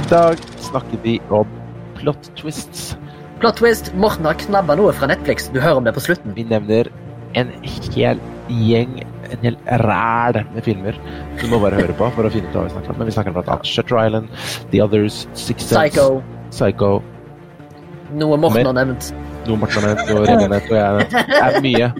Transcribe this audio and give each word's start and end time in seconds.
I 0.00 0.02
dag 0.08 0.40
snakker 0.64 1.00
vi 1.04 1.18
om 1.34 1.48
plot 1.98 2.30
twists. 2.38 2.94
Plot 3.40 3.56
twist. 3.60 3.90
Morten 4.00 4.24
har 4.28 4.36
knabba 4.40 4.76
noe 4.78 4.92
fra 4.96 5.08
Netflix. 5.10 5.48
Du 5.52 5.60
hører 5.60 5.80
om 5.80 5.86
det 5.86 5.92
på 5.96 6.02
slutten. 6.04 6.32
Vi 6.36 6.44
nevner 6.48 6.88
en 7.38 7.50
hel 7.94 8.20
gjeng, 8.50 8.96
en 9.30 9.44
hel 9.44 9.56
ræl 9.84 10.40
med 10.54 10.64
filmer 10.66 10.96
du 11.38 11.44
må 11.52 11.60
bare 11.62 11.78
høre 11.78 11.94
på 11.96 12.08
for 12.16 12.26
å 12.26 12.32
finne 12.34 12.48
ut 12.50 12.56
hva 12.58 12.64
vi 12.66 12.72
snakker 12.74 12.92
om. 12.94 12.98
Men 13.00 13.10
vi 13.10 13.14
snakker 13.14 13.36
blant 13.36 13.50
annet 13.54 13.68
Shutter 13.70 14.00
Island, 14.02 14.32
The 14.72 14.82
Others, 14.84 15.20
Six 15.38 15.68
Sense, 15.70 15.84
Psycho. 15.92 16.22
Psycho 16.50 16.90
Noe 18.18 18.36
Morten 18.42 18.66
har 18.66 18.74
nevnt. 18.80 19.12
noe 19.46 19.60
Morten 19.62 19.84
har 19.84 19.94
nevnt, 19.94 20.10
noe 20.10 20.24
Remi 20.26 20.48
nevnt, 20.50 20.66
og 20.72 20.76
jeg 20.76 20.84
har 20.84 20.98
nevnt. 20.98 21.14
Det 21.30 21.40
er 21.46 21.60
mye. 21.68 21.92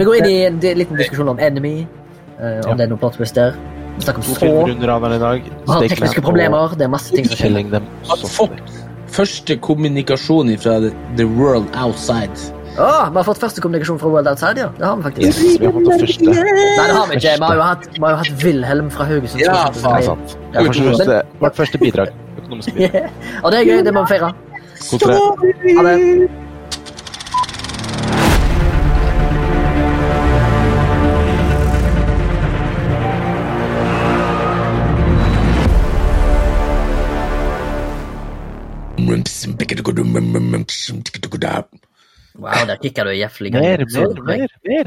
Vi 0.00 0.06
går 0.10 0.18
inn 0.20 0.28
i 0.28 0.36
en 0.50 0.60
liten 0.82 0.98
diskusjon 1.00 1.30
om 1.32 1.38
Enemy. 1.40 1.74
eh, 2.40 2.60
om 2.66 2.70
Ja. 2.70 2.74
det 2.74 2.84
er 2.84 2.90
noe 2.92 3.00
plot 3.00 3.16
twist 3.16 3.34
der. 3.40 3.56
Vi 3.96 4.04
snakker 4.06 4.22
To 4.22 4.30
om 4.30 4.38
filmer 4.40 4.70
under 4.74 4.88
radaren 4.88 5.16
i 5.16 5.22
dag. 5.22 5.50
Vi 5.50 5.72
har 5.72 5.88
tekniske 5.88 6.22
problemer. 6.24 6.76
Det 6.78 6.86
er 6.86 6.92
masse 6.92 7.14
ting 7.14 7.26
som 7.26 7.36
skjer. 7.36 7.50
Killing 7.50 7.74
Har 8.08 8.24
fått 8.38 8.78
første 9.10 9.56
kommunikasjon 9.66 10.50
fra 10.62 10.78
the, 11.18 11.26
world 11.36 11.68
outside. 11.74 12.34
Å, 12.78 13.10
vi 13.10 13.18
har 13.18 13.26
fått 13.26 13.40
første 13.42 13.60
kommunikasjon 13.60 13.98
fra 13.98 14.08
World 14.12 14.28
Outside, 14.30 14.60
ja. 14.62 14.68
Det 14.78 14.86
har 14.86 14.96
vi 14.96 15.02
faktisk. 15.08 15.40
Yes, 15.42 15.56
vi 15.58 15.66
har 15.66 15.72
fått 15.74 15.88
det 15.88 15.96
første. 16.04 16.28
Nei, 16.30 16.84
det 16.86 16.94
har 16.96 17.08
vi 17.10 17.16
ikke. 17.18 17.32
Vi 17.34 17.48
har 17.48 17.58
jo 17.58 17.64
hatt, 17.66 17.88
vi 17.96 18.04
har 18.04 18.14
jo 18.14 18.20
hatt 18.20 18.44
Wilhelm 18.44 18.92
fra 18.94 19.06
Haugesund. 19.10 19.42
Ja, 19.42 19.56
faen. 19.74 19.74
Det 19.74 19.90
er 19.90 20.06
sant. 20.06 20.36
Det 20.38 20.60
er 20.62 20.68
vårt 20.68 20.78
første, 20.86 21.16
vårt 21.42 21.58
første 21.58 21.80
bidrag. 21.82 22.14
Økonomisk 22.38 22.78
bidrag. 22.78 22.94
Yeah. 22.94 23.42
Og 23.42 23.52
det 23.52 23.60
er 23.60 23.72
gøy. 23.72 23.82
Det 23.88 23.96
må 23.96 24.06
vi 24.06 24.14
feire. 24.14 24.30
Dere. 25.02 25.18
Ha 25.80 25.84
det. 25.90 26.49
Wow, 42.40 42.66
der 42.66 42.76
kicka 42.82 43.04
du 43.04 43.10
jævlig 43.14 43.52
gøy. 43.52 43.60
Mer, 43.60 43.78
mer, 43.94 44.08
mer. 44.26 44.48
mer. 44.66 44.86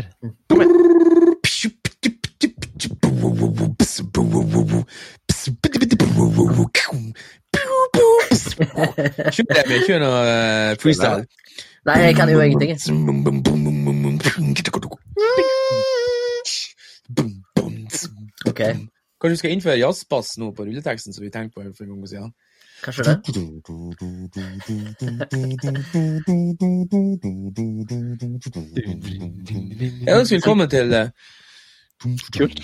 Kjør 9.33 9.63
det 9.69 9.79
kjør 9.87 9.99
noe 10.03 10.19
eh, 10.27 10.75
freestyle. 10.81 11.25
Nei, 11.87 11.97
jeg 12.07 12.15
kan 12.15 12.31
jo 12.31 12.39
ingenting. 12.39 12.71
Ok, 18.47 18.61
Kanskje 19.23 19.35
du 19.35 19.39
skal 19.39 19.53
innføre 19.55 19.79
jazzbass 19.79 20.37
nå 20.39 20.51
på 20.55 20.65
rulleteksten, 20.67 21.15
som 21.15 21.23
vi 21.23 21.31
tenkte 21.31 21.55
på 21.55 21.63
for 21.77 21.85
en 21.85 21.93
gang 21.93 22.09
siden. 22.11 22.31
Kanskje 22.83 23.03
det. 23.03 23.15
Jeg 30.07 30.19
ønsker 30.19 30.35
velkommen 30.35 30.69
til 30.69 30.93
eh, 30.93 31.09
Kult. 32.37 32.59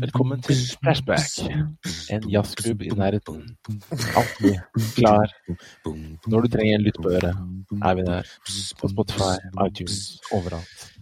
Velkommen 0.00 0.42
til 0.42 0.56
Flashback, 0.82 1.52
en 2.10 2.30
jazzklubb 2.32 2.82
i 2.82 2.88
nærheten. 2.88 3.42
Alltid 4.16 4.54
klar. 4.96 5.34
Når 6.26 6.40
du 6.40 6.48
trenger 6.48 6.74
en 6.74 6.86
lytt 6.86 7.00
på 7.02 7.10
øret, 7.10 7.36
er 7.84 7.94
vi 7.94 8.02
der. 8.08 8.22
På 8.80 8.88
Spotify, 8.88 9.34
iTunes, 9.66 10.20
overalt. 10.32 10.92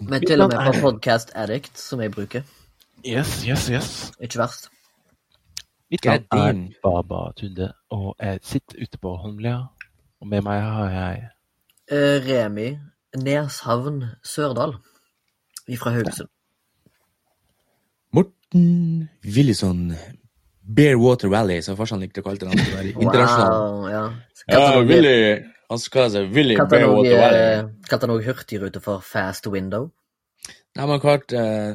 Men 0.00 0.26
til 0.26 0.40
og 0.40 0.52
med 0.52 0.72
på 0.72 0.80
Podcast 0.80 1.32
Addict, 1.34 1.78
som 1.78 2.00
jeg 2.00 2.10
bruker. 2.10 2.42
Yes, 3.06 3.44
yes, 3.48 3.66
yes. 3.72 4.12
Ikke 4.20 4.38
verst. 4.38 4.68
Mitt 5.90 6.04
navn 6.04 6.24
er 6.32 6.52
din? 6.52 6.62
Baba 6.84 7.20
Tunde, 7.38 7.72
og 7.90 8.14
jeg 8.20 8.38
sitter 8.42 8.82
ute 8.82 8.98
på 9.00 9.14
Holmlia. 9.16 9.58
Og 10.20 10.26
med 10.28 10.42
meg 10.44 10.60
har 10.62 10.90
jeg 10.90 11.28
Eh, 11.90 12.18
Remi 12.28 12.66
Neshavn 13.16 14.02
Sørdal. 14.24 14.74
Fra 15.78 15.90
Haugesund. 15.94 16.28
Morten 18.12 19.08
Willison 19.24 19.92
Bearwater 20.76 21.28
Valley, 21.32 21.62
som 21.64 21.76
farsan 21.78 22.00
likte 22.04 22.20
å 22.20 22.26
kalle 22.26 22.40
det. 22.42 22.66
der 22.72 22.90
Internasjonal. 23.02 23.52
Wow, 23.52 23.88
ja. 23.92 24.02
Ja, 24.52 24.80
Willy. 24.84 25.14
Han 25.68 25.80
skal 25.80 26.10
seg 26.12 26.30
Willy 26.32 26.56
han 26.56 26.64
også, 26.66 26.76
Bearwater 26.76 27.20
Valley. 27.20 27.40
eh, 27.40 27.88
kalte 27.88 28.06
han 28.08 28.14
òg 28.16 28.24
Hurtigrute 28.28 28.80
for 28.84 29.00
Fast 29.04 29.48
Window. 29.52 29.90
Nei, 30.76 30.86
man 30.86 31.00
kalt 31.02 31.32
uh, 31.34 31.72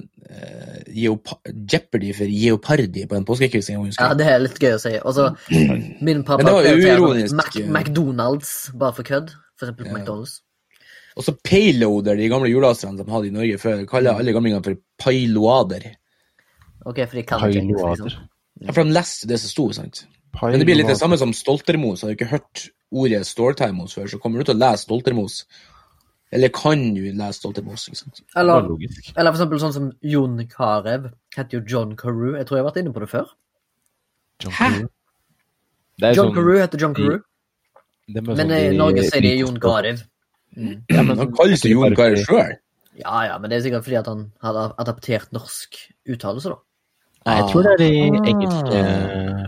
Jeopardy 0.93 2.13
for 2.15 2.29
Jeopardy 2.29 3.05
på 3.09 3.17
en 3.17 3.25
husker 3.27 3.97
Ja, 3.99 4.13
det 4.13 4.27
er 4.29 4.43
litt 4.43 4.59
gøy 4.61 4.75
å 4.77 4.81
si. 4.81 4.93
Og 5.01 5.15
så 5.17 5.29
min 6.07 6.23
pappa 6.27 6.45
prioriterer. 6.45 7.33
Mac 7.35 7.57
McDonald's 7.65 8.53
bare 8.77 8.95
for 8.99 9.07
kødd. 9.07 9.33
For 9.59 9.67
eksempel 9.67 9.89
på 9.89 9.97
Ja. 9.97 9.99
McDonald's. 9.99 10.39
Og 11.13 11.25
så 11.27 11.35
Payloader, 11.45 12.17
de 12.17 12.29
gamle 12.31 12.49
julasterne 12.49 12.97
som 12.97 13.11
hadde 13.13 13.29
i 13.29 13.33
Norge 13.35 13.59
før, 13.61 13.83
kaller 13.89 14.17
alle 14.17 14.33
gamlingene 14.33 14.63
for 14.65 14.79
pailoader. 14.97 15.91
Ok, 16.89 17.03
for 17.05 17.19
de 17.19 17.25
kan 17.27 17.43
ikke 17.49 17.67
liksom. 17.69 18.15
Ja, 18.63 18.71
for 18.71 18.83
de 18.83 18.95
leste 18.95 19.29
det 19.29 19.39
som 19.41 19.51
sto, 19.51 19.67
sant? 19.77 20.05
Men 20.41 20.57
det 20.57 20.65
blir 20.65 20.79
litt 20.79 20.89
det 20.89 20.97
samme 20.97 21.19
som 21.21 21.33
Stoltermos. 21.35 22.01
Har 22.01 22.09
du 22.09 22.17
ikke 22.17 22.31
hørt 22.31 22.63
ordet 22.93 23.21
Ståltermos 23.29 23.93
før, 23.93 24.09
så 24.09 24.19
kommer 24.21 24.41
du 24.41 24.49
til 24.49 24.57
å 24.57 24.61
lese 24.63 24.87
Stoltermos. 24.87 25.43
Eller 26.33 26.49
kan 26.53 26.81
du 26.95 27.01
lese 27.13 27.37
Stoltenbos? 27.37 27.85
Eller, 28.35 28.65
eller 28.65 29.31
for 29.31 29.37
eksempel 29.37 29.59
sånn 29.61 29.75
som 29.75 29.91
Jon 30.01 30.39
Carew. 30.49 31.11
Heter 31.35 31.59
jo 31.59 31.61
John 31.69 31.93
Carew. 31.99 32.33
Jeg 32.39 32.47
tror 32.49 32.57
jeg 32.57 32.63
har 32.63 32.71
vært 32.71 32.81
inne 32.81 32.93
på 32.95 33.03
det 33.03 33.09
før. 33.11 33.29
John 34.43 34.55
Hæ? 34.57 34.69
Det 36.01 36.09
er 36.09 36.17
John 36.17 36.31
sånn- 36.31 36.35
Carew 36.39 36.57
heter 36.59 36.81
John 36.81 36.97
Carew. 36.97 37.19
er 38.09 38.21
Men 38.21 38.35
sånn 38.41 38.51
i 38.57 38.61
i 38.73 38.77
Norge 38.77 39.05
så 39.05 39.17
er 39.17 39.21
det 39.27 39.37
Jon. 39.39 39.59
Carew. 39.61 40.01
Mm. 40.57 40.83
Ja, 40.89 41.01
men 41.01 41.17
Han 41.17 41.33
kalles 41.37 41.63
jo 41.65 41.69
Jon 41.79 41.95
Carew 41.95 42.17
sjøl. 42.25 42.57
Ja, 42.97 43.23
ja, 43.25 43.37
men 43.41 43.49
det 43.49 43.57
er 43.57 43.69
sikkert 43.69 43.85
fordi 43.87 43.97
at 43.97 44.07
han 44.07 44.31
hadde 44.43 44.73
adaptert 44.77 45.31
norsk 45.33 45.77
uttalelse, 46.09 46.49
da. 46.49 46.59
Nei, 47.25 47.35
jeg 47.39 47.45
tror 47.53 47.63
det 47.63 47.71
er 47.71 47.79
de 47.79 48.29
engelske 48.33 48.79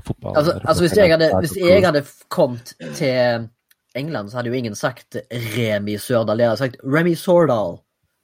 fotball... 0.08 0.38
Altså, 0.40 0.54
altså 0.64 0.84
hvis, 0.86 0.94
jeg 0.96 1.12
hadde, 1.12 1.28
hvis 1.44 1.56
jeg 1.60 1.84
hadde 1.84 2.02
kommet 2.30 2.72
til 2.96 3.50
England, 3.96 4.32
så 4.32 4.38
hadde 4.40 4.52
jo 4.52 4.60
ingen 4.60 4.76
sagt 4.76 5.18
Remi 5.56 5.98
Sørdal. 5.98 6.38
De 6.38 6.44
hadde 6.48 6.62
sagt 6.62 6.78
Remi 6.84 7.16
Sordal. 7.16 7.78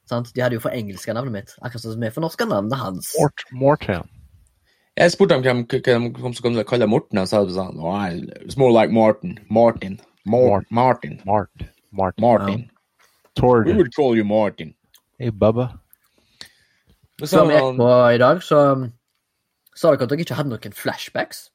Sant? 0.08 0.32
De 0.34 0.42
hadde 0.42 0.58
jo 0.58 0.64
forengelska 0.64 1.14
navnet 1.16 1.32
mitt. 1.32 1.54
Akkurat 1.62 1.82
som 1.82 2.00
vi 2.00 2.10
fornorska 2.10 2.44
navnet 2.44 2.78
hans. 2.78 3.12
Mort, 3.18 3.44
Morten. 3.52 4.08
Jeg 4.96 5.12
spurte 5.14 5.34
ham 5.38 5.42
hvem, 5.42 5.62
hvem, 5.72 6.10
hvem 6.12 6.34
som 6.36 6.56
å 6.60 6.64
kalle 6.68 6.86
Morten, 6.90 7.18
og 7.18 7.28
så 7.28 7.40
sa 7.48 7.64
han 7.70 7.78
"Oh, 7.80 8.02
It's 8.44 8.58
more 8.58 8.72
like 8.72 8.92
Martin. 8.92 9.38
Martin. 9.48 10.00
Mort, 10.24 10.66
Martin. 10.70 11.20
Mart. 11.24 11.50
Martin. 11.90 12.22
Martin. 12.22 12.70
Tord. 13.34 13.66
We 13.66 13.72
would 13.72 13.94
call 13.94 14.16
you 14.16 14.24
Martin. 14.24 14.74
Hey, 15.18 15.30
Bubba. 15.30 15.78
Før 17.22 17.46
vi 17.48 17.54
gikk 17.54 17.76
på 17.78 17.88
i 18.14 18.18
dag, 18.18 18.42
så 18.42 18.58
sa 19.76 19.90
dere 19.92 20.02
at 20.02 20.10
dere 20.10 20.24
ikke 20.24 20.36
hadde 20.36 20.50
noen 20.52 20.76
flashbacks. 20.76 21.50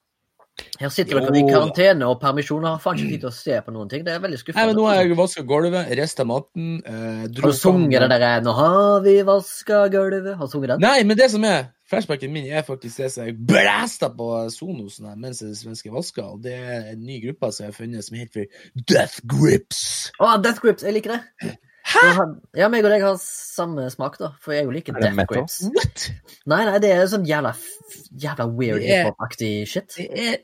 Her 0.78 0.92
sitter 0.94 1.22
dere 1.22 1.38
i 1.38 1.46
karantene 1.46 2.08
og 2.10 2.20
permisjon 2.22 2.66
og 2.66 2.76
har 2.76 2.82
faen 2.82 3.00
ikke 3.00 3.16
tid 3.16 3.24
til 3.24 3.30
å 3.30 3.36
se 3.36 3.62
på 3.66 3.74
noen 3.74 3.90
ting. 3.92 4.04
Det 4.06 4.14
er 4.14 4.22
veldig 4.24 4.40
Nei, 4.56 4.66
men 4.70 4.76
nå 4.78 4.86
har 4.90 5.00
jeg 5.00 5.18
vaska 5.18 5.46
gulvet, 5.50 5.90
rista 6.00 6.26
maten 6.28 6.68
eh, 6.82 7.24
Har 7.26 7.50
du 7.54 7.58
sunget 7.58 8.04
det 8.04 8.10
derre 8.14 8.44
'Nå 8.46 8.54
har 8.58 9.02
vi 9.06 9.16
vaska 9.26 9.88
gulvet'? 9.94 10.38
Har 10.38 10.46
du 10.46 10.52
sunget 10.52 10.76
den? 10.76 10.86
Nei, 10.86 11.04
men 11.04 11.18
det 11.18 11.30
som 11.34 11.44
er 11.44 11.70
flashbacken 11.90 12.34
min, 12.34 12.50
er 12.52 12.66
faktisk 12.68 12.98
det 12.98 13.12
som 13.12 13.26
jeg 13.26 13.38
blæsta 13.48 14.10
på 14.18 14.28
Sonosen 14.54 15.08
her 15.08 15.16
mens 15.16 15.42
jeg 15.42 15.56
svenske 15.56 15.94
vaska, 15.94 16.26
og 16.34 16.44
det 16.44 16.54
er 16.58 16.92
en 16.94 17.06
ny 17.06 17.22
gruppe 17.24 17.52
som 17.52 17.66
jeg 17.66 17.74
har 17.74 17.78
funnet 17.78 18.06
som 18.06 18.18
heter 18.20 18.46
Death 18.90 19.24
Grips. 19.30 20.12
Å, 20.20 20.36
Death 20.44 20.62
Grips. 20.64 20.84
Jeg 20.84 20.98
liker 21.00 21.18
det. 21.18 21.56
Hæ? 21.88 22.26
Ja, 22.58 22.68
meg 22.68 22.84
og 22.84 22.92
deg 22.92 23.04
har 23.06 23.16
samme 23.22 23.86
smak, 23.94 24.18
da. 24.20 24.34
For 24.44 24.52
jeg 24.56 24.68
jo 24.68 24.74
liker 24.76 24.98
Er 24.98 25.06
Death 25.06 25.16
metal? 25.16 25.38
Grips. 25.40 25.62
What? 25.72 26.10
Nei, 26.52 26.66
nei, 26.68 26.82
det 26.84 26.92
er 26.92 27.06
sånn 27.08 27.28
jævla, 27.28 27.54
jævla 28.12 28.50
weird 28.52 28.84
hiphop-aktig 28.84 29.52
shit. 29.72 29.96
Det 29.96 30.10
er 30.12 30.42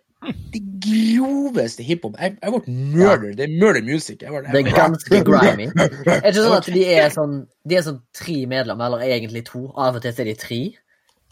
det 0.54 0.62
groveste 0.84 1.84
hiphop. 1.84 2.16
Jeg, 2.20 2.38
jeg 2.42 2.54
ble 2.54 2.76
murder. 2.94 3.34
Det 3.38 3.48
er 3.48 3.58
murder 3.60 3.84
music. 3.88 4.22
Jeg 4.22 4.32
ble, 4.32 4.44
Det 4.52 4.62
er 4.62 4.78
ganske 4.78 5.24
grimy. 5.28 5.68
Er 5.74 5.92
det 5.98 6.34
ikke 6.34 6.38
sånn 6.40 6.58
at 6.60 6.72
de 6.78 6.86
er 6.94 7.12
sånn 7.14 7.36
De 7.64 7.78
er 7.80 7.86
sånn 7.86 8.00
tre 8.16 8.40
medlemmer, 8.50 8.90
eller 8.90 9.06
egentlig 9.08 9.46
to. 9.50 9.68
Av 9.74 10.00
og 10.00 10.04
til 10.04 10.14
er 10.14 10.32
de 10.32 10.40
tre. 10.40 10.62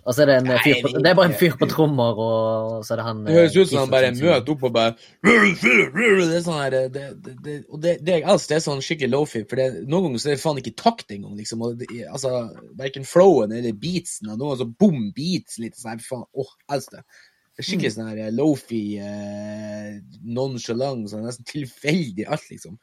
Og 0.01 0.15
så 0.15 0.23
er 0.23 0.31
det 0.31 0.35
en 0.39 0.47
fyr 0.63 0.79
på 0.81 0.89
Det 0.97 1.09
er 1.11 1.17
bare 1.17 1.29
en 1.29 1.35
fyr 1.37 1.57
på 1.59 1.67
trommer, 1.69 2.17
og 2.25 2.85
så 2.85 2.95
er 2.95 3.01
det 3.01 3.05
han 3.05 3.19
Det 3.25 3.35
høres 3.35 3.57
ut 3.57 3.69
som 3.69 3.79
han 3.83 3.91
bare 3.91 4.11
møter 4.15 4.53
opp 4.55 4.63
og 4.65 4.73
bare 4.73 4.95
Det 5.21 6.37
er 6.37 6.45
sånn 6.45 6.57
her 6.57 6.73
det, 6.73 6.85
det, 6.95 7.35
det, 7.45 7.57
Og 7.69 7.81
det, 7.83 7.93
det 8.01 8.15
jeg 8.17 8.25
elsker, 8.25 8.53
det 8.53 8.57
er 8.57 8.65
sånn 8.65 8.81
skikkelig 8.85 9.11
low-fi, 9.13 9.43
for 9.49 9.61
det, 9.61 9.67
noen 9.85 10.07
ganger 10.07 10.23
så 10.23 10.31
er 10.31 10.39
det 10.39 10.43
faen 10.43 10.61
ikke 10.63 10.73
takt 10.81 11.13
engang, 11.13 11.35
liksom. 11.37 11.61
Og 11.67 11.77
det, 11.83 11.89
altså, 12.09 12.31
Verken 12.79 13.05
flowen 13.05 13.53
eller 13.53 13.77
beatsen. 13.77 14.31
Og 14.33 14.41
noen 14.41 14.57
så 14.57 14.65
bom 14.65 15.11
beats 15.13 15.61
litt 15.61 15.77
sånn 15.77 15.93
her, 15.93 16.01
faen. 16.07 16.25
Åh, 16.33 16.55
elsker 16.73 17.01
det. 17.01 17.21
Skikkelig 17.65 17.93
sånn 17.95 18.11
her 18.11 18.33
low-fi, 18.35 18.81
eh, 19.01 19.99
nonchalant, 20.37 21.09
sånn 21.11 21.25
nesten 21.27 21.47
tilfeldig 21.49 22.27
alt, 22.31 22.47
liksom. 22.51 22.77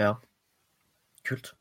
Ja. 0.00 0.14
Kult. 1.28 1.52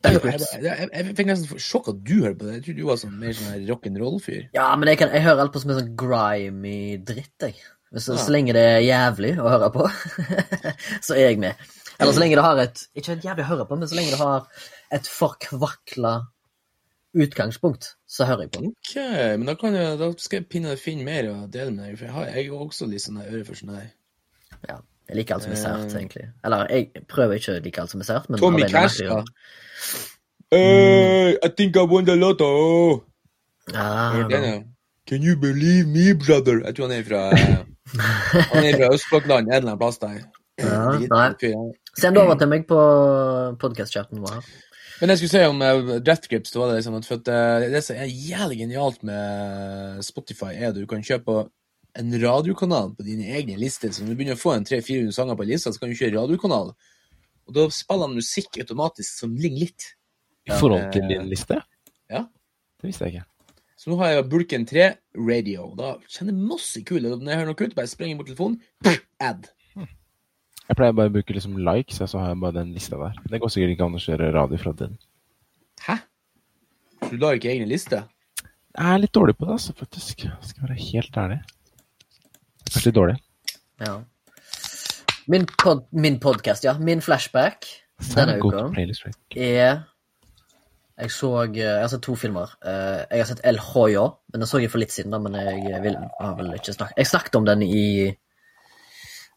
Jeg, 0.00 0.16
jeg, 0.24 0.40
jeg, 0.64 0.88
jeg 0.94 1.14
fikk 1.18 1.28
nesten 1.28 1.60
sjokk 1.60 1.90
at 1.92 1.98
du 2.08 2.14
hører 2.22 2.36
på 2.38 2.46
det. 2.46 2.54
Jeg 2.54 2.64
trodde 2.64 2.80
du 2.80 2.86
var 2.88 3.00
sånn 3.02 3.18
mer 3.20 3.34
sånn 3.36 3.66
rock'n'roll-fyr. 3.68 4.46
Ja, 4.56 4.70
men 4.80 4.88
jeg, 4.88 5.00
kan, 5.02 5.12
hører 5.12 5.44
alt 5.44 5.52
på 5.52 5.60
som 5.60 5.74
en 5.74 5.82
sånn 5.82 5.92
grimy 6.00 6.80
dritt, 7.04 7.36
jeg. 7.44 7.58
Hvis, 7.90 8.06
Ja. 8.08 8.16
Så 8.22 8.32
lenge 8.32 8.54
det 8.54 8.62
er 8.62 8.84
jævlig 8.86 9.34
å 9.42 9.50
høre 9.50 9.68
på, 9.74 9.84
så 11.06 11.16
er 11.16 11.24
jeg 11.24 11.40
med. 11.42 11.68
Eller 11.98 12.14
så 12.16 12.22
lenge 12.22 12.38
det 12.38 12.44
har 12.46 12.60
et 12.62 12.82
Ikke 12.96 13.18
jævlig 13.18 13.44
å 13.44 13.50
høre 13.50 13.66
på, 13.68 13.76
men 13.76 13.90
så 13.90 13.98
lenge 13.98 14.14
det 14.14 14.20
har 14.22 14.46
et 14.94 15.10
forkvakla 15.10 16.14
utgangspunkt, 17.14 17.94
så 18.06 18.24
hører 18.28 18.46
jeg 18.46 18.50
på. 18.54 18.60
Ok, 18.70 18.94
men 19.40 19.46
da, 19.50 19.54
kan 19.58 19.74
jeg, 19.74 19.98
da 19.98 20.10
skal 20.22 20.40
jeg 20.40 20.48
pinne 20.52 20.76
finne 20.78 21.04
mer 21.04 21.26
å 21.32 21.34
dele 21.50 21.72
med 21.74 21.84
deg, 21.88 21.96
for 21.98 22.06
jeg 22.06 22.14
har 22.14 22.30
jeg 22.36 22.50
har 22.52 22.62
også 22.66 22.86
litt 22.90 23.02
sånn 23.02 23.18
her 23.22 23.32
øre 23.34 23.44
for 23.48 23.58
sånn 23.58 23.74
her. 23.74 23.88
Ja, 24.68 24.76
jeg 25.10 25.16
liker 25.18 25.34
alt 25.38 25.42
som 25.48 25.52
er 25.56 25.60
sært, 25.62 25.86
Eh. 25.90 25.98
egentlig. 26.00 26.26
Eller 26.44 26.66
jeg 26.70 27.04
prøver 27.10 27.34
ikke 27.40 27.56
å 27.58 27.62
like 27.64 27.80
alt 27.82 27.90
som 27.90 28.00
er 28.04 28.08
sært, 28.12 28.30
men 28.30 28.38
Tommy 28.40 28.62
Cash, 28.70 29.00
da. 29.02 29.22
Hey, 30.50 31.36
I 31.42 31.48
think 31.48 31.76
I 31.76 31.82
won 31.86 32.04
the 32.04 32.16
lotto! 32.16 33.04
Ja, 33.72 34.26
no. 34.28 34.64
Can 35.06 35.22
you 35.22 35.36
believe 35.36 35.86
me, 35.86 36.12
brother? 36.14 36.60
Jeg 36.66 36.74
tror 36.76 36.88
han 36.90 36.98
er 36.98 37.04
fra 37.06 37.20
Han 38.54 38.64
er 38.64 38.76
fra 38.78 38.88
Østblokkland, 38.94 39.48
en 39.48 39.54
eller 39.54 39.72
annen 39.72 39.78
plass 39.78 39.98
der. 39.98 40.20
Ja, 40.60 40.98
nei. 41.10 41.30
Send 41.98 42.14
det 42.14 42.22
over 42.22 42.36
til 42.38 42.50
meg 42.50 42.66
på 42.70 42.78
podkast-chatten 43.62 44.20
vår. 44.22 44.44
Men 45.00 45.12
jeg 45.14 45.20
skulle 45.20 45.32
si 45.32 45.48
om 45.48 45.62
uh, 45.64 45.94
Death 46.04 46.28
Grips, 46.28 46.52
det 46.52 46.60
var 46.60 46.68
det 46.70 46.80
liksom 46.80 46.98
at, 46.98 47.06
for 47.08 47.22
at 47.22 47.30
eh, 47.32 47.70
det 47.72 47.80
som 47.86 47.96
er 47.96 48.10
jævlig 48.10 48.58
genialt 48.60 49.02
med 49.06 50.02
Spotify, 50.04 50.52
er 50.52 50.68
at 50.70 50.76
du 50.76 50.84
kan 50.88 51.04
kjøpe 51.04 51.46
en 51.98 52.12
radiokanal 52.22 52.92
på 52.94 53.06
dine 53.06 53.30
egne 53.32 53.56
lister. 53.58 53.94
Så 53.94 54.04
når 54.04 54.12
du 54.12 54.18
begynner 54.20 54.36
å 54.36 54.42
få 54.42 54.52
en 54.54 54.66
300-400 54.68 55.16
sanger 55.16 55.38
på 55.40 55.46
lista, 55.48 55.72
så 55.72 55.80
kan 55.80 55.90
du 55.90 55.96
kjøre 55.96 56.18
radiokanal. 56.18 56.74
Og 57.48 57.56
da 57.56 57.64
spiller 57.72 58.10
han 58.10 58.20
musikk 58.20 58.60
automatisk 58.60 59.24
som 59.24 59.32
ligner 59.40 59.64
litt. 59.64 59.88
I 60.48 60.56
forhold 60.60 60.92
til 60.94 61.06
eh, 61.06 61.14
din 61.14 61.32
liste? 61.32 61.62
ja. 62.12 62.26
Det 62.80 62.88
visste 62.88 63.08
jeg 63.08 63.18
ikke. 63.18 63.26
Så 63.80 63.88
nå 63.88 63.96
har 64.00 64.12
jeg 64.12 64.28
Bulken 64.28 64.64
3 64.68 64.86
Radio. 65.16 65.70
Da 65.76 65.94
kjenner 66.04 66.34
jeg 66.34 66.48
masse 66.52 66.84
kule. 66.84 67.14
Når 67.16 67.32
jeg 67.32 67.40
hører 67.40 67.48
noe 67.48 67.58
kult, 67.58 67.74
bare 67.76 67.88
sprenger 67.88 68.20
bort 68.20 68.28
telefonen. 68.28 68.60
Add. 69.20 69.48
Jeg 70.70 70.78
pleier 70.78 70.94
bare 70.94 71.10
å 71.10 71.14
bruke 71.16 71.34
liksom 71.34 71.56
likes, 71.66 71.98
så 71.98 72.20
har 72.20 72.28
jeg 72.30 72.38
bare 72.44 72.54
den 72.60 72.68
lista 72.76 72.94
der. 73.00 73.16
Det 73.26 73.40
går 73.42 73.50
sikkert 73.50 73.72
ikke 73.74 73.86
an 73.88 73.98
å 73.98 74.02
kjøre 74.04 74.28
radio 74.36 74.58
fra 74.60 74.72
den. 74.78 74.92
Hæ? 75.82 75.96
Du 77.10 77.16
lar 77.18 77.34
ikke 77.34 77.50
egne 77.50 77.66
liste? 77.66 78.04
Jeg 78.78 78.86
er 78.94 79.02
litt 79.02 79.14
dårlig 79.16 79.34
på 79.34 79.48
det, 79.48 79.56
altså, 79.56 79.74
faktisk. 79.74 80.22
Skal 80.46 80.68
være 80.68 80.78
helt 80.78 81.18
ærlig. 81.18 81.40
Kanskje 82.68 82.84
litt 82.86 82.98
dårlig. 83.00 83.16
Ja. 83.82 83.96
Min, 85.34 85.48
pod, 85.58 85.82
min 85.90 86.20
podkast, 86.22 86.68
ja. 86.68 86.76
Min 86.78 87.02
flashback 87.02 87.66
denne 88.14 88.38
uka 88.40 88.62
er 89.36 89.82
Jeg 91.00 91.10
så 91.12 91.28
eh, 91.42 91.52
Jeg 91.58 91.82
har 91.82 91.90
sett 91.92 92.02
to 92.06 92.14
filmer. 92.16 92.54
Eh, 92.62 93.02
Jeg 93.10 93.24
har 93.24 93.28
sett 93.28 93.42
El 93.44 93.58
Hoyo, 93.58 94.06
men 94.32 94.44
den 94.44 94.48
så 94.48 94.62
jeg 94.62 94.70
for 94.72 94.80
litt 94.80 94.94
siden, 94.94 95.12
da, 95.12 95.18
men 95.18 95.34
jeg 95.34 95.82
vil, 95.82 95.98
har 96.20 96.38
vel 96.38 96.54
ikke 96.56 96.78
snakket 96.78 97.02
Jeg 97.02 97.10
snakket 97.10 97.40
om 97.42 97.48
den 97.48 97.66
i 97.66 97.84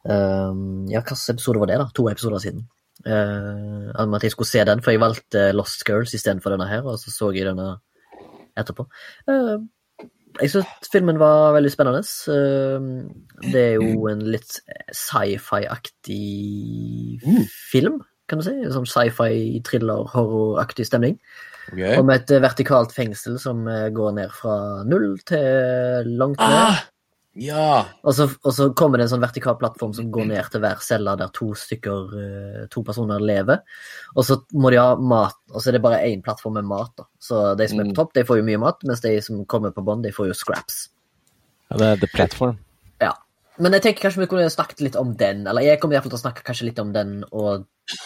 Ja, 0.06 1.02
hvilken 1.02 1.36
episode 1.36 1.60
var 1.62 1.66
det, 1.72 1.78
da? 1.80 1.86
To 1.96 2.08
episoder 2.12 2.40
siden. 2.44 2.66
Uh, 3.08 4.16
at 4.16 4.24
jeg 4.24 4.32
skulle 4.32 4.48
se 4.48 4.64
den, 4.66 4.82
for 4.82 4.92
jeg 4.92 5.00
valgte 5.02 5.52
Lost 5.56 5.84
Girls 5.88 6.14
istedenfor 6.14 6.50
denne 6.54 6.68
her, 6.70 6.82
og 6.88 7.00
så 7.00 7.12
så 7.12 7.32
jeg 7.36 7.46
denne 7.50 7.78
etterpå. 8.60 8.86
Uh, 9.28 9.60
jeg 10.42 10.50
syns 10.50 10.90
filmen 10.92 11.20
var 11.22 11.54
veldig 11.54 11.70
spennende. 11.72 12.00
Eh, 12.34 12.80
det 13.54 13.62
er 13.62 13.74
jo 13.78 14.08
en 14.10 14.24
litt 14.34 14.56
sci-fi-aktig 14.90 16.24
Mm. 17.22 17.46
film, 17.72 18.02
kan 18.28 18.40
du 18.40 18.44
si. 18.44 18.52
Sånn 18.74 18.86
sci-fi, 18.90 19.62
thriller, 19.64 20.04
horroraktig 20.14 20.86
stemning. 20.88 21.20
Okay. 21.72 21.96
Om 21.98 22.10
et 22.10 22.28
vertikalt 22.28 22.92
fengsel 22.92 23.38
som 23.40 23.68
eh, 23.68 23.90
går 23.90 24.12
ned 24.18 24.30
fra 24.32 24.84
null 24.84 25.18
til 25.26 26.04
langt 26.18 26.40
ned. 26.40 26.50
Ah! 26.50 26.82
Ja! 27.36 27.86
Og 28.06 28.14
så, 28.14 28.28
og 28.46 28.54
så 28.54 28.68
kommer 28.78 29.00
det 29.02 29.08
en 29.08 29.14
sånn 29.16 29.24
vertikal 29.24 29.56
plattform 29.58 29.94
som 29.98 30.12
går 30.14 30.28
ned 30.30 30.50
til 30.54 30.62
hver 30.62 30.82
celle 30.86 31.16
der 31.18 31.32
to 31.34 31.48
stykker, 31.58 32.12
eh, 32.20 32.66
to 32.74 32.84
personer 32.86 33.24
lever. 33.24 33.64
Og 34.16 34.28
så 34.28 34.38
må 34.54 34.70
de 34.70 34.78
ha 34.78 34.94
mat, 34.96 35.40
og 35.50 35.62
så 35.62 35.72
er 35.72 35.78
det 35.78 35.82
bare 35.86 36.04
én 36.06 36.22
plattform 36.26 36.60
med 36.60 36.70
mat. 36.70 36.92
da. 36.98 37.08
Så 37.20 37.58
de 37.58 37.68
som 37.68 37.80
er 37.80 37.86
Mm. 37.86 37.94
på 37.94 37.96
topp, 37.96 38.14
de 38.14 38.24
får 38.24 38.38
jo 38.38 38.44
mye 38.44 38.60
mat, 38.60 38.84
mens 38.84 39.02
de 39.02 39.20
som 39.22 39.46
kommer 39.46 39.72
på 39.74 39.84
bånn, 39.84 40.04
de 40.04 40.12
får 40.12 40.28
jo 40.28 40.34
scraps. 40.34 40.90
Ja, 41.72 41.78
det 41.78 41.88
er 41.88 41.96
The 41.98 42.08
Platform. 42.14 42.60
Ja. 43.02 43.14
Men 43.58 43.72
jeg 43.72 43.82
tenker 43.82 44.10
kanskje 44.10 44.20
vi 44.20 44.28
kunne 44.28 44.50
snakket 44.50 44.82
litt 44.82 44.96
om 44.96 45.16
den, 45.16 45.48
eller 45.48 45.62
jeg 45.62 45.80
kommer 45.80 45.94
i 45.96 45.98
hvert 46.00 46.04
fall 46.10 46.18
til 46.18 46.22
å 46.22 46.26
snakke 46.30 46.44
kanskje 46.44 46.66
litt 46.66 46.80
om 46.80 46.94
den 46.94 47.24
og 47.32 47.66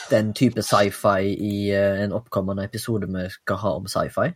den 0.10 0.34
type 0.34 0.64
sci-fi 0.64 1.36
i 1.36 1.72
eh, 1.72 2.04
en 2.04 2.12
oppkommende 2.12 2.64
episode 2.64 3.08
vi 3.08 3.28
skal 3.30 3.58
ha 3.58 3.76
om 3.76 3.86
sci-fi. 3.86 4.34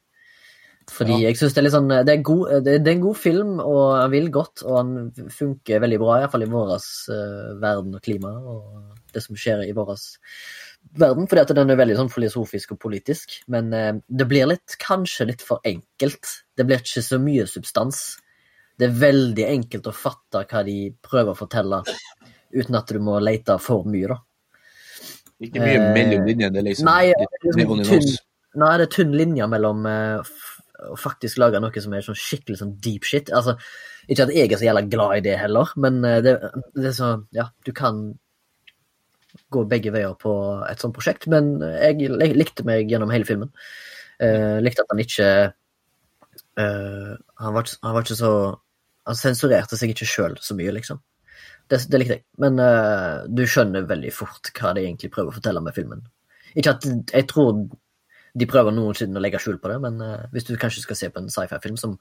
Fordi 0.91 1.15
Ja. 1.21 1.29
jeg 1.29 1.37
synes 1.39 1.53
det 1.55 1.61
er 1.61 1.65
litt 1.65 1.73
sånn 1.75 1.91
det 2.05 2.11
er, 2.11 2.21
god, 2.27 2.49
det, 2.65 2.73
det 2.83 2.91
er 2.91 2.95
en 2.97 3.03
god 3.05 3.17
film, 3.17 3.51
og 3.63 3.83
han 3.95 4.11
vil 4.11 4.25
godt, 4.33 4.63
og 4.67 4.77
han 4.77 4.89
funker 5.31 5.79
veldig 5.79 5.99
bra, 6.01 6.17
iallfall 6.19 6.43
i 6.43 6.49
vår 6.51 6.73
uh, 6.75 7.59
verden 7.61 7.95
og 7.95 8.01
klima, 8.03 8.31
og 8.35 8.97
det 9.15 9.23
som 9.23 9.37
skjer 9.39 9.63
i 9.69 9.71
vår 9.77 9.93
verden, 10.99 11.27
fordi 11.31 11.41
at 11.45 11.53
den 11.55 11.71
er 11.71 11.79
veldig 11.79 11.95
sånn 12.01 12.11
filosofisk 12.11 12.73
og 12.75 12.81
politisk, 12.83 13.37
men 13.53 13.71
uh, 13.71 13.93
det 14.09 14.27
blir 14.27 14.49
litt, 14.51 14.75
kanskje 14.83 15.29
litt 15.31 15.45
for 15.47 15.63
enkelt. 15.63 16.27
Det 16.57 16.65
blir 16.67 16.83
ikke 16.83 17.05
så 17.07 17.19
mye 17.23 17.47
substans. 17.47 18.01
Det 18.77 18.89
er 18.89 18.97
veldig 18.99 19.45
enkelt 19.47 19.87
å 19.87 19.93
fatte 19.95 20.43
hva 20.49 20.63
de 20.67 20.75
prøver 21.05 21.31
å 21.31 21.37
fortelle, 21.39 21.83
uten 22.51 22.75
at 22.81 22.91
du 22.91 22.99
må 22.99 23.15
lete 23.23 23.55
for 23.63 23.87
mye, 23.87 24.11
da. 24.11 24.19
Ikke 25.41 25.61
mye 25.63 25.77
Eh, 25.79 25.87
mellom 25.95 26.27
linjene. 26.27 26.51
Det 26.53 26.59
er 26.61 26.67
liksom 26.67 26.85
Nei, 26.91 27.13
det 27.15 27.25
er 27.25 27.55
liksom 27.57 27.79
tynn, 27.87 28.11
nei, 28.61 28.73
det 28.77 28.85
er 28.85 28.91
tynn 28.93 29.13
linje 29.17 29.47
mellom 29.49 29.85
eh, 29.89 30.19
f- 30.25 30.50
å 30.89 30.95
faktisk 30.97 31.37
lage 31.41 31.59
noe 31.61 31.83
som 31.83 31.93
er 31.93 32.01
sånn 32.05 32.17
skikkelig 32.17 32.57
sånn 32.61 32.73
deep 32.81 33.05
shit. 33.07 33.29
Altså, 33.35 33.57
ikke 34.09 34.25
at 34.27 34.33
jeg 34.35 34.49
er 34.51 34.57
så 34.61 34.67
jævla 34.69 34.83
glad 34.89 35.17
i 35.19 35.23
det 35.29 35.37
heller, 35.39 35.71
men 35.83 36.01
eh, 36.07 36.19
det, 36.25 36.35
det 36.75 36.89
er 36.91 36.97
så 36.97 37.11
Ja, 37.37 37.49
du 37.65 37.71
kan 37.77 38.01
gå 39.51 39.63
begge 39.69 39.91
veier 39.95 40.15
på 40.19 40.31
et 40.67 40.81
sånt 40.83 40.95
prosjekt, 40.95 41.27
men 41.31 41.53
jeg 41.63 42.09
lik- 42.11 42.35
likte 42.39 42.65
meg 42.67 42.89
gjennom 42.91 43.11
hele 43.13 43.27
filmen. 43.27 43.51
Eh, 44.19 44.57
likte 44.63 44.83
at 44.83 44.91
han 44.91 44.99
ikke 45.03 45.27
eh, 46.59 47.13
han, 47.39 47.53
var 47.55 47.69
han 47.81 47.95
var 47.95 48.03
ikke 48.05 48.19
så 48.19 48.33
Han 49.09 49.17
sensurerte 49.17 49.77
seg 49.79 49.95
ikke 49.95 50.05
sjøl 50.05 50.35
så 50.45 50.53
mye, 50.53 50.69
liksom. 50.75 50.99
Det, 51.71 51.79
det 51.89 51.99
likte 52.01 52.15
jeg. 52.19 52.21
Men 52.43 52.59
eh, 52.61 53.23
du 53.33 53.41
skjønner 53.49 53.87
veldig 53.89 54.11
fort 54.13 54.51
hva 54.59 54.75
de 54.77 54.83
egentlig 54.85 55.09
prøver 55.15 55.31
å 55.31 55.37
fortelle 55.39 55.63
med 55.65 55.73
filmen. 55.73 56.03
Ikke 56.53 56.75
at 56.75 56.85
jeg 56.85 57.25
tror 57.31 57.63
de 58.37 58.47
prøver 58.47 58.71
noensinne 58.75 59.17
å 59.19 59.23
legge 59.23 59.39
skjul 59.43 59.57
på 59.59 59.67
det, 59.73 59.79
men 59.83 59.99
uh, 60.01 60.27
hvis 60.31 60.45
du 60.47 60.55
kanskje 60.57 60.81
skal 60.85 60.95
se 60.99 61.09
på 61.11 61.19
en 61.19 61.29
sci-fi-film 61.31 61.77
som 61.77 61.97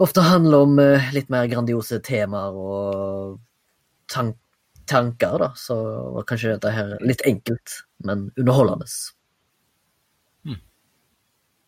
ofte 0.00 0.20
handler 0.24 0.64
om 0.64 0.78
uh, 0.80 1.10
litt 1.12 1.28
mer 1.32 1.46
grandiose 1.50 2.00
temaer 2.04 2.56
og 2.56 3.38
tank 4.12 4.36
tanker, 4.86 5.34
da, 5.42 5.48
så 5.58 5.74
var 6.14 6.22
kanskje 6.30 6.52
dette 6.54 6.70
her 6.70 6.92
litt 7.02 7.24
enkelt, 7.26 7.80
men 8.06 8.28
underholdende 8.38 8.86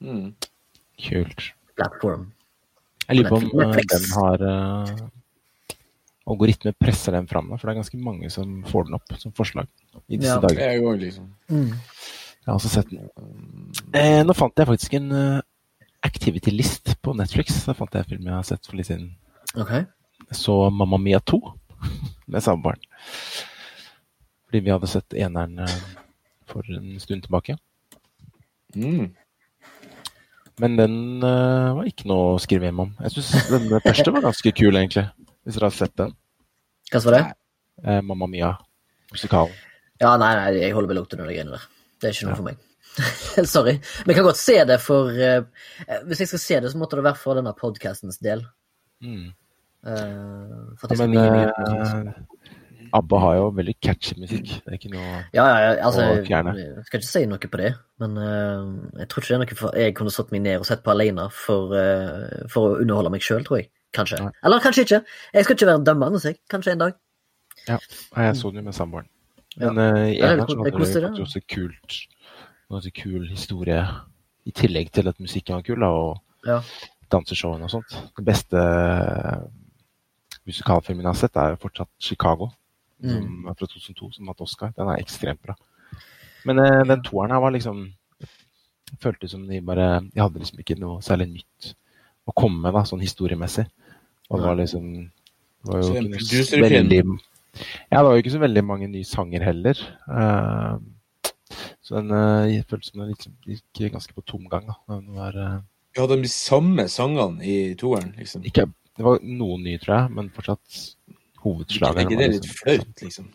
Mm. 0.00 0.34
Kult. 1.02 1.40
platform. 1.74 2.28
Jeg 3.08 3.16
lurer 3.18 3.30
på 3.32 3.36
om 3.36 3.48
Netflix. 3.58 3.88
den 3.90 4.04
har 4.14 4.42
uh, 4.46 5.08
Algoritmer 6.30 6.74
presser 6.78 7.12
den 7.16 7.26
fram, 7.26 7.48
for 7.58 7.66
det 7.66 7.72
er 7.72 7.80
ganske 7.80 7.98
mange 8.04 8.30
som 8.30 8.60
får 8.68 8.84
den 8.86 8.94
opp 8.98 9.14
som 9.18 9.32
forslag 9.34 9.66
i 10.08 10.16
disse 10.20 10.28
Ja. 10.30 10.38
Det 10.38 10.48
dager. 10.54 10.62
er 10.68 10.76
jo 10.78 10.92
liksom 11.00 11.26
Jeg 12.48 12.54
har 12.54 12.56
også 12.62 12.70
sett 12.72 12.88
den. 12.88 13.08
Eh, 13.92 14.22
nå 14.24 14.32
fant 14.32 14.56
jeg 14.56 14.68
faktisk 14.70 14.94
en 14.96 15.10
uh, 15.12 15.40
activity 16.06 16.54
list 16.54 16.94
på 17.04 17.12
Netflix. 17.12 17.58
Da 17.68 17.74
fant 17.76 17.92
jeg 17.92 18.06
en 18.06 18.08
film 18.08 18.30
jeg 18.30 18.32
har 18.32 18.46
sett 18.48 18.64
for 18.64 18.78
litt 18.78 18.88
siden. 18.88 19.10
Okay. 19.52 19.82
Jeg 20.30 20.38
så 20.40 20.54
Mamma 20.72 20.96
Mia 20.96 21.20
2 21.20 21.42
med 22.32 22.46
samme 22.46 22.64
barn. 22.64 22.80
Fordi 24.48 24.64
vi 24.64 24.72
hadde 24.72 24.88
sett 24.88 25.12
eneren 25.12 25.60
eh, 25.60 25.76
for 26.48 26.64
en 26.72 26.96
stund 27.04 27.28
tilbake. 27.28 27.58
mm. 28.72 29.10
Men 30.58 30.80
den 30.80 30.98
uh, 31.20 31.76
var 31.76 31.84
ikke 31.92 32.08
noe 32.08 32.32
å 32.32 32.42
skrive 32.42 32.66
hjem 32.66 32.86
om. 32.88 32.96
Jeg 33.04 33.18
syns 33.18 33.52
den 33.52 33.68
første 33.84 34.10
var 34.16 34.24
ganske 34.24 34.56
kul, 34.56 34.72
egentlig. 34.72 35.04
Hvis 35.44 35.60
dere 35.60 35.68
har 35.68 35.76
sett 35.84 36.00
den. 36.00 36.16
Hva 36.88 37.04
var 37.04 37.20
det? 37.20 37.24
Eh, 37.84 38.00
Mamma 38.00 38.26
Mia, 38.26 38.54
musikalen. 39.12 39.52
Ja, 40.00 40.16
nei, 40.16 40.32
nei, 40.40 40.62
jeg 40.64 40.72
holder 40.72 40.96
meg 40.96 41.04
opp 41.04 41.12
til 41.12 41.20
de 41.20 41.28
greiene 41.28 41.52
der. 41.52 41.74
Det 41.98 42.08
er 42.08 42.16
ikke 42.16 42.30
noe 42.30 42.38
for 42.38 42.48
meg. 42.48 42.64
Sorry. 43.54 43.76
Men 44.04 44.12
jeg 44.12 44.18
kan 44.18 44.26
godt 44.26 44.40
se 44.40 44.56
det 44.66 44.78
for 44.82 45.12
uh, 45.12 45.42
Hvis 46.08 46.24
jeg 46.24 46.30
skal 46.32 46.42
se 46.42 46.60
det, 46.64 46.72
så 46.72 46.80
måtte 46.80 46.98
det 46.98 47.06
være 47.06 47.20
for 47.20 47.38
denne 47.38 47.54
podcastens 47.58 48.20
del. 48.24 48.44
Mm. 49.04 49.30
Uh, 49.86 50.74
for 50.78 50.88
at 50.88 50.94
Ja, 50.94 50.98
skal 50.98 51.08
men 51.08 51.14
mye, 51.14 51.44
eh, 51.46 52.48
ABBA 52.98 53.18
har 53.22 53.34
jo 53.36 53.48
veldig 53.54 53.74
catchy 53.84 54.16
musikk. 54.18 54.48
Det 54.64 54.72
er 54.72 54.78
ikke 54.78 54.90
noe 54.94 55.08
Ja, 55.36 55.44
ja, 55.44 55.58
ja, 55.62 55.72
altså, 55.86 56.06
å 56.16 56.22
fjerne. 56.26 56.54
jeg 56.58 56.86
skal 56.86 57.02
ikke 57.02 57.10
si 57.10 57.22
noe 57.30 57.50
på 57.52 57.60
det, 57.60 57.74
men 58.02 58.16
uh, 58.18 59.02
jeg 59.02 59.10
tror 59.12 59.22
ikke 59.22 59.28
det 59.28 59.36
er 59.36 59.42
noe 59.44 59.58
for, 59.60 59.82
jeg 59.84 59.96
kunne 59.98 60.14
satt 60.14 60.32
meg 60.34 60.42
ned 60.46 60.62
og 60.62 60.66
sett 60.70 60.82
på 60.86 60.94
alene 60.94 61.28
for, 61.34 61.76
for 62.50 62.70
å 62.70 62.80
underholde 62.80 63.12
meg 63.14 63.26
sjøl, 63.26 63.44
tror 63.46 63.62
jeg. 63.62 63.70
Kanskje. 63.96 64.18
Nei. 64.24 64.32
Eller 64.44 64.64
kanskje 64.64 64.84
ikke. 64.84 65.02
Jeg 65.36 65.46
skal 65.46 65.56
ikke 65.56 65.70
være 65.70 65.84
dømmende, 65.86 66.20
jeg. 66.24 66.40
Kanskje 66.50 66.74
en 66.74 66.82
dag. 66.82 66.98
Ja, 67.68 67.78
jeg 68.16 68.36
så 68.40 68.50
den 68.50 68.62
jo 68.62 68.68
med 68.70 68.76
samboeren. 68.76 69.08
Men 69.58 69.78
i 69.78 70.18
er 70.20 70.32
eneren 70.34 70.46
så 70.48 70.56
hadde 70.56 70.70
det 70.70 70.74
koselig, 70.78 71.02
faktisk 71.08 71.26
også 71.26 71.40
kult 71.54 71.98
ganske 72.68 72.92
kul 73.02 73.22
historie 73.30 73.80
i 74.46 74.52
tillegg 74.52 74.90
til 74.92 75.08
at 75.08 75.16
musikken 75.20 75.54
var 75.56 75.62
kul, 75.64 75.80
da, 75.80 75.86
og 75.88 76.20
Ja. 76.46 76.60
danseshowene 77.10 77.64
og 77.64 77.70
sånt. 77.72 77.94
Den 78.16 78.24
beste 78.28 78.56
eh, 78.60 79.40
musikalfilmen 80.46 81.04
jeg 81.04 81.08
har 81.12 81.20
sett, 81.20 81.36
er 81.36 81.50
jo 81.54 81.62
fortsatt 81.64 81.88
'Chicago', 82.00 82.50
Mm. 83.00 83.10
som 83.10 83.46
er 83.48 83.54
fra 83.54 83.66
2002, 83.66 84.12
som 84.12 84.26
vant 84.26 84.40
Oscar. 84.40 84.72
Den 84.76 84.88
er 84.88 84.96
ekstremt 84.98 85.40
bra. 85.42 85.54
Men 86.44 86.58
eh, 86.58 86.84
den 86.84 87.02
toeren 87.02 87.30
her 87.30 87.40
var 87.40 87.50
liksom 87.52 87.92
Føltes 89.02 89.30
som 89.30 89.46
de 89.46 89.60
bare 89.60 90.00
De 90.00 90.20
hadde 90.20 90.38
liksom 90.38 90.58
ikke 90.60 90.78
noe 90.80 91.00
særlig 91.02 91.28
nytt 91.28 91.74
å 92.26 92.32
komme 92.34 92.62
med, 92.62 92.72
da, 92.72 92.80
sånn 92.84 93.00
historiemessig. 93.02 93.66
Og 94.30 94.38
det 94.40 94.46
var 94.46 94.56
liksom 94.56 95.10
det 95.64 95.72
var 95.72 95.76
jo 95.76 95.82
Så 95.82 95.92
ikke 95.92 96.60
noe 96.62 96.70
veldig 96.70 97.20
Ja, 97.90 97.98
det 98.00 98.04
var 98.06 98.14
jo 98.16 98.22
ikke 98.22 98.34
så 98.36 98.42
veldig 98.42 98.64
mange 98.64 98.88
nye 98.92 99.04
sanger 99.08 99.44
heller. 99.48 99.80
Eh, 100.10 100.78
så 101.82 101.96
den 102.02 102.12
uh, 102.12 102.62
føltes 102.68 102.90
som 102.92 103.00
den 103.00 103.12
liksom 103.14 103.34
gikk 103.48 103.92
ganske 103.94 104.12
på 104.14 104.24
tomgang. 104.28 104.68
eh, 104.90 105.58
Vi 105.96 106.00
hadde 106.02 106.18
de 106.22 106.28
samme 106.28 106.84
sangene 106.92 107.40
i 107.44 107.74
toeren, 107.80 108.12
liksom. 108.18 108.44
ikke, 108.44 108.66
det 108.98 109.04
var 109.06 109.22
noen 109.24 109.64
nye, 109.64 109.78
tror 109.80 109.94
jeg, 110.02 110.10
men 110.18 110.28
fortsatt 110.34 110.80
Er 111.38 112.02
ikke 112.04 112.18
det 112.18 112.28
litt 112.34 112.42
liksom- 112.42 112.58
flaut, 112.60 113.02
liksom? 113.02 113.28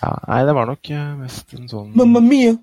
Ja, 0.00 0.14
nei, 0.28 0.38
det 0.48 0.54
var 0.56 0.66
nok 0.70 0.90
eh, 0.90 1.10
mest 1.20 1.52
en 1.54 1.68
sånn 1.68 1.90
Mamma 1.94 2.20
mia, 2.24 2.54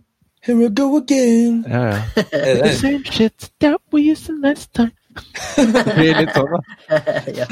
here 0.41 0.65
I 0.65 0.69
go 0.73 0.97
again. 0.97 1.63
Ja, 1.69 1.83
ja. 1.91 2.23
The 2.65 2.73
same 2.73 3.03
shit 3.05 3.51
that 3.59 3.79
we 3.93 4.01
used 4.11 4.25
to 4.25 4.33
last 4.41 4.73
time. 4.73 4.91
det 5.55 5.93
blir 5.93 6.17
litt 6.17 6.33
sånn, 6.33 6.55
da. 6.57 6.61
ja. 7.43 7.47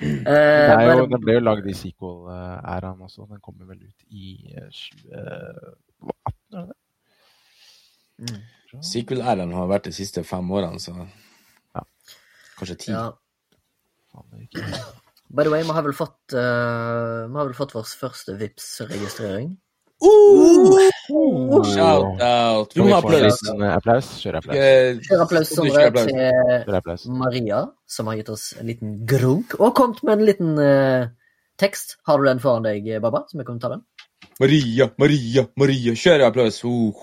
Det, 0.00 0.26
Eh, 0.26 0.70
er 0.72 0.86
jo, 0.86 1.02
bare- 1.04 1.08
det 1.12 1.20
ble 1.20 1.32
jo 1.34 1.40
lagd 1.44 1.66
i 1.68 1.74
sequel-æraen 1.76 3.00
også. 3.04 3.26
Den 3.28 3.40
kommer 3.44 3.66
vel 3.68 3.82
ut 3.84 4.04
i 4.10 4.54
eh, 4.56 4.68
2018, 4.70 6.54
er 6.54 6.60
det 6.60 6.68
det? 6.70 6.76
Mm. 8.20 8.82
Sequel-æraen 8.84 9.52
har 9.56 9.66
vært 9.68 9.84
de 9.90 9.92
siste 9.92 10.24
fem 10.24 10.48
årene, 10.50 10.80
så 10.80 10.94
Ja. 11.74 11.82
Kanskje 12.58 12.78
ti. 12.78 12.92
ja. 12.92 13.10
Det. 14.32 14.48
By 15.30 15.44
the 15.44 15.50
way, 15.50 15.62
vi 15.62 15.70
har 15.72 15.82
vel 15.82 15.92
fått, 15.94 16.32
uh, 16.34 17.28
har 17.30 17.44
vel 17.46 17.54
fått 17.54 17.72
vår 17.76 17.84
første 17.86 18.34
Vipps-registrering. 18.40 19.52
Uh! 20.00 21.64
Shout 21.64 22.22
out. 22.22 22.72
Vi 22.74 22.80
må 22.80 22.94
ha 22.94 23.00
få 23.02 23.10
en 23.12 23.26
applaus. 23.26 23.42
liten 23.42 23.62
eh, 23.62 23.74
applaus? 23.76 24.10
Kjør 24.22 24.38
applaus. 24.40 24.60
Kjør 25.06 25.24
applaus 25.26 25.52
Sondre, 25.52 25.86
applaus. 25.90 26.12
til 26.64 26.78
applaus. 26.78 27.06
Maria, 27.20 27.60
som 27.84 28.08
har 28.08 28.20
gitt 28.20 28.32
oss 28.32 28.46
en 28.60 28.70
liten 28.70 28.94
grunk, 29.08 29.58
og 29.60 29.74
kommet 29.76 30.00
med 30.06 30.14
en 30.16 30.26
liten 30.30 30.56
uh, 30.56 31.10
tekst. 31.60 31.98
Har 32.08 32.20
du 32.20 32.28
den 32.30 32.40
foran 32.40 32.64
deg, 32.68 32.88
Baba? 33.04 33.26
Som 33.28 33.42
jeg 33.42 33.50
kan 33.50 33.60
ta 33.60 33.74
den? 33.74 33.84
Maria, 34.40 34.88
Maria, 35.00 35.46
Maria. 35.60 35.96
Kjør 35.96 36.28
applaus. 36.30 36.62
Uh. 36.64 36.96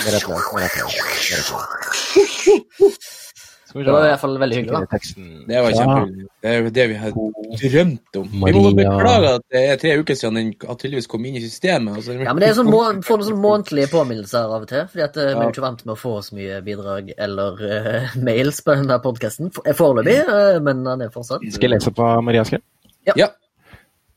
Mer 0.00 0.16
applaus. 0.16 0.52
Mer 0.56 0.70
applaus. 0.70 1.00
Mer 1.28 1.42
applaus. 1.44 3.16
Skal 3.70 3.80
vi 3.80 3.84
Det 3.86 3.92
var 3.94 4.02
i 4.02 4.10
hvert 4.10 4.20
fall 4.20 4.32
veldig 4.42 4.56
hyggelig, 4.58 4.78
da. 4.90 4.98
Det 5.46 5.58
var 5.62 5.70
Ja. 5.70 5.76
kjempehyggelig. 5.78 6.24
Det 6.42 6.50
er 6.50 6.56
jo 6.58 6.70
det 6.70 6.86
vi 6.90 6.94
har 6.94 7.10
drømt 7.10 8.16
om. 8.16 8.28
Vi 8.32 8.52
må 8.56 8.74
beklage 8.74 9.28
at 9.36 9.42
det 9.48 9.60
er 9.62 9.76
tre 9.76 9.92
uker 10.00 10.14
siden 10.18 10.34
den 10.34 10.54
har 10.66 10.74
tydeligvis 10.74 11.06
kom 11.06 11.24
inn 11.24 11.36
i 11.36 11.42
systemet. 11.44 11.94
Altså, 11.94 12.16
Ja, 12.18 12.32
men 12.32 12.40
det 12.40 12.48
er 12.48 12.54
sånn 12.58 12.66
må, 12.66 12.80
får 13.06 13.20
noen 13.20 13.28
sånn 13.28 13.44
månedlige 13.44 13.90
påminnelser 13.92 14.42
av 14.42 14.62
og 14.62 14.68
til. 14.68 14.88
fordi 14.90 15.04
at 15.04 15.16
eh, 15.16 15.28
vi 15.30 15.38
er 15.38 15.44
jo 15.44 15.52
ikke 15.54 15.62
vant 15.62 15.86
med 15.86 15.94
å 15.94 16.00
få 16.00 16.16
så 16.18 16.34
mye 16.34 16.58
bidrag 16.66 17.12
eller 17.16 17.52
uh, 17.62 18.16
mails 18.28 18.60
på 18.60 18.74
denne 18.74 18.98
podkasten. 18.98 19.52
Foreløpig, 19.54 20.18
uh, 20.26 20.58
men 20.58 20.82
den 20.82 21.06
er 21.06 21.14
fortsatt. 21.14 21.46
Skal 21.46 21.70
jeg 21.70 21.76
lese 21.78 21.94
på 21.94 22.10
Maria 22.26 22.42
skrev? 22.42 22.66
Ja. 23.06 23.30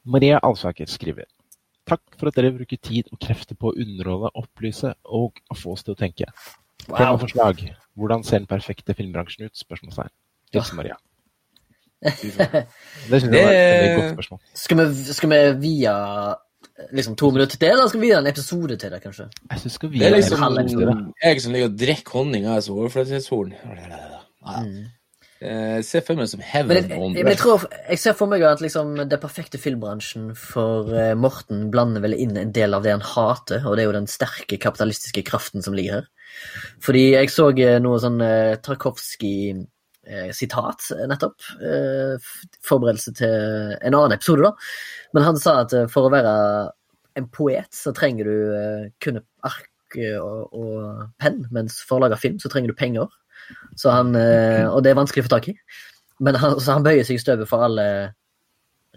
Maria 0.03 0.39
Alsaker 0.41 0.89
skriver 0.89 1.29
Takk 1.85 2.01
for 2.17 2.31
at 2.31 2.35
dere 2.39 2.55
bruker 2.55 2.79
tid 2.81 3.05
og 3.11 3.19
krefter 3.19 3.53
på 3.59 3.69
å 3.69 3.77
underholde, 3.77 4.31
opplyse 4.33 4.95
og 5.05 5.37
å 5.51 5.55
få 5.55 5.75
oss 5.75 5.83
til 5.83 5.93
å 5.93 5.99
tenke. 5.99 6.25
Wow. 6.87 6.97
Temaforslag. 6.97 7.75
Hvordan 7.99 8.23
ser 8.25 8.41
den 8.41 8.47
perfekte 8.49 8.95
filmbransjen 8.97 9.45
ut? 9.49 9.57
Spørsmålstegn. 9.57 10.09
Hilsen 10.53 10.79
Maria. 10.79 10.95
Det 12.03 13.19
synes 13.21 13.35
jeg 13.35 13.45
var 13.45 13.53
et 13.53 13.99
godt 13.99 14.15
spørsmål. 14.17 14.39
Skal 14.59 14.79
vi, 14.81 15.13
skal 15.19 15.29
vi 15.31 15.37
via 15.61 15.93
eh, 16.31 16.89
liksom 16.97 17.15
to 17.19 17.29
minutter 17.31 17.57
til, 17.57 17.69
eller 17.69 17.87
skal 17.87 18.01
vi 18.01 18.09
via 18.09 18.19
en 18.19 18.27
episode 18.27 18.75
til 18.81 18.91
det, 18.91 18.99
kanskje? 19.03 19.29
Jeg 19.51 19.59
synes 19.59 19.77
skal 19.79 19.91
vi 19.93 19.99
Det 20.01 20.07
er 20.09 20.15
en 20.15 20.19
liksom 20.19 20.41
halv 20.43 20.59
episode. 20.65 20.97
jeg 21.23 21.41
som 21.45 21.53
ligger 21.55 21.69
og 21.69 21.79
drikker 21.79 22.17
honning, 22.17 22.45
er 22.45 22.67
overflødighetshorn. 22.71 23.53
Ja. 23.53 24.63
Mm. 24.63 24.83
Eh, 25.43 25.75
Jeg 25.75 25.85
ser 25.85 26.03
for 26.07 26.19
meg 26.19 26.27
som 26.31 26.43
heaven 26.43 26.77
jeg, 26.77 26.99
on 26.99 27.15
jeg, 27.15 27.25
jeg, 27.27 27.37
tror, 27.37 27.63
jeg 27.89 27.99
ser 27.99 28.13
for 28.19 28.31
meg 28.31 28.43
at 28.47 28.61
liksom, 28.63 28.95
det 29.11 29.19
perfekte 29.19 29.59
filmbransjen 29.59 30.29
for 30.39 30.91
eh, 30.95 31.13
Morten 31.19 31.69
blander 31.71 32.03
vel 32.03 32.15
inn 32.15 32.37
en 32.39 32.51
del 32.55 32.75
av 32.75 32.83
det 32.83 32.93
han 32.95 33.03
hater, 33.03 33.63
og 33.67 33.75
det 33.75 33.83
er 33.83 33.89
jo 33.91 33.95
den 33.99 34.07
sterke 34.11 34.57
kapitalistiske 34.57 35.23
kraften 35.27 35.63
som 35.63 35.75
ligger 35.75 36.01
her. 36.01 36.11
Fordi 36.83 37.03
jeg 37.13 37.29
så 37.31 37.49
eh, 37.55 37.79
noe 37.81 37.99
sånn 38.01 38.21
uh, 38.21 38.55
Tarkovskij-sitat 38.63 40.91
nettopp. 41.09 41.41
eh, 41.61 42.17
forberedelse 42.65 43.11
til 43.17 43.33
en 43.79 43.93
annen 43.93 44.11
episode, 44.17 44.41
da. 44.43 44.51
Men 45.13 45.23
han 45.29 45.37
sa 45.39 45.51
at 45.63 45.73
eh, 45.77 45.89
for 45.91 46.01
å 46.07 46.13
være 46.13 46.33
en 47.19 47.27
poet 47.29 47.69
så 47.75 47.93
trenger 47.95 48.23
du 48.25 48.37
eh, 48.57 48.85
kun 49.03 49.19
ark 49.45 49.97
eh, 49.97 50.19
og, 50.19 50.53
og 50.53 51.09
penn, 51.21 51.47
mens 51.53 51.73
for 51.85 51.95
å 51.97 52.01
lage 52.05 52.21
film 52.21 52.39
så 52.41 52.49
trenger 52.51 52.69
du 52.73 52.79
penger. 52.79 53.07
Så 53.77 53.87
han, 53.93 54.15
eh, 54.17 54.65
og 54.67 54.83
det 54.83 54.91
er 54.93 54.99
vanskelig 54.99 55.23
å 55.23 55.27
få 55.27 55.35
tak 55.35 55.47
i. 55.51 55.53
Men 56.23 56.33
han, 56.39 56.51
han 56.57 56.85
bøyer 56.85 57.05
seg 57.05 57.15
i 57.19 57.23
støvet 57.23 57.49
for 57.49 57.59
alle 57.65 57.85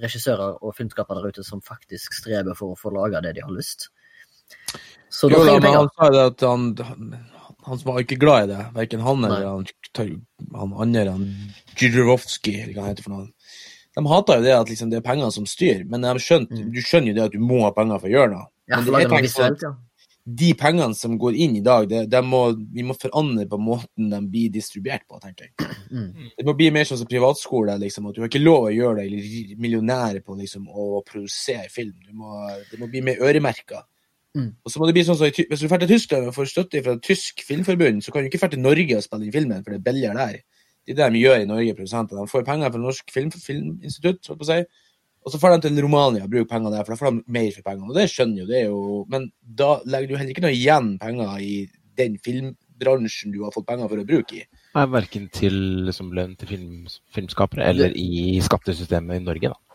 regissører 0.02 0.50
og 0.60 0.76
filmskapere 0.76 1.22
der 1.22 1.32
ute 1.32 1.44
som 1.46 1.64
faktisk 1.64 2.14
streber 2.16 2.54
for 2.56 2.74
å 2.74 2.80
få 2.80 2.92
laga 2.94 3.22
det 3.24 3.32
de 3.38 3.44
har 3.44 3.54
lyst. 3.54 3.80
Så 5.10 5.30
Jo 5.30 5.44
da, 5.44 5.58
men 5.60 5.72
han 5.72 5.88
sa 5.94 6.10
det 6.10 6.24
at 6.32 6.40
han, 6.46 6.66
han, 7.66 7.78
var 7.84 8.02
ikke 8.02 8.18
glad 8.20 8.48
i 8.48 8.52
det. 8.54 8.64
Verken 8.74 9.00
han 9.06 9.22
Nei. 9.22 9.30
eller 9.30 9.46
han, 9.46 10.20
han 10.54 10.74
andre, 10.82 11.06
han 11.14 11.26
Djurovskij, 11.78 12.62
eller 12.64 12.74
hva 12.74 12.84
han 12.86 12.92
heter 12.94 13.06
for 13.06 13.14
noe. 13.16 13.28
De 13.96 14.04
hater 14.10 14.40
jo 14.40 14.44
det 14.44 14.52
at 14.58 14.68
liksom, 14.68 14.90
det 14.92 14.98
er 15.00 15.06
penger 15.06 15.30
som 15.32 15.46
styrer, 15.48 15.86
men 15.88 16.04
skjønt, 16.20 16.50
Mm. 16.52 16.70
du 16.74 16.80
skjønner 16.84 17.08
jo 17.12 17.14
det 17.16 17.24
at 17.24 17.32
du 17.32 17.40
må 17.40 17.62
ha 17.62 17.72
penger 17.72 17.98
for 18.02 18.08
å 18.08 18.12
gjøre 18.12 18.30
noe. 18.34 18.46
Ja, 18.68 18.80
for 18.82 18.98
det- 18.98 19.06
er 19.06 19.22
visuelt, 19.22 19.62
ja. 19.62 19.74
de 20.28 20.54
pengene 20.54 20.94
som 20.94 21.16
går 21.18 21.34
inn 21.38 21.56
i 21.56 21.60
dag, 21.62 21.88
det, 21.88 22.10
de 22.10 22.20
må, 22.22 22.40
vi 22.74 22.82
må 22.82 22.92
forandre 22.98 23.46
på 23.48 23.56
måten 23.62 24.10
de 24.10 24.20
blir 24.26 24.50
distribuert 24.50 25.06
på, 25.08 25.20
tenker 25.22 25.48
jeg. 25.48 25.54
Mm. 25.86 26.30
Det 26.36 26.44
må 26.44 26.52
bli 26.58 26.66
mer 26.74 26.82
sånn 26.82 26.98
som 26.98 27.06
privatskole, 27.06 27.78
liksom, 27.78 28.08
at 28.08 28.14
du 28.16 28.20
har 28.20 28.28
ikke 28.28 28.42
lov 28.42 28.64
å 28.66 28.74
gjøre 28.74 28.96
deg 28.96 29.06
eller 29.06 29.56
millionær 29.56 30.18
på 30.26 30.34
liksom, 30.36 30.66
å 30.66 31.00
produsere 31.06 31.68
film. 31.70 31.94
Du 32.02 32.10
må, 32.12 32.40
det 32.72 32.80
må 32.80 32.88
bli 32.90 33.00
mer 33.06 33.22
øremerka. 33.22 33.84
Mm. 34.36 34.50
Og 34.64 34.72
så 34.72 34.80
må 34.80 34.88
det 34.88 34.92
bli 34.98 35.04
sånn 35.06 35.16
som 35.16 35.30
Hvis 35.32 35.62
du 35.62 35.68
drar 35.70 35.80
til 35.80 35.88
Tyskland 35.94 36.28
og 36.28 36.34
får 36.36 36.50
støtte 36.50 36.82
fra 36.84 36.96
et 36.98 37.04
tysk 37.06 37.40
filmforbund, 37.46 38.02
så 38.04 38.12
kan 38.12 38.24
du 38.24 38.28
ikke 38.28 38.42
dra 38.42 38.50
til 38.52 38.60
Norge 38.60 38.98
og 38.98 39.04
spille 39.04 39.28
inn 39.28 39.36
filmen, 39.36 39.62
for 39.64 39.72
det 39.72 39.78
er 39.80 39.86
billigere 39.86 40.18
der. 40.18 40.42
Det 40.86 40.94
er 40.94 40.98
det 41.00 41.06
de 41.16 41.22
gjør 41.24 41.40
i 41.42 41.48
Norge, 41.48 41.76
produsentene. 41.78 42.26
De 42.26 42.30
får 42.30 42.44
penger 42.46 42.74
fra 42.74 42.82
Norsk 42.82 43.14
film, 43.14 43.30
Filminstitutt, 43.32 44.28
holdt 44.28 44.42
på 44.42 44.46
å 44.46 44.50
si. 44.50 44.60
Og 45.26 45.32
så 45.34 45.40
får 45.42 45.56
de 45.56 45.66
til 45.66 45.82
Romania 45.82 46.26
og 46.26 46.30
bruker 46.30 46.52
penger 46.52 46.70
der, 46.70 46.84
for 46.86 46.94
da 46.94 47.00
får 47.00 47.10
de 47.10 47.34
mer 47.34 47.48
for 47.56 47.66
pengene. 47.66 47.88
Og 47.90 47.98
det 47.98 48.06
skjønner 48.12 48.44
jo, 48.44 48.46
det 48.46 48.60
er 48.60 48.68
jo 48.68 48.84
Men 49.10 49.26
da 49.40 49.72
legger 49.82 50.12
du 50.12 50.14
heller 50.20 50.36
ikke 50.36 50.44
noe 50.44 50.54
igjen 50.54 50.92
penger 51.02 51.42
i 51.42 51.56
den 51.98 52.18
filmbransjen 52.22 53.34
du 53.34 53.40
har 53.42 53.54
fått 53.54 53.66
penger 53.66 53.90
for 53.90 54.02
å 54.02 54.06
bruke 54.06 54.38
i. 54.38 54.44
Nei, 54.76 54.86
Verken 54.92 55.26
til 55.34 55.56
liksom, 55.88 56.12
lønn 56.14 56.36
til 56.38 56.52
film, 56.52 56.72
filmskapere 57.16 57.66
eller 57.72 57.96
i 57.98 58.36
skattesystemet 58.44 59.18
i 59.18 59.24
Norge, 59.24 59.50
da. 59.50 59.65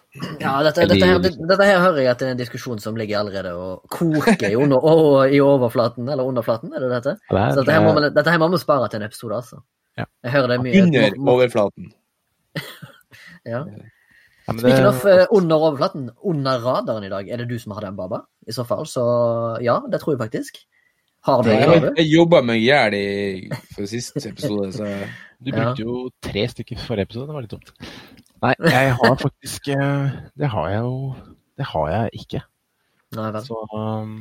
Ja, 0.42 0.58
dette, 0.66 0.84
dette, 0.92 1.08
her, 1.08 1.20
dette 1.24 1.66
her 1.66 1.78
hører 1.80 2.02
jeg 2.02 2.10
at 2.12 2.20
det 2.20 2.28
er 2.28 2.34
en 2.36 2.40
diskusjon 2.42 2.82
som 2.84 2.98
ligger 3.00 3.22
allerede 3.22 3.54
og 3.56 3.86
koker 3.94 4.50
i, 4.50 4.58
under, 4.60 4.84
og, 4.84 5.32
i 5.32 5.40
overflaten, 5.40 6.10
eller 6.12 6.28
underflaten, 6.28 6.74
er 6.76 6.84
det 6.84 6.90
dette? 6.98 7.14
Ja, 7.32 7.46
Så 7.54 7.62
dette 7.62 7.78
her, 7.78 7.86
må 7.86 7.94
man, 7.96 8.10
dette 8.12 8.34
her 8.34 8.42
må 8.42 8.50
vi 8.52 8.60
spare 8.60 8.90
til 8.92 9.00
en 9.00 9.08
episode, 9.08 9.38
altså. 9.40 9.62
Ja. 10.00 10.06
Jeg 10.26 10.34
hører 10.36 10.52
det 10.52 10.58
mye 10.66 10.82
Under 10.84 11.16
overflaten. 11.36 11.88
ja. 13.54 13.62
ja, 13.64 13.88
Speaking 14.52 14.90
of 14.90 15.06
eh, 15.08 15.24
under 15.32 15.64
overflaten, 15.70 16.10
under 16.28 16.60
radaren 16.66 17.08
i 17.08 17.14
dag, 17.14 17.32
er 17.32 17.44
det 17.44 17.48
du 17.48 17.56
som 17.64 17.72
har 17.78 17.88
den, 17.88 17.96
Baba? 17.96 18.26
I 18.48 18.56
så 18.56 18.66
fall, 18.68 18.84
så 18.92 19.06
ja, 19.64 19.78
det 19.88 20.02
tror 20.04 20.18
jeg 20.18 20.24
faktisk. 20.26 20.60
Har 21.24 21.44
du 21.46 21.52
Jeg, 21.54 21.82
jeg 22.02 22.08
jobba 22.10 22.42
meg 22.44 22.60
i 22.60 22.66
hjel 22.66 22.96
i 22.98 23.08
for 23.76 23.88
siste 23.88 24.24
episode, 24.28 24.72
så 24.76 24.92
Du 25.42 25.52
Ja. 25.54 25.58
brukte 25.58 25.82
jo 25.86 26.10
tre 26.22 26.48
stykker 26.50 26.78
forrige 26.84 27.08
episode, 27.08 27.28
det 27.30 27.34
var 27.38 27.46
litt 27.46 27.56
dumt. 27.56 27.72
Nei, 28.42 28.54
jeg 28.76 28.94
har 28.98 29.18
faktisk 29.22 29.68
eh, 29.76 30.14
Det 30.40 30.50
har 30.50 30.70
jeg 30.72 30.80
jo 30.84 30.94
Det 31.60 31.66
har 31.72 31.90
jeg 31.94 32.22
ikke. 32.24 32.42
Nei 33.18 33.28
vel. 33.36 33.44
Så 33.46 33.58
um, 33.76 34.14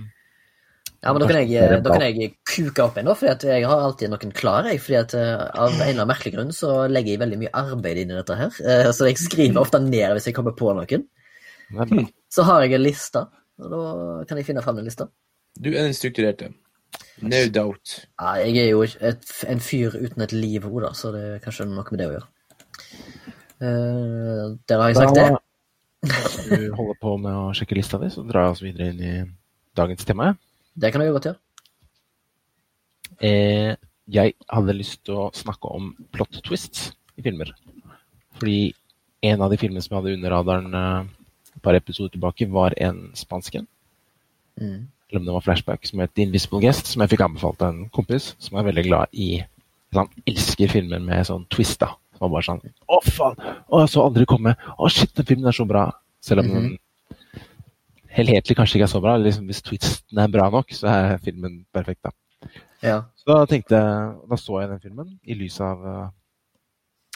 Ja, 1.01 1.13
men 1.15 1.23
da 1.23 1.29
kan 1.31 1.39
jeg, 1.49 1.79
da 1.81 1.95
kan 1.95 2.03
jeg 2.05 2.33
kuke 2.45 2.83
opp 2.85 2.99
en, 3.01 3.07
da, 3.09 3.15
fordi 3.17 3.49
jeg 3.55 3.65
har 3.71 3.85
alltid 3.87 4.11
noen 4.13 4.33
klar. 4.37 4.67
Jeg, 4.69 4.83
fordi 4.85 4.99
at 4.99 5.15
eh, 5.17 5.45
Av 5.49 5.71
en 5.73 5.79
eller 5.81 5.95
annen 5.95 6.11
merkelig 6.11 6.35
grunn 6.35 6.51
så 6.53 6.75
legger 6.93 7.15
jeg 7.15 7.23
veldig 7.23 7.39
mye 7.41 7.53
arbeid 7.57 8.03
inn 8.03 8.13
i 8.13 8.19
dette 8.19 8.37
her. 8.37 8.59
Eh, 8.75 8.91
Så 8.93 9.09
jeg 9.09 9.17
skriver 9.23 9.63
ofte 9.63 9.81
ned 9.81 10.13
hvis 10.19 10.29
jeg 10.29 10.37
kommer 10.37 10.53
på 10.59 10.75
noen. 10.77 11.07
Så 12.35 12.45
har 12.47 12.65
jeg 12.67 12.75
en 12.77 12.83
liste, 12.85 13.23
og 13.63 13.71
da 13.73 13.85
kan 14.29 14.39
jeg 14.41 14.47
finne 14.51 14.63
fram 14.67 14.77
den 14.81 14.87
lista. 14.91 15.07
du 15.57 15.71
er 15.71 15.85
den 15.87 15.95
strukturerte. 15.95 16.51
No 17.23 17.41
doubt. 17.55 17.95
Ja, 18.21 18.35
jeg 18.43 18.57
er 18.65 18.69
jo 18.73 18.83
et, 18.83 19.25
en 19.47 19.61
fyr 19.63 19.95
uten 19.95 20.23
et 20.27 20.33
liv, 20.35 20.67
Oda, 20.67 20.91
så 20.99 21.13
det 21.15 21.23
er 21.37 21.43
kanskje 21.45 21.67
noe 21.71 21.85
med 21.87 22.01
det 22.03 22.09
å 22.11 22.15
gjøre. 22.17 22.29
Eh, 23.61 24.57
der 24.69 24.81
har 24.81 24.89
jeg 24.89 24.97
sagt 24.97 25.19
det. 25.19 25.29
Hvis 26.01 26.37
du 26.49 26.73
holder 26.79 26.97
på 27.01 27.17
med 27.21 27.37
å 27.37 27.51
sjekke 27.57 27.77
lista 27.77 28.01
di, 28.01 28.09
så 28.13 28.25
drar 28.25 28.49
jeg 28.49 28.57
oss 28.57 28.65
videre 28.65 28.89
inn 28.93 29.03
i 29.05 29.15
dagens 29.77 30.07
tema. 30.09 30.33
Det 30.73 30.93
kan 30.93 31.05
jeg 31.05 31.13
godt 31.13 31.29
gjøre. 31.29 31.41
Eh, 33.21 33.75
jeg 34.11 34.35
hadde 34.49 34.79
lyst 34.79 35.03
til 35.05 35.19
å 35.21 35.31
snakke 35.37 35.71
om 35.77 35.93
plot 36.15 36.41
twists 36.47 36.91
i 37.21 37.25
filmer. 37.25 37.53
Fordi 38.41 38.73
en 39.29 39.45
av 39.45 39.53
de 39.53 39.59
filmene 39.61 39.85
som 39.85 39.95
jeg 39.95 40.01
hadde 40.01 40.17
under 40.17 40.33
radaren 40.33 40.79
eh, 40.81 41.11
et 41.51 41.63
par 41.65 41.77
episoder 41.77 42.15
tilbake, 42.15 42.49
var 42.49 42.75
en 42.81 43.11
spansk 43.19 43.61
en. 43.61 43.69
Mm. 44.61 44.89
Eller 45.11 45.21
om 45.21 45.27
det 45.27 45.35
var 45.37 45.45
flashback, 45.45 45.85
som 45.87 46.01
het 46.01 46.15
The 46.15 46.25
Invisible 46.25 46.63
Guest, 46.63 46.93
som 46.93 47.03
jeg 47.03 47.13
fikk 47.13 47.27
anbefalt 47.27 47.61
av 47.61 47.75
en 47.75 47.89
kompis 47.93 48.33
som 48.41 48.57
er 48.57 48.69
veldig 48.71 48.87
glad 48.89 49.13
i 49.13 49.43
Han 49.91 50.07
elsker 50.23 50.71
filmer 50.71 51.01
med 51.03 51.27
sånn 51.27 51.49
twist, 51.51 51.81
da. 51.83 51.97
Var 52.21 52.31
bare 52.31 52.45
sånn 52.45 52.61
Å, 52.61 53.01
faen! 53.07 53.39
Å, 53.41 53.83
jeg 53.83 53.93
så 53.95 54.05
aldri 54.05 54.27
komme! 54.29 54.55
Å, 54.77 54.91
shit, 54.93 55.13
den 55.17 55.29
filmen 55.29 55.49
er 55.51 55.57
så 55.57 55.67
bra! 55.69 55.89
Selv 56.21 56.45
om 56.45 56.51
den 56.53 56.71
helhetlig 58.11 58.57
kanskje 58.59 58.79
ikke 58.79 58.89
er 58.89 58.93
så 58.93 59.03
bra. 59.03 59.17
Liksom, 59.21 59.47
hvis 59.49 59.63
twisten 59.65 60.21
er 60.21 60.33
bra 60.33 60.51
nok, 60.53 60.73
så 60.77 60.91
er 60.93 61.23
filmen 61.25 61.63
perfekt, 61.75 62.05
da. 62.07 62.13
Ja. 62.85 62.99
Så 63.21 63.29
da 63.29 63.45
tenkte 63.49 63.77
jeg, 63.77 64.13
da 64.31 64.39
så 64.41 64.61
jeg 64.63 64.71
den 64.73 64.83
filmen 64.83 65.13
i 65.29 65.37
lys 65.37 65.59
av 65.65 65.85
uh, 65.85 66.07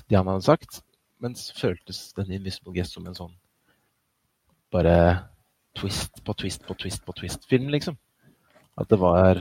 det 0.09 0.19
han 0.19 0.29
hadde 0.29 0.47
sagt, 0.47 0.83
men 1.25 1.37
så 1.39 1.57
føltes 1.57 2.07
den 2.19 2.33
Invisible 2.37 2.75
Guest 2.77 2.97
som 2.97 3.07
en 3.09 3.17
sånn 3.17 3.33
bare 4.75 4.97
twist 5.79 6.21
på 6.27 6.35
twist 6.39 6.65
på 6.67 6.75
twist 6.79 7.05
på 7.07 7.15
twist-film, 7.17 7.69
liksom. 7.73 7.99
At 8.79 8.91
det 8.91 8.99
var 8.99 9.39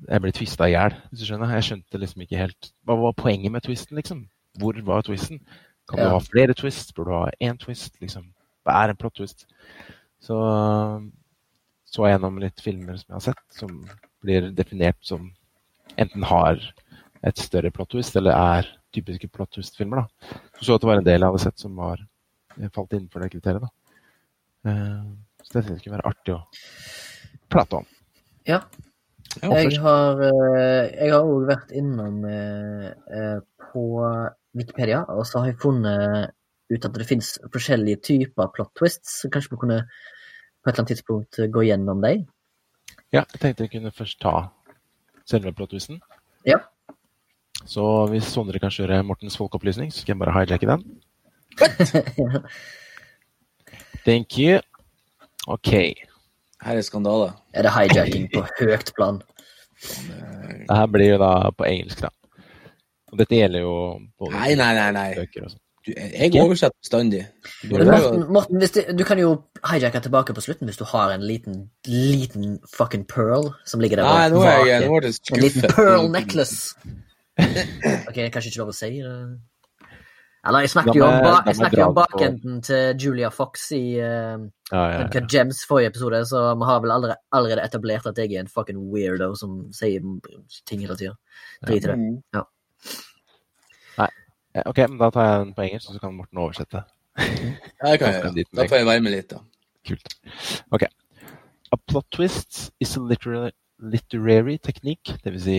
Jeg 0.00 0.22
ble 0.24 0.30
twista 0.32 0.64
i 0.64 0.72
hjel, 0.72 0.94
hvis 1.10 1.20
du 1.20 1.26
skjønner. 1.26 1.50
Jeg 1.58 1.64
skjønte 1.66 1.98
liksom 2.00 2.22
ikke 2.24 2.38
helt 2.40 2.70
Hva 2.88 2.94
var 2.96 3.16
poenget 3.18 3.52
med 3.52 3.66
twisten, 3.66 3.98
liksom? 3.98 4.22
Hvor 4.58 4.74
var 4.86 5.02
twisten? 5.06 5.40
Kan 5.88 5.98
du 5.98 6.08
ha 6.10 6.18
flere 6.22 6.54
twists? 6.54 6.92
Burde 6.94 7.10
du 7.10 7.16
ha 7.16 7.30
én 7.40 7.58
twist? 7.58 7.96
Liksom? 8.02 8.26
Hva 8.66 8.84
er 8.84 8.92
en 8.92 8.96
plot 9.00 9.14
twist? 9.20 9.46
Så 10.20 10.36
så 11.90 12.04
jeg 12.06 12.14
gjennom 12.14 12.36
litt 12.38 12.60
filmer 12.62 12.98
som 13.00 13.08
jeg 13.08 13.16
har 13.16 13.24
sett, 13.24 13.40
som 13.50 13.70
blir 14.22 14.50
definert 14.54 14.98
som 15.02 15.32
enten 15.98 16.22
har 16.22 16.60
et 17.26 17.40
større 17.42 17.72
plot 17.74 17.90
twist, 17.90 18.14
eller 18.16 18.30
er 18.36 18.68
typiske 18.94 19.26
plot 19.28 19.50
twist-filmer. 19.56 20.04
da. 20.04 20.36
Så 20.58 20.64
så 20.68 20.74
at 20.76 20.84
det 20.84 20.90
var 20.90 21.00
en 21.00 21.04
del 21.08 21.18
jeg 21.18 21.26
hadde 21.32 21.42
sett 21.42 21.58
som 21.58 21.74
var 21.76 21.98
falt 22.74 22.94
innenfor 22.94 23.24
det 23.24 23.32
kriteriet. 23.32 23.66
da. 23.66 23.72
Eh, 24.70 25.02
Så 25.42 25.52
det 25.58 25.64
synes 25.64 25.80
jeg 25.80 25.84
kunne 25.88 25.98
være 25.98 26.12
artig 26.12 26.34
å 26.36 26.44
prate 27.50 27.76
om. 27.80 27.86
ja. 28.46 28.60
Jeg 29.42 29.78
har 29.78 30.20
eh, 30.26 31.12
òg 31.14 31.46
vært 31.46 31.70
innom 31.72 32.24
eh, 32.26 32.90
eh, 33.14 33.38
på 33.70 33.84
Wikipedia, 34.56 35.04
og 35.08 35.26
så 35.26 35.42
har 35.42 35.52
jeg 35.52 35.60
funnet 35.62 36.30
ut 36.70 36.86
at 36.86 36.94
det 36.94 37.06
finnes 37.06 37.34
forskjellige 37.52 38.02
typer 38.06 38.50
plot 38.54 38.72
twists. 38.78 39.20
Så 39.22 39.30
kanskje 39.30 39.54
vi 39.54 39.60
kunne 39.62 39.80
på 39.84 40.68
et 40.68 40.72
eller 40.72 40.82
annet 40.82 40.92
tidspunkt 40.94 41.40
gå 41.52 41.64
gjennom 41.66 42.02
dem. 42.02 42.26
Ja, 43.12 43.24
jeg 43.32 43.40
tenkte 43.40 43.66
jeg 43.66 43.72
kunne 43.74 43.94
først 43.94 44.20
ta 44.22 44.34
selve 45.26 45.52
plot 45.54 45.72
twisten. 45.74 46.00
Ja. 46.46 46.58
Så 47.66 47.84
hvis 48.10 48.28
Sondre 48.30 48.58
kan 48.58 48.72
kjøre 48.72 49.02
Mortens 49.06 49.36
folkeopplysning, 49.38 49.92
så 49.92 50.02
skal 50.02 50.14
jeg 50.14 50.22
bare 50.22 50.34
hijacke 50.38 50.66
den. 50.70 50.84
Thank 54.06 54.38
you. 54.38 54.60
OK. 55.46 55.72
Her 56.62 56.76
er 56.76 56.82
skandale. 56.82 57.32
er 57.54 57.62
det 57.62 57.72
hijacking 57.72 58.30
på 58.34 58.44
høyt 58.60 58.92
plan? 58.96 59.20
Det 59.80 60.76
her 60.76 60.86
blir 60.86 61.14
jo 61.14 61.18
da 61.20 61.50
på 61.56 61.64
engelsk, 61.64 62.02
da. 62.04 62.08
Og 63.10 63.18
dette 63.18 63.40
gjelder 63.40 63.64
jo 63.64 63.74
både 64.20 64.36
Nei, 64.36 64.54
nei, 64.58 64.70
nei. 64.78 64.88
nei. 64.96 65.10
bøker 65.18 65.46
og 65.46 65.52
sånn. 65.54 65.66
Du, 65.80 65.94
jeg 65.96 66.36
oversetter 66.36 66.76
bestandig. 66.76 67.20
Du, 67.64 67.72
Morten, 67.72 68.24
Morten 68.28 68.60
hvis 68.60 68.74
det, 68.74 68.82
du 68.98 69.04
kan 69.08 69.18
jo 69.18 69.30
hijacke 69.64 70.02
tilbake 70.04 70.34
på 70.36 70.42
slutten 70.44 70.68
hvis 70.68 70.76
du 70.76 70.84
har 70.90 71.14
en 71.14 71.24
liten, 71.24 71.62
liten 71.88 72.58
fucking 72.68 73.06
pearl 73.08 73.48
som 73.64 73.80
ligger 73.80 74.02
der 74.02 74.10
Nei, 74.10 74.26
nå 74.34 74.42
er 74.44 74.66
jeg, 74.68 74.90
nå 74.90 74.98
er 74.98 75.06
det 75.06 75.14
En 75.32 75.40
liten 75.40 75.64
pearl 75.72 76.10
necklace. 76.12 76.76
Ok, 77.40 78.18
kanskje 78.28 78.50
ikke 78.50 78.60
lov 78.60 78.74
å 78.74 78.76
si 78.76 78.92
det. 78.98 79.14
Eller 80.40 80.64
jeg 80.64 80.72
snakker 80.72 80.96
jo 80.96 81.04
om, 81.04 81.18
ba 81.24 81.32
jeg 81.48 81.58
snakker 81.58 81.82
om 81.86 81.96
bakenden 81.96 82.60
til 82.64 83.00
Julia 83.00 83.28
Fox 83.32 83.66
i 83.76 83.82
uh, 84.00 84.36
Ja, 84.70 84.84
ja, 84.92 85.02
ja. 85.04 85.24
Gems 85.32 85.64
forrige 85.68 85.92
episode, 85.92 86.22
så 86.28 86.46
vi 86.56 86.68
har 86.68 86.80
vel 86.84 86.92
allerede, 86.94 87.20
allerede 87.32 87.64
etablert 87.64 88.08
at 88.08 88.20
jeg 88.20 88.32
er 88.32 88.44
en 88.44 88.52
fucking 88.52 88.80
weirdo 88.92 89.34
som 89.36 89.66
sier 89.76 90.04
ting 90.68 90.84
hele 90.84 90.96
tida. 90.96 91.16
Drit 91.66 91.84
i 91.84 91.88
det. 91.88 91.98
Mm. 92.00 92.48
Ja, 94.54 94.62
Ok, 94.66 94.78
men 94.88 94.98
da 94.98 95.10
tar 95.14 95.26
jeg 95.28 95.44
den 95.44 95.54
på 95.54 95.62
engelsk, 95.62 95.92
så 95.92 96.00
kan 96.02 96.14
Morten 96.16 96.38
oversette. 96.42 96.82
Ja, 97.18 97.92
det 97.92 97.98
kan 98.00 98.12
jeg 98.14 98.22
gjøre. 98.22 98.44
Da 98.56 98.66
får 98.66 98.76
jeg 98.80 98.86
være 98.88 99.00
med 99.04 99.12
litt, 99.14 99.30
da. 99.30 99.38
Kult. 99.86 100.14
Ok. 100.74 100.82
A 101.72 101.76
plot 101.86 102.06
twist 102.10 102.70
is 102.80 102.96
a 102.96 103.00
literary, 103.00 103.52
literary 103.78 104.56
technique, 104.58 105.16
det 105.24 105.32
vil 105.36 105.42
si 105.44 105.58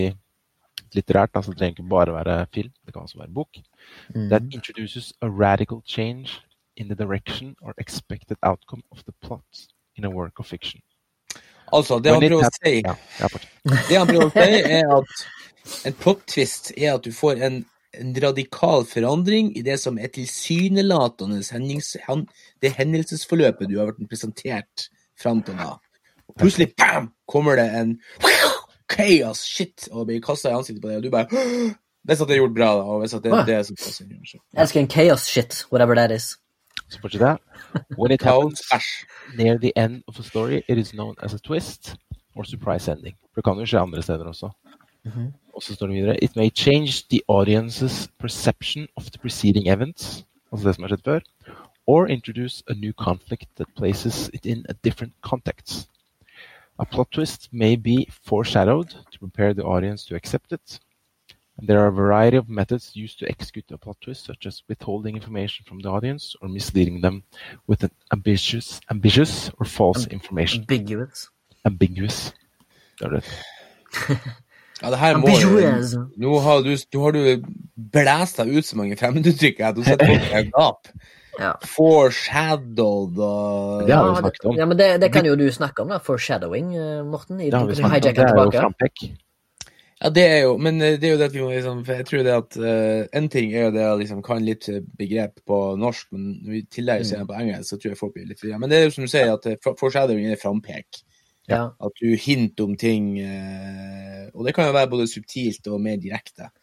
litterært, 0.92 1.30
altså 1.34 1.50
det 1.54 1.58
trenger 1.58 1.78
ikke 1.78 1.88
bare 1.88 2.12
være 2.12 2.46
film, 2.52 2.68
det 2.84 2.92
kan 2.92 3.02
også 3.06 3.18
være 3.18 3.32
bok, 3.34 3.56
that 4.28 4.42
Mm. 4.42 4.50
introduces 4.52 5.12
a 5.22 5.26
radical 5.28 5.80
change 5.86 6.42
in 6.76 6.86
the 6.88 6.94
direction 6.94 7.56
or 7.62 7.72
expected 7.78 8.36
outcome 8.42 8.82
of 8.92 8.98
the 9.04 9.12
plot 9.22 9.66
in 9.96 10.04
a 10.04 10.10
work 10.10 10.38
of 10.38 10.46
fiction. 10.46 10.80
Altså, 11.72 11.98
det 11.98 12.12
han 12.12 12.20
prøver 12.20 12.44
å 12.44 12.50
si, 12.60 12.82
ja, 12.84 12.94
det 13.88 13.98
han 13.98 14.06
prøver 14.06 14.26
å 14.26 14.32
si 14.32 14.60
er 14.60 14.96
at 14.98 15.86
en 15.86 15.92
plot 15.94 16.26
twist 16.28 16.72
er 16.76 16.94
at 16.94 17.04
du 17.04 17.12
får 17.12 17.40
en, 17.42 17.64
en 18.00 18.14
radikal 18.24 18.86
forandring 18.88 19.52
i 19.56 19.62
det 19.62 19.78
som 19.80 19.98
er 19.98 20.12
tilsynelatende 20.12 21.42
det 22.62 22.72
hendelsesforløpet 22.78 23.68
du 23.68 23.78
har 23.78 23.90
vært 23.90 24.08
presentert 24.08 24.88
fram 25.20 25.42
til 25.42 25.56
da. 25.58 25.76
Og 26.28 26.36
plutselig 26.40 26.72
bam, 26.78 27.12
kommer 27.28 27.56
det 27.56 27.68
en 27.76 27.98
chaos 28.92 29.44
shit 29.44 29.88
og 29.90 30.06
blir 30.06 30.20
kasta 30.24 30.50
i 30.50 30.56
ansiktet 30.56 30.82
på 30.82 30.88
deg, 30.88 30.96
og 30.96 31.02
du 31.02 31.10
bare 31.10 31.28
Hvis 32.02 32.20
at 32.20 32.28
det 32.28 32.34
er 32.34 32.40
gjort 32.40 32.54
bra, 32.56 32.70
da, 32.74 32.82
og 32.82 33.00
hvis 33.00 33.14
at 33.14 33.22
det 33.22 33.32
er 33.32 33.44
det 33.46 33.58
som 33.66 33.76
passer. 33.78 34.06
Jeg 34.10 34.62
elsker 34.64 34.80
en 34.80 34.90
chaos 34.90 35.26
shit, 35.30 35.66
whatever 35.70 35.94
that 35.94 36.10
is. 36.10 36.36
Så 36.90 36.98
fortsetter 37.00 37.26
jeg. 37.28 37.38
When 37.98 38.12
it 38.12 38.22
happens 38.22 38.60
near 39.38 39.58
the 39.58 39.72
end 39.76 40.02
of 40.08 40.18
a 40.18 40.22
story, 40.22 40.62
it 40.68 40.78
is 40.78 40.90
known 40.90 41.14
as 41.22 41.34
a 41.34 41.38
twist 41.38 41.94
or 42.36 42.44
surprise 42.44 42.90
ending. 42.90 43.14
For 43.32 43.40
det 43.40 43.44
kan 43.44 43.60
jo 43.60 43.66
skje 43.66 43.78
andre 43.80 44.02
steder 44.02 44.24
også. 44.24 44.50
Mhm. 45.04 45.32
Og 45.52 45.62
så 45.62 45.74
står 45.74 45.86
det 45.86 45.96
videre 45.96 46.24
It 46.24 46.36
may 46.36 46.50
change 46.54 47.04
the 47.10 47.20
audience's 47.28 48.08
perception 48.18 48.88
of 48.96 49.04
the 49.10 49.18
preceding 49.18 49.68
events, 49.68 50.24
altså 50.52 50.68
det 50.68 50.74
som 50.74 50.82
har 50.82 50.88
skjedd 50.88 51.04
før, 51.04 51.20
or 51.86 52.06
introduce 52.06 52.62
a 52.68 52.74
new 52.74 52.92
conflict 52.92 53.48
that 53.56 53.66
places 53.76 54.30
it 54.34 54.46
in 54.46 54.66
a 54.68 54.72
different 54.84 55.14
context. 55.22 55.88
A 56.78 56.84
plot 56.84 57.10
twist 57.12 57.48
may 57.52 57.76
be 57.76 58.06
foreshadowed 58.24 58.88
to 59.12 59.18
prepare 59.18 59.54
the 59.54 59.64
audience 59.64 60.06
to 60.06 60.14
accept 60.14 60.52
it. 60.52 60.80
And 61.58 61.68
there 61.68 61.78
are 61.80 61.88
a 61.88 61.92
variety 61.92 62.36
of 62.36 62.48
methods 62.48 62.96
used 62.96 63.18
to 63.18 63.28
execute 63.28 63.70
a 63.70 63.78
plot 63.78 63.96
twist, 64.00 64.24
such 64.24 64.46
as 64.46 64.62
withholding 64.68 65.16
information 65.16 65.64
from 65.68 65.80
the 65.80 65.88
audience 65.88 66.34
or 66.40 66.48
misleading 66.48 67.02
them 67.02 67.22
with 67.66 67.84
an 67.84 67.90
ambitious, 68.12 68.80
ambitious 68.90 69.50
or 69.60 69.66
false 69.66 70.06
information. 70.06 70.62
Ambiguous. 70.62 71.28
Ambiguous. 71.64 72.34
Det 72.98 73.06
er 73.06 73.10
det. 73.10 73.24
Ja, 74.82 74.90
det 74.90 74.98
her 74.98 75.18
må 75.22 75.30
jo 75.30 76.04
Nå 76.18 76.38
har 76.42 76.62
du, 76.66 76.72
nå 76.74 77.02
har 77.04 77.16
du 77.16 77.48
blæst 77.94 78.40
deg 78.42 78.52
ut 78.56 78.66
så 78.66 78.78
mange 78.80 78.98
fremmeduttrykk 78.98 79.60
at 79.68 79.78
du 79.78 79.84
setter 79.86 80.10
folk 80.10 80.30
i 80.30 80.38
et 80.40 80.54
gap. 80.54 80.90
Ja. 81.40 81.52
Foreshadowed 81.64 83.16
og 83.16 83.86
Det 83.86 83.94
har 83.94 84.08
vi 84.10 84.16
snakket 84.20 84.48
om. 84.50 84.56
Ja, 84.58 84.66
men 84.68 84.78
det, 84.78 84.88
det 85.00 85.12
kan 85.14 85.26
jo 85.26 85.36
du 85.38 85.46
snakke 85.52 85.84
om, 85.84 85.92
da. 85.94 86.00
Foreshadowing, 86.02 86.74
eh, 86.76 87.04
Morten. 87.08 87.40
I, 87.40 87.50
Det 87.50 87.58
har 87.58 87.68
du 87.68 87.72
vi 87.72 87.78
snakket 87.80 88.08
om. 88.08 88.16
Det 88.18 88.26
er 88.26 88.44
jo 88.44 88.50
frampekk. 88.58 89.04
Ja, 90.02 90.10
det 90.10 90.22
er 90.26 90.40
jo 90.42 90.56
Men 90.58 90.82
eh, 90.82 90.98
det 90.98 91.08
er 91.08 91.14
jo 91.14 91.18
det 91.20 91.28
at 91.30 91.34
vi 91.36 91.42
må 91.44 91.52
liksom 91.52 91.84
For 91.86 92.00
jeg 92.00 92.06
tror 92.08 92.24
det 92.26 92.32
at 92.34 92.56
uh, 92.58 93.18
En 93.18 93.28
ting 93.30 93.52
er 93.54 93.68
jo 93.68 93.74
det 93.76 93.84
å 93.86 93.98
liksom 94.00 94.22
kan 94.26 94.42
litt 94.42 94.66
begrep 94.98 95.38
på 95.46 95.60
norsk, 95.78 96.08
men 96.10 96.40
når 96.42 96.56
vi 96.56 96.62
tillegger 96.66 97.06
seg 97.06 97.28
på 97.28 97.38
engelsk, 97.38 97.70
så 97.70 97.78
tror 97.78 97.94
jeg 97.94 98.00
folk 98.00 98.16
blir 98.16 98.26
litt 98.26 98.42
forvirra. 98.42 98.58
Men 98.58 98.72
det 98.72 98.80
er 98.80 98.84
jo 98.88 98.94
som 98.96 99.06
du 99.06 99.12
sier, 99.12 99.32
at 99.32 99.70
foreshadowing 99.78 100.26
er 100.32 100.40
frampek. 100.42 101.04
Ja. 101.50 101.62
At 101.82 101.98
du 101.98 102.12
hinter 102.14 102.68
om 102.68 102.76
ting 102.78 103.16
eh, 103.18 104.28
Og 104.30 104.46
det 104.46 104.52
kan 104.54 104.68
jo 104.68 104.74
være 104.76 104.90
både 104.92 105.08
subtilt 105.10 105.66
og 105.66 105.80
mer 105.82 105.98
direkte. 106.02 106.50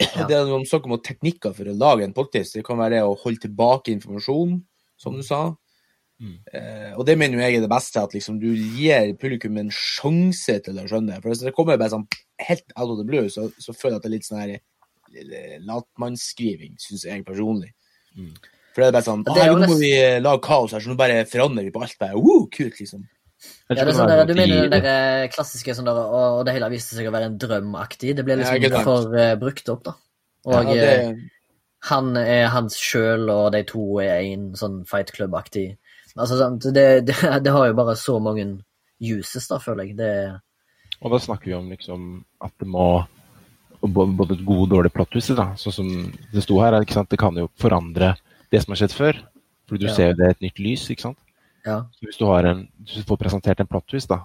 Ja. 0.00 0.24
Det 0.24 0.36
er 0.36 0.46
noe 0.48 0.64
snakk 0.64 0.86
om 0.88 0.96
teknikker 1.04 1.52
for 1.52 1.68
å 1.68 1.76
lage 1.76 2.06
en 2.06 2.14
podkast. 2.16 2.54
Det 2.56 2.64
kan 2.64 2.78
være 2.80 2.94
det 2.96 3.00
å 3.04 3.18
holde 3.20 3.42
tilbake 3.42 3.92
informasjon, 3.92 4.54
som 4.96 5.18
du 5.18 5.20
sa. 5.26 5.42
Mm. 6.20 6.38
Eh, 6.52 6.92
og 6.94 7.04
det 7.08 7.18
mener 7.20 7.36
jo 7.36 7.42
jeg 7.44 7.58
er 7.58 7.64
det 7.64 7.68
beste, 7.72 8.00
at 8.00 8.14
liksom 8.16 8.38
du 8.40 8.48
gir 8.48 9.12
publikum 9.20 9.58
en 9.60 9.68
sjanse 9.72 10.56
til 10.64 10.80
å 10.80 10.86
skjønne. 10.88 11.18
For 11.20 11.32
hvis 11.32 11.44
det 11.44 11.52
kommer 11.56 11.76
bare 11.80 11.92
sånn 11.92 12.06
helt 12.44 12.74
out 12.76 12.94
of 12.94 13.00
the 13.00 13.06
blue, 13.08 13.28
så, 13.32 13.50
så 13.60 13.76
føler 13.76 13.98
jeg 13.98 14.00
at 14.00 14.06
det 14.06 14.10
er 14.10 14.16
litt 14.16 14.28
sånn 14.30 14.40
her 14.40 14.54
eh, 14.56 15.54
latmannsskriving, 15.68 16.80
syns 16.80 17.06
jeg 17.08 17.24
personlig. 17.28 17.72
Mm. 18.16 18.34
For 18.70 18.82
det 18.82 18.88
er 18.88 18.96
bare 18.98 19.08
sånn 19.08 19.24
det 19.26 19.34
er 19.36 19.42
«Ah, 19.42 19.52
jo 19.52 19.60
Nå 19.60 19.70
må 19.72 19.78
vi 19.80 19.94
eh, 19.96 20.18
lage 20.22 20.44
kaos 20.46 20.76
her, 20.76 20.84
så 20.84 20.92
nå 20.92 20.98
bare 21.00 21.24
forandrer 21.28 21.66
vi 21.66 21.74
på 21.74 21.84
alt. 21.84 21.96
Bare, 22.00 22.20
uh, 22.20 22.44
kult, 22.52 22.80
liksom. 22.80 23.04
Ja, 23.70 23.74
det 23.74 23.82
er 23.86 23.96
sånn 23.96 24.10
der, 24.10 24.22
du 24.28 24.34
mener 24.36 24.66
den 24.68 24.72
der 24.84 24.86
eh, 25.24 25.28
klassiske 25.32 25.74
sånn 25.76 25.88
der, 25.88 25.96
og 25.96 26.42
det 26.44 26.56
hele 26.56 26.68
viste 26.72 26.96
seg 26.96 27.08
å 27.08 27.12
være 27.14 27.30
en 27.30 27.38
drømmaktig. 27.40 28.14
Det 28.18 28.24
ble 28.26 28.36
liksom 28.40 28.64
ja, 28.66 28.82
for 28.84 29.14
uh, 29.14 29.34
brukt 29.40 29.70
opp, 29.72 29.84
da. 29.86 29.94
Og 30.50 30.72
ja, 30.72 30.74
eh, 30.74 30.80
det, 30.80 31.30
han 31.88 32.10
er 32.20 32.50
hans 32.52 32.76
sjøl, 32.76 33.28
og 33.32 33.52
de 33.54 33.62
to 33.68 33.84
er 34.04 34.26
en 34.26 34.50
sånn 34.58 34.82
fight 34.88 35.12
club-aktig. 35.16 35.70
Altså, 36.16 36.50
det, 36.68 36.86
det, 37.08 37.16
det 37.46 37.54
har 37.54 37.70
jo 37.70 37.78
bare 37.78 37.96
så 37.96 38.18
mange 38.22 38.48
uses, 39.00 39.48
da, 39.48 39.60
føler 39.62 39.88
jeg. 39.88 39.96
Det, 40.00 40.12
Og 41.00 41.14
da 41.14 41.22
snakker 41.22 41.52
vi 41.52 41.56
om 41.56 41.72
liksom 41.72 42.10
at 42.44 42.52
det 42.60 42.68
må 42.68 42.90
både 43.80 44.36
et 44.36 44.44
god 44.44 44.66
og 44.66 44.72
dårlig 44.74 44.92
plot 44.92 45.14
twister, 45.14 45.38
da. 45.38 45.54
Sånn 45.56 45.76
som 45.78 45.90
det 46.34 46.44
sto 46.44 46.60
her, 46.60 46.76
det 46.84 47.20
kan 47.20 47.38
jo 47.38 47.48
forandre 47.60 48.12
det 48.52 48.60
som 48.60 48.74
har 48.74 48.82
skjedd 48.82 48.96
før. 48.96 49.24
Fordi 49.70 49.86
du 49.86 49.88
Ja. 49.88 49.94
ser 49.94 50.06
jo 50.10 50.18
det 50.18 50.30
et 50.30 50.42
nytt 50.42 50.58
lys, 50.58 50.90
ikke 50.90 51.08
sant. 51.08 51.18
Ja. 51.66 51.82
Så 51.92 52.06
hvis 52.06 52.16
du, 52.20 52.24
har 52.26 52.44
en, 52.48 52.68
hvis 52.84 53.00
du 53.02 53.08
får 53.08 53.18
presentert 53.20 53.60
en 53.60 53.66
plot 53.68 53.86
twist, 53.90 54.08
da, 54.08 54.22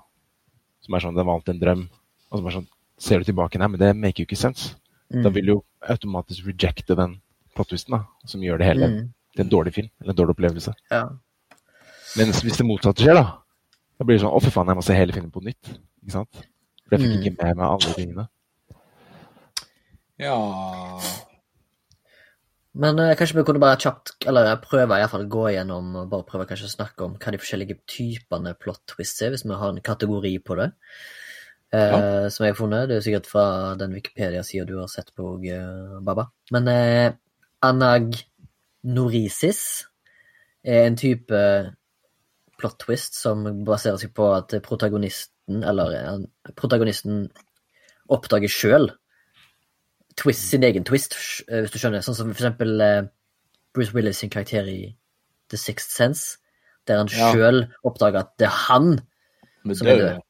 som 0.86 0.94
er 0.96 1.04
sånn 1.04 1.16
det 1.18 1.26
var 1.26 1.36
alltid 1.40 1.56
en 1.56 1.62
drøm, 1.62 1.84
og 2.32 2.40
som 2.40 2.48
er 2.48 2.56
sånn, 2.60 2.68
ser 2.98 3.20
du 3.20 3.26
tilbake 3.28 3.60
nei, 3.60 3.68
men 3.68 3.80
det 3.82 3.92
maker 3.96 4.24
jo 4.24 4.28
ikke 4.30 4.40
sense. 4.40 4.76
Mm. 5.14 5.24
Da 5.26 5.30
vil 5.36 5.46
du 5.46 5.52
jo 5.56 5.64
automatisk 5.92 6.48
rejecte 6.48 6.96
den 6.96 7.18
plot 7.56 7.70
twisten, 7.74 7.98
da, 7.98 8.06
som 8.26 8.42
gjør 8.42 8.58
det 8.60 8.68
hele 8.72 8.88
Mm. 8.88 9.14
til 9.36 9.44
en 9.46 9.50
dårlig 9.52 9.74
film, 9.74 9.90
eller 10.02 10.12
en 10.14 10.16
dårlig 10.18 10.36
opplevelse. 10.38 10.74
Ja. 10.92 11.04
Men 12.16 12.32
hvis 12.32 12.58
det 12.58 12.66
motsatte 12.66 13.04
skjer, 13.04 13.14
da, 13.20 13.26
da 14.00 14.06
blir 14.06 14.16
det 14.18 14.24
sånn 14.24 14.32
å 14.32 14.42
fy 14.44 14.50
faen, 14.50 14.68
jeg 14.72 14.76
må 14.80 14.84
se 14.84 14.96
hele 14.96 15.12
filmen 15.14 15.32
på 15.32 15.44
nytt. 15.44 15.74
Ikke 16.04 16.12
sant? 16.12 16.46
For 16.88 16.96
jeg 16.96 17.02
fikk 17.04 17.12
Mm. 17.12 17.22
ikke 17.26 17.44
med 17.44 17.58
meg 17.58 17.68
alle 17.68 17.94
tingene. 18.00 18.28
Ja 20.18 20.36
Men 22.76 23.00
eh, 23.00 23.14
kanskje 23.16 23.38
vi 23.40 23.46
kunne 23.48 23.62
bare 23.64 23.80
kjapt, 23.80 24.16
eller 24.28 24.50
prøve 24.64 24.98
i 24.98 25.02
hvert 25.04 25.14
fall 25.14 25.28
gå 25.32 25.44
igjennom 25.52 25.94
og 26.02 26.10
bare 26.12 26.28
prøve 26.28 26.48
kanskje 26.50 26.68
å 26.68 26.74
snakke 26.74 27.06
om 27.06 27.14
hva 27.16 27.32
de 27.32 27.40
forskjellige 27.40 27.78
typene 27.88 28.52
plot 28.60 28.82
twists 28.92 29.24
er, 29.24 29.32
hvis 29.32 29.46
vi 29.48 29.56
har 29.56 29.70
en 29.72 29.86
kategori 29.92 30.34
på 30.44 30.58
det. 30.60 30.70
Eh, 31.76 32.28
Som 32.32 32.46
jeg 32.46 32.54
har 32.54 32.60
funnet. 32.60 32.90
Det 32.90 32.96
er 32.98 33.06
sikkert 33.06 33.30
fra 33.32 33.46
den 33.80 33.96
Wikipedia-sida 33.96 34.66
du 34.68 34.76
har 34.80 34.90
sett 34.92 35.10
på, 35.16 35.24
eh, 35.48 36.00
Baba. 36.04 36.24
Men 36.52 36.68
eh, 36.72 37.10
anagnorisis 37.64 39.62
er 40.66 40.86
en 40.86 41.00
type 41.00 41.40
plot 42.60 42.78
twist 42.80 43.16
som 43.20 43.44
baserer 43.68 43.98
seg 44.02 44.14
på 44.16 44.30
at 44.36 44.56
protagonisten, 44.66 45.64
eller 45.64 45.96
eh, 46.00 46.20
protagonisten 46.56 47.30
oppdager 48.12 48.52
sjøl 48.52 48.92
twist, 50.18 50.50
sin 50.50 50.64
egen 50.64 50.84
twist, 50.88 51.16
eh, 51.50 51.62
hvis 51.66 51.72
du 51.72 51.80
skjønner. 51.80 52.04
Sånn 52.06 52.16
som 52.16 52.32
for 52.34 52.40
eksempel 52.44 52.82
eh, 52.82 53.02
Bruce 53.76 53.94
Willis 53.94 54.18
sin 54.24 54.30
karakter 54.30 54.68
i 54.72 54.96
The 55.52 55.58
Sixth 55.58 55.92
Sense, 55.96 56.38
der 56.88 56.98
han 57.02 57.08
Ja. 57.12 57.32
sjøl 57.34 57.66
oppdager 57.84 58.20
at 58.20 58.38
det 58.40 58.48
er 58.48 58.58
han, 58.70 59.00
Men 59.66 59.76
Som 59.76 59.88
er 59.88 59.96
død. 59.98 60.08
død. 60.10 60.22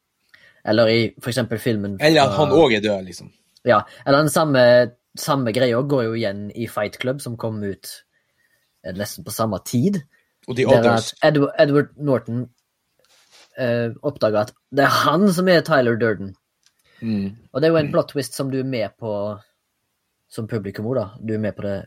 eller 0.66 0.88
i 0.88 1.14
for 1.22 1.30
eksempel 1.30 1.60
filmen 1.60 1.98
Eller 2.02 2.22
at 2.24 2.32
han 2.38 2.50
òg 2.50 2.74
er 2.78 2.82
død, 2.82 3.06
liksom. 3.06 3.32
Ja, 3.66 3.82
eller 4.06 4.20
den 4.20 4.30
samme, 4.30 4.92
samme 5.18 5.52
greia 5.54 5.82
går 5.82 6.04
jo 6.04 6.14
igjen 6.14 6.52
i 6.56 6.68
Fight 6.68 6.98
Club, 7.00 7.20
som 7.22 7.36
kom 7.38 7.62
ut 7.64 8.04
eh, 8.86 8.94
nesten 8.94 9.24
på 9.26 9.32
samme 9.32 9.60
tid. 9.66 10.02
Og 10.48 10.56
Der 10.56 10.68
Others. 10.68 11.14
Edward, 11.24 11.54
Edward 11.60 11.88
Norton 11.98 12.50
uh, 13.60 13.90
oppdager 14.04 14.42
at 14.42 14.52
det 14.72 14.84
er 14.86 14.94
han 15.06 15.32
som 15.34 15.48
er 15.48 15.62
Tyler 15.62 15.96
Durden. 15.98 16.36
Mm. 17.02 17.36
Og 17.54 17.62
det 17.62 17.68
er 17.68 17.72
jo 17.74 17.78
en 17.78 17.92
plot 17.92 18.10
twist 18.14 18.34
som 18.38 18.52
du 18.52 18.60
er 18.60 18.64
med 18.68 18.90
på 19.00 19.12
som 20.36 20.48
publikum 20.52 20.88
òg, 20.92 20.98
da. 21.00 21.06
Du 21.24 21.36
er 21.36 21.44
med 21.44 21.56
på 21.58 21.66
det 21.66 21.78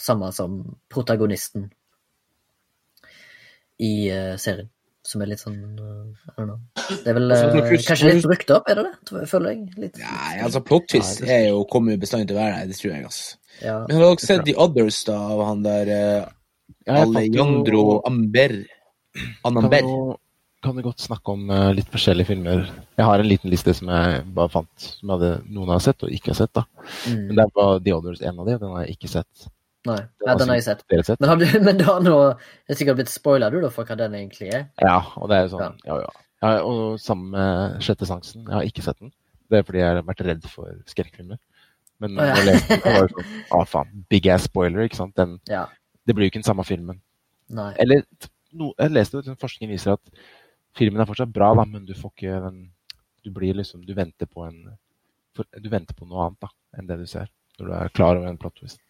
samme 0.00 0.32
som 0.34 0.58
protagonisten 0.92 1.68
i 3.82 3.92
uh, 4.10 4.34
serien. 4.40 4.68
Som 5.06 5.22
er 5.22 5.30
litt 5.30 5.38
sånn 5.42 5.58
uh, 5.78 6.06
I 6.26 6.32
don't 6.34 6.48
know. 6.48 6.58
Det 6.90 7.12
er 7.12 7.18
vel 7.18 7.30
du- 7.30 7.84
kanskje 7.86 8.10
litt 8.10 8.26
brukt 8.26 8.50
opp, 8.56 8.70
er 8.70 8.80
det 8.80 8.86
det? 8.88 9.26
Føler 9.30 9.52
jeg. 9.54 9.66
Litt, 9.84 10.00
Nei, 10.02 10.32
altså, 10.42 10.62
plot 10.66 10.88
twist 10.90 11.22
ja, 11.22 11.28
er 11.36 11.44
jo, 11.52 11.60
kommer 11.70 11.94
jo 11.94 12.02
bestandig 12.02 12.30
til 12.32 12.38
å 12.38 12.42
være 12.42 12.56
der, 12.58 12.72
det 12.72 12.80
tror 12.80 12.92
jeg, 12.92 13.04
altså. 13.10 13.38
ja. 13.62 13.76
Men 13.86 14.00
har 14.00 14.08
dere 14.08 14.26
sett 14.26 14.46
The 14.48 14.56
Others, 14.66 15.02
da, 15.06 15.20
av 15.36 15.44
han 15.46 15.62
der 15.66 15.92
uh, 15.94 16.32
Alejandro 17.04 17.84
Amber? 18.08 18.58
kan 19.16 19.56
Anamber? 19.56 19.86
Jo, 20.66 20.72
kan 20.72 20.76
du 20.76 20.82
godt 20.82 21.00
snakke 21.04 21.32
om 21.32 21.50
eh, 21.50 21.72
litt 21.78 21.90
forskjellige 21.92 22.26
filmer. 22.32 22.64
Jeg 22.98 23.06
har 23.06 23.22
en 23.22 23.28
liten 23.28 23.50
liste 23.52 23.74
som 23.76 23.90
jeg 23.92 24.22
bare 24.34 24.50
fant, 24.50 24.86
som 24.98 25.10
jeg 25.10 25.14
hadde, 25.14 25.30
noen 25.54 25.70
har 25.74 25.82
sett 25.84 26.02
og 26.02 26.10
ikke 26.12 26.32
har 26.32 26.40
sett. 26.40 26.52
da. 26.56 26.64
Mm. 27.06 27.20
Men 27.28 27.36
det 27.38 27.46
var 27.54 27.78
The 27.84 27.94
Others 27.94 28.22
en 28.22 28.40
av 28.40 28.48
de, 28.48 28.56
og 28.56 28.64
den 28.64 28.74
har 28.74 28.84
jeg 28.84 28.96
ikke 28.96 29.12
sett. 29.12 29.48
Nei, 29.86 30.00
Den 30.18 30.30
ja, 30.32 30.34
den 30.34 30.50
har 30.50 30.58
jeg 30.58 30.66
sett. 30.66 30.84
Sett? 31.06 31.20
Men, 31.20 31.28
har 31.30 31.38
du, 31.38 31.46
men 31.68 31.78
det 31.78 31.86
har 31.86 32.00
nå 32.02 32.14
Det 32.34 32.74
er 32.74 32.78
sikkert 32.80 32.98
blitt 32.98 33.12
spoila, 33.12 33.50
du, 33.54 33.60
da, 33.62 33.70
for 33.70 33.86
hva 33.86 33.98
den 34.00 34.16
egentlig 34.18 34.50
er? 34.50 34.66
Ja, 34.82 34.98
og 35.14 35.30
det 35.30 35.38
er 35.38 35.46
jo 35.46 35.52
sånn, 35.54 35.76
ja, 35.86 35.98
ja. 36.02 36.14
ja 36.42 36.54
og 36.66 36.98
sammen 37.02 37.30
med 37.36 37.82
Sjette 37.86 38.08
sansen. 38.08 38.42
Jeg 38.48 38.56
har 38.56 38.66
ikke 38.66 38.86
sett 38.86 38.98
den. 38.98 39.14
Det 39.46 39.60
er 39.60 39.66
fordi 39.68 39.84
jeg 39.84 39.92
har 39.92 40.08
vært 40.08 40.24
redd 40.26 40.48
for 40.50 40.74
skrekkfilmer. 40.90 41.38
Men 42.02 42.18
oh, 42.18 42.26
ja. 42.26 42.34
jeg 42.40 42.48
leste 42.50 42.80
den, 42.82 42.96
var 42.96 43.06
jo 43.06 43.12
sånn 43.14 43.44
Å, 43.54 43.60
faen. 43.70 43.92
Big 44.10 44.26
ass 44.34 44.48
spoiler, 44.50 44.88
ikke 44.88 44.98
sant. 44.98 45.14
Den, 45.16 45.38
Ja. 45.48 45.68
det 46.02 46.16
blir 46.16 46.26
jo 46.26 46.34
ikke 46.34 46.42
den 46.42 46.50
samme 46.50 46.66
filmen. 46.66 46.98
Nei. 47.54 47.70
Eller 47.78 48.02
no, 48.58 48.72
jeg 48.74 48.90
leste 48.90 49.22
at 49.22 49.30
forskningen 49.38 49.76
viser 49.76 49.94
at 49.94 50.26
filmen 50.76 51.02
er 51.02 51.08
fortsatt 51.08 51.32
bra, 51.34 51.52
da, 51.56 51.64
men 51.68 51.86
du 51.88 51.94
får 51.96 52.12
ikke 52.14 52.40
den 52.46 52.64
Du 53.24 53.32
blir 53.34 53.56
liksom 53.58 53.82
Du 53.86 53.94
venter 53.96 54.28
på 54.30 54.44
en 54.46 54.60
for, 55.36 55.48
Du 55.60 55.68
venter 55.72 55.96
på 55.96 56.06
noe 56.06 56.26
annet 56.26 56.46
da, 56.46 56.52
enn 56.78 56.88
det 56.88 57.00
du 57.00 57.06
ser. 57.10 57.30
Når 57.58 57.68
du 57.68 57.72
er 57.76 57.94
klar 57.96 58.16
over 58.16 58.28
en 58.28 58.38
plot 58.40 58.58
twist. 58.60 58.80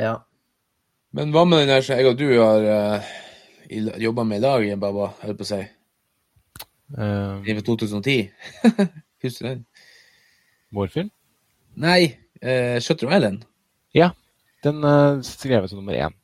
Ja. 0.00 0.16
Men 1.14 1.32
hva 1.32 1.44
med 1.46 1.62
den 1.62 1.72
der 1.74 1.84
som 1.84 1.98
jeg 1.98 2.08
og 2.08 2.18
du 2.18 2.26
har 2.40 2.64
uh, 2.66 3.10
jobba 4.02 4.24
med 4.26 4.40
i 4.40 4.44
dag, 4.44 4.66
Baba, 4.80 5.12
holdt 5.22 5.38
på 5.40 5.46
å 5.46 5.50
si? 5.52 5.60
Eh, 6.98 7.50
I 7.52 7.54
2010? 7.60 8.30
Husker 9.24 9.46
du 9.46 9.50
den? 9.50 9.62
vår 10.74 10.90
film? 10.90 11.10
Nei, 11.80 12.14
uh, 12.42 12.78
Shutter 12.82 13.10
Island. 13.14 13.44
Den 14.64 14.80
uh, 14.80 15.20
skrev 15.26 15.62
jeg 15.62 15.72
som 15.72 15.80
nummer 15.82 15.96
én. 15.96 16.14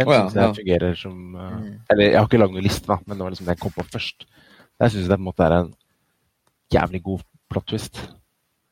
Den 0.00 0.08
oh, 0.08 0.14
ja, 0.16 0.22
synes 0.24 0.38
jeg 0.38 0.46
ja. 0.48 0.52
fungerer 0.56 0.94
som 0.96 1.34
eh, 1.36 1.50
Mm. 1.60 1.74
Eller 1.92 2.04
jeg 2.08 2.16
har 2.18 2.28
ikke 2.28 2.40
lagd 2.40 2.54
noen 2.56 2.64
liste, 2.66 2.86
da, 2.88 2.96
men 3.06 3.18
det 3.18 3.24
var 3.26 3.34
liksom 3.34 3.46
den 3.48 3.54
jeg 3.56 3.60
kom 3.60 3.74
på 3.76 3.84
først. 3.92 4.24
Der 4.80 4.88
syns 4.88 5.02
jeg 5.04 5.10
det 5.12 5.18
på 5.18 5.20
en 5.20 5.28
måte 5.28 5.44
er 5.46 5.56
en 5.58 5.74
jævlig 6.72 7.02
god 7.04 7.22
plot 7.50 7.66
twist. 7.68 8.00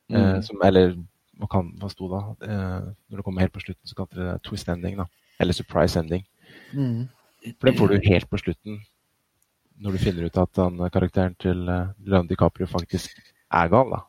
Eh, 0.09 0.17
Mm. 0.17 0.41
som, 0.43 0.61
eller 0.65 0.95
hva, 1.39 1.47
kan, 1.51 1.67
hva 1.79 1.89
sto 1.91 2.07
da? 2.09 2.21
Eh, 2.41 2.87
når 3.09 3.19
det 3.21 3.25
kommer 3.27 3.41
helt 3.45 3.53
på 3.53 3.61
slutten, 3.61 3.85
så 3.87 3.95
kalte 3.95 4.17
de 4.17 4.25
det 4.25 4.41
twist 4.43 4.67
ending. 4.73 4.97
da. 4.97 5.05
Eller 5.39 5.53
surprise 5.53 5.99
ending. 5.99 6.25
Mm. 6.73 7.07
For 7.59 7.69
den 7.69 7.77
får 7.77 7.87
du 7.93 7.99
helt 8.09 8.29
på 8.29 8.37
slutten, 8.41 8.79
når 9.79 9.91
du 9.95 9.97
finner 10.01 10.25
ut 10.25 10.37
at 10.37 10.57
han, 10.59 10.81
karakteren 10.91 11.35
til 11.39 11.61
uh, 11.69 11.93
Leon 12.03 12.27
DiCaprio 12.27 12.67
faktisk 12.67 13.13
er 13.53 13.67
gal. 13.71 13.93
da. 13.93 14.01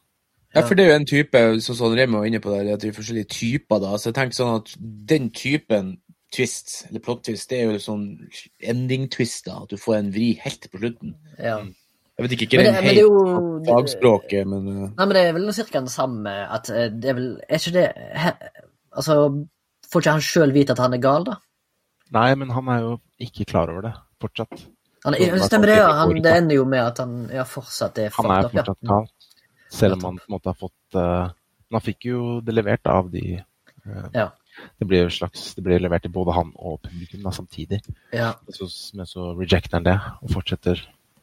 Ja, 0.55 0.65
for 0.67 0.75
det 0.75 0.83
er 0.85 0.89
jo 0.91 0.97
en 0.99 1.07
type, 1.07 1.41
som 1.63 1.77
sånn 1.79 1.95
Remi 1.95 2.17
var 2.19 2.25
inne 2.27 2.41
på 2.43 2.51
der, 2.51 2.73
at 2.75 2.83
det 2.83 2.89
er 2.91 2.97
forskjellige 2.97 3.29
typer, 3.31 3.79
da. 3.85 3.93
Så 4.01 4.11
jeg 4.11 4.17
tenker 4.17 4.35
sånn 4.35 4.57
at 4.57 4.73
den 5.13 5.29
typen 5.31 5.93
twist, 6.35 6.87
eller 6.89 7.03
plot 7.05 7.25
twist, 7.27 7.51
det 7.51 7.61
er 7.61 7.71
jo 7.73 7.83
sånn 7.83 8.07
ending-twist, 8.63 9.45
da. 9.49 9.61
At 9.65 9.73
du 9.73 9.81
får 9.81 9.97
en 9.99 10.11
vri 10.15 10.33
helt 10.43 10.71
på 10.71 10.83
slutten. 10.83 11.17
ja. 11.39 11.61
Jeg 12.21 12.27
vet 12.27 12.33
ikke, 12.35 12.45
ikke 12.45 12.59
Men 12.61 12.67
det, 12.67 12.73
men 12.75 12.85
det 12.85 13.01
er 13.01 13.07
jo 13.07 13.21
fagspråket, 13.65 14.49
men 14.51 14.67
uh, 14.69 14.81
Nei, 14.93 15.05
men 15.07 15.15
det 15.17 15.21
er 15.25 15.31
vel 15.33 15.53
cirka 15.57 15.81
det 15.81 15.93
samme 15.95 16.35
at 16.53 16.69
eh, 16.69 16.91
det 16.93 17.09
er 17.09 17.17
vel 17.17 17.31
Er 17.47 17.63
ikke 17.63 17.73
det 17.79 17.85
he, 17.97 18.33
Altså, 18.93 19.15
får 19.89 20.05
ikke 20.05 20.15
han 20.19 20.27
sjøl 20.27 20.53
vite 20.53 20.77
at 20.77 20.83
han 20.85 20.97
er 20.99 21.01
gal, 21.01 21.25
da? 21.25 21.39
Nei, 22.13 22.27
men 22.37 22.53
han 22.53 22.69
er 22.75 22.83
jo 22.85 22.93
ikke 23.25 23.47
klar 23.49 23.73
over 23.73 23.87
det 23.87 23.95
fortsatt. 24.21 24.67
Han, 25.07 25.17
stemmer 25.47 25.71
det, 25.71 25.79
ja. 25.79 25.89
Han, 25.97 26.13
det 26.21 26.33
ender 26.43 26.59
jo 26.59 26.67
med 26.69 26.83
at 26.83 27.01
han 27.01 27.15
ja, 27.33 27.47
fortsatt 27.49 28.03
er 28.03 28.13
Han 28.19 28.29
er 28.35 28.51
fucked 28.51 28.59
fortsatt 28.59 28.85
ja. 28.85 28.91
gal. 28.91 29.09
Selv 29.73 29.97
om 29.97 30.05
han 30.11 30.19
på 30.21 30.29
en 30.29 30.35
måte 30.35 30.51
har 30.51 30.59
fått 30.59 30.99
uh, 30.99 31.31
Men 31.71 31.79
han 31.79 31.87
fikk 31.87 32.09
jo 32.11 32.25
det 32.45 32.57
levert 32.59 32.91
av 32.91 33.09
de 33.15 33.25
uh, 33.39 34.07
Ja. 34.13 34.29
Det 34.81 34.87
blir 34.89 35.05
jo 35.05 35.11
slags 35.13 35.55
Det 35.55 35.63
blir 35.65 35.81
levert 35.81 36.03
til 36.03 36.13
både 36.13 36.33
han 36.37 36.53
og 36.57 36.81
publikum 36.83 37.23
da, 37.23 37.31
samtidig. 37.31 37.81
Ja. 38.13 38.33
Så, 38.49 38.69
men 38.97 39.07
så 39.07 39.33
rejecter 39.39 39.77
han 39.79 39.85
det 39.87 39.99
og 40.23 40.31
fortsetter 40.33 40.81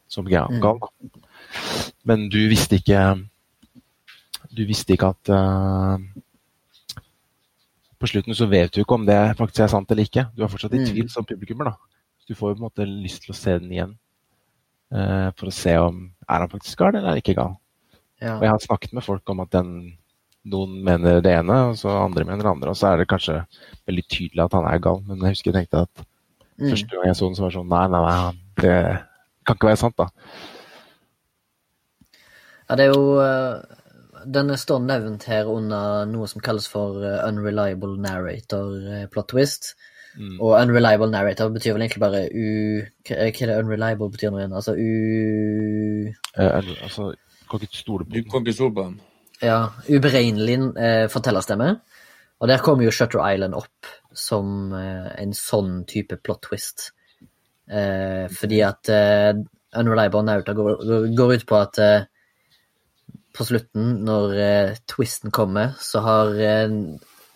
som 0.08 0.24
gal. 0.28 0.48
Mm. 0.48 0.80
Men 2.08 2.28
du 2.32 2.38
visste 2.48 2.76
ikke 2.80 3.02
Du 4.56 4.64
visste 4.64 4.94
ikke 4.94 5.10
at 5.12 5.28
uh, 5.28 5.98
På 7.98 8.06
slutten 8.06 8.34
så 8.34 8.46
vet 8.48 8.72
du 8.74 8.80
ikke 8.80 8.94
om 8.94 9.06
det 9.06 9.36
faktisk 9.36 9.60
er 9.64 9.72
sant 9.72 9.90
eller 9.90 10.06
ikke. 10.06 10.28
Du 10.36 10.42
er 10.44 10.48
fortsatt 10.48 10.74
i 10.74 10.78
Mm. 10.78 10.86
tvil 10.86 11.08
som 11.10 11.24
publikummer. 11.24 11.64
da. 11.64 11.74
Du 12.28 12.34
får 12.34 12.50
jo 12.50 12.54
på 12.54 12.58
en 12.58 12.68
måte 12.68 12.86
lyst 12.86 13.22
til 13.24 13.32
å 13.32 13.36
se 13.36 13.58
den 13.58 13.72
igjen 13.72 13.96
uh, 14.92 15.30
for 15.36 15.48
å 15.48 15.52
se 15.52 15.76
om 15.78 16.12
er 16.28 16.38
han 16.44 16.48
faktisk 16.48 16.78
gal 16.78 16.94
eller 16.94 17.08
er 17.08 17.08
han 17.16 17.22
ikke 17.22 17.34
gal. 17.34 17.56
ja. 18.20 18.36
Og 18.36 18.42
jeg 18.42 18.50
har 18.50 18.58
snakket 18.58 18.92
med 18.92 19.02
folk 19.02 19.28
om 19.30 19.40
at 19.40 19.50
den, 19.50 19.97
noen 20.52 20.78
mener 20.84 21.22
det 21.24 21.32
ene, 21.38 21.56
og 21.70 21.80
så 21.80 21.92
andre 22.02 22.26
mener 22.28 22.44
det 22.44 22.52
andre. 22.52 22.72
Og 22.72 22.78
så 22.78 22.92
er 22.92 23.02
det 23.02 23.10
kanskje 23.10 23.42
veldig 23.88 24.04
tydelig 24.08 24.44
at 24.44 24.56
han 24.58 24.68
er 24.68 24.84
gal. 24.84 25.02
Men 25.06 25.22
jeg 25.24 25.36
husker 25.36 25.52
jeg 25.52 25.62
tenkte 25.62 25.84
at 25.86 26.06
Mm. 26.58 26.70
første 26.70 26.90
gang 26.90 27.06
jeg 27.06 27.16
så 27.16 27.26
den, 27.26 27.34
så 27.36 27.42
var 27.42 27.50
det 27.50 27.54
sånn 27.54 27.68
Nei, 27.70 27.84
nei, 27.92 28.00
nei, 28.02 28.30
det 28.58 28.78
kan 29.46 29.58
ikke 29.58 29.68
være 29.70 29.78
sant, 29.78 29.98
da. 29.98 30.08
Ja, 32.68 32.76
det 32.76 32.86
er 32.86 32.96
jo 32.96 33.20
eh, 33.22 34.24
Den 34.26 34.50
står 34.58 34.82
nevnt 34.84 35.28
her 35.30 35.46
under 35.48 36.08
noe 36.10 36.26
som 36.28 36.42
kalles 36.42 36.66
for 36.68 36.98
eh, 37.06 37.20
unreliable 37.28 37.94
narrator 38.02 38.74
eh, 38.90 39.06
plot 39.12 39.30
twist. 39.30 39.70
Mm. 40.18 40.34
Og 40.42 40.56
unreliable 40.58 41.10
narrator 41.12 41.52
betyr 41.54 41.76
vel 41.76 41.86
egentlig 41.86 42.02
bare 42.02 42.24
u... 42.34 42.82
Hva 43.06 43.20
er 43.22 43.30
det 43.38 43.60
unreliable 43.60 44.10
betyr 44.10 44.34
nå 44.34 44.42
igjen? 44.42 44.56
Altså 44.58 44.74
u... 44.74 46.10
Uh, 46.34 46.58
altså, 46.58 47.12
kan 47.48 47.62
ikke 47.62 47.84
stole 47.84 48.04
på 48.04 48.16
du 48.16 48.24
kan 48.26 48.42
ikke 48.42 48.56
stole 48.58 48.74
på 48.74 48.88
dem. 48.88 48.98
Ja, 49.44 49.58
uberegnelig 49.86 50.58
eh, 50.78 51.06
fortellerstemme. 51.12 51.76
Og 52.38 52.50
der 52.50 52.62
kommer 52.62 52.86
jo 52.86 52.94
Shutter 52.94 53.22
Island 53.22 53.56
opp 53.58 53.88
som 54.14 54.72
eh, 54.74 55.08
en 55.22 55.34
sånn 55.36 55.82
type 55.90 56.18
plot 56.22 56.42
twist. 56.48 56.90
Eh, 57.68 58.26
fordi 58.32 58.60
at 58.66 58.90
eh, 58.94 59.32
Unreliable 59.78 60.24
Nauta 60.24 60.54
går, 60.56 61.10
går 61.18 61.34
ut 61.36 61.46
på 61.48 61.58
at 61.58 61.80
eh, 61.82 62.06
på 63.38 63.46
slutten, 63.46 63.90
når 64.06 64.36
eh, 64.42 64.76
twisten 64.90 65.34
kommer, 65.34 65.74
så 65.82 66.02
har 66.02 66.38
eh, 66.42 66.78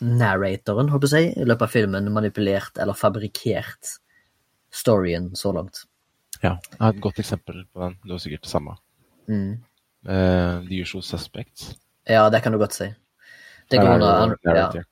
narratoren, 0.02 0.90
håper 0.90 1.14
jeg, 1.14 1.34
i 1.36 1.46
løpet 1.46 1.68
av 1.68 1.74
filmen 1.74 2.12
manipulert 2.14 2.80
eller 2.82 2.98
fabrikkert 2.98 3.98
storyen 4.72 5.30
så 5.38 5.52
langt. 5.54 5.84
Ja, 6.42 6.56
jeg 6.56 6.80
har 6.80 6.96
et 6.96 7.04
godt 7.04 7.20
eksempel 7.22 7.62
på 7.70 7.84
den. 7.84 8.00
Du 8.02 8.16
har 8.16 8.22
sikkert 8.22 8.48
det 8.48 8.50
samme. 8.50 8.74
Mm. 9.30 9.60
Eh, 10.08 10.56
The 10.66 10.80
Usual 10.82 11.04
Suspects. 11.06 11.76
Ja, 12.08 12.30
det 12.30 12.40
kan 12.42 12.52
du 12.52 12.58
godt 12.58 12.74
si. 12.74 12.88
Det 13.70 13.78
går 13.78 13.88
er 13.88 13.94
under, 13.94 14.18
han, 14.20 14.32
ja. 14.44 14.82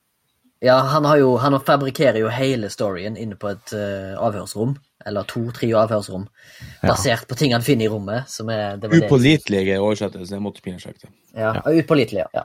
ja, 0.62 0.76
han 0.92 1.04
har 1.04 1.16
jo 1.18 1.36
Han 1.36 1.56
fabrikkerer 1.60 2.20
jo 2.22 2.28
hele 2.32 2.70
storyen 2.70 3.16
inne 3.16 3.36
på 3.36 3.48
et 3.50 3.72
uh, 3.74 4.14
avhørsrom. 4.22 4.76
Eller 5.06 5.24
to-tre 5.24 5.70
avhørsrom. 5.74 6.26
Ja. 6.82 6.90
Basert 6.92 7.26
på 7.28 7.34
ting 7.36 7.52
han 7.54 7.62
finner 7.64 7.86
i 7.86 7.88
rommet. 7.88 8.28
Som 8.28 8.50
er 8.52 8.76
det 8.76 8.90
Upålitelige 8.92 9.78
oversettelser. 9.80 10.36
Jeg 10.36 10.42
måtte 10.44 10.62
pinnsjekke 10.62 11.00
det. 11.06 11.12
Ja, 11.34 11.54
og 11.64 11.78
Upålitelig, 11.80 12.26
ja. 12.34 12.44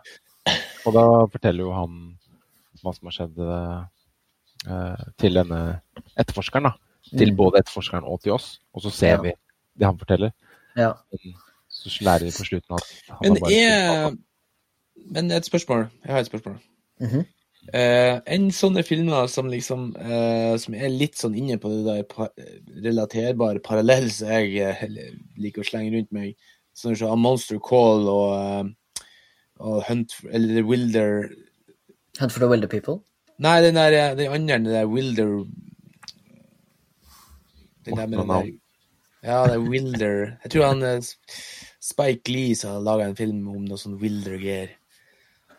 Og 0.86 0.93
da 0.95 1.04
forteller 1.34 1.65
jo 1.65 1.73
han 1.75 1.97
hva 2.84 2.93
som 2.93 3.10
har 3.10 3.15
skjedd 3.17 3.39
uh, 3.41 5.06
til 5.19 5.34
denne 5.41 5.62
etterforskeren. 6.17 6.69
da. 6.71 6.75
Til 7.17 7.32
Mm. 7.32 7.38
både 7.38 7.60
etterforskeren 7.60 8.04
og 8.04 8.21
til 8.23 8.32
oss. 8.34 8.60
Og 8.73 8.82
så 8.82 8.89
ser 8.91 9.15
Ja. 9.17 9.21
vi 9.21 9.34
det 9.78 9.86
han 9.86 9.97
forteller. 9.99 10.32
ja. 10.75 10.93
Så 11.69 11.89
lærer 12.01 12.23
vi 12.23 12.32
på 12.32 12.45
slutten 12.47 12.75
at 12.75 12.88
han 13.10 13.17
Men 13.21 13.32
har 13.32 13.39
bare 13.39 13.54
er 13.54 14.17
Men 15.06 15.32
et 15.32 15.46
spørsmål. 15.46 15.88
Jeg 16.06 16.13
har 16.13 16.20
et 16.20 16.30
spørsmål. 16.32 16.60
Mhm. 17.00 17.26
Eh, 17.74 18.20
en 18.30 18.52
sånne 18.54 18.84
filmer 18.86 19.26
som 19.26 19.48
liksom 19.50 19.88
eh, 19.98 20.54
Som 20.62 20.76
er 20.78 20.91
litt 20.94 21.18
sånn 21.18 21.34
inne 21.34 21.58
på 21.58 21.72
det 21.72 21.80
der 21.88 22.04
pa 22.06 22.28
relaterbare 22.86 23.58
parallell 23.65 24.12
som 24.13 24.30
jeg 24.30 24.60
eh, 24.62 24.84
liker 25.41 25.63
å 25.63 25.65
slenge 25.65 25.96
rundt 25.96 26.12
meg, 26.13 26.36
sånn 26.78 26.94
som 27.00 27.24
Monster 27.26 27.58
Call 27.58 28.06
og, 28.12 28.36
eh, 28.38 29.02
og 29.65 29.82
Hunt 29.89 30.13
for, 30.13 30.30
Eller 30.30 30.60
The 30.60 30.65
Wilder 30.70 31.26
Hunt 32.20 32.32
for 32.32 32.46
the 32.46 32.52
Wilder 32.52 32.70
People. 32.70 33.02
Nei, 33.41 33.58
den 33.65 33.82
der 33.82 33.98
eh, 33.98 34.13
den 34.22 34.32
andre, 34.32 34.62
den 34.62 34.70
der 34.70 34.86
Wilder 34.86 35.34
Den 37.86 37.98
der 37.98 38.08
med 38.08 38.18
den 38.20 38.34
der 38.36 38.54
Ja, 39.26 39.41
det 39.50 39.58
er 39.58 39.65
Wilder 39.65 40.18
Jeg 40.44 40.54
tror 40.54 40.70
han 40.70 40.86
eh, 40.86 41.02
Spike 41.82 42.30
Lee 42.30 42.54
som 42.56 42.78
har 42.78 42.86
laga 42.86 43.10
en 43.10 43.18
film 43.18 43.48
om 43.50 43.65
noe 43.65 43.78
sånn 43.78 44.00
Wilder-greier. 44.02 44.72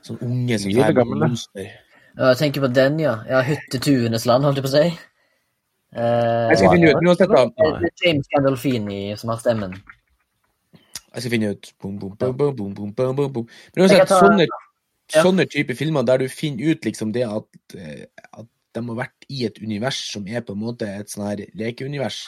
Sånn 0.07 0.23
unge 0.23 0.59
som 0.63 0.73
tar 0.77 0.95
blomster. 1.03 1.69
Ja, 2.17 2.31
jeg 2.31 2.39
tenker 2.41 2.65
på 2.65 2.71
den, 2.73 3.01
ja. 3.03 3.19
ja 3.29 3.43
Hyttetuenes 3.45 4.25
land, 4.29 4.47
holdt 4.47 4.61
jeg 4.61 4.67
på 4.67 4.71
å 4.71 4.77
si. 4.77 4.87
Uh, 5.97 6.49
jeg 6.53 6.61
skal 6.61 6.73
finne 6.75 6.93
ut 6.93 7.09
uansett, 7.09 7.33
da. 7.33 7.43
Det 7.57 7.89
er 7.91 8.05
James 8.05 8.31
Gandolfini 8.33 9.01
som 9.21 9.33
har 9.33 9.41
stemmen. 9.43 9.77
Jeg 11.17 11.25
skal 11.25 11.33
finne 11.33 11.51
ut 11.55 11.71
boom, 11.81 11.97
boom, 12.01 12.17
boom, 12.17 12.53
boom, 12.57 13.47
Men 13.75 13.85
uansett, 13.85 14.05
ta... 14.11 14.21
sånne, 14.21 14.47
ja. 14.47 15.23
sånne 15.25 15.47
type 15.53 15.77
filmer 15.79 16.05
der 16.09 16.25
du 16.25 16.29
finner 16.33 16.75
ut 16.75 16.85
liksom 16.85 17.15
det 17.17 17.25
at, 17.25 17.49
eh, 17.79 18.05
at, 18.33 18.49
de 18.77 18.83
har 18.85 18.99
vært 18.99 19.29
i 19.33 19.47
et 19.49 19.57
univers 19.63 20.03
som 20.13 20.27
er 20.29 20.43
på 20.45 20.53
en 20.53 20.61
måte 20.61 20.89
et 21.01 21.09
sånn 21.09 21.25
her 21.25 21.47
lekeunivers, 21.57 22.19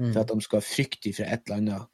mm. 0.00 0.14
for 0.14 0.22
at 0.22 0.30
de 0.32 0.46
skal 0.46 0.64
frykte 0.64 1.12
fra 1.12 1.26
et 1.28 1.42
eller 1.44 1.58
annet 1.58 1.90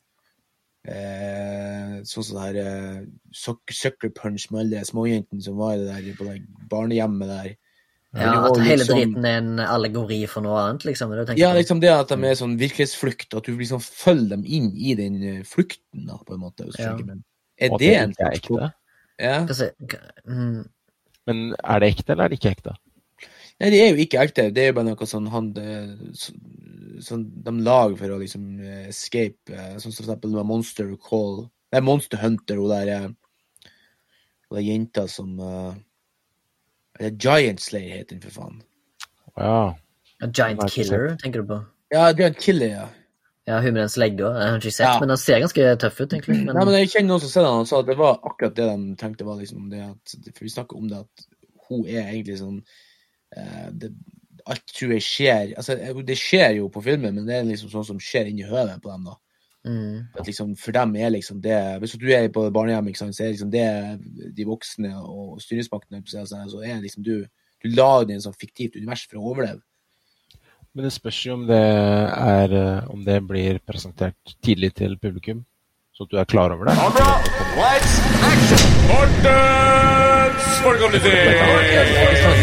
Eh, 0.87 1.95
sånn 2.07 2.25
som 2.25 2.37
det 2.39 2.45
her 2.47 2.57
eh, 2.63 2.99
Sucker 3.35 4.11
Punch 4.15 4.49
med 4.53 4.61
alle 4.61 4.79
de 4.81 4.89
småjentene 4.89 5.43
som 5.43 5.57
var 5.59 5.75
i 5.75 5.81
det 5.83 5.89
der, 5.95 6.13
på 6.19 6.27
det 6.29 6.37
barnehjemmet 6.71 7.29
der. 7.33 7.49
Ja, 8.17 8.31
det 8.47 8.51
At 8.51 8.61
hele 8.65 8.85
sånn- 8.87 9.01
driten 9.03 9.25
er 9.29 9.39
en 9.43 9.59
allegori 9.61 10.21
for 10.31 10.41
noe 10.47 10.57
annet, 10.63 10.87
liksom? 10.89 11.11
det 11.11 11.27
du 11.27 11.41
Ja, 11.41 11.51
på? 11.53 11.59
liksom 11.59 11.81
det 11.83 11.91
at 11.93 12.09
de 12.09 12.25
er 12.25 12.39
sånn 12.39 12.55
virkelighetsflukt, 12.57 13.35
at 13.37 13.45
du 13.45 13.57
liksom 13.59 13.83
følger 13.83 14.31
dem 14.31 14.45
inn 14.47 14.71
i 14.77 14.95
den 14.95 15.19
eh, 15.23 15.43
flukten, 15.43 16.07
da, 16.07 16.17
på 16.25 16.35
en 16.35 16.41
måte. 16.41 16.71
Ja. 16.79 16.95
er 17.59 17.71
Og 17.73 17.79
det 17.81 17.95
en 17.97 18.15
slags 18.15 18.39
ekte. 18.41 18.73
Ja. 19.19 19.47
Mm, 20.29 20.69
Men 21.27 21.55
er 21.65 21.81
det 21.81 21.89
ekte, 21.97 22.13
eller 22.13 22.25
er 22.25 22.29
det 22.29 22.39
ikke 22.41 22.55
ekte? 22.57 22.77
Nei, 23.61 23.71
de 23.73 23.79
er 23.81 23.91
jo 23.95 24.03
ikke 24.05 24.21
ekte. 24.21 24.51
Det 24.53 24.63
er 24.63 24.67
jo 24.71 24.77
bare 24.77 24.85
noe 24.91 25.07
sånn 25.09 25.29
han 25.33 25.53
det- 25.53 26.15
så- 26.15 26.35
Sånn 26.97 27.27
de 27.45 27.53
lager 27.61 27.97
for 27.99 28.09
å 28.09 28.19
liksom 28.19 28.59
eh, 28.65 28.87
escape. 28.89 29.51
eh, 29.53 29.75
Sånn 29.77 29.93
som 29.93 30.05
for 30.05 30.15
eksempel 30.15 30.45
Monster 30.47 30.97
Call 30.97 31.51
Nei, 31.73 31.81
Monster 31.81 32.17
Hunter, 32.17 32.57
hun 32.57 32.69
der 32.71 32.89
eh, 32.89 33.09
Hun 34.49 34.57
der 34.57 34.63
jenta 34.63 35.07
som 35.09 35.39
uh, 35.41 35.75
eller 36.99 37.11
Giant 37.19 37.61
Slayer 37.61 37.99
heter 37.99 38.15
den, 38.17 38.21
for 38.23 38.31
faen. 38.31 38.63
Ja. 39.37 39.75
A 40.23 40.27
Giant 40.33 40.63
Killer, 40.71 41.17
tenker 41.21 41.43
du 41.43 41.49
på? 41.51 41.59
Ja, 41.93 42.07
Giant 42.15 42.39
Killer, 42.39 42.67
ja. 42.69 42.89
Ja, 43.47 43.61
hun 43.61 43.75
med 43.75 43.83
den 43.83 43.89
slegga. 43.93 44.31
Jeg 44.41 44.49
har 44.51 44.57
ikke 44.59 44.73
sett, 44.73 44.87
Ja. 44.87 44.99
men 45.01 45.09
han 45.11 45.19
ser 45.19 45.41
ganske 45.41 45.77
tøff 45.79 46.01
ut, 46.01 46.09
egentlig. 46.15 46.45
Men, 46.47 46.55
Nei, 46.57 46.65
men 46.65 46.75
jeg 46.81 46.89
kjenner 46.89 47.09
noen 47.13 47.21
som 47.21 47.29
ser 47.29 47.43
den, 47.43 47.61
og 47.61 47.67
sa 47.69 47.81
at 47.81 47.87
det 47.87 47.99
var 47.99 48.17
akkurat 48.25 48.55
det 48.55 48.65
de 48.73 48.97
tenkte 48.97 49.25
var 49.27 49.37
liksom 49.37 49.69
det 49.71 49.83
at 49.85 50.15
For 50.33 50.45
vi 50.45 50.49
snakker 50.49 50.77
om 50.79 50.89
det 50.89 50.99
at 51.05 51.27
hun 51.69 51.85
er 51.87 52.09
egentlig 52.15 52.39
sånn 52.41 52.63
eh, 52.63 52.65
det, 53.73 53.93
Alt 54.47 54.63
tror 54.71 54.93
jeg 54.95 55.03
skjer 55.03 55.55
Altså, 55.59 55.77
det 56.07 56.19
skjer 56.21 56.59
jo 56.61 56.69
på 56.73 56.83
filmen, 56.85 57.15
men 57.15 57.27
det 57.27 57.39
er 57.39 57.49
liksom 57.49 57.73
sånn 57.73 57.87
som 57.89 58.03
skjer 58.03 58.31
inni 58.31 58.47
høvet 58.47 58.83
på 58.83 58.93
dem, 58.93 59.09
da. 59.09 59.17
mm, 59.67 59.97
At 60.21 60.27
liksom, 60.31 60.55
for 60.61 60.77
dem 60.77 60.95
er 60.97 61.15
liksom 61.15 61.41
det 61.45 61.59
Hvis 61.83 61.97
du 62.01 62.07
er 62.15 62.29
på 62.33 62.47
barnehjem, 62.55 62.93
ikke 62.93 63.05
sant, 63.05 63.17
så 63.17 63.27
er 63.27 63.35
liksom 63.35 63.51
det 63.55 63.67
de 64.37 64.47
voksne 64.49 64.93
og 65.03 65.41
styresmaktene 65.43 66.03
seg, 66.07 66.29
så 66.31 66.63
er 66.63 66.83
liksom 66.85 67.07
du 67.07 67.17
Du 67.65 67.73
lager 67.73 68.15
en 68.15 68.23
sånn 68.23 68.37
fiktivt 68.37 68.77
univers 68.77 69.07
for 69.09 69.19
å 69.19 69.33
overleve. 69.33 69.63
Men 70.77 70.85
det 70.85 70.93
spørs 70.93 71.23
jo 71.25 71.39
om 71.39 71.47
det 71.49 71.57
er 71.57 72.53
eh, 72.53 72.91
Om 72.93 73.05
det 73.07 73.17
blir 73.25 73.63
presentert 73.65 74.37
tidlig 74.45 74.75
til 74.77 74.99
publikum, 75.01 75.47
så 75.97 76.05
at 76.05 76.13
du 76.13 76.21
er 76.21 76.29
klar 76.29 76.53
over 76.53 76.69
det. 76.69 76.77
Kamera, 76.77 77.17
lights, 77.57 77.99
action! 78.29 79.86
Er 80.57 80.63
sånn, 82.23 82.41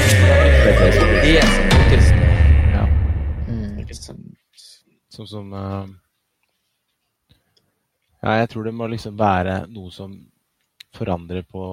sånn, 0.94 1.14
Ja. 2.74 2.84
mm. 3.48 3.80
sånn 3.98 4.22
Sånn 5.10 5.28
som 5.32 5.50
eh, 5.58 5.88
Ja, 8.22 8.38
jeg 8.44 8.52
tror 8.54 8.70
det 8.70 8.76
må 8.78 8.88
liksom 8.92 9.18
være 9.18 9.66
noe 9.74 9.90
som 9.92 10.14
forandrer 10.94 11.42
på 11.42 11.66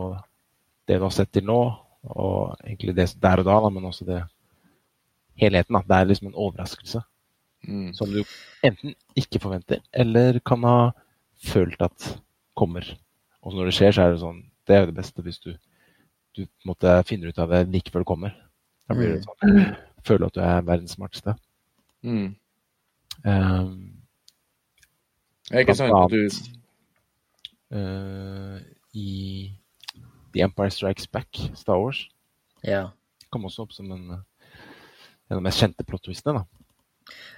det 0.88 0.96
du 0.98 1.04
har 1.04 1.14
sett 1.14 1.30
til 1.36 1.44
nå, 1.46 1.60
og 2.16 2.56
egentlig 2.64 2.96
det 2.96 3.10
der 3.20 3.44
og 3.44 3.46
da, 3.46 3.60
da 3.60 3.70
men 3.70 3.86
også 3.92 4.08
det 4.08 4.24
helheten. 5.38 5.76
da. 5.76 5.84
Det 5.86 5.96
er 5.98 6.08
liksom 6.08 6.32
en 6.32 6.40
overraskelse 6.40 7.02
mm. 7.68 7.90
som 7.94 8.10
du 8.10 8.24
enten 8.66 8.96
ikke 9.14 9.42
forventer, 9.44 9.84
eller 9.92 10.40
kan 10.40 10.64
ha 10.64 10.78
følt 11.44 11.80
at 11.84 12.14
kommer. 12.56 12.96
Og 13.44 13.54
når 13.54 13.70
det 13.70 13.76
skjer, 13.76 13.92
så 13.92 14.02
er 14.02 14.14
det 14.14 14.24
sånn 14.24 14.46
Det 14.66 14.76
er 14.76 14.82
jo 14.82 14.90
det 14.90 14.98
beste 15.00 15.22
hvis 15.24 15.38
du, 15.40 15.54
du 16.36 16.44
måte 16.68 16.92
finner 17.08 17.30
ut 17.30 17.38
av 17.42 17.50
det 17.52 17.64
like 17.72 17.92
før 17.92 18.04
du 18.04 18.08
kommer. 18.12 18.34
Da 18.88 18.96
blir 18.98 19.16
det 19.16 19.24
sånn 19.24 19.64
Føler 20.06 20.30
at 20.30 20.36
du 20.36 20.40
er 20.40 20.62
verdens 20.64 20.94
smarteste. 20.96 21.34
Mm. 22.06 22.30
Um, 23.24 23.72
Det 25.50 25.58
er 25.58 25.66
ikke 25.66 25.76
sånn 25.76 25.92
at 25.92 26.14
du 26.14 26.22
uh, 27.76 28.56
i 28.96 29.10
The 30.32 30.46
Empire 30.46 30.72
Strikes 30.72 31.10
Back, 31.12 31.42
Star 31.58 31.82
Wars, 31.82 32.06
ja. 32.64 32.86
kom 33.28 33.44
også 33.44 33.66
opp 33.66 33.76
som 33.76 33.90
en, 33.92 34.06
en 34.14 35.34
av 35.34 35.40
de 35.40 35.44
mest 35.44 35.60
kjente 35.60 35.84
plot-twistene. 35.84 36.46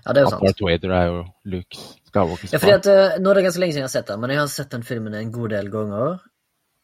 ja, 0.05 0.13
det 0.13 0.23
er 0.23 0.27
jo 0.29 0.33
sant. 0.37 0.47
Darth 0.47 0.67
Vader 0.69 0.95
er 1.01 1.07
jo 1.09 1.21
Luke 1.57 1.83
Skywalkers 2.13 2.53
Ja, 2.53 2.61
fordi 2.63 2.77
at 2.77 2.89
uh, 2.93 3.19
Nå 3.19 3.33
er 3.33 3.41
det 3.41 3.47
ganske 3.49 3.65
lenge 3.65 3.75
siden 3.75 3.83
jeg 3.83 3.91
har 3.91 3.97
sett 3.97 4.13
den, 4.13 4.23
men 4.23 4.35
jeg 4.35 4.43
har 4.45 4.53
sett 4.53 4.71
den 4.77 4.87
filmen 4.87 5.17
en 5.19 5.35
god 5.35 5.57
del 5.57 5.73
ganger. 5.73 6.21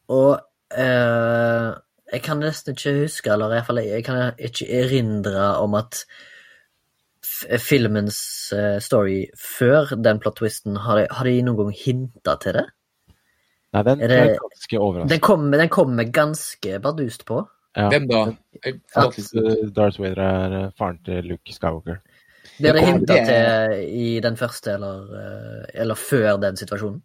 Og 0.09 0.31
eh, 0.73 1.69
jeg 2.11 2.21
kan 2.25 2.39
nesten 2.41 2.73
ikke 2.75 2.93
huske, 3.03 3.31
eller 3.31 3.45
i 3.51 3.55
hvert 3.57 3.67
fall 3.67 3.81
jeg 3.83 4.03
kan 4.07 4.33
ikke 4.37 4.65
erindre 4.81 5.47
om 5.61 5.75
at 5.79 6.03
filmens 7.61 8.19
eh, 8.55 8.79
story 8.83 9.23
før 9.37 9.93
den 10.03 10.19
plot-twisten, 10.19 10.77
har, 10.83 10.99
de- 11.03 11.07
har 11.13 11.25
de 11.29 11.41
noen 11.45 11.57
gang 11.63 11.71
hinta 11.77 12.35
til 12.41 12.57
det? 12.59 12.65
Nei, 13.73 13.83
den 13.85 14.01
Er 14.01 14.07
det- 14.07 14.19
er 14.19 14.37
ganske 14.41 14.79
overraskende. 14.79 15.09
Den 15.13 15.19
kommer 15.19 15.57
den 15.57 15.69
kommer 15.69 16.03
ganske 16.11 16.79
bardust 16.81 17.25
på. 17.25 17.43
Ja. 17.77 17.89
Hvem 17.89 18.07
da? 18.09 18.23
Jeg, 18.65 18.79
At 18.97 19.19
eh, 19.19 19.69
Darth 19.75 19.99
Vader 20.01 20.21
er 20.25 20.57
eh, 20.65 20.71
faren 20.77 20.97
til 21.05 21.23
Luke 21.23 21.53
Skywalker. 21.53 21.99
Blir 22.59 22.73
det 22.73 22.81
hinta 22.87 23.13
til 23.25 23.83
i 23.95 24.19
den 24.19 24.35
første, 24.35 24.71
eller, 24.73 25.03
eh, 25.19 25.81
eller 25.81 25.95
før 25.95 26.37
den 26.41 26.57
situasjonen? 26.57 27.01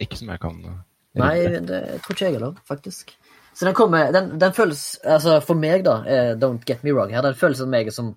Ikke 0.00 0.16
som 0.18 0.28
jeg 0.28 0.40
kan 0.40 0.60
eh, 0.64 0.82
Nei, 1.14 1.38
det 1.46 2.00
tror 2.04 2.12
ikke 2.12 2.24
jeg 2.26 2.32
heller, 2.36 2.54
faktisk. 2.68 3.14
Så 3.54 3.66
den 3.68 3.74
kommer 3.74 4.10
Den, 4.12 4.32
den 4.40 4.52
føles 4.52 4.98
Altså, 5.04 5.38
for 5.44 5.54
meg, 5.54 5.84
da, 5.86 6.00
eh, 6.06 6.32
don't 6.40 6.64
get 6.66 6.82
me 6.84 6.92
wrong 6.92 7.12
her, 7.14 7.22
den 7.22 7.34
føles 7.38 7.60
for 7.62 7.70
meg 7.70 7.92
som 7.94 8.16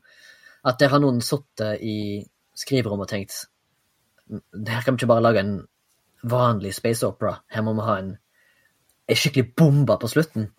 at 0.67 0.80
der 0.82 0.89
har 0.91 1.00
noen 1.00 1.21
sittet 1.23 1.80
i 1.86 2.26
skriverommet 2.58 3.06
og 3.06 3.12
tenkt 3.12 3.36
"Mm, 4.30 4.41
Her 4.67 4.82
kan 4.82 4.95
vi 4.95 5.04
ikke 5.04 5.08
bare 5.13 5.21
lage 5.23 5.39
en 5.39 5.67
vanlig 6.28 6.73
space 6.76 7.06
opera. 7.08 7.38
Her 7.54 7.62
må 7.63 7.73
vi 7.78 7.86
ha 7.86 7.97
en, 8.02 8.17
en 9.08 9.15
skikkelig 9.15 9.54
bombe 9.56 9.95
på 10.02 10.10
slutten. 10.12 10.50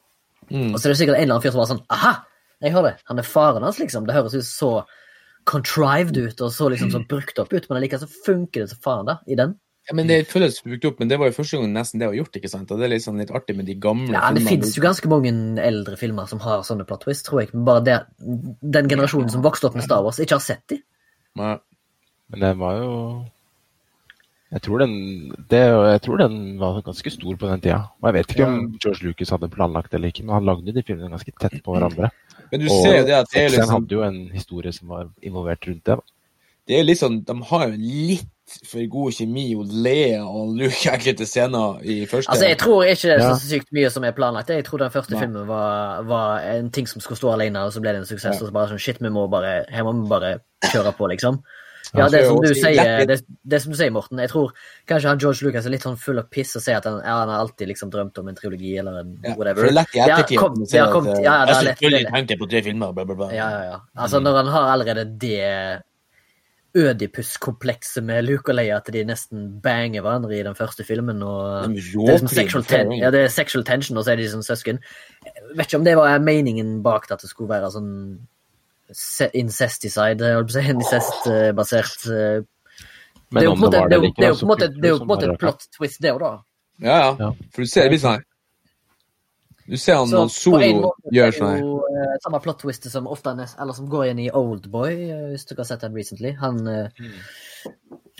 Mm. 0.48 0.72
Og 0.72 0.78
så 0.78 0.86
er 0.88 0.92
det 0.94 0.98
sikkert 1.02 1.16
en 1.18 1.22
eller 1.26 1.34
annen 1.34 1.42
fyr 1.44 1.52
som 1.52 1.60
var 1.60 1.68
sånn 1.74 1.84
Aha! 1.90 2.14
Jeg 2.62 2.72
hører 2.72 2.94
det. 2.94 3.02
Han 3.10 3.18
er 3.18 3.26
faren 3.26 3.62
hans, 3.62 3.78
liksom. 3.78 4.06
Det 4.06 4.14
høres 4.16 4.34
ut 4.34 4.46
så 4.46 4.70
contrived 5.48 6.16
ut 6.16 6.40
og 6.40 6.52
så 6.52 6.68
liksom 6.72 6.90
så 6.90 7.02
brukt 7.08 7.38
opp 7.38 7.52
ut, 7.52 7.68
men 7.68 7.78
allikevel 7.78 8.06
så 8.06 8.24
funker 8.24 8.64
det 8.64 8.70
så 8.72 8.78
faen, 8.82 9.06
da, 9.06 9.18
i 9.26 9.36
den. 9.38 9.54
Ja, 9.88 9.94
men 9.96 10.11
Det 10.11 10.18
føles 10.29 10.59
brukt 10.61 10.85
opp, 10.85 10.98
men 11.01 11.09
det 11.09 11.16
var 11.16 11.31
jo 11.31 11.37
første 11.38 11.57
gang 11.57 11.70
nesten 11.72 12.03
det 12.03 12.11
var 12.11 12.18
gjort. 12.18 12.35
ikke 12.37 12.51
sant? 12.53 12.68
Og 12.70 12.81
det 12.81 12.85
er 12.85 12.92
litt 12.92 13.07
sånn 13.07 13.22
litt 13.22 13.33
artig 13.33 13.57
med 13.57 13.64
de 13.70 13.79
gamle 13.81 14.12
Ja, 14.12 14.29
det 14.37 14.44
finnes 14.44 14.74
jo 14.77 14.85
ganske 14.85 15.09
mange 15.09 15.33
eldre 15.64 15.96
filmer 15.96 16.29
som 16.29 16.42
har 16.44 16.61
sånne 16.66 16.85
plot 16.88 17.07
twists, 17.07 17.24
tror 17.24 17.40
jeg. 17.40 17.55
Men 17.55 17.64
bare 17.64 17.85
det, 17.87 17.96
den 18.77 18.90
generasjonen 18.92 19.33
som 19.33 19.44
vokste 19.46 19.70
opp 19.70 19.79
med 19.79 19.87
Star 19.88 20.05
Wars, 20.05 20.20
ikke 20.20 20.37
har 20.37 20.44
sett 20.44 20.66
de. 20.68 20.83
Nei. 21.40 21.57
Men 22.29 22.44
den 22.44 22.61
var 22.61 22.77
jo 22.83 22.92
jeg 24.48 24.62
tror, 24.64 24.81
den, 24.81 24.92
det, 25.53 25.61
jeg 25.61 26.01
tror 26.05 26.20
den 26.22 26.37
var 26.61 26.79
ganske 26.85 27.11
stor 27.12 27.37
på 27.37 27.48
den 27.51 27.61
tida. 27.64 27.83
Og 28.01 28.09
jeg 28.09 28.16
vet 28.16 28.31
ikke 28.33 28.46
om 28.48 28.62
George 28.81 29.05
Lucas 29.05 29.33
hadde 29.35 29.51
planlagt 29.53 29.92
det 29.92 29.98
eller 29.98 30.12
ikke, 30.12 30.24
men 30.24 30.38
han 30.38 30.48
lagde 30.48 30.72
de 30.72 30.85
filmene 30.85 31.12
ganske 31.12 31.35
tett 31.37 31.59
på 31.64 31.74
hverandre. 31.74 32.09
Men 32.48 32.62
du 32.62 32.70
Og 32.70 32.79
ser 32.81 33.03
jo 33.03 33.09
det 33.11 33.18
at 33.18 33.29
det 33.29 33.42
er 33.42 33.51
liksom... 33.51 33.61
liksom, 33.61 33.74
hadde 33.74 33.96
jo 33.98 34.05
en 34.07 34.20
historie 34.33 34.72
som 34.72 34.94
var 34.94 35.11
involvert 35.20 35.68
rundt 35.68 35.85
det. 35.85 35.98
da. 36.01 36.33
det 36.68 36.81
er 36.81 36.96
sånn, 36.96 37.20
De 37.29 37.37
har 37.51 37.66
jo 37.68 37.77
litt 37.77 38.31
for 38.66 38.87
god 38.90 39.12
kjemi, 39.12 39.44
og 39.58 39.66
le 39.70 40.18
og 40.22 40.54
Luke 40.56 40.88
enkelte 40.94 41.26
scener 41.28 41.80
i 41.84 42.06
første. 42.06 42.30
Altså, 42.32 42.48
Jeg 42.48 42.58
tror 42.58 42.82
ikke 42.88 43.02
det 43.08 43.14
er 43.18 43.24
Ja. 43.26 43.34
så 43.34 43.48
sykt 43.52 43.72
mye 43.72 43.90
som 43.90 44.04
er 44.04 44.12
planlagt. 44.12 44.48
Jeg 44.48 44.64
tror 44.64 44.78
den 44.78 44.90
første 44.90 45.14
Nei. 45.14 45.20
filmen 45.20 45.46
var, 45.46 46.02
var 46.08 46.38
en 46.40 46.70
ting 46.70 46.87
som 46.88 47.00
skulle 47.00 47.18
stå 47.18 47.32
alene, 47.34 47.58
og 47.64 47.72
så 47.72 47.80
ble 47.80 47.92
det 47.92 48.00
en 48.02 48.11
suksess. 48.11 48.40
Og 48.42 48.48
så 48.48 48.52
bare 48.52 48.68
sånn, 48.68 48.78
shit, 48.80 48.98
vi 49.00 49.08
må 49.08 49.28
bare, 49.30 49.64
her 49.70 49.82
må 49.84 49.92
vi 50.02 50.08
bare 50.08 50.40
kjøre 50.72 50.92
på, 50.96 51.08
liksom. 51.14 51.42
Ja, 51.94 52.00
Ja, 52.04 52.08
det 52.12 52.26
som 52.26 52.37
du 52.42 52.52
sier, 52.52 53.06
det, 53.06 53.22
det 53.48 53.62
som 53.62 53.72
du 53.72 53.76
sier, 53.78 53.90
Morten. 53.90 54.18
Jeg 54.20 54.28
tror 54.28 54.50
kanskje 54.87 55.08
han 55.08 55.18
George 55.18 55.40
Lucas 55.46 55.64
er 55.64 55.70
litt 55.70 55.80
sånn 55.87 55.96
full 55.96 56.18
av 56.18 56.26
piss 56.28 56.54
og 56.56 56.61
sier 56.61 56.76
at 56.76 56.84
han, 56.84 56.98
ja, 57.00 57.14
han 57.22 57.30
har 57.32 57.38
alltid 57.40 57.66
liksom 57.70 57.88
drømt 57.90 58.18
om 58.18 58.28
en 58.28 58.34
trilogi 58.37 58.76
eller 58.76 58.98
en 59.00 59.14
whatever. 59.38 59.64
Ja, 59.64 59.70
det 59.70 59.70
er 59.70 59.78
lett 59.78 59.94
i 59.94 59.98
har 60.00 60.08
ettertid. 60.18 60.37
ja, 60.37 60.42
å 60.42 60.68
det 60.68 60.80
har 60.80 60.92
kommet- 60.92 61.22
ja, 61.24 61.44
det 61.46 61.54
jeg 61.54 61.64
lett- 61.64 61.78
selvfølgelig 61.78 62.26
det- 62.28 62.38
på 62.38 62.50
tre 62.50 62.62
filmer, 62.62 62.92
bla, 62.92 63.04
bla, 63.04 63.14
bla. 63.14 63.30
Ja, 63.32 63.48
ja, 63.50 63.62
ja. 63.70 63.78
Altså, 63.96 64.20
når 64.20 64.37
han 64.37 64.46
har 64.48 64.68
allerede 64.76 65.18
det 65.18 65.82
Ødipus-komplekset 66.78 68.04
med 68.06 68.22
Luke 68.26 68.52
og 68.52 68.56
Leia, 68.58 68.76
at 68.78 68.88
de 68.94 69.02
nesten 69.08 69.60
banger 69.64 70.04
hverandre 70.04 70.36
i 70.38 70.42
den 70.46 70.54
første 70.58 70.84
filmen. 70.86 71.22
og... 71.22 71.68
Det 71.68 71.82
er, 71.82 72.18
liksom 72.18 72.28
sexual 72.28 72.64
ten 72.68 72.92
ja, 72.98 73.10
det 73.14 73.24
er 73.26 73.32
sexual 73.34 73.64
tension, 73.66 73.98
og 73.98 74.04
så 74.06 74.12
er 74.14 74.20
de 74.22 74.28
som 74.30 74.42
søsken. 74.46 74.78
Jeg 75.26 75.48
vet 75.56 75.66
ikke 75.66 75.80
om 75.80 75.86
det 75.88 75.96
var 75.98 76.18
meningen 76.22 76.76
bak 76.86 77.08
det, 77.08 77.18
at 77.18 77.24
det 77.26 77.30
skulle 77.32 77.50
være 77.50 77.70
sånn 77.74 77.92
incesticide, 79.36 80.30
incest-basert 80.72 82.06
Det 82.08 82.44
Men 83.30 83.42
er 83.42 83.44
jo 83.44 83.50
om 83.52 83.58
på 83.60 83.66
en 83.66 83.72
måte- 83.72 83.80
var 83.80 83.88
det 83.88 83.96
er 83.98 84.00
jo- 84.00 84.12
det 84.16 84.24
er 84.24 84.28
jo 84.28 84.34
på 84.34 84.46
en 84.46 84.48
måte- 84.48 84.68
så 84.72 84.80
det 84.80 84.84
er 84.84 84.88
jo 84.88 84.98
på 84.98 85.02
en 85.02 85.08
måte 85.08 85.20
som 85.26 85.30
et 85.34 85.38
plot 85.40 85.66
twist, 85.76 86.00
det 86.00 86.12
òg, 86.12 86.18
da. 86.20 86.38
Ja, 86.80 87.16
ja. 87.18 87.30
For 87.52 87.62
du 87.62 87.66
ser 87.66 87.82
det 87.82 87.90
blir 87.90 87.98
sånn 88.00 88.14
her. 88.16 88.24
Du 89.68 89.76
ser 89.76 89.98
han, 90.00 90.09
Så 90.09 90.16
på 90.16 90.22
en 90.24 90.31
Solo 90.33 90.90
gjør 91.12 91.35
sånn 91.37 91.50
her. 91.52 91.64
eh, 91.92 92.12
samme 92.24 92.38
plot 92.40 92.62
twist 92.62 92.87
som 92.88 93.09
ofte 93.11 93.35
eller 93.37 93.76
som 93.76 93.88
går 93.92 94.07
igjen 94.07 94.22
i 94.24 94.31
Oldboy, 94.33 94.94
eh, 95.12 95.26
hvis 95.35 95.44
dere 95.50 95.61
har 95.61 95.68
sett 95.68 95.85
den 95.85 95.98
recently. 95.98 96.33
Han 96.40 96.62
uh, 96.64 96.87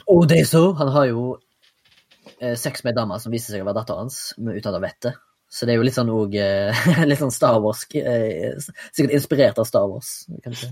Oh, 0.07 0.27
det 0.29 0.43
er! 0.43 0.67
Han 0.79 0.93
har 0.93 1.09
jo 1.09 1.23
uh, 1.39 2.53
sex 2.53 2.85
med 2.85 2.93
ei 2.93 2.99
dame 3.01 3.17
som 3.21 3.33
viser 3.33 3.57
seg 3.57 3.65
å 3.65 3.69
være 3.71 3.81
datteren 3.81 4.07
hans, 4.07 4.21
men 4.37 4.59
uten 4.59 4.69
at 4.69 4.77
han 4.77 4.85
vet 4.85 5.01
det. 5.09 5.15
Så 5.49 5.65
det 5.65 5.73
er 5.73 5.81
jo 5.81 5.89
litt 5.89 5.97
sånn 5.97 6.13
òg 6.13 6.37
Litt 7.09 7.23
sånn 7.23 7.33
Star 7.33 7.57
Wars 7.65 7.87
Sikkert 7.89 9.15
inspirert 9.17 9.61
av 9.63 9.65
Star 9.69 9.89
Wars, 9.89 10.13
kanskje. 10.45 10.69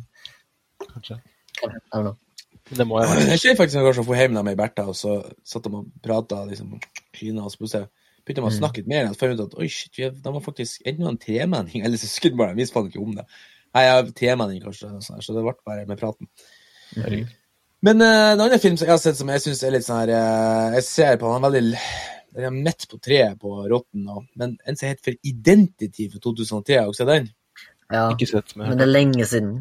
Kanskje. 0.84 1.20
Det 2.76 2.84
må 2.84 3.00
jeg 3.00 3.14
være. 3.14 3.28
Jeg 3.32 3.40
skjer 3.40 3.56
faktisk 3.62 3.80
en 3.80 3.86
gang 3.88 3.96
som 3.96 4.04
for 4.04 4.20
hjem 4.20 4.36
med 4.36 4.58
Bertha, 4.58 4.84
og 4.90 4.98
så 4.98 5.22
satt 5.46 5.64
de 5.64 5.78
og 5.78 5.88
prata 6.04 6.44
liksom, 6.44 6.76
og 6.76 6.84
på 7.16 7.64
plutselig 7.64 7.88
begynte 8.26 8.44
man 8.44 8.52
å 8.52 8.58
snakke 8.58 8.82
litt 8.82 8.90
mer. 8.90 9.08
Og 9.08 9.16
så 9.16 9.22
fant 9.22 9.38
ut 9.38 9.44
at 9.46 9.58
oi, 9.62 9.68
shit, 9.70 9.96
de 9.96 10.34
har 10.34 10.44
faktisk 10.44 10.86
enda 10.88 11.10
en 11.12 11.20
tremenning 11.22 11.82
eller 11.86 12.00
søskenbarn. 12.02 12.54
Jeg 12.54 12.64
visste 12.64 12.76
faen 12.76 12.90
ikke 12.90 13.04
om 13.04 13.14
det. 13.18 13.26
Nei, 13.76 13.84
jeg 13.84 13.94
har 13.94 14.12
tremenning, 14.20 14.62
kanskje, 14.64 14.92
og 14.96 15.04
sånn 15.04 15.24
så 15.24 15.36
det 15.36 15.44
ble 15.44 15.56
bare 15.68 15.86
med 15.88 16.00
praten. 16.00 16.30
Herregud. 16.96 17.34
Men 17.86 18.00
uh, 18.00 18.32
en 18.32 18.40
annen 18.40 18.60
film 18.62 18.76
som 18.80 18.88
jeg 18.88 18.94
har 18.94 19.00
sett 19.02 19.18
som 19.18 19.30
jeg 19.30 19.42
syns 19.44 19.60
er 19.66 19.74
litt 19.74 19.84
sånn 19.84 19.98
her 20.00 20.12
uh, 20.16 20.76
Jeg 20.78 20.84
ser 20.86 21.18
på 21.20 21.28
han 21.28 21.44
er 21.44 21.52
veldig 21.52 21.82
Den 22.38 22.46
er 22.48 22.54
midt 22.56 22.86
på 22.88 22.98
treet 23.04 23.36
på 23.42 23.52
Rotten 23.68 24.06
nå, 24.08 24.22
men 24.40 24.54
en 24.64 24.78
som 24.80 24.88
heter 24.88 25.04
for 25.10 25.28
Identity 25.28 26.08
for 26.14 26.24
2003, 26.24 26.78
har 26.80 26.88
dere 26.88 26.96
sett 26.96 27.10
den? 27.12 27.28
Ja, 27.92 28.06
Ikke 28.14 28.30
sett 28.30 28.56
med 28.56 28.72
men 28.72 28.80
det 28.80 28.86
er 28.88 28.90
lenge 28.90 29.28
siden. 29.28 29.52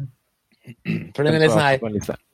For 1.14 1.22
den 1.22 1.36
er 1.36 1.44
litt 1.44 1.54
sånn 1.54 1.62
her 1.62 2.24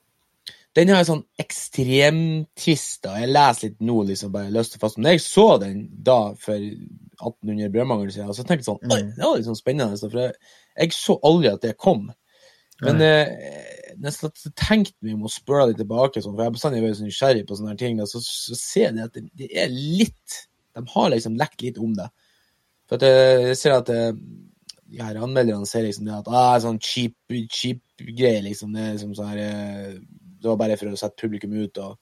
Den 0.73 0.89
har 0.89 1.03
en 1.03 1.09
sånn 1.09 1.25
ekstremtvist. 1.41 3.03
da. 3.05 3.17
Jeg 3.21 3.29
leser 3.29 3.69
litt 3.69 3.83
nå, 3.85 3.99
liksom, 4.09 4.31
bare 4.33 4.53
løst 4.53 4.77
og 4.77 4.85
fast. 4.85 4.97
Men 4.97 5.13
jeg 5.13 5.21
så 5.25 5.45
den 5.61 5.83
da 6.05 6.17
for 6.41 6.57
1800 6.57 7.69
brødmangel 7.75 8.09
siden, 8.13 8.31
og 8.31 8.37
så 8.37 8.45
tenkte 8.45 8.63
jeg 8.63 8.71
sånn 8.71 8.93
Oi, 8.95 9.01
det 9.13 9.21
var 9.21 9.37
litt 9.37 9.49
sånn 9.49 9.59
spennende. 9.59 9.99
For 10.01 10.23
jeg, 10.23 10.33
jeg 10.79 10.95
så 10.97 11.17
aldri 11.29 11.51
at 11.51 11.65
det 11.65 11.75
kom. 11.81 12.07
Men 12.81 13.03
eh, 13.05 13.29
nesten 14.01 14.31
at 14.31 14.41
jeg 14.41 14.55
tenkte 14.59 15.05
meg 15.05 15.17
om 15.17 15.27
å 15.27 15.31
spørre 15.31 15.69
deg 15.69 15.83
tilbake, 15.83 16.23
sånn, 16.23 16.33
for 16.33 16.43
jeg 16.43 16.49
har 16.49 16.55
bestandig 16.57 16.81
vært 16.83 16.99
så 16.99 17.05
nysgjerrig 17.07 17.45
på 17.47 17.59
sånne 17.59 17.75
her 17.75 17.79
ting, 17.83 17.99
da, 17.99 18.07
så, 18.09 18.21
så 18.23 18.57
ser 18.57 18.89
jeg 18.89 19.05
at 19.05 19.13
det, 19.17 19.27
det 19.39 19.51
er 19.53 19.69
litt 19.73 20.39
De 20.73 20.81
har 20.89 21.13
liksom 21.13 21.37
lekt 21.37 21.61
litt 21.61 21.77
om 21.77 21.93
det. 21.97 22.09
For 22.89 22.97
at 22.97 23.05
jeg, 23.05 23.45
jeg 23.51 23.59
ser 23.61 23.77
at 23.77 23.93
eh, 23.93 24.09
de 24.93 25.01
her 25.01 25.21
anmelderne 25.21 25.69
ser 25.69 25.85
liksom 25.85 26.09
det 26.09 26.17
at 26.17 26.29
ah, 26.33 26.57
sånn 26.61 26.81
cheap, 26.83 27.15
cheap 27.53 27.81
greie, 28.01 28.41
liksom. 28.45 28.73
Det 28.73 28.81
er 28.81 28.91
liksom 28.95 29.13
sånn 29.17 29.31
her 29.31 29.43
eh, 29.45 29.95
Det 30.43 30.51
var 30.51 30.59
bare 30.59 30.77
for 30.79 30.91
å 30.91 30.99
sette 30.99 31.23
publikum 31.23 31.55
ut. 31.55 31.79
og 31.83 31.99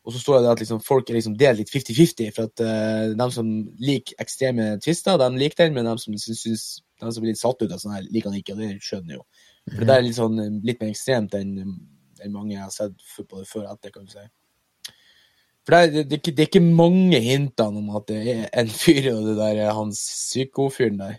og 0.00 0.14
så 0.14 0.20
står 0.22 0.38
det 0.40 0.48
at 0.48 0.60
liksom, 0.62 0.78
folk 0.80 1.10
er 1.10 1.18
liksom 1.18 1.34
delt 1.36 1.60
litt 1.60 1.70
50-50, 1.70 2.30
for 2.32 2.48
at 2.48 2.62
uh, 2.64 3.10
de 3.12 3.26
som 3.34 3.48
liker 3.84 4.16
ekstreme 4.22 4.70
tvister, 4.80 5.18
de 5.20 5.28
liker 5.36 5.60
den, 5.60 5.76
men 5.76 5.84
de 5.90 5.92
som 6.00 6.16
synes, 6.16 6.64
de 6.80 7.12
som 7.12 7.20
blir 7.20 7.34
litt 7.34 7.40
satt 7.42 7.60
ut 7.60 7.68
av 7.68 7.82
sånn 7.82 7.98
her, 7.98 8.06
liker 8.08 8.32
den 8.32 8.40
ikke, 8.40 8.56
og 8.56 8.62
det 8.62 8.70
skjønner 8.80 9.12
jeg 9.12 9.20
jo. 9.20 9.26
For 9.74 9.84
det 9.84 9.96
er 9.96 10.06
litt 10.06 10.16
sånn 10.16 10.40
eh, 10.40 10.54
litt 10.66 10.80
mer 10.80 10.92
ekstremt 10.94 11.36
enn 11.36 11.56
enn 12.20 12.34
mange 12.34 12.52
jeg 12.52 12.60
har 12.60 12.72
sett 12.74 12.96
på 13.16 13.38
det 13.38 13.46
før 13.48 13.62
og 13.64 13.74
etter, 13.74 13.92
kan 13.94 14.04
du 14.04 14.12
si. 14.12 14.24
For 15.64 15.72
det 15.72 15.80
er, 15.80 15.92
det, 15.94 16.02
er 16.02 16.18
ikke, 16.18 16.34
det 16.36 16.42
er 16.42 16.48
ikke 16.50 16.64
mange 16.64 17.20
hintene 17.24 17.80
om 17.80 17.94
at 17.96 18.08
det 18.10 18.18
er 18.32 18.42
en 18.60 18.72
fyr 18.72 19.08
og 19.14 19.22
det 19.28 19.36
der 19.38 19.60
er 19.66 19.76
han 19.76 19.92
psykofyren 19.94 21.00
der. 21.00 21.14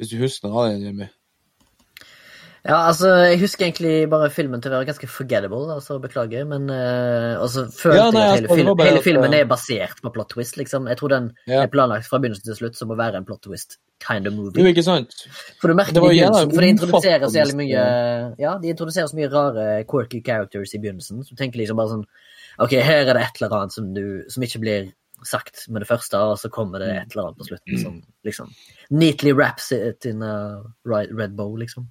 Hvis 0.00 0.12
du 0.12 0.16
husker 0.22 0.48
noe 0.48 0.62
av 0.62 0.72
det, 0.72 0.86
Jimmy. 0.86 1.08
Ja, 2.62 2.76
altså, 2.86 3.08
jeg 3.26 3.40
husker 3.40 3.64
egentlig 3.66 3.92
bare 4.06 4.28
filmen 4.30 4.60
til 4.62 4.70
å 4.70 4.76
være 4.76 4.86
ganske 4.92 5.08
forgettable, 5.10 5.64
altså, 5.74 5.96
beklager, 6.02 6.44
men 6.46 6.68
uh, 6.70 7.40
også 7.42 7.64
følte 7.74 7.96
Ja, 7.98 8.04
jeg 8.12 8.22
at 8.22 8.36
hele, 8.36 8.50
film, 8.52 8.68
bare 8.78 8.90
hele 8.92 9.00
filmen 9.02 9.34
uh, 9.34 9.38
er 9.40 9.48
basert 9.50 9.98
på 10.04 10.12
plot 10.14 10.30
twist, 10.30 10.58
liksom. 10.60 10.86
Jeg 10.86 11.00
tror 11.00 11.10
den 11.10 11.26
Ja. 11.50 11.64
er 11.64 11.72
planlagt 11.72 12.06
fra 12.06 12.20
begynnelse 12.22 12.44
til 12.46 12.54
slutt 12.60 12.78
som 12.78 12.92
å 12.94 12.98
være 13.00 13.18
en 13.18 13.26
plot 13.26 13.42
twist 13.48 13.80
kind 14.02 14.30
of 14.30 14.36
Jo, 14.36 14.44
movie. 14.44 14.68
ikke 14.70 14.84
sant? 14.86 15.24
For 15.60 15.72
du 15.72 15.74
merker 15.74 15.96
det 15.96 16.04
var 16.04 16.14
i 16.14 16.20
begynnelsen, 16.20 16.52
for 16.54 16.62
det 16.62 16.70
introduserer 16.76 17.26
så 17.26 17.40
jævlig 17.40 17.56
mye 17.64 17.82
Ja, 18.38 18.52
de 18.62 18.70
introduserer 18.70 19.10
så 19.10 19.18
mye 19.18 19.30
rare 19.32 19.66
quirky 19.90 20.20
characters 20.22 20.74
i 20.74 20.78
begynnelsen, 20.78 21.24
så 21.26 21.34
du 21.34 21.42
tenker 21.42 21.58
liksom 21.58 21.80
bare 21.82 21.96
sånn 21.96 22.04
OK, 22.62 22.76
her 22.78 23.08
er 23.08 23.16
det 23.16 23.24
et 23.24 23.40
eller 23.40 23.56
annet 23.58 23.74
som, 23.74 23.90
du, 23.96 24.22
som 24.30 24.42
ikke 24.46 24.60
blir 24.62 24.92
sagt 25.26 25.64
med 25.70 25.82
det 25.82 25.88
første, 25.88 26.18
og 26.18 26.38
så 26.38 26.50
kommer 26.52 26.82
det 26.82 26.90
et 26.94 27.14
eller 27.14 27.30
annet 27.30 27.38
på 27.42 27.46
slutten 27.48 27.78
som 27.80 27.98
liksom 28.26 28.50
neatly 28.90 29.32
wraps 29.34 29.70
it 29.72 30.06
in 30.06 30.22
a 30.22 30.62
red 30.86 31.34
bow, 31.34 31.54
liksom. 31.58 31.88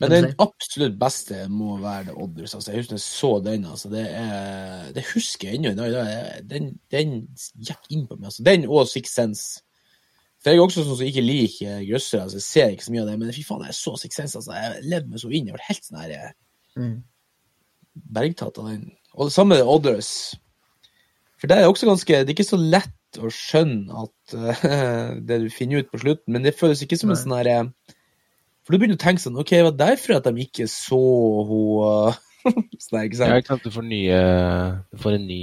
Men 0.00 0.12
den 0.12 0.26
absolutt 0.44 0.98
beste 1.00 1.46
må 1.48 1.78
være 1.80 2.10
The 2.10 2.16
Others. 2.20 2.54
Altså. 2.58 2.72
Jeg 2.72 2.82
husker 2.82 2.96
jeg 2.98 3.04
så 3.04 3.30
den. 3.44 3.62
Altså. 3.64 3.88
Det, 3.88 4.02
er, 4.12 4.90
det 4.92 5.04
husker 5.14 5.48
jeg 5.48 5.56
ennå 5.60 5.72
i 5.72 5.78
dag. 5.78 6.42
Den, 6.50 6.66
den 6.92 7.14
gikk 7.64 7.88
inn 7.94 8.02
på 8.10 8.18
meg. 8.18 8.28
Altså. 8.28 8.44
Den 8.44 8.66
og 8.68 8.90
Six 8.90 9.14
Sense. 9.16 9.62
For 10.42 10.52
jeg 10.52 10.60
er 10.60 10.66
også 10.66 10.84
sånn 10.84 10.98
som 10.98 11.08
ikke 11.08 11.24
liker 11.24 11.80
grøssere. 11.88 12.26
Altså. 12.26 12.36
Jeg 12.42 12.44
ser 12.50 12.74
ikke 12.74 12.84
så 12.84 12.92
mye 12.92 13.04
av 13.06 13.08
det, 13.08 13.16
men 13.22 13.32
fy 13.34 13.44
faen, 13.48 13.64
jeg 13.70 13.78
så 13.78 13.94
Six 14.02 14.20
Sense. 14.20 14.36
Altså. 14.42 14.52
Jeg 14.58 14.84
levde 14.92 15.14
meg 15.14 15.22
så 15.24 15.32
inn. 15.32 15.48
Jeg 15.48 15.56
var 15.56 15.64
helt 15.70 15.88
sånn 15.88 16.02
her 16.04 16.16
eh, 16.18 16.32
Mm. 16.76 16.96
bergtatt 18.12 18.58
av 18.60 18.66
den. 18.68 18.82
Og 19.16 19.30
det 19.30 19.32
samme 19.32 19.54
med 19.56 19.62
The 19.62 19.70
Others. 19.72 20.10
For 21.40 21.48
det 21.48 21.56
er 21.56 21.70
også 21.70 21.88
ganske 21.88 22.18
Det 22.20 22.28
er 22.28 22.34
ikke 22.34 22.44
så 22.50 22.58
lett 22.60 22.92
å 23.24 23.30
skjønne 23.32 23.96
at 24.02 24.34
uh, 24.36 25.14
det 25.28 25.38
du 25.40 25.48
finner 25.48 25.80
ut 25.80 25.88
på 25.88 26.02
slutten, 26.02 26.34
men 26.36 26.44
det 26.44 26.52
føles 26.58 26.82
ikke 26.84 26.98
som 27.00 27.14
en 27.14 27.16
sånn 27.16 27.32
her 27.38 27.48
eh, 27.48 27.95
For 28.66 28.74
du 28.74 28.80
begynner 28.82 28.98
å 28.98 29.02
tenke 29.04 29.22
sånn 29.22 29.36
OK, 29.38 29.52
det 29.54 29.62
var 29.68 29.76
derfor 29.78 30.16
at 30.18 30.26
de 30.26 30.42
ikke 30.42 30.66
så 30.70 30.98
hun 31.46 32.16
sånn 32.82 33.04
ikke 33.06 33.14
Ja, 33.14 33.28
sant? 33.30 33.38
ikke 33.38 33.52
sant. 33.52 33.62
Du 33.66 33.70
får 33.74 33.86
nye 33.86 34.18
Du 34.90 34.98
får 35.02 35.16
en 35.20 35.26
ny 35.28 35.40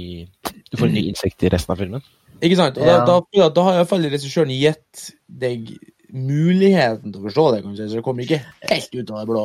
Du 0.70 0.76
får 0.76 0.86
en 0.90 0.94
ny 0.98 1.02
insekt 1.10 1.42
i 1.44 1.50
resten 1.52 1.72
av 1.74 1.80
filmen. 1.80 2.04
Ikke 2.44 2.56
sant? 2.60 2.78
Og 2.80 2.86
Ja. 2.88 3.00
da, 3.08 3.18
da, 3.32 3.48
da 3.56 3.64
har 3.68 3.78
iallfall 3.80 4.04
regissøren 4.12 4.52
gitt 4.52 5.10
deg 5.28 5.72
muligheten 6.14 7.12
til 7.12 7.20
å 7.20 7.24
forstå 7.28 7.44
det, 7.54 7.60
kanskje, 7.64 7.86
så 7.90 7.98
det 7.98 8.04
kommer 8.06 8.24
ikke 8.26 8.40
helt 8.70 8.92
ut 8.94 9.10
av 9.10 9.20
det 9.22 9.28
blå. 9.30 9.44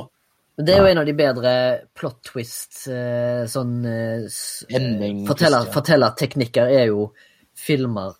Men 0.59 0.65
det 0.67 0.73
er 0.75 0.81
jo 0.83 0.89
en 0.91 0.99
av 1.01 1.05
de 1.07 1.13
bedre 1.17 1.51
plot 1.95 2.17
twist 2.27 2.81
eh, 2.91 3.45
sånn 3.49 3.77
eh, 3.87 4.25
s- 4.27 4.65
forteller. 5.29 5.69
Fortellerteknikker 5.73 6.73
er 6.81 6.89
jo 6.91 7.07
filmer 7.57 8.11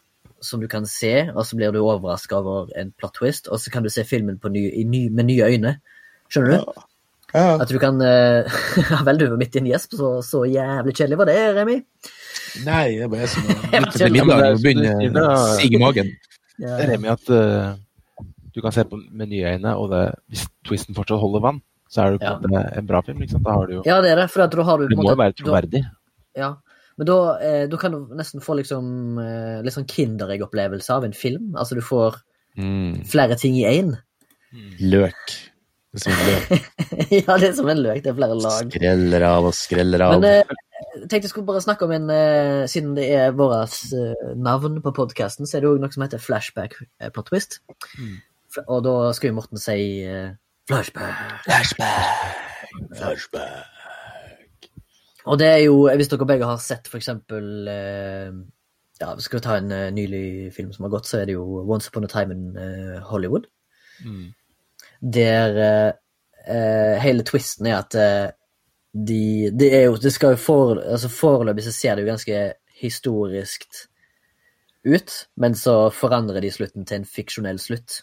som 0.46 0.62
du 0.62 0.68
kan 0.72 0.86
se, 0.90 1.30
og 1.34 1.44
så 1.48 1.58
blir 1.60 1.74
du 1.76 1.82
overraska 1.82 2.38
over 2.40 2.70
en 2.80 2.92
plot 2.98 3.18
twist, 3.20 3.50
og 3.52 3.60
så 3.62 3.72
kan 3.74 3.84
du 3.86 3.90
se 3.94 4.06
filmen 4.08 4.40
på 4.40 4.52
ny, 4.54 4.66
i 4.72 4.86
ny, 4.88 5.08
med 5.14 5.30
nye 5.30 5.50
øyne. 5.50 5.76
Skjønner 6.30 6.58
du? 6.60 6.86
Ja. 7.34 7.60
At 7.62 7.70
du 7.70 7.78
kan 7.78 8.00
uh, 8.02 8.42
Ja 8.92 9.04
vel, 9.06 9.20
du 9.22 9.28
var 9.30 9.38
midt 9.38 9.58
i 9.58 9.62
en 9.62 9.68
gjesp, 9.70 9.94
så, 10.00 10.16
så 10.26 10.44
jævlig 10.50 10.96
kjedelig 10.98 11.20
var 11.20 11.30
det, 11.30 11.38
Remi. 11.60 11.78
Nei, 12.66 12.86
det 12.98 13.06
er 13.06 13.12
bare 13.12 13.30
sånn... 13.30 13.46
som 13.52 13.70
Jeg 13.76 13.84
har 13.86 13.94
vet 13.94 14.16
middagen 14.16 14.56
og 14.56 14.64
begynner 14.66 15.28
å 15.28 15.36
sige 15.60 15.78
i 15.78 15.84
magen. 15.84 16.10
Ja. 16.60 16.80
Er 16.82 16.96
at 17.14 17.30
uh, 17.32 18.26
du 18.56 18.62
kan 18.66 18.74
se 18.76 18.84
på 18.90 18.98
med 18.98 19.30
nye 19.32 19.54
øyne, 19.56 19.76
og 19.78 19.92
det, 19.94 20.04
hvis 20.32 20.48
twisten 20.68 20.98
fortsatt 20.98 21.22
holder 21.22 21.46
vann, 21.46 21.62
så 21.90 22.06
er 22.06 22.18
det 22.18 22.26
Ja. 22.26 22.64
en 22.78 22.90
bra 22.90 23.02
film. 23.06 23.22
Da 23.30 23.54
har 23.54 23.70
du 23.70 23.78
jo 23.80 23.84
ja, 23.86 24.02
det 24.02 24.12
er 24.12 24.24
det, 24.24 24.28
for 24.34 24.46
at 24.46 24.54
da 24.54 24.66
har 24.66 24.82
du 24.82 24.90
på 24.90 25.02
må 25.02 25.10
jo 25.10 25.16
være 25.18 25.34
da- 25.34 25.44
troverdig. 25.44 25.84
Ja, 26.38 26.50
Men 27.00 27.08
da, 27.08 27.18
eh, 27.40 27.66
da 27.72 27.78
kan 27.80 27.94
du 27.96 28.16
nesten 28.20 28.44
få 28.44 28.58
liksom 28.60 29.20
eh, 29.24 29.60
litt 29.64 29.76
sånn 29.76 29.88
Kinderegg-opplevelse 29.88 30.92
av 30.98 31.06
en 31.08 31.16
film. 31.16 31.54
Altså 31.56 31.80
du 31.80 31.86
får 31.86 32.20
Mm. 32.60 33.06
flere 33.08 33.38
ting 33.40 33.56
i 33.56 33.64
én. 33.70 33.94
Løk. 34.82 35.30
Det 35.94 36.00
er 36.00 36.02
som 36.04 36.18
løk. 36.28 36.50
ja, 37.24 37.38
det 37.40 37.48
er 37.50 37.54
som 37.56 37.70
en 37.72 37.80
løk. 37.80 38.02
Det 38.04 38.12
er 38.12 38.18
flere 38.18 38.36
lag. 38.36 38.74
Skreller 38.74 39.24
av 39.30 39.48
og 39.48 39.56
skreller 39.56 40.04
av. 40.04 40.18
Men 40.18 40.28
eh, 40.28 40.58
jeg 40.98 41.06
tenkte 41.08 41.22
jeg 41.30 41.32
skulle 41.32 41.48
bare 41.48 41.62
snakke 41.64 41.88
om 41.88 41.94
en 41.96 42.10
eh, 42.12 42.66
Siden 42.68 42.98
det 42.98 43.08
er 43.16 43.32
vårt 43.38 43.78
eh, 43.96 44.34
navn 44.36 44.82
på 44.84 44.92
podkasten, 44.98 45.48
så 45.48 45.58
er 45.58 45.64
det 45.64 45.72
òg 45.72 45.80
noe 45.86 45.94
som 45.94 46.04
heter 46.04 46.20
flashback 46.22 46.76
eh, 46.82 47.10
plot 47.16 47.32
twist. 47.32 47.62
Mm. 47.96 48.18
Og 48.68 48.84
da 48.84 48.98
skal 49.16 49.32
jo 49.32 49.38
Morten 49.40 49.62
si 49.62 49.80
eh, 50.04 50.34
flashback. 50.68 51.46
Flashback. 51.48 52.38
Flashback. 52.98 53.79
Og 55.30 55.38
det 55.38 55.48
er 55.48 55.60
jo, 55.68 55.84
hvis 55.94 56.10
dere 56.10 56.28
begge 56.30 56.48
har 56.50 56.62
sett 56.64 56.90
for 56.90 56.98
eksempel 57.02 57.70
eh, 57.70 58.32
Ja, 59.00 59.14
skal 59.22 59.40
vi 59.40 59.44
ta 59.46 59.56
en 59.60 59.72
uh, 59.72 59.86
nylig 59.96 60.50
film 60.52 60.74
som 60.76 60.84
har 60.88 60.92
gått, 60.92 61.08
så 61.08 61.22
er 61.22 61.30
det 61.30 61.38
jo 61.38 61.62
Once 61.62 61.88
Upon 61.88 62.04
a 62.04 62.10
Time 62.12 62.36
in 62.36 62.58
uh, 62.58 62.98
Hollywood. 63.08 63.46
Mm. 64.04 64.34
Der 65.00 65.60
uh, 65.62 66.96
hele 67.00 67.24
twisten 67.24 67.70
er 67.70 67.78
at 67.78 67.96
de 68.92 69.52
Det 69.54 69.70
er 69.76 69.84
jo 69.86 69.96
Det 70.02 70.12
skal 70.12 70.34
jo 70.34 70.42
for, 70.42 70.80
altså 70.82 71.12
Foreløpig 71.14 71.64
så 71.64 71.72
ser 71.72 71.96
det 71.96 72.04
jo 72.04 72.10
ganske 72.10 72.40
historisk 72.80 73.68
ut, 74.88 75.12
men 75.38 75.56
så 75.56 75.90
forandrer 75.94 76.42
de 76.42 76.52
slutten 76.52 76.86
til 76.86 77.02
en 77.02 77.06
fiksjonell 77.06 77.60
slutt. 77.60 78.02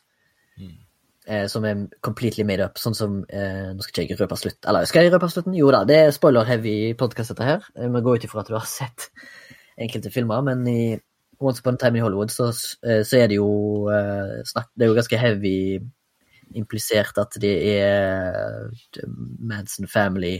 Eh, 1.26 1.46
som 1.50 1.64
er 1.66 1.88
completely 2.06 2.44
made 2.46 2.62
up, 2.62 2.76
sånn 2.78 2.94
som 2.94 3.14
eh, 3.26 3.72
Nå 3.74 3.82
skal 3.82 4.04
ikke 4.04 4.14
jeg 4.14 4.20
røpe 4.20 4.36
slutt. 4.38 4.60
Eller 4.70 4.86
skal 4.86 5.02
jeg 5.02 5.10
røpe 5.10 5.26
slutten? 5.32 5.56
Jo 5.58 5.72
da, 5.74 5.80
det 5.88 5.96
er 6.04 6.12
spoiler-heavy 6.14 6.94
podkast, 7.00 7.32
dette 7.34 7.48
her. 7.48 7.64
Eh, 7.74 7.88
Vi 7.90 8.02
går 8.06 8.20
ut 8.20 8.26
ifra 8.28 8.44
at 8.44 8.50
du 8.52 8.54
har 8.54 8.68
sett 8.78 9.08
enkelte 9.76 10.12
filmer, 10.14 10.44
men 10.46 10.62
i 10.70 10.80
Once 11.42 11.60
Upon 11.60 11.74
a 11.74 11.82
Time 11.82 11.98
in 11.98 12.04
Hollywood 12.04 12.30
så, 12.30 12.52
eh, 12.86 13.02
så 13.02 13.18
er 13.18 13.26
det 13.28 13.40
jo 13.40 13.48
eh, 13.92 14.38
snakk 14.46 14.70
Det 14.72 14.86
er 14.86 14.92
jo 14.92 14.96
ganske 14.96 15.18
heavy 15.20 15.56
implisert 16.56 17.18
at 17.18 17.34
det 17.42 17.54
er 17.74 18.70
eh, 18.70 19.10
Manson 19.40 19.90
Family 19.90 20.38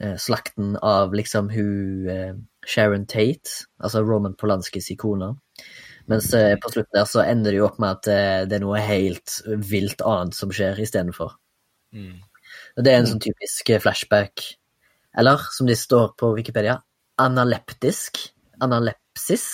Slakten 0.00 0.78
av 0.80 1.12
liksom 1.12 1.50
hun 1.52 2.06
Sharon 2.64 3.02
Tate, 3.04 3.66
altså 3.84 4.00
Roman 4.00 4.32
Polanskis 4.32 4.86
ikone. 4.94 5.34
Mens 6.10 6.32
eh, 6.34 6.56
på 6.58 6.72
slutten 6.72 6.96
der 6.96 7.06
så 7.06 7.22
ender 7.22 7.54
det 7.54 7.60
jo 7.60 7.68
opp 7.68 7.78
med 7.82 8.00
at 8.00 8.08
eh, 8.10 8.40
det 8.50 8.58
er 8.58 8.64
noe 8.64 8.80
helt 8.82 9.36
vilt 9.70 10.02
annet 10.02 10.34
som 10.34 10.50
skjer 10.54 10.80
istedenfor. 10.82 11.36
Mm. 11.94 12.16
Og 12.76 12.84
det 12.86 12.92
er 12.92 12.98
en 13.02 13.08
sånn 13.12 13.22
typisk 13.22 13.70
eh, 13.70 13.78
flashback, 13.82 14.42
eller 15.20 15.44
som 15.54 15.70
de 15.70 15.76
står 15.78 16.14
på 16.18 16.32
Wikipedia, 16.34 16.80
analeptisk. 17.22 18.18
Analepsis. 18.60 19.46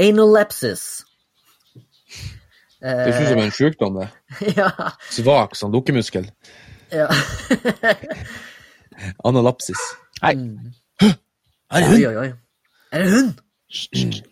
Analepsis. 0.00 0.86
Det 2.80 3.12
høres 3.12 3.20
ut 3.20 3.28
som 3.28 3.42
en 3.42 3.52
sjukdom, 3.52 4.00
det. 4.00 4.08
ja, 4.56 4.70
Svak 5.12 5.52
som 5.58 5.72
dukkemuskel. 5.74 6.30
ja. 6.94 7.10
Analapsis. 9.28 9.80
Hei! 10.24 10.34
Mm. 10.36 10.72
Er 11.70 11.86
Oi, 11.92 12.00
oi, 12.08 12.16
oi. 12.24 12.30
Er 12.90 13.04
det 13.04 13.12
hund? 13.12 13.36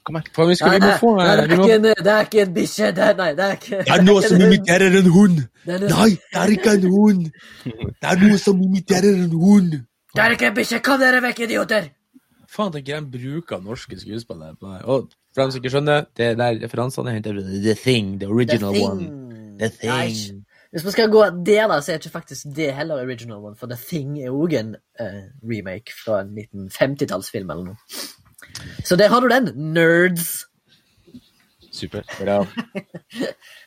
Kom 0.02 0.16
her. 0.18 0.24
Faen, 0.34 0.48
vi 0.50 0.54
skal 0.58 0.72
Nei, 0.72 0.78
vi 0.78 0.86
må 0.88 0.94
få 0.98 1.10
nei, 1.14 1.26
det, 1.28 1.42
er 1.44 1.60
må... 1.60 1.66
ikke 1.66 1.74
en, 1.76 1.84
det 2.06 2.12
er 2.14 2.24
ikke 2.26 2.40
en 2.42 2.54
bikkje. 2.56 2.88
Det 2.96 3.04
er, 3.04 3.12
nei, 3.20 3.28
det 3.38 3.44
er 3.44 3.52
ikke 3.58 3.78
Det 3.84 3.92
er 3.94 4.02
noe 4.06 4.22
som 4.24 4.40
imiterer 4.48 4.96
en 4.98 5.10
hund! 5.14 5.36
Det 5.62 5.76
er 5.76 5.84
en- 5.84 5.92
Nei, 5.94 6.08
det 6.16 6.40
er 6.42 6.54
ikke 6.56 6.74
en 6.78 6.88
hund! 6.94 7.28
Det 7.68 8.10
er 8.10 8.24
noe 8.24 8.40
som 8.42 8.64
imiterer 8.66 9.20
en 9.28 9.36
hund! 9.44 9.76
Det 10.16 10.24
er 10.24 10.34
ikke 10.34 10.50
en 10.50 10.58
bikkje! 10.58 10.80
Kom 10.88 10.98
dere 11.04 11.22
vekk, 11.22 11.44
idioter! 11.46 11.86
Faen, 12.50 12.74
tenker 12.74 12.96
jeg 12.96 13.06
bruk 13.14 13.54
av 13.54 13.62
norske 13.68 14.00
skuespillere 14.00 14.56
på 14.58 14.72
det. 14.72 14.82
Og 14.90 15.06
for 15.34 15.44
dem 15.44 15.54
som 15.54 15.62
ikke 15.62 15.74
skjønner, 15.76 16.06
det 16.18 16.32
der 16.40 16.58
referansene 16.64 17.12
er 17.12 17.18
hentet 17.20 17.38
fra 17.38 17.62
The 17.68 17.74
Thing, 17.78 18.14
the 18.18 18.26
original 18.32 18.74
The 18.74 18.84
one. 18.88 19.06
Thing. 19.06 19.90
Nei, 19.90 20.08
Hvis 20.72 20.84
man 20.84 20.92
skal 20.94 21.10
gå 21.14 21.22
det, 21.46 21.60
da, 21.70 21.78
så 21.80 21.92
er 21.94 22.00
ikke 22.02 22.10
faktisk 22.18 22.50
det 22.56 22.72
heller 22.74 23.04
original 23.04 23.38
one, 23.38 23.54
for 23.56 23.70
The 23.70 23.78
Thing 23.78 24.18
er 24.18 24.34
òg 24.34 24.56
en 24.58 24.74
uh, 24.98 25.26
remake 25.46 25.94
fra 25.94 26.22
en 26.24 26.34
1950-tallsfilm 26.42 27.52
eller 27.54 27.70
noe. 27.70 27.78
Så 28.88 28.96
der 28.96 29.10
har 29.12 29.20
du 29.20 29.28
den, 29.28 29.50
nerds! 29.74 30.46
Super. 31.72 32.02
Bra. 32.18 32.42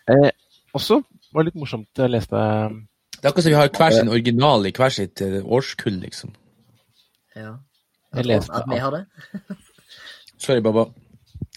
Eh, 0.10 0.32
også 0.74 0.96
var 1.32 1.44
det 1.44 1.52
litt 1.52 1.60
morsomt, 1.62 2.00
å 2.02 2.08
lese 2.10 2.30
Det 2.34 3.20
er 3.22 3.28
akkurat 3.30 3.46
som 3.46 3.52
vi 3.54 3.60
har 3.60 3.70
hver 3.70 3.94
sin 3.94 4.10
original 4.10 4.66
i 4.66 4.72
hver 4.76 4.94
sitt 4.96 5.22
eh, 5.22 5.38
årskull, 5.46 6.00
liksom. 6.02 6.34
Ja. 7.38 7.52
Jeg 8.18 8.28
leste 8.28 8.58
At 8.58 8.66
vi 8.72 8.80
har 8.82 8.96
det? 8.98 9.04
Sorry, 10.42 10.64
Baba. 10.66 10.88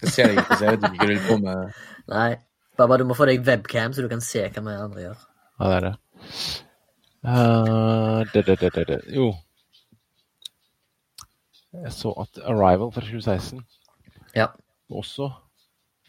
Jeg 0.03 0.13
ser 0.13 0.29
deg 0.29 0.43
ikke, 0.43 0.59
så 0.59 0.67
jeg 0.67 0.75
vet 0.75 0.85
ikke 0.85 0.91
hva 0.91 1.07
du 1.09 1.15
holder 1.15 1.25
på 1.25 1.39
med. 1.47 1.81
Nei. 2.15 2.29
Baba, 2.77 2.99
du 3.01 3.07
må 3.09 3.17
få 3.17 3.27
deg 3.31 3.43
webcam, 3.49 3.97
så 3.97 4.05
du 4.05 4.11
kan 4.11 4.21
se 4.23 4.45
hva 4.45 4.63
vi 4.67 4.77
andre 4.85 5.07
gjør. 5.07 5.25
Ja, 5.57 5.71
det 5.71 5.75
er 5.79 5.87
det. 5.87 5.95
Uh, 7.25 8.21
det, 8.29 8.45
det, 8.45 8.59
det, 8.61 8.71
det, 8.77 8.87
det. 8.93 9.01
Jo. 9.17 9.31
Jeg 11.83 11.93
så 11.95 12.11
at 12.23 12.39
Arrival 12.43 12.91
fra 12.93 13.03
2016 13.03 13.63
Ja. 14.35 14.47
også 14.91 15.31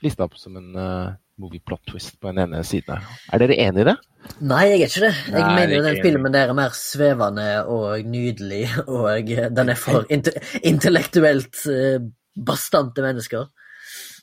lista 0.05 0.27
opp 0.27 0.37
som 0.39 0.57
en 0.59 0.75
uh, 0.77 1.15
movieplot 1.41 1.83
twist 1.91 2.19
på 2.21 2.31
den 2.31 2.43
ene 2.47 2.63
siden 2.65 2.97
her. 2.97 3.19
Er 3.33 3.43
dere 3.43 3.59
enig 3.67 3.85
i 3.85 3.89
det? 3.91 3.97
Nei, 4.41 4.63
jeg 4.71 4.81
er 4.81 4.91
ikke 4.91 5.05
det. 5.05 5.13
Jeg 5.31 5.41
Nei, 5.41 5.55
mener 5.57 5.77
er 5.77 5.85
den 5.87 6.03
filmen 6.05 6.35
der 6.35 6.51
er 6.51 6.57
mer 6.59 6.75
svevende 6.77 7.47
og 7.71 8.09
nydelig, 8.11 8.65
og 8.87 9.31
eh, 9.31 9.47
den 9.55 9.73
er 9.73 9.79
for 9.81 10.09
inte 10.13 10.35
intellektuelt 10.67 11.63
uh, 11.71 12.01
bastante 12.37 13.05
mennesker. 13.05 13.47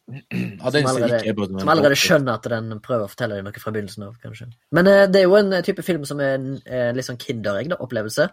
Ja, 0.04 0.72
Som 0.74 0.90
allerede, 0.92 1.34
som 1.62 1.70
allerede 1.72 1.96
skjønner 1.96 2.36
at 2.36 2.48
den 2.52 2.82
prøver 2.84 3.08
å 3.08 3.12
fortelle 3.12 3.38
deg 3.38 3.46
noe 3.48 3.62
fra 3.64 3.72
begynnelsen 3.72 4.04
av, 4.10 4.18
kanskje. 4.24 4.50
Men 4.76 4.90
uh, 4.90 5.06
det 5.08 5.22
er 5.22 5.30
jo 5.30 5.38
en 5.40 5.54
eh, 5.56 5.64
type 5.66 5.86
film 5.86 6.04
som 6.10 6.20
er 6.20 6.36
en 6.36 6.50
en 6.66 6.98
litt 6.98 7.08
sånn 7.08 7.22
kinderegg-opplevelse. 7.22 8.28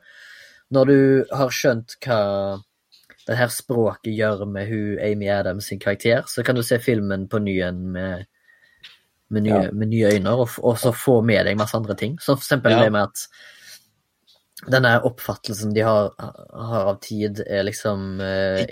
Når 0.75 0.91
du 0.91 0.99
har 1.35 1.55
skjønt 1.55 1.97
hva 2.05 2.19
det 3.27 3.37
her 3.37 3.51
språket 3.53 4.15
gjør 4.17 4.45
med 4.49 4.69
hun 4.71 4.99
Amy 5.05 5.29
Adams 5.31 5.69
sin 5.71 5.79
karakter, 5.79 6.23
så 6.27 6.43
kan 6.47 6.57
du 6.57 6.63
se 6.67 6.79
filmen 6.83 7.29
på 7.29 7.39
ny 7.39 7.59
med, 7.71 8.27
med, 9.31 9.43
nye, 9.43 9.63
Ja. 9.67 9.71
med 9.73 9.89
nye 9.93 10.13
øyne, 10.15 10.31
og, 10.31 10.49
og 10.63 10.79
så 10.79 10.93
få 10.93 11.21
med 11.23 11.45
deg 11.47 11.59
masse 11.59 11.77
andre 11.77 11.95
ting. 11.95 12.19
Som 12.21 12.37
for 12.37 12.43
eksempel 12.47 12.73
Ja. 12.73 12.85
det 12.85 12.93
med 12.93 13.03
at 13.03 13.27
denne 14.71 14.95
oppfattelsen 15.09 15.73
de 15.75 15.81
har, 15.81 16.11
har 16.53 16.89
av 16.91 16.99
tid, 17.01 17.41
er 17.47 17.63
liksom 17.65 18.21
eh, 18.21 18.65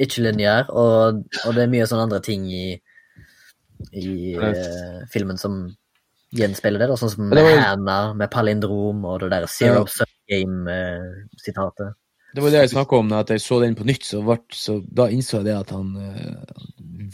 ikke 0.00 0.22
lineær, 0.24 0.70
og, 0.70 1.24
og 1.46 1.54
det 1.54 1.62
er 1.64 1.72
mye 1.72 1.86
sånne 1.86 2.06
andre 2.06 2.20
ting 2.24 2.46
i, 2.48 2.80
i 3.92 4.34
eh, 4.36 5.02
filmen 5.12 5.36
som 5.40 5.66
gjenspeiler 6.34 6.80
det, 6.80 6.88
da, 6.88 6.96
sånn 6.98 7.12
som 7.12 7.28
var 7.30 7.50
Hannah 7.60 8.14
med 8.16 8.30
palindrom 8.32 9.04
og 9.04 9.20
det 9.20 9.28
der 9.34 9.44
Zero. 9.46 9.84
Sum 9.86 10.08
Game-sitatet. 10.30 11.92
Det 12.34 12.42
var 12.42 12.50
det 12.50 12.60
jeg 12.64 12.72
snakka 12.72 12.98
om, 12.98 13.12
at 13.14 13.30
jeg 13.30 13.40
så 13.44 13.60
den 13.62 13.76
på 13.78 13.84
nytt, 13.86 14.04
så, 14.08 14.20
vart, 14.26 14.48
så 14.58 14.80
da 14.90 15.06
innså 15.12 15.38
jeg 15.38 15.46
det 15.46 15.54
at 15.54 15.70
han 15.70 15.92
uh, 15.94 16.64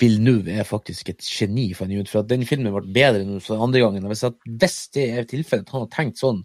Villeneuve 0.00 0.54
er 0.56 0.64
faktisk 0.64 1.10
et 1.12 1.20
geni, 1.26 1.66
jeg 1.76 2.00
ut. 2.00 2.08
For 2.08 2.22
at 2.22 2.30
den 2.30 2.46
filmen 2.48 2.72
ble 2.72 2.80
bedre 2.94 3.20
enn 3.26 3.34
den 3.36 3.60
andre 3.66 3.82
gangen. 3.84 4.06
Hvis, 4.08 4.24
at, 4.24 4.38
hvis 4.48 4.78
det 4.96 5.04
er 5.12 5.28
tilfellet 5.28 5.68
at 5.68 5.74
han 5.76 5.84
har 5.84 5.92
tenkt 5.92 6.22
sånn, 6.22 6.40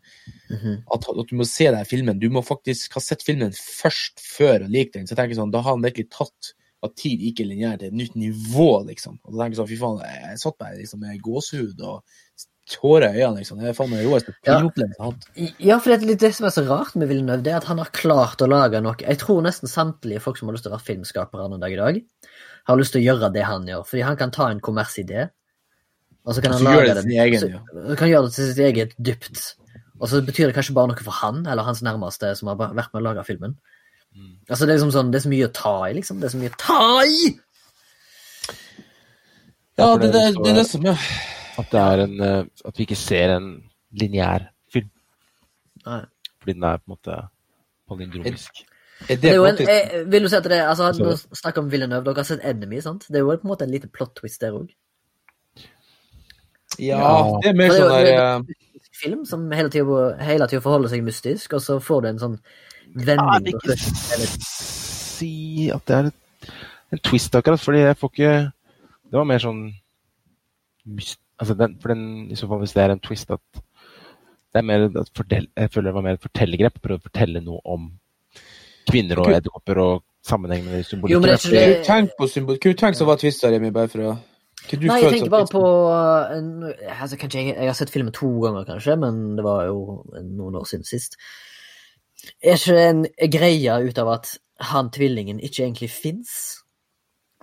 Mhm. 0.51 0.83
at, 0.93 1.07
at 1.09 1.29
du 1.31 1.35
må 1.39 1.45
se 1.49 1.65
den 1.73 1.87
filmen 1.89 2.19
Du 2.21 2.27
må 2.29 2.43
faktisk 2.45 2.93
ha 2.93 3.01
sett 3.01 3.23
filmen 3.25 3.49
først 3.57 4.21
før 4.21 4.67
og 4.67 4.69
like 4.69 4.91
den. 4.93 5.07
Så 5.07 5.15
jeg 5.15 5.17
tenker 5.23 5.39
sånn, 5.39 5.49
Da 5.55 5.63
har 5.65 5.73
han 5.73 5.81
virkelig 5.81 6.11
tatt 6.13 6.51
at 6.85 6.93
tid 6.99 7.23
ikke 7.25 7.41
er 7.41 7.49
lineær 7.49 7.79
til 7.81 7.87
et 7.87 7.97
nytt 7.97 8.13
nivå, 8.19 8.85
liksom. 8.85 9.17
Og 9.23 9.33
da 9.33 9.39
tenker 9.39 9.55
jeg 9.55 9.61
sånn, 9.63 9.71
fy 9.71 9.79
faen, 9.81 10.03
jeg 10.05 10.37
satt 10.43 10.57
bare 10.61 10.77
liksom, 10.77 11.01
med 11.01 11.23
gåsehud 11.25 11.81
og 11.81 12.03
tårer 12.69 13.13
i 13.13 13.21
øynene, 13.21 13.41
liksom. 13.43 13.59
Det 13.61 13.69
er 13.69 13.75
faen 13.77 13.91
meg 13.91 14.01
det 14.01 14.07
råeste 14.09 14.33
Ja. 14.45 14.57
jeg 14.59 14.89
har 14.99 15.11
hatt. 15.11 15.27
Ja, 15.61 15.77
for 15.79 15.95
det 15.95 16.17
det 16.19 16.31
som 16.33 16.47
er 16.47 16.53
så 16.55 16.63
rart 16.67 16.95
med 16.95 17.07
Villeneuve, 17.09 17.43
det 17.45 17.53
er 17.53 17.57
at 17.57 17.67
han 17.69 17.77
har 17.77 17.91
klart 17.93 18.41
å 18.41 18.47
lage 18.49 18.81
noe 18.81 18.95
Jeg 18.99 19.19
tror 19.21 19.43
nesten 19.45 19.69
samtlige 19.69 20.21
folk 20.21 20.37
som 20.37 20.47
har 20.49 20.55
lyst 20.57 20.65
til 20.65 20.71
å 20.73 20.77
være 20.77 20.87
filmskapere 20.89 21.45
en 21.45 21.59
dag 21.61 21.71
i 21.73 21.75
dag, 21.75 22.01
har 22.67 22.77
lyst 22.77 22.93
til 22.93 23.01
å 23.03 23.05
gjøre 23.05 23.33
det 23.33 23.43
han 23.45 23.65
gjør. 23.69 23.83
Fordi 23.85 24.03
han 24.03 24.17
kan 24.17 24.31
ta 24.31 24.49
en 24.49 24.59
kommersidé, 24.59 25.29
og 26.25 26.33
så 26.33 26.41
kan 26.41 26.53
han 26.53 26.63
lage 26.63 26.95
det 26.95 27.05
det 27.05 27.19
egen, 27.21 27.39
så- 27.39 27.49
ja. 27.51 27.59
Han 27.87 27.95
kan 27.95 28.09
gjøre 28.09 28.25
det 28.25 28.33
til 28.33 28.53
sitt 28.53 28.65
eget 28.65 28.95
dypt. 29.01 29.55
Og 30.01 30.09
så 30.09 30.25
betyr 30.25 30.47
det 30.49 30.55
kanskje 30.55 30.73
bare 30.73 30.87
noe 30.87 30.97
for 31.03 31.11
han, 31.11 31.45
eller 31.45 31.63
hans 31.63 31.81
nærmeste, 31.81 32.35
som 32.35 32.47
har 32.49 32.55
vært 32.57 32.91
med 32.93 33.01
å 33.01 33.13
lage 33.13 33.25
filmen. 33.25 33.55
Mm. 34.17 34.37
Altså, 34.49 34.65
det 34.65 34.73
er 34.73 34.79
liksom 34.79 34.91
sånn, 34.91 35.11
det 35.11 35.21
er 35.21 35.29
så 35.29 35.31
mye 35.31 35.47
å 35.47 35.53
ta 35.53 35.83
i, 35.85 35.93
liksom. 35.93 36.19
Det 36.19 36.25
er 36.33 36.37
så 36.37 36.41
mye 36.41 36.49
å 36.49 36.57
ta 36.57 37.03
i! 37.05 37.39
Ja, 39.77 39.97
det, 39.97 40.11
det 40.11 40.13
det, 40.13 40.43
det 40.43 40.51
er 40.51 40.55
det 40.55 40.67
som 40.69 40.85
er 40.87 40.99
At, 41.57 41.71
det 41.71 41.81
er 41.81 42.03
en, 42.03 42.15
eh, 42.21 42.45
at 42.65 42.77
vi 42.77 42.83
ikke 42.87 42.97
ser 42.99 43.35
en 43.37 43.49
lineær 43.95 44.49
film. 44.73 44.89
Nei. 45.85 46.01
Fordi 46.41 46.53
den 46.57 46.63
er 46.67 46.81
på 46.81 46.89
en 46.89 46.95
måte 46.97 47.19
palindromisk. 47.89 48.63
Er 49.09 49.19
Det 49.19 49.29
er 49.29 49.35
jo 49.35 49.45
en, 49.45 49.57
jeg, 49.59 50.05
vil 50.11 50.23
du 50.23 50.29
si 50.31 50.35
at 50.37 50.43
det 50.47 50.57
er, 50.57 50.67
altså, 50.71 50.91
Nå 50.95 51.15
snakker 51.35 51.61
om 51.61 51.71
Villeneuve, 51.71 52.05
dere 52.05 52.21
har 52.23 52.27
sett 52.27 52.43
Enemy, 52.47 52.79
sant? 52.81 53.07
Det 53.09 53.19
er 53.19 53.25
jo 53.25 53.33
på 53.35 53.47
en 53.47 53.51
måte 53.51 53.67
en 53.67 53.73
liten 53.73 53.91
plot 53.91 54.13
twist 54.15 54.41
der 54.41 54.55
òg. 54.55 54.69
Ja, 56.79 57.39
det 57.43 57.51
er 57.51 57.57
mer 57.57 57.71
er 57.71 57.79
sånn 57.79 57.91
der 57.93 58.07
er 58.11 58.21
eh, 58.21 58.61
Film 58.95 59.25
som 59.27 59.43
hele 59.51 59.69
tida 59.71 60.05
hele 60.23 60.47
tiden 60.47 60.63
forholder 60.63 60.91
seg 60.91 61.03
mystisk, 61.03 61.53
og 61.57 61.61
så 61.63 61.77
får 61.83 62.01
du 62.01 62.07
en 62.09 62.21
sånn 62.21 62.37
vending 62.95 63.33
Jeg 63.35 63.43
vil 63.43 64.25
ikke 64.25 64.45
si 64.47 65.31
at 65.75 65.83
det 65.87 65.95
er 65.97 66.07
en, 66.09 66.53
en 66.95 67.01
twist, 67.03 67.35
akkurat, 67.35 67.59
fordi 67.59 67.83
jeg 67.83 67.99
får 67.99 68.13
ikke 68.13 68.33
Det 69.11 69.19
var 69.19 69.27
mer 69.27 69.43
sånn 69.43 69.61
myst- 70.87 71.21
altså 71.39 71.55
den, 71.59 71.77
For 71.81 71.93
den, 71.93 72.31
i 72.31 72.35
så 72.39 72.47
fall, 72.47 72.61
hvis 72.63 72.73
det 72.73 72.83
er 72.83 72.95
en 72.95 73.03
twist, 73.03 73.31
at 73.31 73.61
det 74.55 74.61
er 74.61 74.67
mer 74.67 74.85
at 74.87 75.09
fortell, 75.15 75.47
Jeg 75.57 75.71
føler 75.71 75.89
det 75.89 75.95
var 75.95 76.05
mer 76.05 76.19
et 76.19 76.21
fortellergrep. 76.23 76.81
Prøve 76.81 77.01
å 77.01 77.07
fortelle 77.09 77.41
noe 77.43 77.59
om 77.65 77.89
kvinner 78.89 79.19
og 79.19 79.33
edderkopper 79.33 79.81
og 79.83 80.03
sammenheng 80.25 80.63
med 80.65 80.85
Jo, 81.09 81.19
men 81.19 81.29
det 81.29 81.45
er 81.45 81.51
det- 81.51 81.83
Tenk 81.85 82.15
på 82.19 82.27
symbol... 82.29 82.55
Hva 82.55 82.71
du 82.71 82.79
tenker 82.79 82.97
som 82.97 83.07
var 83.07 83.19
twista, 83.21 83.51
Remi, 83.51 83.71
bare 83.71 83.91
for 83.91 83.99
å 83.99 84.15
du 84.71 84.87
Nei, 84.87 85.01
jeg 85.03 85.11
tenker 85.13 85.29
bare 85.29 85.49
på 85.51 85.61
altså, 85.61 87.17
kanskje 87.21 87.41
jeg, 87.41 87.53
jeg 87.53 87.69
har 87.69 87.75
sett 87.77 87.91
filmen 87.93 88.13
to 88.15 88.29
ganger, 88.41 88.65
kanskje, 88.65 88.95
men 88.97 89.35
det 89.37 89.43
var 89.45 89.67
jo 89.67 90.01
noen 90.23 90.57
år 90.57 90.65
siden 90.65 90.87
sist. 90.87 91.19
Er 92.41 92.57
ikke 92.57 92.79
en 92.89 93.03
greie 93.29 93.75
ut 93.85 93.99
av 94.01 94.09
at 94.15 94.31
han 94.71 94.89
tvillingen 94.89 95.39
ikke 95.43 95.67
egentlig 95.67 95.91
fins? 95.93 96.63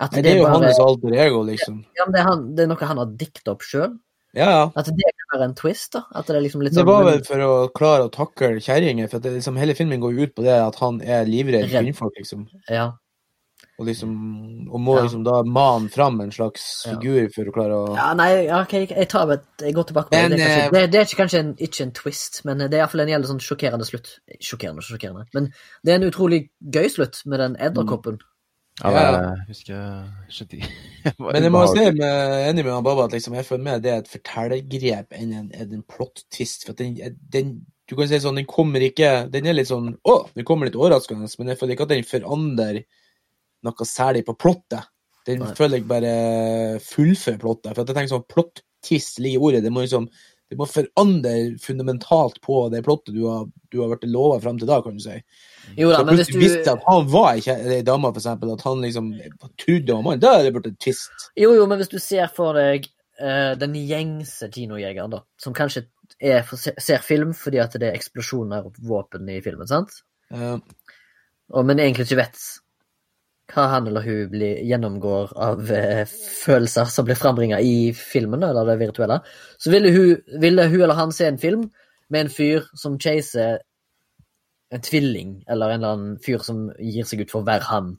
At 0.03 0.15
Nei, 0.15 0.21
det 0.25 0.31
er 0.33 0.41
jo 0.41 0.47
bare- 0.49 0.65
hans 0.67 0.79
alter 0.83 1.13
ego, 1.25 1.43
liksom. 1.47 1.83
Ja, 1.97 2.05
men 2.07 2.15
det, 2.15 2.19
er 2.23 2.27
han, 2.29 2.41
det 2.57 2.65
er 2.65 2.73
noe 2.73 2.89
han 2.89 2.99
har 3.03 3.13
dikta 3.21 3.53
opp 3.55 3.63
sjøl? 3.67 3.93
Ja, 4.33 4.47
ja. 4.49 4.63
At 4.75 4.87
det 4.89 5.11
kan 5.13 5.35
være 5.37 5.45
en 5.51 5.53
twist, 5.55 5.91
da? 5.93 6.01
Det 6.25 6.41
liksom 6.41 6.63
litt 6.65 6.73
Det 6.73 6.81
sånn 6.81 6.89
var 6.89 7.03
vel 7.05 7.21
for 7.27 7.43
å 7.45 7.51
klare 7.77 8.07
å 8.07 8.11
takle 8.11 8.55
kjerringer, 8.65 9.07
for 9.11 9.21
liksom, 9.21 9.59
hele 9.61 9.75
filmen 9.77 10.01
går 10.01 10.15
jo 10.17 10.25
ut 10.27 10.33
på 10.35 10.43
det 10.45 10.55
at 10.57 10.75
han 10.81 10.99
er 11.05 11.29
livredd 11.29 11.69
kvinnfolk, 11.69 12.17
liksom. 12.17 12.47
Ja. 12.67 12.91
Og 13.79 13.87
liksom 13.87 14.09
og 14.69 14.81
må 14.81 14.97
Ja. 14.97 15.03
liksom 15.05 15.23
da 15.25 15.41
mane 15.43 15.89
fram 15.89 16.19
en 16.21 16.31
slags 16.31 16.83
figur 16.85 17.29
for 17.33 17.49
å 17.49 17.53
klare 17.55 17.77
å 17.77 17.95
ja 17.95 18.13
nei, 18.13 18.47
ok, 18.53 18.73
jeg, 18.89 19.07
tar 19.09 19.31
et, 19.33 19.45
jeg 19.61 19.73
går 19.73 19.87
tilbake 19.89 20.09
på 20.09 20.13
det. 20.13 20.29
Men, 20.29 20.37
Det 20.37 20.41
er, 20.41 20.49
kanskje, 20.49 20.65
eh, 20.65 20.71
det, 20.73 20.91
det 20.91 20.99
er 20.99 21.17
kanskje 21.21 21.39
en, 21.39 21.53
ikke 21.55 21.81
en 21.87 21.91
twist, 21.91 22.41
men 22.45 22.57
det 22.57 22.73
er 22.73 22.83
iallfall 22.83 23.01
en 23.05 23.13
jævlig 23.13 23.31
sånn 23.31 23.41
sjokkerende 23.41 23.85
slutt. 23.87 24.11
Sjokkerende, 24.41 24.85
sjokkerende. 24.85 25.25
Men 25.33 25.49
det 25.83 25.93
er 25.93 25.95
en 26.01 26.09
utrolig 26.09 26.49
gøy 26.61 26.89
slutt 26.89 27.21
med 27.25 27.39
den 27.39 27.55
edderkoppen. 27.57 28.19
Ja, 28.83 28.91
Ja. 28.91 29.11
jeg 29.39 29.45
husker 29.47 29.73
jeg 29.73 30.33
skjønte 30.35 30.57
Men 31.33 31.45
jeg 31.47 31.51
må 31.53 31.61
si 31.71 31.79
jeg 31.79 31.93
er 32.03 32.49
enig 32.49 32.65
med 32.67 32.83
Baba 32.85 33.05
at 33.07 33.13
liksom, 33.15 33.35
jeg 33.39 33.47
føler 33.47 33.63
med 33.63 33.83
det 33.85 33.91
er 33.93 34.01
et 34.03 34.11
fortellergrep 34.11 35.15
enn 35.19 35.31
en, 35.39 35.47
en 35.55 35.85
plot-twist. 35.87 36.65
For 36.67 36.75
at 36.75 36.81
den, 36.83 36.97
den 37.31 37.53
Du 37.89 37.95
kan 37.99 38.07
si 38.11 38.19
sånn, 38.23 38.39
den 38.39 38.47
kommer 38.49 38.83
ikke 38.83 39.29
Den 39.31 39.47
er 39.47 39.55
litt 39.57 39.71
sånn 39.71 39.93
Å, 40.07 40.17
den 40.35 40.45
kommer 40.47 40.67
litt 40.69 40.75
overraskende, 40.79 41.27
men 41.39 41.53
jeg 41.53 41.59
føler 41.61 41.75
ikke 41.77 41.87
at 41.87 41.93
den 41.95 42.07
forandrer 42.07 42.81
noe 43.63 43.85
særlig 43.87 44.25
på 44.27 44.35
plottet. 44.35 44.89
Den 45.27 45.39
Nei. 45.39 45.53
føler 45.55 45.79
jeg 45.79 45.87
bare 45.87 46.13
fullfører 46.83 47.39
plottet. 47.39 47.69
For 47.71 47.83
at 47.85 47.87
jeg 47.87 47.95
tenker 47.95 48.11
sånn 48.11 48.25
plot-twist 48.27 49.21
ligger 49.23 49.39
i 49.39 49.43
ordet. 49.47 49.61
Det 49.63 49.71
må 49.71 49.85
liksom 49.85 50.09
det 50.51 50.57
må 50.59 50.67
forandre 50.69 51.33
fundamentalt 51.61 52.39
på 52.43 52.57
det 52.73 52.83
plottet 52.85 53.15
du 53.15 53.23
har, 53.25 53.47
du 53.73 53.79
har 53.81 53.93
vært 53.93 54.05
lova 54.11 54.39
fram 54.43 54.59
til 54.61 54.69
da, 54.69 54.81
kan 54.85 54.97
du 54.97 55.03
si. 55.03 55.15
Jo 55.79 55.93
da, 55.93 56.03
men 56.05 56.19
hvis 56.19 56.29
du 56.33 56.37
visste 56.41 56.75
at 56.75 56.83
han 56.85 57.07
var 57.09 57.39
ikke 57.39 57.55
ei 57.77 57.81
dame, 57.87 58.11
f.eks., 58.11 58.27
at 58.35 58.65
han 58.67 58.83
liksom 58.83 59.13
trodde 59.63 59.95
han 59.95 60.03
var 60.03 60.05
mann, 60.09 60.21
da 60.21 60.35
er 60.37 60.47
det 60.47 60.53
blitt 60.57 60.69
en 60.69 60.77
twist. 60.83 61.29
Jo, 61.39 61.53
jo, 61.57 61.65
men 61.69 61.81
hvis 61.81 61.93
du 61.93 61.97
ser 62.03 62.29
for 62.35 62.59
deg 62.59 62.89
uh, 63.21 63.53
den 63.59 63.79
gjengse 63.79 64.51
kinojegeren, 64.53 65.15
da, 65.15 65.23
som 65.41 65.55
kanskje 65.57 65.87
er 66.21 66.43
ser 66.53 67.01
film 67.01 67.31
fordi 67.35 67.59
at 67.63 67.73
det 67.79 67.89
er 67.89 67.97
eksplosjoner 67.97 68.67
og 68.67 68.77
våpen 68.85 69.31
i 69.31 69.39
filmen, 69.45 69.69
sant? 69.69 69.95
Uh, 70.33 70.59
Og, 71.53 71.65
men 71.67 71.81
egentlig 71.81 72.07
ikke 72.07 72.21
vet 72.21 72.43
hva 73.53 73.67
han 73.71 73.87
eller 73.89 74.05
hun 74.05 74.29
blir, 74.31 74.61
gjennomgår 74.67 75.33
av 75.37 75.69
eh, 75.71 76.03
følelser 76.43 76.89
som 76.89 77.05
blir 77.07 77.19
frambringa 77.19 77.59
i 77.61 77.91
filmen, 77.97 78.43
eller 78.43 78.67
det 78.67 78.79
virtuelle, 78.81 79.19
så 79.61 79.73
ville 79.73 79.91
hun, 79.93 80.39
ville 80.41 80.65
hun 80.69 80.81
eller 80.81 80.97
han 80.97 81.13
se 81.15 81.29
en 81.29 81.41
film 81.41 81.67
med 82.13 82.25
en 82.25 82.33
fyr 82.33 82.65
som 82.77 82.97
chaser 82.99 83.61
en 84.73 84.81
tvilling, 84.81 85.43
eller 85.47 85.69
en 85.69 85.83
eller 85.83 85.93
annen 85.93 86.17
fyr 86.25 86.41
som 86.41 86.65
gir 86.81 87.05
seg 87.05 87.21
ut 87.21 87.33
for 87.33 87.43
å 87.43 87.47
være 87.47 87.69
han. 87.69 87.93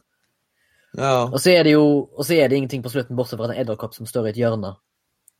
ja. 0.98 1.28
Og 1.28 1.38
så 1.38 1.54
er 1.54 1.66
det 1.66 1.76
jo 1.76 1.86
og 1.86 2.24
så 2.26 2.34
er 2.38 2.50
det 2.50 2.58
ingenting 2.58 2.82
på 2.82 2.90
slutten, 2.90 3.16
bortsett 3.16 3.38
fra 3.38 3.52
en 3.52 3.60
edderkopp 3.62 3.94
som 3.94 4.08
står 4.10 4.28
i 4.28 4.34
et 4.34 4.42
hjørne. 4.42 4.74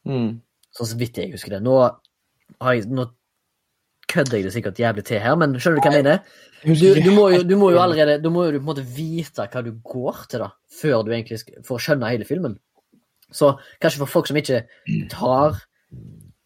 Mm. 0.07 0.31
Sånn 0.75 0.91
så 0.91 0.99
vidt 0.99 1.19
jeg 1.19 1.35
husker 1.35 1.57
det. 1.57 1.63
Nå, 1.67 1.75
har 2.63 2.77
jeg, 2.77 2.87
nå 2.91 3.09
kødder 4.15 4.39
jeg 4.39 4.47
det 4.47 4.55
sikkert 4.55 4.81
jævlig 4.81 5.05
til 5.09 5.23
her, 5.23 5.37
men 5.41 5.57
skjønner 5.59 5.81
du 5.81 5.85
hva 5.85 5.93
jeg 5.93 6.05
mener? 6.05 6.37
Du, 6.65 6.87
du, 6.97 7.11
må 7.13 7.27
jo, 7.35 7.43
du 7.45 7.57
må 7.61 7.75
jo 7.75 7.81
allerede 7.83 8.23
Du 8.25 8.31
må 8.33 8.47
jo 8.47 8.55
på 8.55 8.63
en 8.63 8.69
måte 8.71 8.87
vite 8.89 9.45
hva 9.53 9.61
du 9.65 9.75
går 9.85 10.23
til, 10.31 10.45
da, 10.47 10.55
før 10.81 11.03
du 11.05 11.13
egentlig 11.13 11.43
får 11.67 11.83
skjønne 11.87 12.13
hele 12.13 12.29
filmen. 12.29 12.57
Så 13.35 13.57
kanskje 13.83 14.05
for 14.05 14.13
folk 14.15 14.31
som 14.31 14.39
ikke 14.39 14.63
tar 15.13 15.59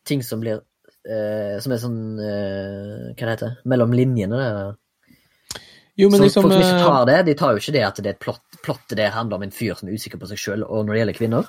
ting 0.09 0.25
som 0.25 0.41
blir 0.41 0.63
eh, 1.05 1.59
Som 1.61 1.75
er 1.75 1.81
sånn 1.83 1.99
eh, 2.23 3.09
Hva 3.13 3.27
det 3.27 3.35
heter 3.35 3.57
Mellom 3.69 3.93
linjene. 3.97 4.39
Jo, 5.99 6.09
men 6.09 6.21
så 6.21 6.29
liksom 6.29 6.47
folk 6.47 6.55
som 6.55 6.63
ikke 6.63 6.77
eh, 6.79 6.85
tar 6.87 7.07
det, 7.11 7.19
de 7.27 7.35
tar 7.39 7.55
jo 7.55 7.61
ikke 7.61 7.75
det 7.75 7.81
at 7.83 7.97
det 7.99 8.11
er 8.11 8.15
et 8.15 8.23
plott, 8.23 8.59
plott 8.63 8.95
det 8.97 9.09
handler 9.17 9.41
om 9.41 9.49
en 9.49 9.55
fyr 9.55 9.75
som 9.75 9.89
er 9.91 9.99
usikker 9.99 10.21
på 10.21 10.29
seg 10.31 10.39
sjøl, 10.39 10.63
og 10.63 10.87
når 10.87 10.95
det 10.95 11.01
gjelder 11.01 11.17
kvinner. 11.17 11.49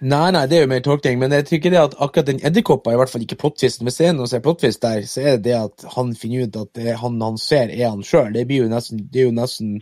Nei, 0.00 0.30
nei, 0.32 0.46
det 0.48 0.56
er 0.56 0.62
jo 0.64 0.70
mer 0.70 0.80
tolkning, 0.80 1.18
men 1.20 1.32
jeg 1.36 1.44
tror 1.44 1.58
ikke 1.58 1.70
det 1.74 1.80
at 1.80 1.94
akkurat 2.00 2.28
den 2.30 2.38
edderkoppa 2.48 2.88
er 2.88 2.96
i 2.96 3.00
hvert 3.02 3.12
fall 3.12 3.24
ikke 3.26 3.36
plottvisten. 3.42 3.84
Hvis 3.84 3.98
det 4.00 4.06
er 4.08 4.14
noen 4.16 4.30
som 4.30 4.38
er 4.38 4.44
plottvist 4.46 4.80
der, 4.80 5.02
så 5.04 5.20
er 5.20 5.34
det 5.36 5.50
det 5.50 5.56
at 5.58 5.84
han 5.92 6.14
finner 6.16 6.46
ut 6.48 6.56
at 6.56 6.70
det 6.78 6.94
han, 7.02 7.18
han 7.20 7.36
ser, 7.40 7.68
er 7.68 7.90
han 7.90 8.04
sjøl. 8.06 8.30
Det 8.32 8.46
blir 8.48 8.64
jo 8.64 8.70
nesten, 8.72 9.02
det 9.12 9.24
er 9.24 9.28
jo 9.28 9.36
nesten 9.36 9.80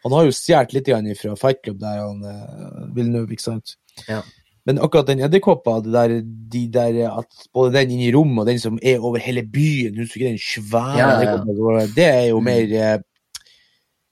Han 0.00 0.14
har 0.16 0.24
jo 0.24 0.32
stjålet 0.32 0.72
litt 0.72 1.18
fra 1.20 1.34
Fight 1.36 1.58
Club 1.60 1.76
der, 1.82 1.98
han 2.00 2.22
uh, 2.24 2.86
Villeneuve, 2.96 3.34
ikke 3.36 3.44
sant? 3.44 3.74
Ja. 4.08 4.22
Men 4.64 4.78
akkurat 4.80 5.10
den 5.10 5.20
edderkoppa, 5.20 5.74
de 5.84 6.62
der, 6.72 6.96
at 7.10 7.44
både 7.52 7.74
den 7.74 7.92
inne 7.92 8.06
i 8.06 8.14
rommet 8.14 8.40
og 8.40 8.48
den 8.48 8.62
som 8.62 8.78
er 8.80 9.04
over 9.04 9.20
hele 9.20 9.42
byen, 9.44 9.98
husker 10.00 10.22
du 10.22 10.26
den 10.30 10.40
svære 10.40 10.96
Ja, 10.96 11.10
ja, 11.26 11.84
det 11.96 12.06
er 12.06 12.26
jo 12.30 12.40
mer 12.44 12.72
eh, 12.80 12.94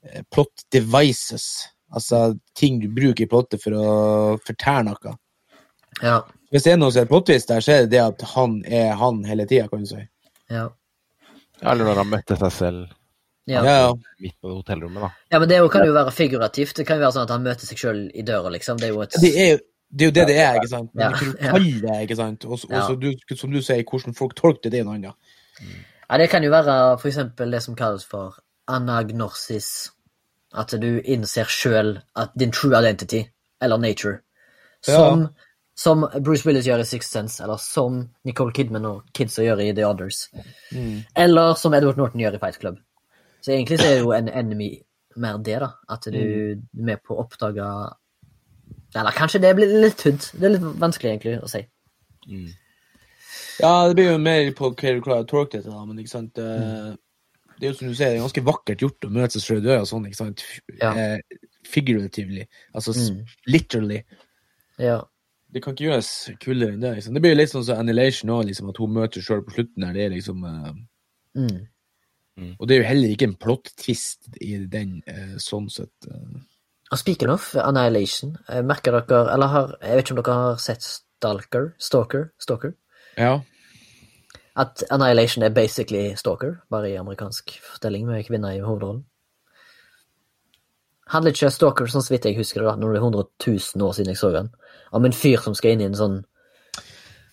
eh, 0.05 0.21
plot 0.29 0.67
devices. 0.69 1.47
Altså 1.89 2.35
ting 2.53 2.77
du 2.83 2.85
bruker 2.93 3.25
i 3.25 3.29
plottet 3.29 3.63
for 3.63 3.73
å 3.73 3.89
fortelle 4.45 4.91
noe. 4.91 5.15
Ja. 6.01 6.21
Hvis 6.51 6.63
det 6.65 6.71
er 6.73 6.77
noe 6.81 6.91
som 6.91 7.03
er 7.03 7.09
plottvist 7.09 7.47
der, 7.51 7.61
så 7.61 7.71
er 7.75 7.81
det 7.85 7.91
det 7.93 8.01
at 8.01 8.21
han 8.35 8.63
er 8.65 8.93
han 8.97 9.23
hele 9.27 9.45
tida, 9.45 9.67
kan 9.69 9.83
du 9.83 9.89
si. 9.89 10.01
Ja. 10.49 10.67
Ja, 11.61 11.71
eller 11.73 11.85
når 11.89 11.99
han 12.03 12.09
møtte 12.13 12.37
seg 12.39 12.51
selv 12.55 12.87
Ja. 13.49 13.63
Ja, 13.65 13.73
ja. 13.81 13.93
midt 14.21 14.35
på 14.41 14.51
hotellrommet, 14.53 15.01
da. 15.01 15.09
Ja, 15.33 15.39
men 15.39 15.49
det 15.49 15.57
kan 15.73 15.85
jo 15.87 15.93
være 15.93 16.11
figurativt. 16.13 16.75
Det 16.77 16.85
kan 16.87 16.97
jo 16.99 17.03
være 17.07 17.15
sånn 17.15 17.23
at 17.25 17.31
han 17.33 17.43
møter 17.43 17.65
seg 17.65 17.77
sjøl 17.81 18.01
i 18.13 18.21
døra, 18.21 18.49
liksom. 18.53 18.77
Det 18.77 18.87
er 18.89 18.93
jo 18.93 19.01
et 19.01 19.15
Det 19.21 19.31
er, 19.35 19.49
jo- 19.55 19.63
det 19.91 20.01
er 20.01 20.05
jo 20.05 20.11
det 20.19 20.25
det 20.27 20.37
er, 20.37 20.55
ikke 20.59 20.69
sant? 20.69 20.91
Men 20.93 21.03
Ja, 21.11 21.17
ja. 21.41 21.51
kalle 21.51 21.81
det, 21.81 21.95
ikke 22.05 22.15
sant? 22.15 22.45
Og 22.45 22.59
som 22.59 23.51
du 23.51 23.61
sier, 23.61 23.83
hvordan 23.83 24.13
folk 24.15 24.35
tolker 24.35 24.69
det, 24.69 24.77
i 24.77 24.81
er 24.81 24.85
annen. 24.91 25.13
Ja, 26.09 26.17
det 26.17 26.29
kan 26.29 26.43
jo 26.43 26.51
være 26.51 26.99
for 26.99 27.07
eksempel 27.09 27.51
det 27.51 27.61
som 27.63 27.75
kalles 27.75 28.05
for 28.05 28.37
anagnosis. 28.67 29.91
At 30.53 30.71
du 30.81 31.01
innser 31.05 31.45
sjøl 31.45 31.99
at 32.15 32.31
din 32.37 32.51
true 32.51 32.73
identity, 32.79 33.23
eller 33.61 33.77
nature, 33.77 34.19
som, 34.81 35.27
som 35.79 36.03
Bruce 36.19 36.43
Willis 36.43 36.67
gjør 36.67 36.83
i 36.83 36.87
Sixth 36.87 37.13
Sense, 37.13 37.39
eller 37.43 37.59
som 37.63 38.01
Nicole 38.27 38.51
Kidman 38.55 38.87
og 38.89 39.05
kidsa 39.15 39.45
gjør 39.45 39.61
i 39.63 39.71
The 39.71 39.85
Others. 39.87 40.25
Mm. 40.75 41.05
Eller 41.23 41.53
som 41.59 41.75
Edward 41.77 42.01
Norton 42.01 42.19
gjør 42.19 42.35
i 42.35 42.41
Fight 42.41 42.59
Club. 42.59 42.81
Så 43.39 43.53
egentlig 43.55 43.79
så 43.79 43.87
er 43.87 43.93
det 43.95 44.03
jo 44.03 44.11
en 44.11 44.27
enemy 44.27 44.73
mer 45.19 45.37
det, 45.43 45.55
da. 45.63 45.69
At 45.89 46.07
du 46.11 46.17
er 46.19 46.57
med 46.75 46.99
på 47.03 47.15
å 47.15 47.23
oppdage 47.23 47.65
Eller 48.95 49.15
kanskje 49.15 49.41
det 49.43 49.53
blir 49.55 49.71
litt 49.83 49.97
tynt. 50.01 50.31
Det 50.33 50.47
er 50.47 50.55
litt 50.57 50.65
vanskelig 50.81 51.11
egentlig 51.13 51.37
å 51.45 51.49
si. 51.51 51.61
Ja, 53.59 53.87
det 53.87 53.95
blir 53.95 54.11
jo 54.11 54.17
mer 54.23 54.49
på 54.57 54.71
hva 54.71 54.93
du 54.95 55.03
klarer 55.05 55.23
å 55.23 55.29
tolke 55.29 55.59
dette, 55.59 55.71
da, 55.71 55.83
men 55.85 55.99
ikke 56.01 56.11
sant 56.11 56.39
mm. 56.39 56.97
Det 57.59 57.67
er 57.67 57.73
jo 57.73 57.75
som 57.75 57.89
du 57.91 57.95
sier, 57.95 58.13
det 58.13 58.19
er 58.19 58.23
ganske 58.23 58.43
vakkert 58.47 58.83
gjort 58.85 59.05
å 59.05 59.11
møte 59.11 59.35
seg 59.35 59.43
selv 59.43 59.59
i 59.59 59.67
døra 59.67 59.87
sånn, 59.87 60.05
ikke 60.07 60.15
sant? 60.15 60.43
Ja. 60.79 60.93
Eh, 60.95 61.39
figuratively. 61.67 62.45
Altså 62.71 62.93
Mm. 62.95 63.25
literally. 63.51 63.97
Ja. 64.79 65.01
Det 65.49 65.63
kan 65.63 65.73
ikke 65.73 65.87
gjøres 65.87 66.11
kulere 66.43 66.75
enn 66.75 66.83
det. 66.83 66.93
Liksom. 66.99 67.15
Det 67.17 67.23
blir 67.25 67.37
litt 67.37 67.51
sånn 67.51 67.65
som 67.65 67.81
Annihilation 67.81 68.31
òg, 68.35 68.45
liksom, 68.51 68.69
at 68.69 68.79
hun 68.81 68.93
møter 68.93 69.25
sjøl 69.25 69.41
på 69.45 69.55
slutten 69.55 69.85
der. 69.85 69.95
Det 69.97 70.05
er 70.05 70.15
liksom 70.15 70.45
uh, 70.45 70.71
Mm. 72.39 72.53
Og 72.55 72.69
det 72.69 72.75
er 72.75 72.79
jo 72.79 72.87
heller 72.87 73.11
ikke 73.11 73.27
en 73.27 73.35
plot-twist 73.35 74.29
i 74.39 74.53
den, 74.71 75.01
uh, 75.11 75.35
sånn 75.43 75.65
sett. 75.73 75.91
Uh. 76.07 76.39
Speaking 76.95 77.31
of 77.33 77.51
Annihilation, 77.59 78.37
merker 78.65 78.95
dere 78.95 79.33
Eller 79.33 79.51
har, 79.51 79.73
jeg 79.83 79.97
vet 79.97 80.07
ikke 80.07 80.15
om 80.15 80.21
dere 80.21 80.37
har 80.39 80.61
sett 80.63 80.85
Stalker? 80.87 81.73
Stalker? 81.77 82.29
Stalker? 82.39 82.73
Ja. 83.19 83.41
At 84.55 84.83
Annihilation 84.89 85.43
er 85.43 85.53
basically 85.53 86.15
Stalker, 86.15 86.61
bare 86.71 86.89
i 86.89 86.97
amerikansk 86.97 87.59
fortelling 87.61 88.07
med 88.07 88.25
kvinner 88.25 88.55
i 88.55 88.63
hovedrollen. 88.63 89.03
Handler 91.09 91.33
ikke 91.33 91.49
Stalker, 91.53 91.87
sånn 91.89 92.03
så 92.05 92.13
vidt 92.13 92.27
jeg 92.29 92.37
husker 92.37 92.61
det, 92.61 92.73
når 92.81 92.93
det 92.93 92.99
er 92.99 93.05
100 93.07 93.23
000 93.45 93.85
år 93.87 93.95
siden 93.97 94.11
jeg 94.13 94.19
så 94.19 94.29
den, 94.35 94.51
om 94.93 95.05
en 95.07 95.15
fyr 95.15 95.41
som 95.41 95.55
skal 95.57 95.73
inn 95.73 95.81
i 95.81 95.87
en 95.89 95.97
sånn 95.97 96.19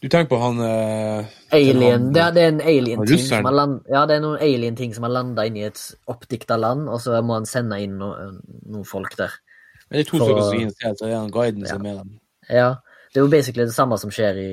Du 0.02 0.08
tenker 0.12 0.28
på 0.30 0.38
han 0.40 0.60
uh, 0.60 1.24
alien 1.56 1.82
han- 1.82 2.12
Det 2.12 2.22
er, 2.22 2.32
det 2.32 2.42
er 2.42 2.48
en 2.54 2.60
alien-ting 2.60 3.24
som 3.26 3.44
har 3.48 3.52
land, 3.52 3.80
Ja, 3.92 4.06
det 4.06 4.16
er 4.16 4.24
noen 4.24 4.40
alien-ting 4.40 4.94
som 4.94 5.04
har 5.08 5.12
landa 5.12 5.44
inn 5.46 5.56
i 5.56 5.66
et 5.68 5.80
oppdikta 6.08 6.58
land, 6.60 6.88
og 6.88 7.00
så 7.00 7.20
må 7.24 7.34
han 7.40 7.46
sende 7.48 7.80
inn 7.82 7.98
no, 7.98 8.12
noen 8.66 8.84
folk 8.84 9.16
der. 9.16 9.32
Men 9.90 9.98
det 9.98 10.06
er 10.06 10.10
to 10.10 10.18
stykker 10.20 10.42
som 10.42 10.50
skal 10.50 10.60
inn, 10.60 10.74
så 10.80 11.04
er 11.04 11.08
det 11.08 11.16
han 11.16 11.30
guiden 11.30 11.66
som 11.66 11.84
er 11.86 12.00
med. 12.04 12.18
Ja, 12.48 12.68
det 13.12 13.20
er 13.20 13.24
jo 13.24 13.30
basically 13.32 13.64
det 13.64 13.74
samme 13.76 13.98
som 13.98 14.10
skjer 14.10 14.40
i 14.40 14.50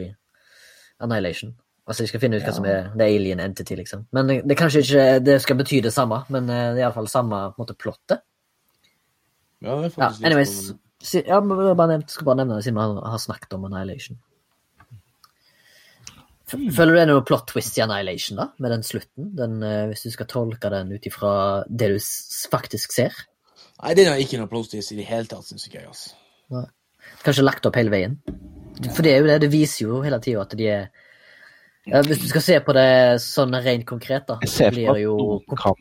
Annihilation. 1.04 1.56
Altså, 1.88 2.04
de 2.04 2.08
skal 2.08 2.22
finne 2.24 2.38
ut 2.40 2.46
hva 2.48 2.54
som 2.56 2.66
er 2.66 2.92
the 2.96 3.04
alien 3.04 3.42
entity, 3.44 3.76
liksom. 3.76 4.06
Men 4.16 4.28
det, 4.30 4.52
er 4.52 4.60
kanskje 4.60 4.84
ikke 4.86 5.08
det 5.26 5.42
skal 5.44 5.58
bety 5.60 5.82
det 5.84 5.92
samme, 5.92 6.22
men 6.32 6.48
eh, 6.50 6.70
det 6.76 6.80
er 6.80 6.86
iallfall 6.86 7.10
samme 7.12 7.42
på 7.52 7.60
en 7.60 7.66
måte 7.66 7.76
plottet. 7.76 8.22
Ja, 9.64 9.78
det 9.80 9.88
er 9.90 9.94
faktisk 9.96 10.22
ja, 10.22 10.28
anyways. 10.30 10.54
sånn- 10.70 10.80
Si, 11.04 11.20
ja, 11.20 11.42
jeg 11.42 11.76
bare 11.76 11.90
nevnt, 11.92 12.12
skal 12.14 12.26
bare 12.30 12.40
nevne 12.40 12.56
det 12.56 12.64
siden 12.64 12.78
vi 12.80 13.02
har, 13.04 13.18
snakket 13.20 13.54
om 13.58 13.66
Annihilation. 13.68 14.18
Hmm. 16.54 16.70
Føler 16.72 16.92
du 16.94 16.98
det 17.00 17.02
er 17.02 17.10
noe 17.10 17.24
plot 17.26 17.48
twist 17.50 17.78
i 17.80 17.82
Annihilation, 17.84 18.38
da? 18.38 18.46
Med 18.62 18.72
den 18.72 18.84
slutten? 18.88 19.32
Den, 19.36 19.58
eh, 19.66 19.88
hvis 19.90 20.04
du 20.06 20.12
skal 20.14 20.30
tolke 20.30 20.70
den 20.72 20.92
ut 20.94 21.08
ifra 21.10 21.34
det 21.68 21.90
du 21.92 21.98
faktisk 22.52 22.94
ser? 22.96 23.12
Nei, 23.82 23.94
det 23.98 24.06
er 24.08 24.22
ikke 24.22 24.40
noe 24.40 24.48
plot 24.52 24.70
twist 24.72 24.94
i 24.94 25.00
det 25.00 25.08
hele 25.10 25.28
tatt, 25.28 25.44
syns 25.50 25.66
ikke 25.68 25.82
jeg. 25.82 25.88
altså. 25.92 26.70
Kanskje 27.26 27.44
lagt 27.44 27.66
opp 27.68 27.76
hele 27.76 27.92
veien? 27.92 28.20
For 28.94 29.04
det 29.06 29.12
er 29.14 29.20
jo 29.24 29.28
det, 29.28 29.42
det 29.44 29.52
viser 29.52 29.88
jo 29.88 30.02
hele 30.06 30.20
tida 30.24 30.42
at 30.46 30.56
de 30.58 30.68
er 30.72 30.88
Hvis 32.08 32.22
du 32.22 32.28
skal 32.32 32.42
se 32.46 32.60
på 32.64 32.74
det 32.78 33.20
sånn 33.20 33.52
rent 33.60 33.86
konkret, 33.86 34.26
da, 34.30 34.38
så 34.48 34.70
blir 34.72 34.94
det 34.96 35.02
jo 35.04 35.42
kan 35.52 35.76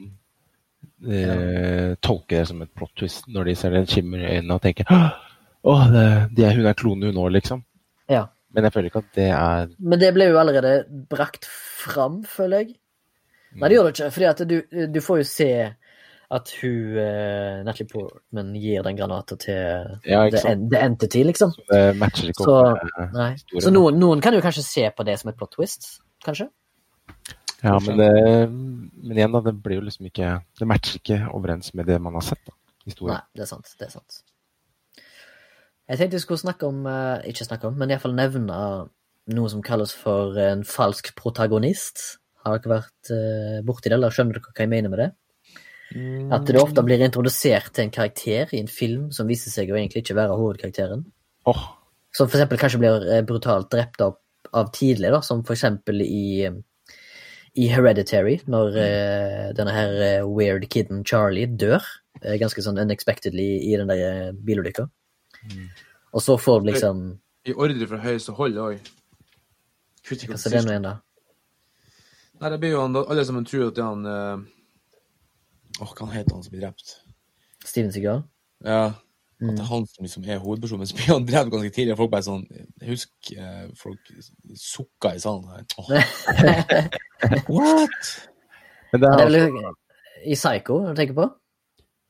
eh, 1.09 1.95
tolker 2.05 2.43
det 2.43 2.47
som 2.51 2.63
et 2.65 2.73
plot 2.75 2.93
twist 2.99 3.29
når 3.33 3.51
de 3.51 3.57
ser 3.59 3.75
den 3.75 3.89
kimmer 3.91 4.23
i 4.23 4.37
øynene 4.37 4.59
og 4.59 4.63
tenker 4.65 4.89
Å, 4.93 5.75
det, 5.93 6.07
de 6.35 6.47
er, 6.47 6.57
hun 6.59 6.67
er 6.67 6.75
klonen 6.79 7.11
hun 7.11 7.19
nå, 7.21 7.29
liksom. 7.37 7.61
Ja. 8.11 8.25
Men 8.53 8.67
jeg 8.67 8.75
føler 8.75 8.91
ikke 8.91 9.03
at 9.05 9.13
det 9.17 9.29
er 9.31 9.69
Men 9.79 10.01
det 10.03 10.11
ble 10.17 10.27
jo 10.33 10.41
allerede 10.41 11.05
brakt 11.11 11.47
fram, 11.47 12.23
føler 12.29 12.65
jeg. 12.65 12.75
Nei, 13.55 13.69
det 13.69 13.77
gjør 13.77 13.89
det 13.89 13.93
ikke. 13.95 14.33
at 14.33 14.43
du, 14.49 14.57
du 14.91 15.01
får 15.05 15.23
jo 15.23 15.29
se 15.29 15.53
at 16.33 16.53
hun 16.63 16.97
uh, 16.97 17.61
Natalie 17.67 17.89
Portman 17.91 18.55
gir 18.57 18.85
den 18.87 18.97
granaten 18.97 19.41
til 19.41 19.59
Ja, 20.09 20.25
the, 20.33 20.55
the 20.73 20.81
Entity, 20.81 21.25
liksom. 21.29 21.53
Det 21.69 21.83
matcher 22.01 22.33
ikke 22.33 22.47
Så, 22.47 22.57
opp 22.73 23.13
med 23.13 23.43
Så 23.61 23.73
noen, 23.75 23.99
noen 24.01 24.25
kan 24.25 24.35
jo 24.37 24.41
kanskje 24.45 24.65
se 24.65 24.87
på 24.97 25.07
det 25.09 25.19
som 25.21 25.33
et 25.33 25.39
plot 25.39 25.53
twist, 25.59 25.91
kanskje? 26.25 26.49
Ja, 27.63 27.77
men, 27.87 28.01
men 28.03 29.17
igjen, 29.17 29.35
da. 29.35 29.41
Det 29.47 29.55
blir 29.63 29.79
jo 29.79 29.87
liksom 29.87 30.09
ikke 30.09 30.33
Det 30.59 30.67
matcher 30.67 30.99
ikke 30.99 31.19
overens 31.31 31.71
med 31.79 31.87
det 31.87 32.01
man 32.03 32.17
har 32.19 32.25
sett, 32.27 32.43
da. 32.49 32.57
Historien. 32.83 33.21
Nei, 33.21 33.39
det 33.39 33.45
er 33.45 33.51
sant. 33.53 33.71
Det 33.79 33.87
er 33.87 33.93
sant. 33.95 34.23
Jeg 35.91 36.01
tenkte 36.01 36.19
jeg 36.19 36.25
skulle 36.25 36.43
snakke 36.43 36.67
om 36.67 36.87
eh, 36.91 37.29
Ikke 37.31 37.47
snakke 37.47 37.69
om, 37.71 37.79
men 37.79 37.93
iallfall 37.93 38.17
nevne 38.17 38.59
noe 39.33 39.51
som 39.53 39.63
kalles 39.63 39.93
for 39.95 40.39
en 40.43 40.65
falsk 40.67 41.13
protagonist. 41.19 42.03
Har 42.43 42.59
dere 42.59 42.73
vært 42.73 43.11
uh, 43.15 43.59
borti 43.63 43.87
det, 43.87 43.95
eller 43.95 44.11
skjønner 44.11 44.35
dere 44.35 44.51
hva 44.51 44.65
jeg 44.65 44.71
mener 44.73 44.91
med 44.91 44.99
det? 44.99 45.11
At 46.33 46.49
det 46.49 46.59
ofte 46.59 46.83
blir 46.83 47.05
introdusert 47.05 47.71
til 47.75 47.87
en 47.87 47.93
karakter 47.95 48.51
i 48.51 48.61
en 48.63 48.71
film 48.71 49.11
som 49.15 49.29
viser 49.29 49.53
seg 49.53 49.71
å 49.71 49.77
egentlig 49.77 50.03
ikke 50.03 50.17
være 50.17 50.35
hovedkarakteren. 50.41 51.05
Oh. 51.47 51.63
Som 52.11 52.31
for 52.33 52.39
eksempel 52.39 52.61
kanskje 52.61 52.81
blir 52.83 53.07
eh, 53.07 53.23
brutalt 53.29 53.71
drept 53.73 54.03
opp 54.05 54.21
av 54.57 54.73
tidlig, 54.75 55.13
da, 55.15 55.21
som 55.25 55.45
for 55.47 55.55
eksempel 55.55 56.03
i, 56.05 56.49
i 57.59 57.69
Hereditary, 57.69 58.39
når 58.49 58.77
uh, 58.79 59.49
denne 59.57 59.75
her 59.75 59.95
eh, 60.07 60.25
weird 60.25 60.65
kiden 60.73 61.05
Charlie 61.05 61.47
dør. 61.47 61.85
uh, 62.23 62.37
ganske 62.41 62.65
sånn 62.65 62.81
unexpectedly 62.81 63.49
i 63.69 63.77
den 63.77 63.91
der 63.91 64.33
bilulykka. 64.33 64.87
Mm. 65.51 65.69
Og 66.13 66.25
så 66.25 66.37
får 66.41 66.61
du 66.61 66.71
liksom 66.71 67.05
I 67.49 67.55
ordre 67.59 67.89
fra 67.91 68.01
høyeste 68.01 68.33
hold 68.39 68.59
òg. 68.63 68.91
Hva 70.03 70.17
er 70.17 70.55
det 70.55 70.65
nå 70.65 70.75
igjen, 70.75 70.87
da? 70.87 70.97
Nei, 72.43 72.51
det 72.51 72.59
blir 72.63 72.75
jo 72.75 72.83
han, 72.83 72.99
alle 72.99 73.25
sammen 73.27 73.47
tror 73.47 73.69
at 73.69 73.77
det 73.77 73.85
er 73.85 73.91
han 73.93 74.47
Åh, 75.81 75.93
hva 75.97 76.09
heter 76.13 76.35
han 76.35 76.43
som 76.45 76.53
blir 76.53 76.65
drept? 76.67 76.97
Steven 77.65 77.93
Seagal? 77.95 78.25
Ja, 78.67 78.93
at 79.51 79.59
det 79.59 79.65
er 79.65 79.71
han 79.73 79.87
som 79.91 80.07
liksom 80.07 80.27
er 80.29 80.41
hovedpersonen. 80.43 80.83
Men 80.83 80.91
så 80.91 80.99
blir 80.99 81.13
han 81.13 81.29
drevet 81.29 81.53
ganske 81.55 81.75
tidlig, 81.75 81.95
og 81.95 82.01
folk 82.03 82.13
bare 82.15 82.27
sånn 82.29 82.43
husker 82.89 83.45
eh, 83.45 83.69
folk 83.79 84.13
sukka 84.59 85.15
i 85.17 85.23
salen 85.23 85.49
her. 85.51 85.65
Åh, 85.83 85.93
what? 87.57 88.13
Men 88.93 89.03
det 89.03 89.09
er, 89.09 89.17
det 89.17 89.25
er 89.25 89.31
også, 89.31 89.47
vel 89.57 89.79
i 90.23 90.37
Psycho 90.39 90.83
du 90.87 90.93
tenker 90.99 91.17
på? 91.17 91.31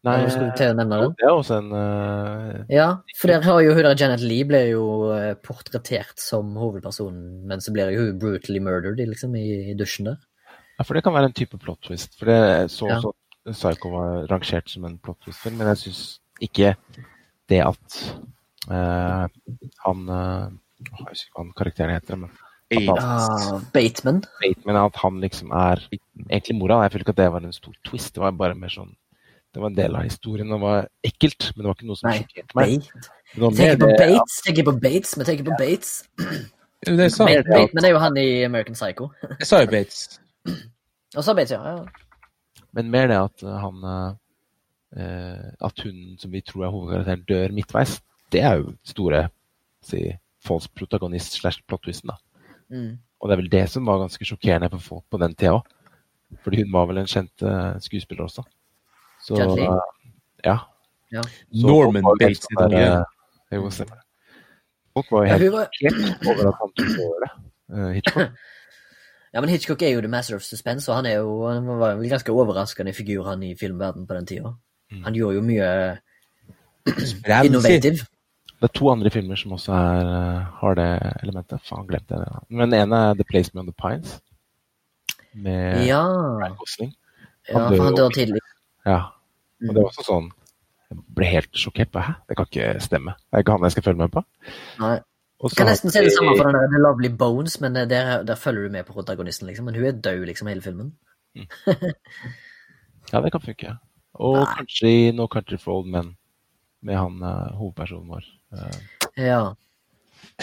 nei, 0.03 0.16
til 0.59 0.72
å 0.72 0.74
nevne 0.74 0.99
den? 0.99 1.12
det 1.20 1.26
er 1.28 1.37
også 1.37 1.59
en 1.61 1.68
uh... 1.70 2.62
Ja, 2.72 2.89
for 3.18 3.30
der 3.30 3.45
har 3.47 3.61
jo 3.62 3.74
hun 3.76 3.85
der 3.87 3.99
Janet 3.99 4.24
Lee 4.26 4.47
ble 4.49 4.64
jo 4.72 4.85
eh, 5.14 5.37
portrettert 5.39 6.18
som 6.18 6.57
hovedpersonen, 6.59 7.45
men 7.47 7.62
så 7.62 7.74
blir 7.74 7.93
jo 7.95 8.09
hun 8.09 8.18
brutally 8.22 8.59
murdered 8.62 8.99
liksom, 8.99 9.37
i, 9.39 9.70
i 9.70 9.76
dusjen 9.78 10.11
der. 10.11 10.18
Ja, 10.78 10.87
for 10.89 10.99
det 10.99 11.05
kan 11.07 11.14
være 11.14 11.30
en 11.30 11.37
type 11.39 11.61
plot 11.62 11.85
twist. 11.87 12.18
For 12.18 12.33
det 12.33 12.72
så 12.74 12.91
Ja. 12.91 12.99
også 12.99 13.12
at 13.14 13.55
Psycho 13.55 13.95
var 13.95 14.26
rangert 14.33 14.70
som 14.70 14.89
en 14.89 14.99
plot 14.99 15.22
twist-film, 15.22 15.61
men 15.61 15.70
jeg 15.70 15.85
syns 15.85 16.03
ikke 16.43 16.74
det 17.51 17.61
at 17.64 17.99
uh, 18.70 19.26
han 19.86 20.09
eh, 20.09 20.49
Jeg 20.82 21.07
husker 21.09 21.26
ikke 21.28 21.36
hva 21.36 21.45
han 21.45 21.53
karakteren 21.59 21.95
heter, 21.95 22.18
men 22.20 22.30
at 22.32 22.88
han, 22.88 22.99
Ah, 22.99 23.61
Bateman. 23.74 24.22
men 24.64 24.76
at 24.80 24.97
han 25.03 25.20
liksom 25.20 25.51
er 25.53 25.82
egentlig 26.30 26.57
mora. 26.57 26.82
Jeg 26.82 26.93
føler 26.93 27.05
ikke 27.05 27.14
at 27.14 27.20
det 27.20 27.32
var 27.34 27.45
en 27.45 27.53
stor 27.53 27.74
twist. 27.84 28.14
Det 28.14 28.22
var 28.22 28.32
bare 28.32 28.57
mer 28.57 28.72
sånn 28.72 28.95
Det 29.53 29.61
var 29.61 29.68
en 29.68 29.76
del 29.76 29.97
av 29.99 30.07
historien. 30.07 30.49
Det 30.49 30.61
var 30.62 30.86
ekkelt, 31.05 31.51
men 31.53 31.62
det 31.62 31.68
var 31.68 31.76
ikke 31.76 31.88
noe 31.90 32.01
som 32.01 32.14
sjokkerte 32.16 32.57
meg. 32.57 32.86
Det 33.34 33.36
Vi 33.36 33.57
tenker 33.59 33.59
mer 33.59 33.76
på 33.76 33.86
det 33.86 33.93
at- 33.93 34.01
Bates, 34.01 34.36
tenker 34.47 34.64
på 34.64 34.74
Bates, 34.80 35.12
vi 35.18 35.24
tenker 35.28 35.45
på 35.45 35.59
Bates. 35.59 35.90
Det 36.86 37.12
sa, 37.12 37.26
Bate, 37.26 37.45
Bateman 37.51 37.84
er 37.84 37.93
jo 37.93 37.99
han 37.99 38.16
i 38.16 38.45
American 38.45 38.74
Psycho. 38.74 39.11
jeg 39.38 39.47
sa 39.47 39.61
jo 39.61 39.70
Bates. 39.70 40.20
Og 41.16 41.24
så 41.24 41.34
Bates, 41.34 41.53
ja. 41.53 41.61
ja. 41.62 41.84
Men 42.72 42.90
mer 42.90 43.07
det 43.12 43.18
at 43.20 43.45
uh, 43.45 43.59
han 43.61 43.84
uh, 43.84 43.93
eh, 43.93 44.14
At 44.93 45.84
hun 45.84 46.18
som 46.20 46.32
vi 46.32 46.43
tror 46.45 46.66
er 46.66 46.74
hovedkarakteren, 46.74 47.22
dør 47.28 47.55
midtveis. 47.57 47.95
Det 48.32 48.43
er 48.45 48.59
jo 48.61 48.74
store 48.84 49.22
si, 49.84 50.03
false 50.45 50.68
protagonist 50.76 51.38
slash 51.38 51.62
plot 51.68 51.84
twisten, 51.86 52.12
da. 52.12 52.18
Mm. 52.72 52.99
Og 53.20 53.28
det 53.28 53.34
er 53.34 53.40
vel 53.43 53.53
det 53.53 53.62
som 53.70 53.86
var 53.86 54.01
ganske 54.03 54.26
sjokkerende 54.26 54.70
for 54.74 54.84
folk 54.88 55.05
på 55.11 55.20
den 55.22 55.34
tida 55.38 55.55
òg. 55.59 55.68
Fordi 56.43 56.62
hun 56.62 56.72
var 56.72 56.88
vel 56.88 57.03
en 57.03 57.11
kjent 57.11 57.45
uh, 57.45 57.76
skuespiller 57.82 58.24
også. 58.24 58.43
Så 59.22 59.36
uh, 59.36 59.61
ja. 60.45 60.57
Ja. 61.12 61.22
Så 61.22 61.66
Norman 61.66 62.07
Bates. 62.20 62.49
i 62.51 62.57
uh, 62.59 63.05
Jo, 63.53 63.68
stemmer 63.70 64.01
det. 64.01 64.07
Folk 64.97 65.12
var 65.12 65.26
jo 65.26 65.28
Ja, 65.28 65.36
helt 65.36 65.45
hun 65.45 65.59
var, 65.59 65.68
over 66.32 66.49
at 66.49 66.59
han 66.62 66.74
tok 66.80 67.05
over 67.05 67.24
det. 67.26 67.30
Uh, 67.72 67.90
Hitchcock. 67.99 68.40
ja, 69.34 69.40
men 69.40 69.51
Hitchcock 69.51 69.82
er 69.82 69.95
jo 69.95 70.01
the 70.01 70.09
master 70.09 70.36
of 70.36 70.43
suspense, 70.43 70.90
og 70.90 70.97
han 70.97 71.07
er 71.07 71.20
jo 71.20 71.47
han 71.47 71.68
var 71.68 71.93
jo 71.93 72.01
en 72.01 72.09
ganske 72.09 72.32
overraskende 72.32 72.93
figur 72.93 73.28
han 73.28 73.43
i 73.43 73.55
filmverden 73.61 74.07
på 74.07 74.14
den 74.14 74.26
tida. 74.26 74.55
Mm. 74.93 75.03
Han 75.05 75.14
gjorde 75.16 75.34
jo 75.38 75.43
mye 75.43 75.68
Ramsey. 77.28 77.47
innovative. 77.49 78.07
Det 78.62 78.68
er 78.68 78.72
to 78.78 78.90
andre 78.93 79.11
filmer 79.11 79.36
som 79.40 79.53
også 79.57 79.72
er, 79.74 80.07
uh, 80.07 80.43
har 80.61 80.74
det 80.78 80.88
elementet. 81.22 81.61
Faen, 81.66 81.86
glemte 81.88 82.14
jeg 82.14 82.20
det. 82.26 82.43
Men 82.51 82.70
den 82.70 82.80
ene 82.82 82.99
er 83.11 83.14
The 83.18 83.24
Place 83.24 83.51
Beyond 83.53 83.72
the 83.72 83.76
Pines. 83.82 84.20
Med 85.34 85.86
Ja, 85.86 86.03
Ryan 86.38 86.55
Gosling. 86.61 86.93
ja 87.49 87.59
Han 87.59 87.72
dør 87.72 87.76
for 87.76 87.84
han 87.84 87.95
dør 87.97 88.11
tidlig. 88.14 88.40
Ja. 88.86 88.99
Og 88.99 89.68
Mm. 89.68 89.74
det 89.74 89.76
var 89.82 89.88
også 89.90 90.05
sånn 90.07 90.30
Jeg 90.90 90.99
ble 91.16 91.24
helt 91.26 91.53
sjokkert. 91.57 91.95
Hæ? 91.95 92.12
Det 92.28 92.36
kan 92.36 92.47
ikke 92.51 92.80
stemme. 92.80 93.14
Det 93.16 93.32
er 93.32 93.38
ikke 93.43 93.53
han 93.57 93.62
jeg 93.62 93.72
skal 93.72 93.82
følge 93.82 93.99
med 93.99 94.11
på. 94.12 94.22
Nei. 94.78 94.99
Du 95.43 95.49
Jeg 95.49 95.57
kan 95.57 95.66
nesten 95.66 95.90
se 95.90 96.03
det 96.05 96.12
samme 96.12 96.36
for 96.36 96.45
den 96.45 96.55
der 96.55 96.68
The 96.70 96.78
Lovely 96.82 97.09
Bones, 97.18 97.61
men 97.61 97.76
eh, 97.76 97.86
der, 97.88 98.22
der 98.22 98.34
følger 98.34 98.62
du 98.62 98.68
med 98.70 98.84
på 98.86 98.93
protagonisten, 98.93 99.47
liksom. 99.49 99.64
Men 99.64 99.74
hun 99.74 99.84
er 99.86 99.93
død, 99.93 100.26
liksom, 100.26 100.47
hele 100.49 100.61
filmen. 100.62 100.93
Ja, 103.12 103.20
det 103.20 103.32
kan 103.32 103.40
funke. 103.40 103.76
Og 104.20 104.36
Nei. 104.36 104.54
kanskje 104.58 104.88
i 104.92 105.12
No 105.16 105.26
Country 105.30 105.56
for 105.60 105.80
Old 105.80 105.88
Men, 105.92 106.16
med 106.82 106.98
han 106.98 107.22
eh, 107.22 107.52
hovedpersonen 107.58 108.08
vår. 108.12 108.24
Eh, 108.56 108.80
Ja. 109.28 109.54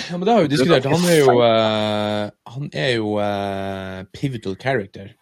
Ja, 0.10 0.18
men 0.18 0.26
det 0.28 0.34
har 0.34 0.42
vi 0.46 0.48
diskutert. 0.52 0.86
Han 0.86 1.06
er 1.10 1.18
jo, 1.20 1.36
eh, 1.44 2.32
han 2.54 2.70
er 2.74 2.90
jo 2.96 3.14
eh, 3.24 4.04
pivotal 4.14 4.56
character. 4.56 5.14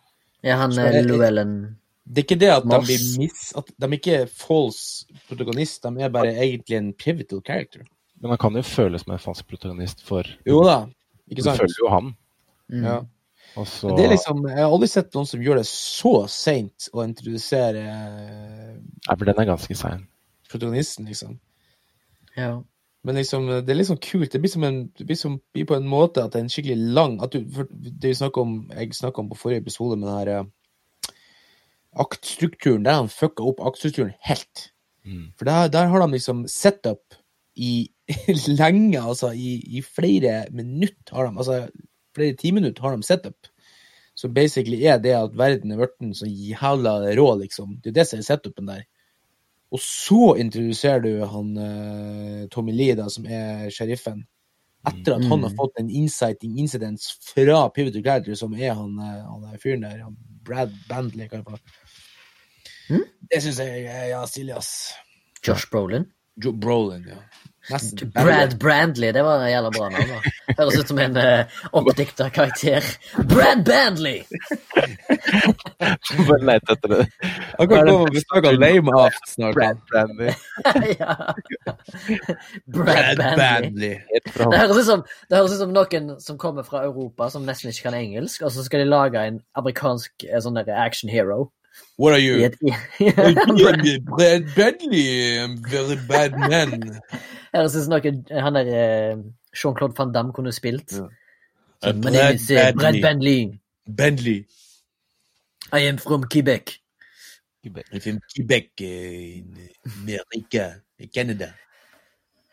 ja 0.44 0.58
han 0.58 0.74
Så 0.74 0.82
er 0.82 1.04
Llewellyn 1.04 1.76
Det 2.06 2.22
er 2.22 2.26
ikke 2.26 2.40
det 2.40 2.50
at 2.52 2.64
de 2.64 2.80
blir 2.86 3.06
miss... 3.20 3.54
At 3.58 3.72
de 3.78 3.90
ikke 3.98 4.16
er 4.24 4.28
false 4.32 5.06
protagonist, 5.28 5.84
de 5.84 6.04
er 6.04 6.10
bare 6.10 6.34
egentlig 6.36 6.78
en 6.78 6.94
pivotal 6.94 7.42
character. 7.46 7.82
men 8.22 8.30
han 8.32 8.38
kan 8.38 8.56
jo 8.56 8.62
føles 8.62 9.02
som 9.02 9.14
en 9.14 9.20
falsk 9.20 9.48
protagonist, 9.48 10.04
for 10.04 10.24
Jo 10.46 10.64
da, 10.64 10.86
ikke 11.30 11.42
du 11.42 11.44
sant? 11.50 11.60
følger 11.60 11.82
jo 11.84 11.90
han. 11.90 12.16
mm. 12.70 12.84
Ja. 12.84 13.02
Så 13.66 13.96
det 13.98 14.06
er 14.06 14.14
liksom, 14.14 14.44
jeg 14.50 14.60
har 14.62 14.70
aldri 14.70 14.90
sett 14.92 15.14
noen 15.16 15.28
som 15.30 15.42
gjør 15.42 15.62
det 15.62 15.68
så 15.70 16.14
seint 16.30 16.90
å 16.94 17.04
introdusere 17.06 17.84
Ja, 17.88 18.78
Nei, 18.78 19.16
for 19.16 19.26
den 19.26 19.42
er 19.42 19.50
ganske 19.50 19.78
sein. 19.78 20.08
protagonisten, 20.52 21.08
liksom. 21.10 21.40
Ja. 22.38 22.62
Men 23.08 23.16
liksom, 23.16 23.48
det 23.48 23.72
er 23.72 23.80
liksom 23.80 24.00
kult. 24.04 24.32
Det 24.34 24.40
blir 24.44 24.52
som 24.52 24.64
en, 24.68 24.80
det 24.98 25.06
blir 25.08 25.18
som, 25.20 25.40
på 25.40 25.76
en 25.76 25.88
måte 25.88 26.24
at 26.24 26.34
det 26.34 26.42
er 26.42 26.46
en 26.46 26.52
skikkelig 26.52 26.94
lang 26.96 27.18
at 27.24 27.34
du, 27.34 27.46
for 27.56 27.70
Det 27.72 28.12
vi 28.12 28.18
snakket 28.20 28.42
om, 28.42 28.56
jeg 28.74 28.96
snakka 28.96 29.22
om 29.22 29.30
på 29.32 29.40
forrige 29.40 29.64
episode 29.64 29.98
med 29.98 30.10
den 30.10 30.18
her 30.18 30.32
eh, 30.34 31.14
aktstrukturen, 32.04 32.84
der 32.86 33.00
han 33.00 33.10
fucka 33.10 33.46
opp 33.48 33.62
aktstrukturen 33.64 34.14
helt. 34.28 34.72
Mm. 35.08 35.32
For 35.38 35.48
der, 35.48 35.72
der 35.72 35.88
har 35.88 36.04
de 36.04 36.12
liksom 36.12 36.46
setup 36.52 37.16
i 37.56 37.90
lenge, 38.60 39.02
altså 39.02 39.32
i, 39.32 39.58
i 39.78 39.82
flere 39.82 40.46
minutter 40.52 41.16
har 41.16 41.30
de, 41.30 41.38
altså 41.38 41.68
flere 42.18 42.36
timinutter 42.38 42.84
har 42.84 42.98
de 42.98 43.06
setup. 43.08 43.50
Så 44.18 44.30
basically 44.34 44.82
er 44.90 44.98
det 45.02 45.14
at 45.14 45.36
verden 45.38 45.72
er 45.76 45.84
blitt 45.84 46.18
så 46.18 46.26
jævla 46.26 46.98
rå, 47.18 47.28
liksom. 47.44 47.76
Det 47.84 47.92
er 47.92 48.00
det 48.00 48.08
som 48.10 48.20
er 48.20 48.26
setupen 48.26 48.70
der. 48.72 48.86
Og 49.72 49.82
så 49.84 50.34
introduserer 50.42 51.04
du 51.04 51.12
han 51.28 51.50
eh, 51.60 52.48
Tommy 52.50 52.74
Lee, 52.74 52.96
da, 52.98 53.10
som 53.14 53.26
er 53.30 53.68
sheriffen. 53.70 54.24
Etter 54.88 55.18
at 55.18 55.26
han 55.28 55.44
har 55.44 55.52
Mm. 55.52 55.58
fått 55.60 55.80
en 55.82 55.90
inciting 55.92 56.58
incident 56.62 57.04
fra 57.34 57.68
Pivotal 57.76 58.02
Gladder, 58.02 58.36
som 58.40 58.54
er 58.56 58.74
han, 58.74 58.94
eh, 59.04 59.26
han 59.28 59.42
der 59.44 59.58
fyren 59.60 59.82
der, 59.84 59.98
han 60.06 60.16
Brad 60.48 60.72
Bandley, 60.90 61.28
hva 61.28 61.44
det. 61.44 61.60
Mm? 62.90 63.04
Det 63.30 63.42
syns 63.44 63.60
jeg 63.60 63.86
er 63.86 64.06
ja, 64.14 64.22
stilig, 64.26 64.56
ass. 64.56 64.94
Josh 65.44 65.68
Brolin. 65.70 66.06
Jo, 66.44 66.54
Brolin, 66.54 67.04
ja. 67.12 67.20
Nesten. 67.70 68.12
Brad 68.16 68.58
Brandley, 68.60 69.12
det 69.12 69.24
var 69.24 69.42
en 69.44 69.52
jævla 69.52 69.72
bra 69.76 69.90
navn. 69.90 70.28
Høres 70.58 70.78
ut 70.80 70.92
som 70.92 71.00
en 71.04 71.18
uh, 71.18 71.58
oppdikta 71.76 72.30
karakter. 72.34 72.86
Brad 73.28 73.66
Bandley! 73.68 74.24
Bare 76.28 76.40
lete 76.48 76.78
etter 76.78 76.94
det. 76.94 77.02
Han 77.58 77.68
kan 77.68 77.90
komme 77.90 78.08
og 78.08 78.48
lame 78.48 78.62
Lamehaft 78.62 79.34
snart. 79.34 79.58
Brad. 79.58 79.84
Brandy. 79.92 80.32
ja. 81.02 81.18
Brad 82.78 83.20
Brad 83.20 83.38
Bandley. 83.42 84.00
Det 84.16 84.34
høres, 84.38 84.78
ut 84.78 84.88
som, 84.88 85.04
som 85.52 85.76
noen 85.76 86.16
som 86.24 86.40
kommer 86.40 86.64
fra 86.68 86.86
Europa 86.88 87.30
som 87.34 87.46
nesten 87.48 87.74
ikke 87.74 87.90
kan 87.90 88.00
engelsk, 88.00 88.48
og 88.48 88.56
så 88.56 88.64
skal 88.64 88.86
de 88.86 88.90
lage 88.90 89.28
en 89.28 89.42
amerikansk 89.60 90.28
eh, 90.30 90.40
sånn 90.44 90.64
action 90.64 91.12
hero. 91.12 91.50
What 91.98 92.14
are 92.14 92.20
I 92.20 92.26
you? 92.26 92.50
Brad 94.06 94.46
Badley, 94.56 95.40
I'm 95.42 95.58
very 95.64 95.98
bad 96.08 96.38
man. 96.38 97.00
høres 97.58 97.76
ut 97.76 97.86
som 97.86 97.96
noe 97.96 98.42
han 98.46 98.58
der 98.60 98.68
eh, 98.70 99.18
Jean-Claude 99.58 99.98
Van 99.98 100.12
Damme 100.14 100.34
kunne 100.34 100.54
spilt. 100.54 100.94
Ja. 100.94 101.08
My 101.94 102.12
Brad 102.12 102.42
uh, 102.54 102.72
Brad 102.78 103.02
Bentley. 103.02 103.60
Bentley. 103.88 104.46
I 105.74 105.88
am 105.90 105.98
from 105.98 106.24
Quebec. 106.24 106.78
I'm 107.66 108.00
from 108.00 108.20
Quebec, 108.34 108.70
uh, 108.82 108.86
in 108.86 109.70
America, 109.86 110.82
Canada. 111.14 111.54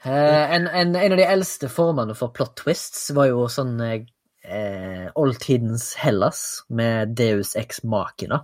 Uh, 0.04 0.54
en, 0.54 0.66
en, 0.66 0.96
en 0.96 1.12
av 1.12 1.18
de 1.18 1.24
eldste 1.24 1.68
formene 1.68 2.14
for 2.14 2.32
plot 2.34 2.56
twists 2.60 3.06
var 3.16 3.30
jo 3.30 3.46
sånn 3.48 3.78
eh, 3.80 4.02
eh, 4.44 5.06
oldtidens 5.16 5.94
Hellas 5.96 6.64
med 6.68 7.14
Deus 7.16 7.54
ex 7.56 7.80
machina. 7.88 8.42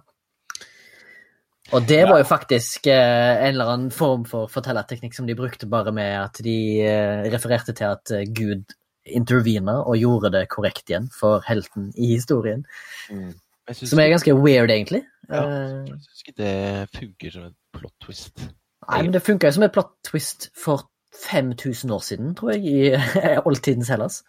Og 1.71 1.87
det 1.87 2.01
var 2.09 2.19
jo 2.19 2.27
faktisk 2.27 2.89
eh, 2.91 3.45
en 3.47 3.53
eller 3.53 3.69
annen 3.73 3.91
form 3.95 4.25
for 4.27 4.51
fortellerteknikk 4.51 5.15
som 5.15 5.29
de 5.29 5.37
brukte 5.39 5.69
bare 5.71 5.93
med 5.95 6.17
at 6.19 6.41
de 6.43 6.57
eh, 6.83 7.27
refererte 7.31 7.75
til 7.79 7.87
at 7.93 8.11
eh, 8.17 8.27
Gud 8.27 8.75
intervena 9.07 9.79
og 9.87 9.99
gjorde 9.99 10.33
det 10.35 10.49
korrekt 10.51 10.91
igjen 10.91 11.07
for 11.15 11.45
helten 11.47 11.93
i 11.97 12.13
historien. 12.17 12.65
Mm. 13.11 13.33
Som 13.77 14.03
er 14.03 14.11
ganske 14.11 14.35
weird, 14.35 14.71
egentlig. 14.71 15.05
Ja. 15.31 15.45
Eh, 15.45 15.93
jeg 15.93 16.01
synes 16.03 16.25
ikke 16.25 16.39
det 16.43 16.99
funker 16.99 17.37
som 17.37 17.47
et 17.47 17.57
plot 17.79 17.95
twist. 18.03 18.47
Nei, 18.89 19.03
men 19.05 19.15
det 19.15 19.23
funka 19.23 19.51
jo 19.51 19.59
som 19.59 19.67
et 19.67 19.75
plot 19.75 19.93
twist 20.11 20.51
for 20.59 20.89
5000 21.15 21.91
år 21.91 21.99
siden, 22.07 22.35
tror 22.39 22.53
jeg, 22.55 22.65
i 22.65 22.91
oldtidens 23.49 23.89
Hellas. 23.91 24.21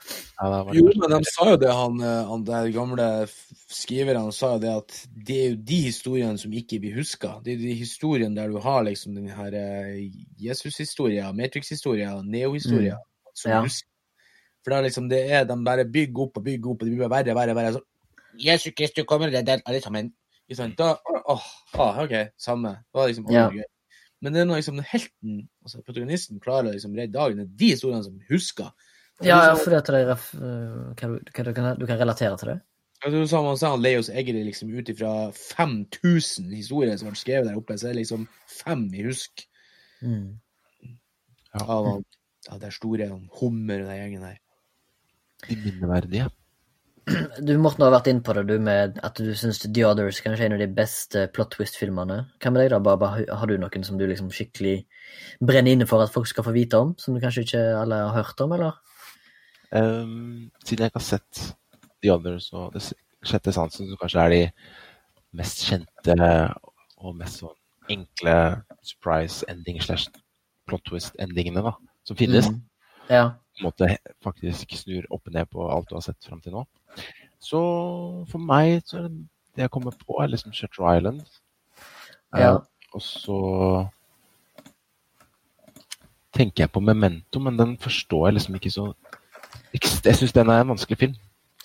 Ja, 0.42 0.48
da 0.50 0.74
Jo, 0.74 0.88
men 0.98 1.14
de 1.14 1.20
sa 1.30 1.46
jo 1.52 1.58
det, 1.62 1.70
han, 1.78 2.00
eh, 2.02 2.30
han 2.30 2.44
der 2.48 2.72
gamle 2.74 3.08
skriveren 3.72 4.32
sa 4.34 4.56
jo 4.56 4.62
det 4.64 4.72
at 4.80 4.98
det 5.28 5.38
er 5.38 5.50
jo 5.52 5.60
de 5.70 5.80
historiene 5.86 6.42
som 6.42 6.54
ikke 6.58 6.80
blir 6.82 6.98
huska. 6.98 7.36
Det 7.46 7.54
er 7.54 7.62
de 7.62 7.76
historiene 7.78 8.36
der 8.36 8.50
du 8.52 8.58
har 8.64 8.84
liksom 8.88 9.16
den 9.16 9.30
her 9.30 9.54
eh, 9.54 10.10
Jesus-historia, 10.42 11.32
Matrix-historia, 11.32 12.18
Neo-historia. 12.26 12.98
som 13.34 13.52
Ja. 13.52 13.62
husker. 13.62 13.88
For 14.64 14.72
det 14.72 14.78
er 14.78 14.84
liksom, 14.84 15.10
det 15.10 15.20
er, 15.32 15.44
de 15.46 15.56
bare 15.66 15.86
bygger 15.86 16.22
opp 16.28 16.38
og 16.38 16.44
bygger 16.44 16.70
opp, 16.74 16.82
og 16.82 16.88
det 16.90 16.98
blir 16.98 17.08
bare 17.08 17.24
verre, 17.26 17.36
verre, 17.36 17.56
verre. 17.56 17.74
Så, 17.74 17.82
Jesus 18.38 18.74
Kristus 18.78 19.06
kommer, 19.08 19.30
det 19.32 19.48
er 19.50 19.62
alle 19.66 19.82
sammen. 19.82 20.12
Ikke 20.50 20.58
sant? 20.60 20.78
Da, 20.78 20.96
åh, 21.30 21.46
ah, 21.80 22.02
ok, 22.04 22.14
samme. 22.38 22.70
Det 22.92 23.00
var 23.00 23.08
liksom 23.08 23.26
Ja. 23.32 23.48
gøy. 23.50 23.64
Men 24.22 24.34
det 24.34 24.42
er 24.42 24.46
når 24.46 24.60
liksom 24.62 24.80
helten, 24.86 25.38
altså 25.66 25.82
protagonisten, 25.86 26.40
klarer 26.44 26.70
å 26.70 26.74
liksom 26.76 26.94
redde 26.96 27.14
dagen. 27.16 27.38
Det 27.42 27.48
er 27.48 27.56
de 27.58 27.70
historiene 27.74 28.04
som 28.06 28.20
husker. 28.30 28.68
Ja, 29.26 29.40
ja 29.50 29.56
fordi 29.58 29.76
at 29.78 29.86
det 29.90 29.96
er 30.02 30.08
ref, 30.12 30.28
øh, 30.36 30.94
du, 30.98 31.08
hva 31.34 31.46
du, 31.48 31.54
kan, 31.54 31.72
du 31.80 31.86
kan 31.90 31.98
relatere 32.00 32.38
til 32.42 32.52
det. 32.54 32.60
Ja, 33.04 33.10
du 33.10 33.20
sa 33.30 33.42
man 33.42 33.58
sa 33.58 33.72
Leos 33.82 34.10
Eggerli 34.14 34.44
liksom 34.46 34.70
ut 34.78 34.90
ifra 34.94 35.32
5000 35.34 36.52
historier 36.54 36.98
som 37.02 37.10
ble 37.10 37.18
skrevet 37.18 37.50
der 37.50 37.58
oppe, 37.58 37.74
så 37.82 37.90
er 37.90 37.96
det 37.96 38.04
liksom 38.04 38.28
fem 38.62 38.88
i 38.94 39.08
husk 39.10 39.48
Mm. 40.02 40.40
av, 41.54 41.86
han- 41.86 42.06
av 42.50 42.60
det 42.62 42.72
store 42.74 43.10
om 43.14 43.28
Hummer 43.40 43.82
og 43.84 43.90
den 43.92 43.98
gjengen 44.00 44.22
der. 44.26 44.38
De 45.50 45.56
minneverdige. 45.62 46.30
Du 47.48 47.54
Morten 47.58 47.84
har 47.86 47.94
vært 47.94 48.10
inn 48.12 48.22
på 48.24 48.34
det, 48.38 48.44
du, 48.50 48.56
med 48.62 49.00
at 49.04 49.18
du 49.18 49.32
syns 49.38 49.62
The 49.64 49.86
Others 49.88 50.22
kanskje 50.24 50.46
er 50.46 50.52
en 50.52 50.58
av 50.58 50.62
de 50.62 50.70
beste 50.76 51.26
plot 51.34 51.56
twist-filmene. 51.56 52.18
Hva 52.42 52.52
med 52.54 52.64
deg, 52.64 52.72
da, 52.74 52.80
Baba? 52.84 53.14
Har 53.18 53.50
du 53.50 53.58
noen 53.60 53.86
som 53.88 53.98
du 54.00 54.06
liksom 54.10 54.30
skikkelig 54.34 54.76
brenner 55.42 55.76
inne 55.76 55.88
for 55.90 56.04
at 56.04 56.14
folk 56.14 56.30
skal 56.30 56.46
få 56.46 56.54
vite 56.56 56.80
om, 56.80 56.94
som 57.02 57.16
du 57.16 57.22
kanskje 57.24 57.46
ikke 57.48 57.64
alle 57.80 58.04
har 58.06 58.18
hørt 58.20 58.44
om, 58.46 58.54
eller? 58.58 58.78
Um, 59.72 60.52
siden 60.66 60.84
jeg 60.86 60.92
ikke 60.92 61.00
har 61.00 61.08
sett 61.08 61.46
The 62.04 62.12
Others 62.14 62.50
og 62.52 62.74
Det 62.76 62.84
sjette 63.24 63.54
sansen, 63.56 63.88
som 63.90 64.00
kanskje 64.02 64.26
er 64.26 64.34
de 64.34 64.42
mest 65.38 65.62
kjente 65.64 66.16
og 67.02 67.16
mest 67.18 67.42
sånn 67.42 67.58
enkle 67.92 68.36
surprise 68.86 69.46
ending 69.52 69.80
slash 69.82 70.10
plot 70.70 70.84
twist-endingene 70.90 71.64
da, 71.66 71.76
som 72.08 72.18
finnes, 72.20 72.50
Mm. 72.50 72.62
Ja. 73.10 73.24
På 73.62 73.70
en 73.70 73.70
måte 73.70 74.18
faktisk 74.26 74.74
snur 74.80 75.06
opp 75.14 75.30
og 75.30 75.36
ned 75.36 75.50
på 75.54 75.68
alt 75.70 75.90
du 75.90 75.96
har 75.98 76.06
sett 76.06 76.26
fram 76.26 76.42
til 76.42 76.56
nå. 76.56 76.66
Så 77.42 77.62
for 78.32 78.42
meg 78.42 78.82
så 78.86 79.00
er 79.00 79.08
det, 79.08 79.24
det 79.56 79.66
jeg 79.66 79.74
kommer 79.74 79.96
på, 79.98 80.18
er 80.22 80.32
liksom 80.32 80.54
Shutter 80.56 80.86
Island. 80.96 81.22
Ja. 82.34 82.56
Eh, 82.56 82.60
og 82.92 83.04
så 83.06 83.40
tenker 86.36 86.66
jeg 86.66 86.74
på 86.74 86.84
Memento, 86.84 87.42
men 87.44 87.60
den 87.60 87.76
forstår 87.82 88.30
jeg 88.30 88.40
liksom 88.40 88.58
ikke 88.60 88.74
så 88.74 88.92
Jeg 89.72 90.16
syns 90.18 90.34
den 90.36 90.50
er 90.52 90.64
en 90.64 90.72
vanskelig 90.74 90.98
film. 91.00 91.14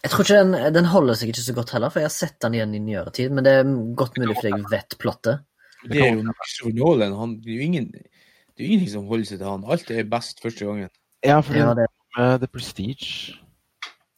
Jeg 0.03 0.13
tror 0.13 0.23
ikke 0.23 0.39
den, 0.39 0.75
den 0.75 0.87
holder 0.87 1.17
seg 1.19 1.33
ikke 1.33 1.43
så 1.43 1.55
godt 1.57 1.73
heller, 1.75 1.91
for 1.91 2.03
jeg 2.03 2.07
har 2.07 2.15
sett 2.15 2.37
den 2.45 2.55
igjen 2.55 2.75
i 2.77 2.81
nyere 2.83 3.11
tid. 3.11 3.33
Men 3.35 3.43
det 3.47 3.55
er 3.57 3.73
godt 3.99 4.21
mulig 4.21 4.37
fordi 4.39 4.53
jeg 4.53 4.69
vet 4.71 4.95
plottet. 5.03 5.43
Det 5.91 6.05
er 6.05 6.15
jo 6.15 6.71
Nolan. 6.77 7.17
Han, 7.19 7.33
det 7.43 7.51
er 7.51 7.59
jo 7.59 7.67
ingen, 7.67 7.89
det 7.91 8.61
er 8.61 8.63
jo 8.63 8.69
ingenting 8.69 8.93
som 8.93 9.09
holder 9.11 9.27
seg 9.27 9.41
til 9.41 9.51
han. 9.51 9.67
Alt 9.67 9.91
er 9.91 10.07
best 10.13 10.43
første 10.45 10.69
gangen. 10.69 10.93
Ja, 11.25 11.41
for 11.41 11.57
Ja, 11.57 11.73
det, 11.75 11.87
med 12.17 12.41
The 12.41 12.49
Prestige 12.49 13.37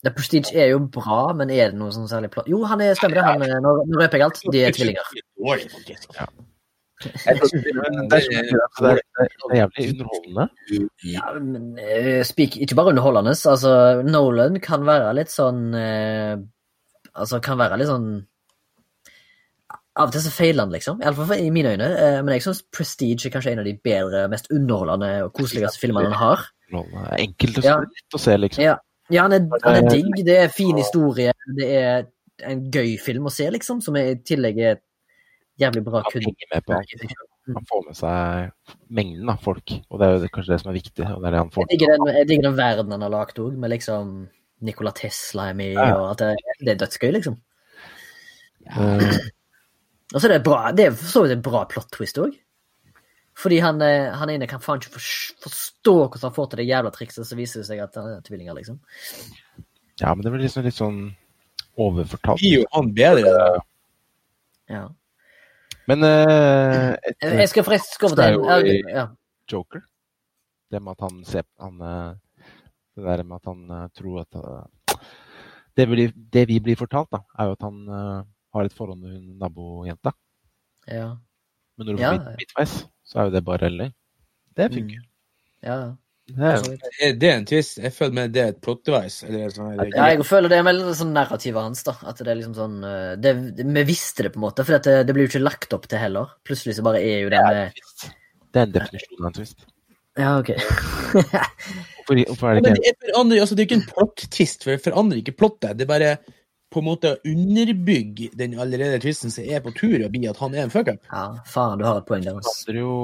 The 0.05 0.13
Prestige 0.15 0.55
er 0.55 0.69
jo 0.71 0.79
bra, 0.95 1.33
men 1.35 1.51
er 1.51 1.73
det 1.73 1.79
noe 1.79 1.91
sånn 1.95 2.07
særlig 2.11 2.31
plott? 2.31 2.47
Jo, 2.51 2.61
han 2.71 2.81
er, 2.85 2.95
stemmer 2.95 3.19
det. 3.19 3.25
Han, 3.27 3.43
er- 3.43 3.63
nå, 3.65 3.73
nå 3.89 3.99
røper 3.99 4.21
jeg 4.21 4.29
alt. 4.29 4.39
De 4.55 4.61
er 4.63 4.77
tvillinger. 4.77 5.09
Det, 6.99 7.15
er, 7.27 7.39
det, 7.39 9.27
er 9.51 9.57
jævlig 9.59 9.89
underholdende. 9.93 10.47
Ja, 11.07 11.27
men 11.39 11.67
uh, 11.79 12.23
speak, 12.27 12.57
ikke 12.63 12.79
bare 12.79 12.93
underholdende. 12.95 13.35
Altså, 13.35 13.73
Nolan 14.07 14.59
kan 14.63 14.87
være 14.87 15.13
litt 15.19 15.31
sånn 15.35 15.69
uh, 15.75 16.35
Altså, 17.19 17.41
kan 17.43 17.59
være 17.59 17.79
litt 17.81 17.91
sånn 17.91 18.09
Av 19.99 20.07
og 20.09 20.15
til 20.15 20.23
så 20.23 20.31
feiler 20.31 20.63
han, 20.63 20.75
liksom. 20.75 21.01
Iallfall 21.03 21.39
i 21.43 21.51
mine 21.55 21.75
øyne. 21.75 21.89
Uh, 21.91 22.21
men 22.23 22.37
jeg 22.37 22.47
syns 22.47 22.63
Prestige 22.75 23.27
er 23.27 23.35
kanskje 23.35 23.55
en 23.57 23.63
av 23.65 23.67
de 23.67 23.75
bedre, 23.83 24.27
mest 24.31 24.51
underholdende 24.55 25.11
og 25.27 25.35
koseligste 25.39 25.83
filmene 25.83 26.11
han 26.11 26.23
har. 26.23 26.47
Underholdende. 26.69 27.17
Enkelt 27.25 27.59
og 27.59 27.65
Ja. 27.65 27.77
å 28.15 28.19
se, 28.21 28.37
liksom. 28.37 28.65
Ja, 28.65 28.77
ja 29.11 29.23
han, 29.23 29.33
er, 29.33 29.49
han 29.65 29.85
er 29.85 29.91
digg. 29.91 30.25
Det 30.27 30.37
er 30.45 30.49
fin 30.49 30.77
historie. 30.77 31.33
Det 31.57 31.69
er 31.83 32.07
en 32.47 32.71
gøy 32.71 32.99
film 33.03 33.27
å 33.27 33.33
se, 33.35 33.49
liksom, 33.51 33.81
som 33.83 33.97
i 33.97 34.15
tillegg 34.23 34.59
er 34.61 34.79
jævlig 35.59 35.83
bra 35.85 36.03
Han 36.05 36.13
kun. 36.13 36.23
henger 36.23 36.53
med 36.55 36.65
på 36.69 36.77
alt. 36.77 37.17
Han 37.49 37.65
får 37.65 37.85
med 37.87 37.97
seg 37.97 38.77
mengden 38.93 39.31
av 39.33 39.39
folk, 39.41 39.73
og 39.91 39.99
det 39.99 40.07
er 40.07 40.19
jo 40.21 40.29
kanskje 40.35 40.53
det 40.53 40.61
som 40.61 40.71
er 40.71 40.77
viktig. 40.77 41.05
og 41.09 41.23
det 41.23 41.29
er 41.29 41.31
det 41.33 41.39
han 41.41 41.51
får 41.51 41.65
Jeg 41.65 41.79
digger 41.79 41.95
den, 41.97 42.07
jeg 42.15 42.27
digger 42.29 42.43
den 42.51 42.57
verden 42.59 42.93
han 42.93 43.03
har 43.03 43.11
lagd 43.11 43.39
òg, 43.41 43.57
med 43.57 43.71
liksom 43.73 44.29
Nikola 44.61 44.93
Tesla 44.93 45.49
er 45.49 45.55
med, 45.55 45.73
Ja. 45.73 45.95
og 45.97 46.11
at 46.11 46.19
det, 46.19 46.37
det 46.61 46.69
er 46.75 46.87
dødsgøy, 46.87 47.13
liksom. 47.17 47.39
Ja. 48.67 48.99
Og 50.15 50.21
så 50.23 50.29
er 50.29 50.33
det 50.39 50.45
bra, 50.45 50.71
det 50.73 50.87
er 50.87 50.91
for 50.97 51.05
så 51.13 51.23
vidt 51.25 51.33
en 51.37 51.43
bra 51.45 51.65
plot 51.69 51.91
twist 51.93 52.17
òg. 52.21 52.37
Fordi 53.39 53.61
han, 53.63 53.81
eh, 53.83 54.11
han 54.19 54.31
ene 54.33 54.49
kan 54.51 54.63
faen 54.63 54.81
ikke 54.83 54.99
forstå 54.99 55.95
hvordan 55.95 56.27
han 56.27 56.35
får 56.35 56.51
til 56.51 56.63
det 56.63 56.69
jævla 56.69 56.91
trikset, 56.95 57.27
så 57.27 57.39
viser 57.39 57.63
det 57.63 57.69
seg 57.71 57.83
at 57.85 57.99
han 57.99 58.17
er 58.17 58.23
tvillinger, 58.27 58.57
liksom. 58.59 58.81
ja, 60.01 60.15
men 60.15 60.25
det 60.25 60.33
blir 60.35 60.43
liksom 60.43 60.67
litt 60.67 60.79
sånn 60.79 61.03
overfortalt. 61.79 62.43
Blir 62.43 62.61
jo 62.61 62.65
han 62.75 62.91
bedre? 62.97 63.35
Ja. 64.69 64.89
Men 65.89 66.05
uh, 66.05 66.97
et, 66.99 67.23
Jeg 67.23 67.49
skal 67.53 67.65
forresten 67.65 67.97
skåre 67.97 68.27
over 68.37 68.43
Det 68.45 68.51
er 68.53 68.67
til 68.67 68.81
en 68.83 68.91
ja. 68.93 69.05
Joker. 69.49 69.85
Det 70.69 70.83
med 70.85 70.99
at 70.99 71.07
han 71.07 71.23
ser 71.25 71.47
han, 71.63 71.79
eh, 71.81 72.51
Det 72.93 73.07
der 73.07 73.23
med 73.25 73.39
at 73.39 73.47
han 73.49 73.87
tror 73.97 74.19
at 74.21 74.37
det, 75.79 75.87
blir, 75.89 76.13
det 76.13 76.43
vi 76.51 76.59
blir 76.61 76.77
fortalt, 76.77 77.09
da, 77.15 77.23
er 77.39 77.49
jo 77.49 77.55
at 77.55 77.65
han 77.65 77.79
uh, 77.89 78.27
har 78.53 78.67
et 78.67 78.75
forhold 78.75 78.99
med 78.99 79.15
hun 79.15 79.39
nabojenta. 79.39 80.13
ja. 80.91 81.15
Men 81.79 81.87
når 81.87 81.95
du 81.95 82.01
får 82.03 82.17
ja. 82.17 82.31
midtveis, 82.41 82.73
så 83.09 83.23
er 83.23 83.29
jo 83.29 83.35
det 83.39 83.47
bare 83.47 83.73
løgn. 83.73 83.97
Det 84.59 84.69
funker. 84.75 85.09
ja. 85.67 85.81
Det 86.29 86.45
er. 86.45 86.67
Er 87.01 87.13
det 87.17 87.29
en 87.33 87.45
twist? 87.49 87.79
Jeg 87.81 87.95
føler 87.97 88.13
med 88.19 88.33
det 88.35 88.41
er 88.43 88.51
et 88.53 88.59
plot 88.61 88.83
device. 88.85 89.25
Eller 89.25 89.49
sånn 89.49 89.79
Ja, 89.95 90.11
jeg 90.13 90.27
føler 90.29 90.53
det 90.53 90.59
er 90.59 90.67
veldig 90.67 90.93
sånn 90.99 91.15
narrativet 91.17 91.65
hans, 91.65 91.81
da. 91.87 91.95
At 92.05 92.21
det 92.21 92.29
er 92.29 92.37
liksom 92.37 92.53
sånn 92.59 92.75
eh, 92.85 93.15
det, 93.17 93.33
Vi 93.65 93.85
visste 93.89 94.27
det, 94.27 94.35
på 94.35 94.43
en 94.43 94.45
måte, 94.45 94.67
for 94.69 94.77
det, 94.77 95.07
det 95.09 95.15
blir 95.17 95.25
jo 95.25 95.31
ikke 95.33 95.41
lagt 95.41 95.73
opp 95.73 95.89
til 95.89 96.03
heller. 96.03 96.35
Plutselig 96.45 96.77
så 96.77 96.85
bare 96.85 97.01
er 97.01 97.23
jo 97.25 97.33
det 97.33 97.41
med 97.47 97.79
det 98.53 98.61
er 98.61 98.69
en 98.69 98.75
definisjon 98.75 99.21
av 99.21 99.29
en 99.29 99.37
twist. 99.37 99.67
Ja, 100.19 100.31
OK. 100.41 100.51
Hvorfor, 102.09 102.21
hvorfor 102.25 102.49
er 102.49 102.55
Ja, 102.57 102.61
det 102.65 102.71
men 102.71 102.79
ikke 102.79 102.85
det, 102.85 102.91
er 102.91 103.11
forandrer, 103.13 103.41
altså, 103.43 103.55
det 103.55 103.63
er 103.63 103.67
ikke 103.69 103.77
en 103.77 103.89
plot-twist, 103.91 104.63
for 104.65 104.73
det 104.73 104.85
forandrer 104.85 105.19
ikke 105.21 105.35
plottet. 105.37 105.75
Det 105.77 105.85
er 105.85 105.91
bare 105.91 106.13
på 106.69 106.83
en 106.83 106.89
måte 106.89 107.15
underbygge 107.25 108.29
den 108.37 108.59
allerede 108.61 109.01
tvisten 109.01 109.33
som 109.33 109.47
er 109.49 109.63
på 109.65 109.73
tur 109.77 109.97
og 110.05 110.13
bli 110.13 110.29
at 110.29 110.41
han 110.43 110.55
er 110.55 110.67
en 110.67 110.73
fuckup. 110.73 111.01
Ja, 111.09 111.25
faen, 111.49 111.81
du 111.81 111.87
har 111.89 112.03
et 112.03 112.09
poeng 112.09 112.27
der. 112.27 112.37
Det 112.37 112.53
handler 112.53 112.81
jo 112.83 112.95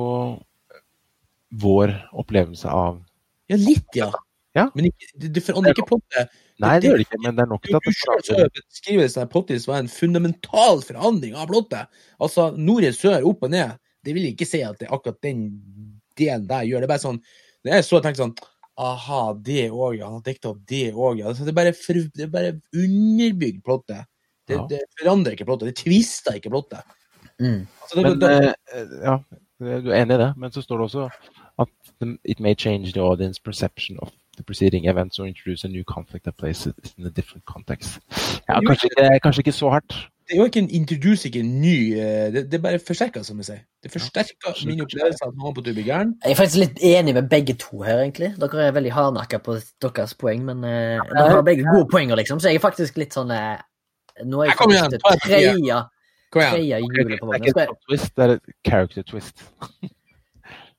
vår 1.65 1.95
opplevelse 2.13 2.71
av 2.71 3.03
Ja, 3.49 3.59
litt, 3.61 3.89
ja. 3.97 4.11
Ja. 4.55 4.69
Men 4.75 4.89
ikke, 4.89 5.09
det, 5.19 5.33
det 5.35 5.43
forandrer 5.45 5.75
ikke 5.75 5.89
på 5.89 5.99
det. 6.15 6.29
Nei, 6.63 6.77
det 6.79 6.91
gjør 6.91 7.01
det 7.01 7.07
ikke, 7.09 7.19
men 7.25 7.35
det 7.35 7.43
er 7.43 7.51
nok 7.51 7.65
Du, 7.67 7.73
til 7.75 8.37
at 8.39 8.53
det 8.55 8.63
beskrivelsen 8.63 9.25
av 9.25 9.31
Pottis 9.33 9.67
var 9.67 9.81
en 9.83 9.91
fundamental 9.91 10.85
forandring 10.87 11.35
av 11.35 11.49
plottet. 11.51 11.91
Altså 12.23 12.53
nord 12.55 12.87
er 12.87 12.95
sør, 12.95 13.27
opp 13.27 13.43
og 13.45 13.51
ned. 13.53 13.75
Det 14.07 14.15
vil 14.15 14.29
ikke 14.31 14.47
si 14.47 14.61
at 14.63 14.79
det 14.79 14.87
er 14.87 14.95
akkurat 14.95 15.19
den 15.25 15.49
delen 16.21 16.47
der 16.47 16.69
gjør. 16.69 16.85
Det 16.85 16.89
er 16.89 16.95
bare 16.95 17.03
sånn 17.03 17.21
Når 17.65 17.75
jeg 17.75 17.87
så 17.89 18.01
tenkte 18.05 18.23
sånn 18.23 18.37
Aha, 18.77 19.35
det 19.39 19.69
òg. 19.71 20.01
Han 20.03 20.17
har 20.19 20.25
dikta 20.27 20.51
opp 20.51 20.65
det 20.67 20.89
òg, 20.93 21.21
ja. 21.23 21.33
Det 21.33 21.55
bare, 21.55 21.73
det 22.17 22.31
bare 22.33 22.57
underbygd 22.75 23.63
plottet. 23.65 24.07
Det, 24.49 24.57
Ja. 24.57 24.67
det 24.69 24.81
forandrer 25.01 25.33
ikke 25.33 25.47
plottet. 25.49 25.71
Det 25.71 25.77
tvister 25.85 26.35
ikke 26.37 26.51
plottet. 26.51 26.83
Mm. 27.41 27.67
Altså, 27.83 27.95
det, 27.97 28.03
Men 28.03 28.21
det, 28.21 28.55
eh, 28.75 28.99
ja, 29.03 29.19
du 29.61 29.91
er 29.91 30.03
enig 30.03 30.15
i 30.15 30.19
det, 30.19 30.35
men 30.37 30.53
så 30.53 30.63
står 30.63 30.77
det 30.77 30.85
også 30.85 31.09
at 31.59 31.69
it 32.25 32.41
may 32.41 32.55
change 32.55 32.93
the 32.93 33.01
audience 33.01 33.41
perception 33.43 33.99
of 34.03 34.11
the 34.37 34.43
preceding 34.43 34.87
events 34.87 35.19
or 35.19 35.27
introduce 35.27 35.65
a 35.65 35.69
new 35.71 35.85
conflict 35.85 36.25
that 36.25 36.37
plays 36.37 36.67
it 36.67 36.95
in 36.99 37.07
a 37.07 37.11
different 37.11 37.45
context. 37.45 38.01
Ja, 38.49 38.61
kanskje 38.61 38.89
kanskje 39.23 39.41
ikke 39.41 39.53
så 39.53 39.71
hardt. 39.71 40.11
Det 40.25 40.35
er 40.35 40.39
jo 40.41 40.45
ikke 40.49 40.61
en 40.63 40.71
introduce, 40.71 41.29
ikke 41.29 41.41
en 41.45 41.61
ny 41.61 41.77
eh, 42.01 42.33
Det, 42.33 42.45
det 42.49 42.59
er 42.59 42.63
bare 42.65 42.79
forsterka, 42.81 43.23
som 43.27 43.41
jeg 43.43 43.49
sier. 43.51 43.61
Det 43.85 43.91
forsterker 43.93 44.55
ja. 44.57 44.69
min 44.71 44.81
opplevelse 44.81 45.25
av 45.27 45.35
at 45.35 45.41
noen 45.41 45.57
på 45.57 45.65
tur 45.67 45.75
blir 45.77 45.85
gæren. 45.85 46.15
Jeg 46.25 46.33
er 46.33 46.39
faktisk 46.39 46.61
litt 46.63 46.81
enig 46.89 47.15
med 47.19 47.29
begge 47.29 47.57
to 47.61 47.83
her, 47.85 48.01
egentlig. 48.07 48.31
Dere 48.41 48.69
er 48.69 48.77
veldig 48.77 48.95
hardnakka 48.97 49.43
på 49.45 49.59
deres 49.85 50.17
poeng, 50.21 50.47
men 50.49 50.65
eh, 50.65 51.03
dere 51.11 51.27
har 51.35 51.45
begge 51.45 51.67
gode 51.69 51.91
poenger, 51.93 52.17
liksom, 52.21 52.41
så 52.41 52.49
jeg 52.49 52.61
er 52.61 52.65
faktisk 52.65 53.01
litt 53.03 53.17
sånn 53.17 53.35
eh, 53.37 53.59
Nå 54.25 54.45
er 54.45 54.53
jeg 54.53 54.55
igjen, 54.55 54.95
faktisk 54.95 54.95
et 54.95 55.25
tredje. 55.27 55.79
tredje, 56.33 56.63
igjen. 56.63 56.85
hjulet 56.87 57.21
på 57.21 57.33
Det 57.33 57.41
er 57.43 57.49
ikke 57.51 57.81
twist, 57.89 58.13
det 58.15 58.25
er 58.25 58.37
et 58.37 58.53
character 58.69 59.07
twist. 59.11 59.45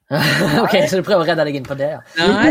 ok, 0.64 0.76
så 0.88 1.02
du 1.02 1.04
prøver 1.06 1.22
å 1.22 1.28
redde 1.28 1.46
deg 1.50 1.60
inn 1.60 1.68
på 1.68 1.78
det, 1.78 1.98
ja. 1.98 2.02
Nei, 2.18 2.50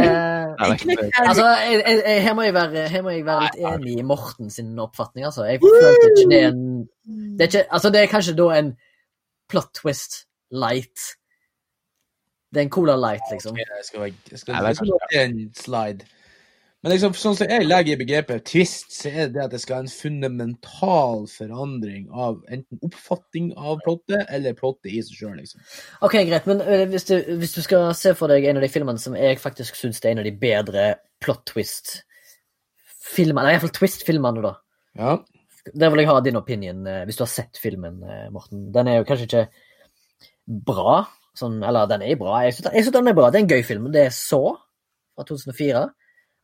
Altså, 0.59 1.47
jeg, 1.47 1.83
jeg, 1.87 2.03
jeg, 2.07 2.23
her, 2.23 2.35
må 2.35 2.43
jeg 2.43 2.55
være, 2.55 2.89
her 2.89 3.03
må 3.03 3.11
jeg 3.15 3.27
være 3.27 3.49
litt 3.49 3.61
enig 3.73 3.99
i 3.99 4.07
Morten 4.07 4.51
sin 4.51 4.79
oppfatning, 4.79 5.27
altså. 5.27 5.45
Jeg 5.49 5.61
følte 5.63 6.11
ikke 6.11 6.31
det 6.31 6.43
en 6.49 6.65
det 7.05 7.43
er, 7.43 7.49
ikke, 7.51 7.73
altså, 7.73 7.91
det 7.91 8.01
er 8.01 8.07
kanskje 8.09 8.37
da 8.39 8.49
en 8.59 8.73
plot 9.51 9.73
twist 9.75 10.25
light. 10.55 11.09
Det 12.55 12.63
er 12.63 12.69
en 12.69 12.71
Cola 12.71 12.95
light, 12.97 13.25
liksom. 13.33 13.57
Jeg 13.59 13.67
skal, 13.83 14.01
jeg 14.31 14.39
skal, 14.39 14.55
jeg 14.55 14.61
det 14.61 14.65
er 14.65 14.69
jeg 14.69 14.77
skal 14.77 14.93
jeg 14.93 15.09
skal, 15.11 15.31
en 15.31 15.55
slide. 15.59 16.07
Men 16.85 16.93
liksom, 16.93 17.15
sånn 17.17 17.37
som 17.39 17.49
jeg 17.49 17.65
legger 17.65 17.95
i 17.95 17.97
begrepet 17.97 18.43
twist, 18.45 18.91
så 18.93 19.09
er 19.09 19.31
det 19.33 19.41
at 19.41 19.53
det 19.55 19.63
skal 19.63 19.87
en 19.87 19.89
fundamental 19.89 21.23
forandring 21.33 22.11
av 22.13 22.43
enten 22.53 22.83
oppfatning 22.85 23.47
av 23.57 23.79
plottet 23.87 24.29
eller 24.29 24.53
plottet 24.59 24.91
i 24.93 25.01
seg 25.01 25.17
sjøl. 25.17 25.39
Liksom. 25.39 25.63
Ok, 26.05 26.19
greit, 26.29 26.51
men 26.51 26.61
øh, 26.61 26.83
hvis, 26.93 27.09
du, 27.09 27.15
hvis 27.41 27.57
du 27.57 27.63
skal 27.65 27.87
se 27.97 28.13
for 28.19 28.29
deg 28.29 28.45
en 28.51 28.61
av 28.61 28.67
de 28.67 28.71
filmene 28.75 29.01
som 29.01 29.17
jeg 29.17 29.41
faktisk 29.41 29.81
syns 29.81 30.03
er 30.05 30.13
en 30.13 30.21
av 30.21 30.29
de 30.29 30.35
bedre 30.45 30.85
plot 31.25 31.41
twist-filmene, 31.55 33.47
eller 33.47 33.57
iallfall 33.57 33.73
twist-filmene, 33.81 34.45
da. 34.45 34.53
Ja. 35.01 35.17
Der 35.73 35.89
vil 35.89 36.05
jeg 36.05 36.13
ha 36.13 36.21
din 36.21 36.37
opinion, 36.45 36.85
eh, 36.85 37.07
hvis 37.09 37.17
du 37.17 37.25
har 37.25 37.33
sett 37.33 37.65
filmen, 37.65 38.03
eh, 38.05 38.29
Morten. 38.29 38.69
Den 38.77 38.93
er 38.93 39.01
jo 39.01 39.09
kanskje 39.09 39.31
ikke 39.31 39.47
bra, 40.69 41.01
sånn, 41.33 41.63
eller 41.65 41.89
den 41.89 42.05
er 42.05 42.21
bra. 42.21 42.45
Jeg 42.45 42.61
syns 42.61 42.93
den 42.93 43.09
er 43.09 43.17
bra. 43.17 43.33
Det 43.33 43.41
er 43.41 43.49
en 43.49 43.53
gøy 43.57 43.65
film. 43.73 43.89
Det 43.89 44.11
er 44.11 44.13
så 44.13 44.45
fra 45.17 45.25
2004. 45.25 45.87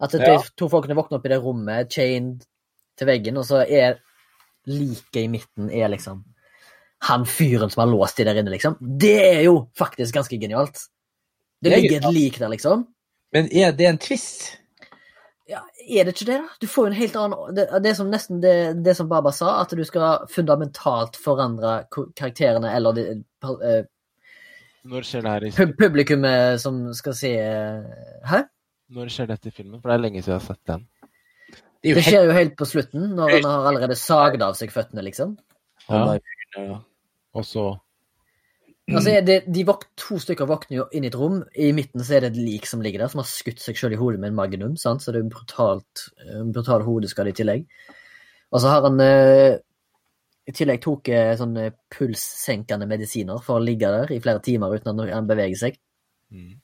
At 0.00 0.12
de 0.12 0.18
Ja. 0.24 0.42
to 0.56 0.68
folkene 0.68 0.96
våkner 0.96 1.18
opp 1.18 1.26
i 1.26 1.28
det 1.28 1.42
rommet, 1.42 1.92
chained 1.92 2.44
til 2.96 3.06
veggen, 3.06 3.36
og 3.36 3.44
så 3.44 3.64
er 3.68 3.98
liket 4.66 5.24
i 5.24 5.28
midten 5.28 5.70
er 5.70 5.88
liksom 5.88 6.24
han 7.02 7.24
fyren 7.26 7.70
som 7.70 7.80
har 7.80 7.88
låst 7.88 8.16
de 8.16 8.24
der 8.24 8.36
inne, 8.36 8.50
liksom. 8.52 8.76
Det 8.80 9.16
er 9.24 9.42
jo 9.46 9.70
faktisk 9.78 10.14
ganske 10.14 10.36
genialt. 10.40 10.82
Det 11.60 11.70
Det 11.70 11.72
er 11.72 11.80
ligger 11.80 12.08
et 12.08 12.14
lik 12.14 12.38
der, 12.38 12.48
liksom. 12.48 12.86
Men 13.32 13.48
er 13.52 13.72
det 13.72 13.86
en 13.86 13.98
twist? 13.98 14.58
Ja, 15.48 15.62
er 15.88 16.04
det 16.04 16.14
ikke 16.14 16.26
det, 16.26 16.36
da? 16.42 16.48
Du 16.60 16.66
får 16.66 16.84
jo 16.84 16.90
en 16.90 16.98
helt 16.98 17.16
annen 17.16 17.54
Det, 17.56 17.64
det 17.82 17.90
er 17.90 17.94
som 17.94 18.10
nesten 18.10 18.40
det, 18.42 18.84
det 18.84 18.96
som 18.96 19.08
Baba 19.08 19.32
sa, 19.32 19.60
at 19.62 19.72
du 19.74 19.82
skal 19.84 20.26
fundamentalt 20.30 21.16
forandre 21.16 21.86
karakterene 21.90 22.70
eller 22.76 22.92
de, 22.92 23.04
uh, 23.44 23.82
Når 24.84 25.08
skjer 25.08 25.24
det 25.24 25.32
her 25.32 25.56
pub 25.56 25.74
publikummet 25.78 26.60
som 26.60 26.92
skal 26.94 27.14
se 27.14 27.32
Hæ? 28.30 28.44
Når 28.90 29.12
skjer 29.14 29.28
dette 29.30 29.50
i 29.50 29.54
filmen? 29.54 29.80
For 29.80 29.90
det 29.90 29.96
er 29.98 30.02
lenge 30.02 30.22
siden 30.22 30.34
jeg 30.34 30.40
har 30.40 30.46
sett 30.48 30.70
den. 30.70 30.86
Det 31.80 31.94
Det 31.96 32.04
skjer 32.04 32.26
jo 32.28 32.32
helt 32.36 32.56
på 32.58 32.66
slutten, 32.68 33.06
når 33.16 33.36
han 33.38 33.46
har 33.48 33.68
allerede 33.70 33.96
sagd 33.96 34.42
av 34.44 34.56
seg 34.58 34.72
føttene, 34.74 35.04
liksom. 35.06 35.38
Ja. 35.88 36.80
Og 37.38 37.46
så 37.46 37.70
Altså, 38.90 39.20
det, 39.22 39.44
de 39.46 39.64
To 40.02 40.18
stykker 40.18 40.48
våkner 40.50 40.80
jo 40.80 40.84
inn 40.92 41.04
i 41.04 41.10
et 41.10 41.14
rom. 41.14 41.44
I 41.54 41.70
midten 41.76 42.02
så 42.02 42.16
er 42.16 42.24
det 42.24 42.32
et 42.32 42.40
lik 42.42 42.66
som 42.66 42.80
ligger 42.82 43.04
der, 43.04 43.10
som 43.12 43.20
har 43.22 43.28
skutt 43.30 43.60
seg 43.62 43.78
sjøl 43.78 43.94
i 43.94 43.98
hodet 44.00 44.18
med 44.18 44.32
en 44.32 44.38
magnum. 44.38 44.76
sant? 44.76 45.02
Så 45.02 45.12
det 45.12 45.20
er 45.20 45.26
en 45.28 45.32
brutalt, 45.32 46.06
en 46.26 46.50
brutal 46.52 46.82
hodeskade 46.82 47.30
i 47.30 47.36
tillegg. 47.38 47.68
Og 48.50 48.60
så 48.60 48.72
har 48.72 48.82
han 48.88 48.98
eh, 49.04 49.60
i 50.50 50.54
tillegg 50.56 50.82
tok 50.82 51.08
eh, 51.14 51.36
sånne 51.38 51.68
pulssenkende 51.94 52.88
medisiner 52.90 53.38
for 53.44 53.60
å 53.60 53.62
ligge 53.62 53.92
der 53.94 54.10
i 54.10 54.18
flere 54.22 54.42
timer 54.42 54.74
uten 54.74 54.98
at 54.98 55.14
han 55.14 55.30
beveger 55.30 55.62
seg. 55.68 55.78
mm. 56.34 56.58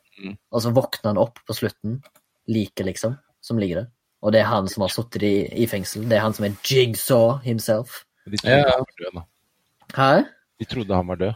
Og 0.52 0.62
så 0.64 0.72
våkner 0.74 1.12
han 1.12 1.18
opp 1.20 1.38
på 1.46 1.54
slutten, 1.56 2.00
like 2.48 2.84
liksom, 2.86 3.16
som 3.44 3.58
ligger 3.60 3.82
der. 3.82 3.88
Og 4.24 4.32
det 4.32 4.40
er 4.42 4.48
han 4.50 4.68
som 4.68 4.82
har 4.86 4.92
sittet 4.94 5.22
i, 5.26 5.34
i 5.62 5.66
fengsel. 5.70 6.06
Det 6.08 6.16
er 6.18 6.24
han 6.24 6.34
som 6.34 6.46
er 6.48 6.54
Jigsaw 6.64 7.38
himself. 7.44 8.04
De 8.26 8.38
trodde 8.40 8.56
Ja. 8.56 8.70
han 8.70 8.86
var 8.86 9.02
død, 9.02 9.18
da. 9.18 9.26
Hæ? 9.96 10.22
De 10.58 10.64
trodde 10.70 10.94
han 10.96 11.06
var 11.12 11.20
død. 11.20 11.34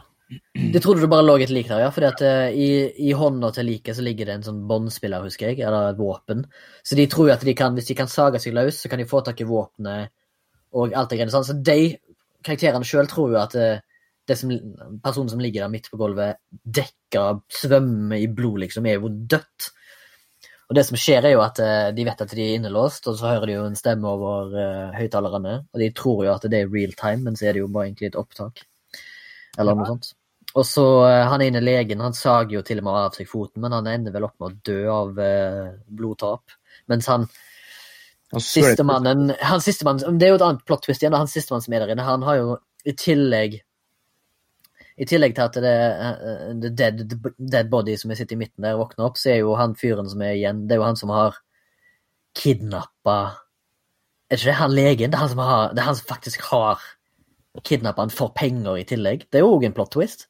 De 0.73 0.79
trodde 0.79 1.01
det 1.03 1.09
bare 1.11 1.25
lå 1.27 1.35
et 1.43 1.49
lik 1.51 1.67
der, 1.67 1.79
ja. 1.83 1.89
Fordi 1.91 2.07
at 2.07 2.21
eh, 2.23 2.53
i, 2.55 2.67
i 3.09 3.11
hånda 3.15 3.51
til 3.55 3.67
liket 3.67 3.95
så 3.97 4.03
ligger 4.03 4.25
det 4.29 4.35
en 4.39 4.43
sånn 4.47 4.61
båndspiller, 4.67 5.23
husker 5.27 5.51
jeg, 5.51 5.59
eller 5.67 5.91
et 5.91 5.99
våpen. 5.99 6.45
Så 6.83 6.95
de 6.99 7.05
tror 7.11 7.27
jo 7.29 7.33
at 7.35 7.45
de 7.47 7.53
kan, 7.55 7.75
hvis 7.75 7.87
de 7.91 7.95
kan 7.99 8.07
sage 8.11 8.39
seg 8.39 8.55
løs, 8.55 8.79
så 8.81 8.89
kan 8.91 8.99
de 8.99 9.07
få 9.07 9.21
tak 9.27 9.39
i 9.43 9.47
våpenet 9.47 10.11
og 10.73 10.93
alt 10.95 11.11
det 11.11 11.19
greiene 11.19 11.33
sånn. 11.35 11.47
Så 11.47 11.57
de 11.59 11.97
karakterene 12.43 12.87
sjøl 12.87 13.07
tror 13.11 13.33
jo 13.35 13.39
at 13.43 13.55
det 13.55 13.69
som, 14.29 14.51
personen 15.03 15.29
som 15.31 15.41
ligger 15.43 15.65
der 15.65 15.71
midt 15.73 15.89
på 15.91 15.99
gulvet, 15.99 16.39
dekka, 16.51 17.41
svømmer 17.51 18.21
i 18.21 18.29
blod, 18.31 18.61
liksom, 18.63 18.87
er 18.87 18.99
jo 18.99 19.11
dødt. 19.11 19.71
Og 20.71 20.77
det 20.77 20.85
som 20.87 20.95
skjer, 20.95 21.25
er 21.27 21.33
jo 21.35 21.43
at 21.43 21.59
eh, 21.59 21.89
de 21.91 22.05
vet 22.07 22.21
at 22.23 22.31
de 22.31 22.43
er 22.45 22.55
innelåst, 22.55 23.09
og 23.11 23.17
så 23.19 23.33
hører 23.33 23.49
de 23.49 23.57
jo 23.57 23.67
en 23.67 23.75
stemme 23.75 24.07
over 24.07 24.53
uh, 24.55 24.93
høyttalerne. 24.95 25.57
Og 25.73 25.83
de 25.83 25.89
tror 25.97 26.23
jo 26.23 26.31
at 26.31 26.47
det 26.47 26.61
er 26.61 26.71
real 26.71 26.93
time, 26.95 27.25
men 27.25 27.35
så 27.35 27.49
er 27.49 27.57
det 27.57 27.63
jo 27.65 27.67
bare 27.73 27.89
egentlig 27.89 28.07
et 28.07 28.19
opptak. 28.21 28.63
Eller 29.59 29.75
noe 29.75 29.89
sånt. 29.89 30.13
Og 30.55 30.63
så 30.67 30.85
uh, 31.03 31.27
Han 31.31 31.43
ene 31.43 31.59
legen 31.63 32.03
han 32.03 32.15
sager 32.15 32.57
jo 32.57 32.61
til 32.67 32.79
og 32.79 32.87
med 32.87 32.99
av 33.01 33.17
seg 33.19 33.27
foten, 33.27 33.59
men 33.65 33.75
han 33.75 33.89
ender 33.91 34.15
vel 34.15 34.29
opp 34.29 34.37
med 34.39 34.47
å 34.47 34.71
dø 34.71 34.79
av 34.95 35.19
uh, 35.19 35.73
blodtap. 35.87 36.55
Mens 36.91 37.11
han 37.11 37.27
Sistemannen 38.31 39.33
han 39.43 39.59
sistemann, 39.59 39.99
Det 39.99 40.23
er 40.23 40.31
jo 40.31 40.37
et 40.37 40.45
annet 40.45 40.63
plot 40.63 40.85
twist 40.85 41.03
igjen. 41.03 41.17
Han 41.19 41.27
sistemann 41.27 41.63
som 41.65 41.73
er 41.75 41.83
der 41.83 41.91
inne, 41.91 42.07
han 42.07 42.23
har 42.23 42.37
jo 42.39 42.53
i 42.87 42.93
tillegg 42.95 43.59
I 45.01 45.07
tillegg 45.09 45.33
til 45.33 45.47
at 45.47 45.55
det 45.63 45.75
eh, 45.75 46.49
the 46.61 46.69
dead, 46.77 47.05
dead 47.39 47.69
body 47.71 47.95
som 47.97 48.13
sitter 48.13 48.37
i 48.37 48.41
midten 48.43 48.65
der, 48.65 48.77
våkner 48.77 49.07
opp, 49.07 49.17
så 49.17 49.33
er 49.33 49.39
jo 49.41 49.55
han 49.57 49.73
fyren 49.79 50.09
som 50.09 50.21
er 50.21 50.35
igjen, 50.37 50.65
det 50.69 50.75
er 50.75 50.81
jo 50.83 50.89
han 50.89 50.99
som 50.99 51.13
har 51.13 51.39
kidnappa 52.37 53.17
Er 54.31 54.37
ikke 54.37 54.47
det 54.47 54.59
han 54.61 54.75
legen? 54.75 55.11
Det 55.11 55.17
er 55.17 55.23
han 55.25 55.31
som, 55.33 55.41
har, 55.43 55.73
det 55.73 55.81
er 55.81 55.89
han 55.89 55.97
som 55.99 56.07
faktisk 56.07 56.45
har 56.51 56.83
kidnappa 57.67 58.05
han 58.05 58.13
for 58.13 58.31
penger 58.31 58.77
i 58.79 58.85
tillegg. 58.87 59.25
Det 59.27 59.41
er 59.41 59.43
jo 59.43 59.57
òg 59.57 59.65
en 59.67 59.73
plot 59.75 59.91
twist. 59.91 60.29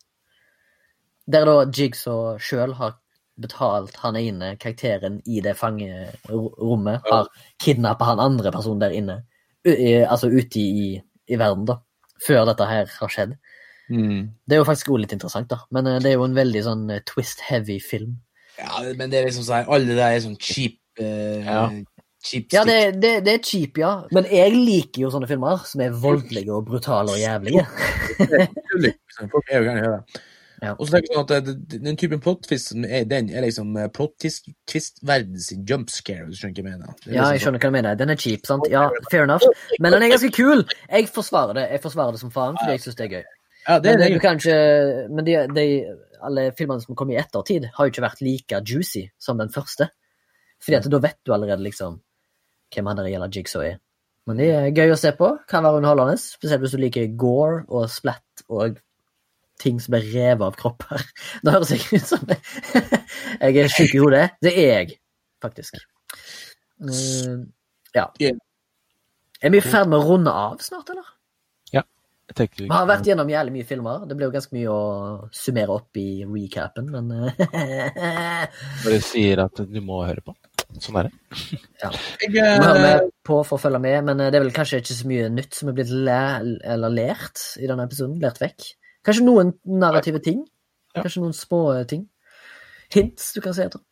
Der 1.29 1.45
da 1.45 1.67
Jigsaw 1.69 2.39
sjøl 2.41 2.73
har 2.79 2.95
betalt 3.41 3.99
han 4.01 4.17
ene 4.17 4.55
karakteren 4.57 5.19
i 5.29 5.37
det 5.45 5.53
fangerommet, 5.59 7.05
har 7.05 7.29
kidnappa 7.61 8.09
han 8.09 8.23
andre 8.23 8.51
personen 8.55 8.81
der 8.81 8.97
inne. 8.97 9.19
Altså 9.67 10.31
ute 10.33 10.59
i, 10.59 10.95
i 11.29 11.37
verden, 11.37 11.67
da. 11.69 11.77
Før 12.25 12.45
dette 12.49 12.65
her 12.69 12.89
har 12.97 13.13
skjedd. 13.13 13.37
Mm. 13.89 14.29
Det 14.47 14.55
er 14.55 14.61
jo 14.61 14.67
faktisk 14.67 14.91
også 14.91 15.03
litt 15.03 15.15
interessant, 15.15 15.49
da. 15.51 15.61
Men 15.75 15.87
eh, 15.87 15.99
det 16.03 16.11
er 16.11 16.19
jo 16.19 16.27
en 16.27 16.37
veldig 16.37 16.63
sånn 16.67 16.83
eh, 16.93 17.01
twist-heavy 17.07 17.79
film. 17.83 18.19
Ja, 18.59 18.81
men 18.97 19.11
det 19.11 19.21
er 19.21 19.29
liksom 19.29 19.45
sånn 19.47 19.69
Alle 19.71 19.87
det 19.87 19.95
der 19.97 20.13
er 20.13 20.19
sånn 20.21 20.35
cheap 20.37 20.75
uh, 20.99 21.39
Ja. 21.41 21.61
cheap 22.21 22.51
Ja, 22.53 22.65
det, 22.67 22.75
det, 23.01 23.13
det 23.25 23.37
er 23.37 23.45
cheap, 23.47 23.79
ja. 23.81 23.93
Men 24.13 24.27
jeg 24.29 24.53
liker 24.53 25.05
jo 25.05 25.13
sånne 25.13 25.29
filmer 25.29 25.63
som 25.65 25.81
er 25.81 25.95
voldelige 25.95 26.53
og 26.53 26.67
brutale 26.67 27.15
og 27.15 27.21
jævlige. 27.21 27.63
Folk 29.31 29.49
er 29.49 29.57
jo 29.57 29.65
gjerne 29.65 29.87
det. 29.87 30.21
Ja. 30.61 30.75
Og 30.75 30.85
så 30.85 30.93
tenker 30.93 31.09
jeg 31.09 31.17
sånn 31.17 31.31
at 31.39 31.71
Den 31.71 31.97
typen 31.97 32.19
plot 32.21 32.43
twist 32.45 32.69
som 32.69 32.83
er 32.85 33.07
den, 33.09 33.31
er 33.33 33.47
liksom 33.47 33.73
plot 33.95 34.13
twist, 34.21 34.51
twist-verden 34.69 35.65
jump 35.65 35.89
scare, 35.89 36.27
hvis 36.27 36.37
du 36.37 36.43
skjønner 36.43 36.59
hva 36.59 36.61
jeg 36.61 36.67
mener. 36.69 36.91
Er 36.91 37.07
Ja, 37.07 37.13
liksom 37.15 37.33
jeg 37.33 37.43
skjønner 37.45 37.63
hva 37.63 37.71
du 37.71 37.77
mener. 37.79 37.97
Den 37.97 38.13
er 38.13 38.19
cheap, 38.21 38.45
sant? 38.45 38.69
Ja, 38.69 38.83
fair 39.09 39.25
enough. 39.25 39.47
Men 39.81 39.95
den 39.95 40.05
er 40.05 40.13
ganske 40.13 40.29
kul! 40.35 40.67
Jeg 40.85 41.09
forsvarer 41.15 41.57
det 41.57 41.69
Jeg 41.71 41.81
forsvarer 41.87 42.13
det 42.13 42.21
som 42.21 42.33
faen, 42.35 42.59
fordi 42.61 42.77
jeg 42.77 42.83
syns 42.85 42.99
det 42.99 43.07
er 43.07 43.15
gøy. 43.17 43.25
Ja, 43.67 43.79
det 43.79 43.91
Men, 43.91 43.99
det. 43.99 44.13
du 44.13 44.19
kan 44.19 44.39
ikke, 44.39 45.07
men 45.09 45.25
de, 45.25 45.35
de, 45.55 45.65
alle 46.21 46.47
filmene 46.57 46.81
som 46.81 46.97
kom 46.97 47.11
i 47.13 47.19
ettertid, 47.21 47.67
har 47.75 47.85
jo 47.85 47.93
ikke 47.93 48.05
vært 48.05 48.23
like 48.25 48.61
juicy 48.65 49.07
som 49.21 49.37
den 49.41 49.51
første. 49.53 49.89
Fordi 50.61 50.77
at 50.77 50.89
da 50.93 51.01
vet 51.01 51.19
du 51.25 51.33
allerede 51.33 51.63
liksom 51.65 51.99
hvem 52.71 52.87
han 52.87 53.01
der 53.01 53.09
gjelder 53.11 53.33
Jigsaw 53.35 53.65
er. 53.65 53.79
Men 54.29 54.37
det 54.37 54.49
er 54.53 54.69
gøy 54.75 54.93
å 54.93 54.99
se 54.99 55.11
på. 55.17 55.31
Kan 55.49 55.65
være 55.65 55.81
underholdende. 55.81 56.19
Spesielt 56.21 56.61
hvis 56.63 56.75
du 56.75 56.81
liker 56.81 57.13
gore 57.19 57.63
og 57.67 57.89
splatt 57.91 58.45
og 58.47 58.77
ting 59.61 59.81
som 59.81 59.97
er 59.97 60.05
revet 60.13 60.45
av 60.45 60.57
kropper. 60.57 61.03
Nå 61.43 61.55
høres 61.55 61.73
jeg 61.73 62.01
ut 62.01 62.07
som 62.13 62.29
jeg 63.41 63.57
er 63.63 63.73
syk 63.73 63.95
i 63.97 64.01
hodet. 64.01 64.27
Det 64.41 64.53
er 64.57 64.71
jeg, 64.71 64.99
faktisk. 65.43 65.81
Eh, 66.81 67.35
ja. 67.97 68.07
Ja. 68.21 68.35
Er 69.41 69.53
vi 69.53 69.57
i 69.57 69.65
ferd 69.65 69.89
med 69.89 69.99
å 69.99 70.05
runde 70.05 70.33
av 70.33 70.61
snart, 70.61 70.93
eller? 70.93 71.07
Vi 72.37 72.67
har 72.69 72.87
vært 72.89 73.07
gjennom 73.09 73.29
jævlig 73.29 73.53
mye 73.55 73.67
filmer. 73.67 74.05
Det 74.07 74.15
ble 74.17 74.27
jo 74.27 74.33
ganske 74.33 74.55
mye 74.55 74.71
å 74.71 74.81
summere 75.35 75.75
opp 75.75 75.99
i 75.99 76.23
recapen, 76.27 76.87
men 76.93 77.11
eh, 77.17 78.45
bare 78.85 79.01
sier 79.03 79.43
at 79.45 79.61
du 79.67 79.79
må 79.83 80.01
høre 80.05 80.23
på. 80.25 80.35
Sånn 80.79 81.01
er 81.01 81.09
det. 81.09 81.41
Jeg, 81.81 82.31
Vi 82.31 82.39
hører 82.39 82.77
eh, 82.77 82.85
med 82.85 83.11
på 83.27 83.41
for 83.47 83.57
å 83.57 83.61
følge 83.61 83.81
med, 83.83 83.99
men 84.07 84.23
det 84.23 84.31
er 84.31 84.45
vel 84.45 84.55
kanskje 84.55 84.79
ikke 84.81 84.97
så 85.01 85.11
mye 85.11 85.27
nytt 85.33 85.59
som 85.59 85.71
er 85.71 85.77
blitt 85.81 85.91
læ 85.91 86.23
eller 86.75 86.95
lært 86.95 87.45
i 87.59 87.67
denne 87.67 87.89
episoden. 87.89 88.17
Lært 88.23 88.41
vekk. 88.43 88.71
Kanskje 89.07 89.27
noen 89.27 89.55
narrative 89.65 90.23
ting. 90.23 90.43
Ja. 90.95 91.03
Kanskje 91.03 91.25
noen 91.25 91.35
små 91.35 91.63
ting. 91.89 92.07
Hints 92.91 93.31
du 93.35 93.41
kan 93.43 93.55
se 93.55 93.67
etter. 93.67 93.83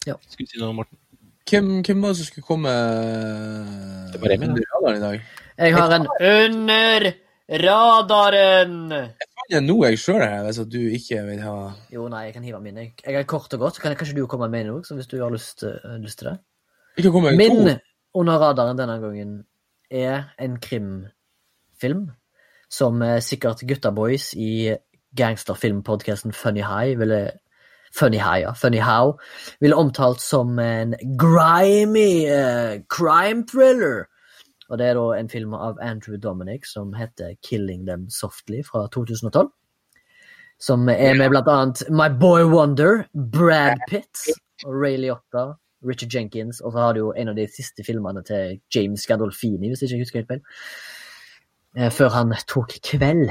Skulle 0.00 0.48
si 0.48 0.62
noe, 0.62 0.72
Morten? 0.78 0.98
hvem, 1.50 1.82
hvem 1.82 2.02
var 2.02 2.12
det 2.12 2.16
som 2.20 2.28
skulle 2.28 2.46
komme 2.46 2.70
Det 4.12 4.20
var 4.20 4.32
Remi, 4.32 4.46
da. 4.46 4.52
under 4.52 4.64
radaren 4.74 4.96
i 4.96 5.04
dag? 5.04 5.20
Jeg 5.58 5.74
har 5.74 5.94
en 5.96 6.06
Under 6.20 7.06
radaren! 7.50 8.76
Fant 8.90 9.56
er 9.56 9.64
noe 9.64 9.90
jeg 9.90 10.00
sjøl 10.02 10.22
her, 10.22 10.44
hvis 10.46 10.60
du 10.70 10.78
ikke 10.80 11.22
vil 11.26 11.42
ha 11.42 11.54
Jo, 11.92 12.06
nei, 12.12 12.26
jeg 12.28 12.36
kan 12.36 12.46
hive 12.46 12.60
min. 12.62 12.78
Jeg, 12.78 12.94
jeg 13.02 13.18
er 13.22 13.28
kort 13.28 13.52
og 13.56 13.64
godt. 13.66 13.80
Kan 13.82 13.96
kanskje 13.98 14.18
du 14.20 14.26
komme 14.30 14.48
med 14.52 14.68
noe, 14.68 14.84
òg, 14.84 14.92
hvis 14.94 15.10
du 15.10 15.18
har 15.22 15.32
lyst, 15.34 15.64
eh, 15.66 15.96
lyst 16.02 16.22
til 16.22 16.30
det? 16.30 16.36
Ikke 16.98 17.12
komme 17.14 17.32
med 17.34 17.40
Min 17.42 17.66
to? 17.74 17.76
under 18.20 18.38
radaren 18.42 18.78
denne 18.78 18.98
gangen 19.02 19.34
er 19.90 20.30
en 20.38 20.56
krimfilm 20.62 22.08
som 22.70 23.02
eh, 23.02 23.20
sikkert 23.22 23.66
gutta 23.66 23.90
boys 23.90 24.32
i 24.34 24.76
gangsterfilmpodcasten 25.18 26.32
Funny 26.32 26.62
High 26.62 26.98
ville 26.98 27.30
Funny 27.92 28.18
High, 28.18 28.40
ja. 28.40 28.52
Funny 28.54 28.78
How 28.78 29.18
ville 29.60 29.76
omtalt 29.76 30.20
som 30.20 30.58
en 30.58 30.94
grimy 31.18 32.30
uh, 32.30 32.78
crime 32.88 33.42
thriller. 33.46 34.06
Og 34.70 34.78
det 34.78 34.86
er 34.86 34.98
da 34.98 35.06
en 35.18 35.30
film 35.30 35.54
av 35.58 35.80
Andrew 35.82 36.18
Dominic 36.20 36.68
som 36.70 36.92
heter 36.94 37.34
Killing 37.46 37.86
Them 37.88 38.06
Softly 38.10 38.62
fra 38.66 38.86
2012. 38.94 39.50
Som 40.60 40.88
er 40.92 41.16
med 41.18 41.32
blant 41.32 41.48
annet 41.48 41.82
My 41.90 42.06
Boy 42.20 42.44
Wonder, 42.46 43.04
Brad 43.14 43.80
Pitt 43.88 44.26
og 44.66 44.76
Ray 44.76 44.98
Liotta, 45.00 45.54
Richard 45.86 46.14
Jenkins, 46.14 46.60
og 46.60 46.74
så 46.74 46.84
har 46.84 46.94
du 46.94 47.00
jo 47.00 47.12
en 47.16 47.32
av 47.32 47.38
de 47.38 47.46
siste 47.48 47.84
filmene 47.86 48.22
til 48.28 48.58
James 48.74 49.06
Gandolfini, 49.08 49.70
hvis 49.70 49.82
jeg 49.82 49.94
ikke 49.94 50.04
husker 50.04 50.20
helt 50.20 50.34
feil. 50.34 50.42
Eh, 51.78 51.90
Før 51.90 52.12
han 52.12 52.34
tok 52.46 52.76
kveld, 52.84 53.30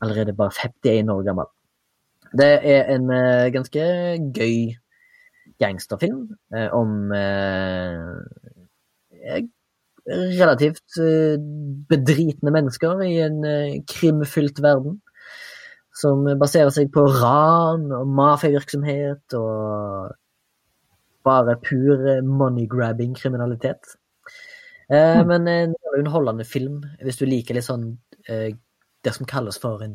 allerede 0.00 0.32
bare 0.36 0.56
51 0.56 1.12
år 1.12 1.22
gammel. 1.28 1.50
Det 2.34 2.48
er 2.66 2.88
en 2.96 3.10
eh, 3.14 3.52
ganske 3.54 3.84
gøy 4.34 4.72
gangsterfilm 5.62 6.24
eh, 6.56 6.70
om 6.74 7.12
eh, 7.14 8.16
relativt 10.06 10.98
eh, 11.00 11.38
bedritne 11.88 12.52
mennesker 12.52 13.00
i 13.06 13.16
en 13.24 13.44
eh, 13.48 13.80
krimfylt 13.88 14.60
verden. 14.62 15.00
Som 15.94 16.26
baserer 16.40 16.72
seg 16.74 16.90
på 16.92 17.04
ran 17.06 17.86
og 17.94 18.08
mafiavirksomhet 18.18 19.36
og 19.38 20.14
bare 21.24 21.56
pur 21.62 22.08
eh, 22.10 22.24
money-grabbing 22.24 23.14
kriminalitet. 23.16 23.96
Mm. 24.92 25.22
Men 25.30 25.48
en 25.48 25.70
underholdende 25.96 26.44
film, 26.44 26.82
hvis 27.00 27.16
du 27.16 27.24
liker 27.24 27.56
litt 27.56 27.64
sånn 27.64 27.86
det 28.28 29.12
som 29.16 29.24
kalles 29.24 29.56
for 29.56 29.80
en 29.80 29.94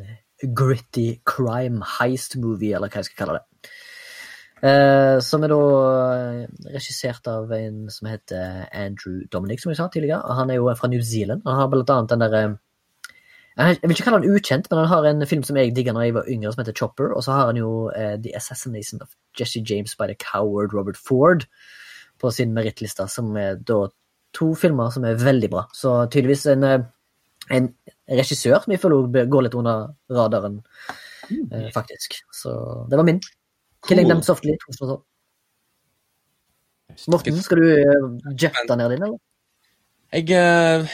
gritty 0.57 1.20
crime 1.30 1.86
heist 1.99 2.39
movie, 2.41 2.74
eller 2.74 2.89
hva 2.89 3.03
jeg 3.03 3.12
skal 3.12 3.20
kalle 3.22 3.38
det. 3.38 3.49
Eh, 4.60 5.18
som 5.24 5.43
er 5.45 5.53
da 5.53 5.60
eh, 6.12 6.72
regissert 6.74 7.28
av 7.32 7.51
en 7.55 7.86
som 7.93 8.10
heter 8.12 8.66
Andrew 8.76 9.22
Dominic, 9.32 9.62
som 9.64 9.72
jeg 9.72 9.80
sa 9.80 9.88
tidligere. 9.91 10.36
Han 10.36 10.51
er 10.51 10.60
jo 10.60 10.74
fra 10.76 10.89
New 10.91 11.03
Zealand. 11.05 11.45
Han 11.45 11.62
har 11.62 11.70
blant 11.72 11.93
annet 11.95 12.12
den 12.12 12.26
derre 12.26 12.41
Jeg 13.60 13.80
vil 13.84 13.95
ikke 13.95 14.05
kalle 14.07 14.20
han 14.22 14.36
ukjent, 14.36 14.68
men 14.70 14.80
han 14.80 14.91
har 14.91 15.07
en 15.07 15.28
film 15.28 15.43
som 15.43 15.57
jeg 15.60 15.74
digga 15.76 15.93
da 15.95 16.03
jeg 16.05 16.16
var 16.16 16.28
yngre, 16.32 16.51
som 16.53 16.64
heter 16.64 16.76
Chopper. 16.76 17.14
Og 17.16 17.24
så 17.24 17.36
har 17.36 17.51
han 17.51 17.60
jo 17.60 17.89
eh, 17.95 18.18
The 18.20 18.36
Assassination 18.36 19.01
of 19.01 19.16
Jesse 19.39 19.64
James 19.64 19.95
by 19.95 20.07
the 20.12 20.16
Coward 20.16 20.76
Robert 20.76 20.97
Ford 20.97 21.47
på 22.20 22.32
sin 22.32 22.53
merittliste, 22.53 23.07
som 23.07 23.36
er 23.39 23.60
da 23.64 23.86
to 24.36 24.53
filmer 24.60 24.91
som 24.91 25.07
er 25.07 25.20
veldig 25.20 25.49
bra. 25.51 25.66
Så 25.74 25.95
tydeligvis 26.12 26.45
en, 26.51 26.64
eh, 26.64 26.86
en 27.49 27.74
regissør 28.10 28.60
som 28.64 28.76
jeg 28.76 28.82
føler 28.84 29.28
går 29.32 29.47
litt 29.47 29.55
under 29.55 29.93
radaren, 30.12 30.62
eh, 31.32 31.70
faktisk. 31.72 32.22
Så 32.32 32.88
det 32.89 32.97
var 32.97 33.07
min. 33.07 33.22
Killing 33.88 34.10
Them 34.10 34.22
Softly 34.26 34.58
2012. 34.66 35.00
Morten, 37.14 37.38
skal 37.42 37.62
du 37.62 37.68
uh, 37.70 38.34
jette 38.36 38.76
ned 38.76 38.92
din, 38.92 39.04
eller? 39.06 39.20
Jeg 40.12 40.26
uh, 40.36 40.88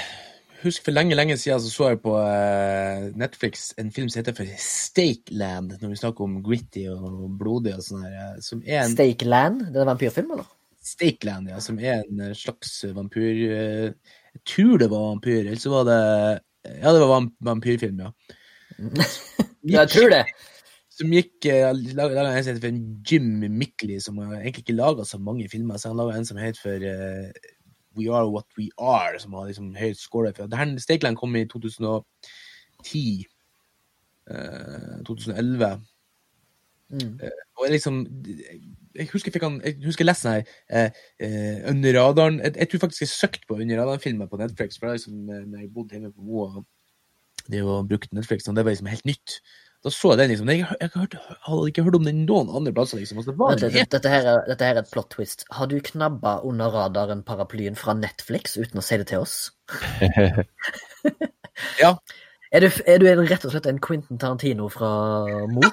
husker 0.61 0.89
for 0.89 0.93
lenge 0.95 1.15
lenge 1.17 1.37
siden 1.39 1.61
så 1.63 1.71
så 1.71 1.87
jeg 1.93 2.01
på 2.03 2.13
uh, 2.19 3.07
Netflix 3.17 3.71
en 3.81 3.89
film 3.95 4.09
som 4.11 4.19
heter 4.21 4.35
for 4.37 4.51
Stakeland, 4.61 5.77
når 5.81 5.93
vi 5.93 5.99
snakker 6.01 6.27
om 6.27 6.35
gritty 6.45 6.85
og 6.91 7.23
blodig 7.39 7.73
og 7.77 7.85
sånn 7.87 8.03
her. 8.05 8.17
eh, 8.35 8.41
Som 8.45 8.61
er 8.65 8.83
en 8.83 8.93
Stakeland? 8.93 9.63
Det 9.71 9.79
er 9.79 9.87
en 9.87 9.93
vampyrfilm, 9.93 10.35
eller? 10.35 10.51
Stakeland, 10.85 11.49
ja. 11.49 11.61
Som 11.63 11.79
er 11.81 12.03
en 12.03 12.19
eh, 12.27 12.35
slags 12.37 12.75
vampyr... 12.93 13.39
eh, 13.55 14.17
Jeg 14.35 14.43
tror 14.51 14.77
det 14.83 14.91
var 14.91 15.07
vampyr, 15.13 15.41
eller 15.45 15.61
så 15.63 15.71
var 15.73 15.87
det 15.89 16.01
Ja, 16.83 16.91
det 16.91 16.99
var 17.01 17.07
vamp 17.15 17.33
vampyrfilm, 17.49 18.03
ja. 18.03 18.11
Jeg 19.77 19.89
tror 19.89 20.11
det. 20.11 20.25
Som 20.95 21.11
gikk 21.11 21.45
eh, 21.51 21.67
Laga 21.97 22.23
en 22.23 22.43
som 22.45 22.55
heter 22.55 22.77
Jim 23.09 23.43
Mickley, 23.51 23.99
som 23.99 24.19
egentlig 24.23 24.63
ikke 24.63 24.77
laga 24.77 25.03
så 25.03 25.19
mange 25.19 25.49
filmer. 25.51 25.77
Så 25.77 25.91
han 25.91 25.99
laga 25.99 26.15
en 26.15 26.27
som 26.27 26.39
heter 26.39 26.61
for 26.61 26.85
uh, 26.87 27.55
We 27.97 28.07
Are 28.11 28.29
What 28.31 28.47
We 28.57 28.69
Are, 28.77 29.19
som 29.19 29.33
har 29.35 29.49
liksom 29.49 29.73
høyt 29.75 29.99
score. 29.99 30.31
Her 30.31 30.77
Stakeland 30.79 31.19
kom 31.19 31.35
i 31.35 31.45
2010. 31.51 33.25
Uh, 34.25 35.03
2011. 35.05 35.83
Mm. 36.89 37.19
Og 37.57 37.65
jeg 37.65 37.71
liksom 37.71 37.95
Jeg 38.95 39.07
husker 39.09 39.31
jeg 39.31 39.33
fikk 39.33 39.43
han 39.47 39.55
Jeg 39.65 39.79
husker 39.87 40.03
jeg 40.03 40.09
leste 40.11 40.29
den 40.29 40.35
her 40.35 40.43
uh, 40.85 40.99
eh, 41.25 41.69
Under 41.71 41.95
radaren 41.97 42.37
jeg, 42.43 42.53
jeg 42.61 42.69
tror 42.69 42.83
faktisk 42.83 43.01
jeg 43.01 43.09
søkte 43.09 43.47
på 43.47 43.57
Under 43.57 43.81
radaren-filmer 43.81 44.29
på 44.29 44.37
Netflix. 44.37 44.77
For 44.77 44.87
er 44.87 44.99
liksom, 44.99 45.29
eh, 45.29 45.47
når 45.49 45.59
jeg 45.63 45.73
bodde 45.73 45.97
hjemme 45.97 46.13
på 46.13 46.21
Moa 46.21 46.63
det 47.51 47.61
å 47.61 47.81
bruke 47.85 48.09
Netflix, 48.15 48.47
og 48.49 48.55
det 48.57 48.63
var 48.65 48.73
liksom 48.73 48.87
helt 48.89 49.05
nytt. 49.05 49.35
Da 49.85 49.91
så 49.93 50.15
jeg 50.15 50.17
den 50.17 50.31
liksom. 50.33 50.49
Jeg, 50.49 50.65
jeg, 50.81 50.89
jeg, 50.97 51.19
hadde 51.45 51.69
ikke 51.69 51.83
hørt 51.85 51.97
om 51.99 52.07
den 52.09 52.23
noen 52.25 52.49
andre 52.49 52.73
plasser. 52.73 52.97
liksom. 52.97 53.19
Altså, 53.21 53.31
det 53.35 53.39
var 53.39 53.53
Vent 53.53 53.75
helt, 53.77 53.91
dette, 53.93 54.09
her 54.09 54.29
er, 54.31 54.39
dette 54.49 54.65
her 54.65 54.79
er 54.79 54.81
et 54.81 54.89
plot 54.89 55.11
twist. 55.13 55.45
Har 55.53 55.69
du 55.69 55.77
knabba 55.91 56.39
under 56.47 56.73
radaren-paraplyen 56.73 57.77
fra 57.77 57.93
Netflix 57.97 58.57
uten 58.57 58.81
å 58.81 58.85
si 58.85 58.97
det 59.01 59.11
til 59.13 59.25
oss? 59.25 59.37
Ja. 61.79 61.93
Er 62.51 62.65
du, 62.65 62.67
er 62.87 62.99
du 62.99 63.07
rett 63.27 63.45
og 63.47 63.53
slett 63.53 63.67
en 63.69 63.79
Quentin 63.83 64.19
Tarantino 64.19 64.67
fra 64.71 64.89
Mo, 65.51 65.63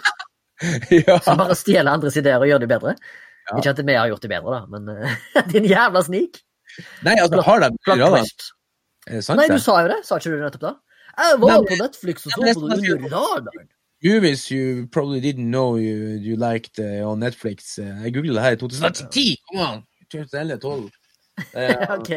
ja. 0.95 1.19
som 1.23 1.41
bare 1.41 1.57
stjeler 1.59 1.91
andres 1.91 2.17
ideer 2.19 2.43
og 2.43 2.47
gjør 2.51 2.63
det 2.63 2.71
bedre? 2.71 2.95
Ja. 3.49 3.59
Ikke 3.59 3.75
at 3.75 3.83
vi 3.83 3.97
har 3.99 4.11
gjort 4.11 4.23
det 4.25 4.31
bedre, 4.31 4.61
da, 4.61 4.63
men 4.71 4.89
eh, 4.95 5.43
din 5.53 5.67
jævla 5.67 6.05
snik! 6.07 6.39
Nei, 7.07 7.19
altså, 7.19 7.43
har 7.45 7.65
de 7.65 7.71
Plot 7.85 8.03
twist. 8.07 8.49
Nei, 9.35 9.51
du 9.51 9.59
sa 9.61 9.83
jo 9.83 9.91
det. 9.91 9.99
Sa 10.07 10.17
ikke 10.23 10.31
du 10.31 10.39
det 10.39 10.47
nettopp 10.47 10.65
da? 10.65 10.75
Jeg 11.13 11.41
var 11.43 11.51
Nei, 11.51 11.63
på 11.69 11.79
Netflix 11.83 12.29
og 12.29 12.37
så 12.37 12.41
på 12.47 12.69
det 12.71 12.95
under 12.95 13.11
radaren. 13.13 13.67
Movies 14.05 14.51
you 14.51 14.87
probably 14.91 15.21
didn't 15.21 15.51
know 15.51 15.77
you, 15.77 16.19
you 16.19 16.37
liked 16.37 16.79
uh, 16.79 17.07
on 17.09 17.21
Netflix. 17.21 17.79
Uh, 17.79 18.03
Jeg 18.05 18.15
googlet 18.15 18.35
det 18.35 18.43
her 18.43 18.57
i 18.57 18.57
2010! 18.57 19.37
Kom 19.53 19.61
an! 19.67 19.83
2011-2012. 20.15 20.91
ok. 21.99 22.11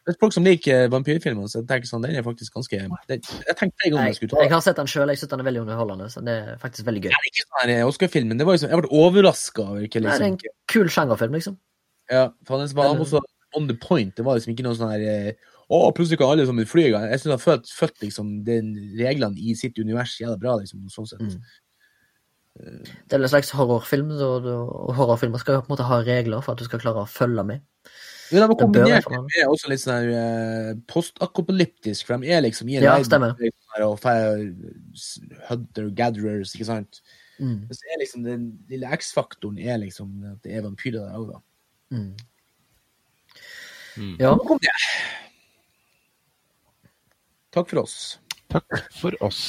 Det 0.00 0.14
er 0.14 0.16
folk 0.20 0.32
som 0.34 0.46
liker 0.46 0.88
vampyrfilmer, 0.90 1.46
så 1.46 1.60
jeg 1.60 1.68
tenker 1.68 1.90
sånn, 1.90 2.02
den 2.02 2.16
er 2.18 2.24
faktisk 2.26 2.56
ganske 2.56 2.78
det, 3.06 3.18
Jeg 3.20 3.56
tenkte 3.58 3.76
flere 3.82 3.92
ganger 3.92 4.08
Jeg, 4.08 4.16
skulle 4.16 4.32
ta 4.32 4.40
jeg 4.46 4.52
har 4.54 4.62
sett 4.64 4.80
den 4.80 4.88
sjøl. 4.90 5.12
Jeg 5.12 5.20
syns 5.20 5.32
den 5.34 5.42
er 5.44 5.48
veldig 5.50 5.62
underholdende. 5.66 6.08
Så 6.10 6.24
det 6.24 6.36
er 6.40 6.56
faktisk 6.62 6.88
veldig 6.88 7.04
gøy. 7.04 7.10
Det 7.12 7.20
er 7.20 7.28
ikke 7.30 7.44
sånn 7.46 7.74
her 7.74 7.90
Oscar-film, 7.90 8.32
men 8.32 8.40
det 8.40 8.48
var 8.48 8.56
liksom, 8.56 8.72
jeg 8.72 8.80
ble 8.80 8.92
overraska 9.04 9.66
Liksom. 9.76 10.08
det 10.08 10.16
er 10.16 10.26
en 10.30 10.40
kul 10.72 10.90
sjangerfilm, 10.90 11.36
liksom. 11.36 11.60
Ja, 12.10 12.24
for 12.48 12.58
den 12.58 12.72
var 12.74 12.96
også 12.96 13.20
on 13.54 13.68
the 13.68 13.76
point. 13.76 14.16
Det 14.16 14.24
var 14.26 14.38
liksom 14.38 14.56
ikke 14.56 14.66
noe 14.66 14.78
sånn 14.78 14.94
her 14.96 15.36
eh, 15.70 15.76
Å, 15.78 15.92
plutselig 15.94 16.18
kan 16.18 16.32
alle 16.34 16.46
sammen 16.48 16.66
fly. 16.66 16.88
Jeg 16.90 17.20
syns 17.22 17.36
han 17.36 17.42
følte, 17.42 17.70
følt 17.78 18.00
liksom 18.02 18.30
reglene 18.98 19.38
i 19.38 19.54
sitt 19.54 19.78
univers 19.78 20.16
jævla 20.20 20.36
bra, 20.42 20.56
liksom, 20.58 20.88
sånn 20.90 21.06
sett. 21.06 21.20
Mm. 21.22 21.40
Det 22.60 23.14
er 23.14 23.22
en 23.22 23.30
slags 23.30 23.52
horrorfilm, 23.54 24.10
og, 24.18 24.44
og 24.50 24.90
horrorfilmer 24.98 25.38
skal 25.40 25.54
jo 25.56 25.62
på 25.62 25.70
en 25.70 25.76
måte 25.76 25.86
ha 25.86 26.00
regler 26.02 26.42
for 26.42 26.52
at 26.52 26.58
du 26.60 26.66
skal 26.66 26.82
klare 26.82 27.04
å 27.04 27.08
følge 27.08 27.44
med. 27.46 27.62
Men 28.30 28.42
de 28.42 28.46
var 28.46 28.54
Det 28.54 28.60
kombinert 28.62 29.06
med. 29.10 29.22
med 29.26 29.46
også 29.50 29.70
litt 29.70 29.80
sånn 29.82 29.94
her 29.96 30.10
eh, 30.18 30.74
for 32.06 32.18
de 32.20 32.30
er 32.30 32.44
liksom 32.44 32.68
i 32.70 32.76
en 32.78 32.84
Ja, 32.84 32.92
verden 32.98 33.24
er 33.26 33.32
sånn 33.70 33.86
og 33.86 33.96
fe- 34.02 35.40
hunter-gatherers, 35.48 36.52
ikke 36.54 36.68
sant. 36.68 37.00
Mm. 37.40 37.64
Så 37.72 37.80
er 37.94 38.02
liksom 38.02 38.26
den 38.26 38.44
lille 38.70 38.90
X-faktoren 38.98 39.58
er 39.58 39.78
liksom 39.82 40.12
at 40.34 40.42
det 40.44 40.58
er 40.58 40.66
vampyrer 40.66 41.06
der 41.08 41.16
òg, 41.18 41.30
da. 41.32 41.40
Mm. 41.96 42.10
Mm. 43.96 44.14
Ja. 44.20 44.34
Takk 47.54 47.72
for 47.72 47.82
oss. 47.82 47.96
Takk 48.50 48.78
for 49.00 49.16
oss. 49.26 49.40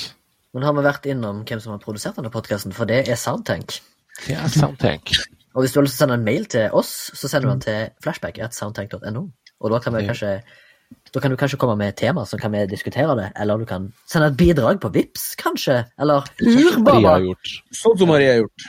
Men 0.53 0.65
har 0.67 0.73
vi 0.75 0.83
vært 0.85 1.05
innom 1.11 1.43
hvem 1.47 1.61
som 1.63 1.75
har 1.75 1.83
produsert 1.83 2.17
denne 2.17 2.31
podkasten, 2.33 2.73
for 2.75 2.89
det 2.89 3.03
er 3.05 3.19
Soundtank. 3.19 3.77
Det 4.25 4.35
er 4.35 4.49
Soundtank. 4.51 5.13
Og 5.55 5.63
hvis 5.63 5.73
du 5.73 5.81
har 5.81 5.85
lyst 5.85 5.97
til 5.97 6.05
å 6.05 6.07
sende 6.07 6.17
en 6.19 6.25
mail 6.25 6.45
til 6.49 6.75
oss, 6.75 6.91
så 7.13 7.27
sender 7.27 7.49
du 7.49 7.53
den 7.53 7.63
til 7.65 8.03
flashback.soundtank.no. 8.05 9.23
Og 9.61 9.73
da 9.73 9.79
kan 9.83 9.95
vi 9.97 10.05
kanskje 10.07 10.37
da 11.11 11.21
kan 11.23 11.31
du 11.31 11.37
kanskje 11.39 11.59
komme 11.59 11.77
med 11.79 11.93
et 11.93 11.99
tema, 11.99 12.23
så 12.27 12.37
kan 12.39 12.51
vi 12.51 12.65
diskutere 12.67 13.15
det. 13.19 13.29
Eller 13.39 13.59
du 13.59 13.65
kan 13.67 13.89
sende 14.07 14.27
et 14.31 14.37
bidrag 14.39 14.79
på 14.83 14.91
Vips, 14.91 15.35
kanskje. 15.39 15.77
Eller 15.99 16.27
hur, 16.39 16.79
Maria 16.79 16.83
Baba. 16.83 17.13
har 17.13 17.25
gjort. 17.25 17.51
Sånn 17.75 17.97
som 17.99 18.11
Maria 18.11 18.33
har 18.33 18.41
gjort. 18.43 18.65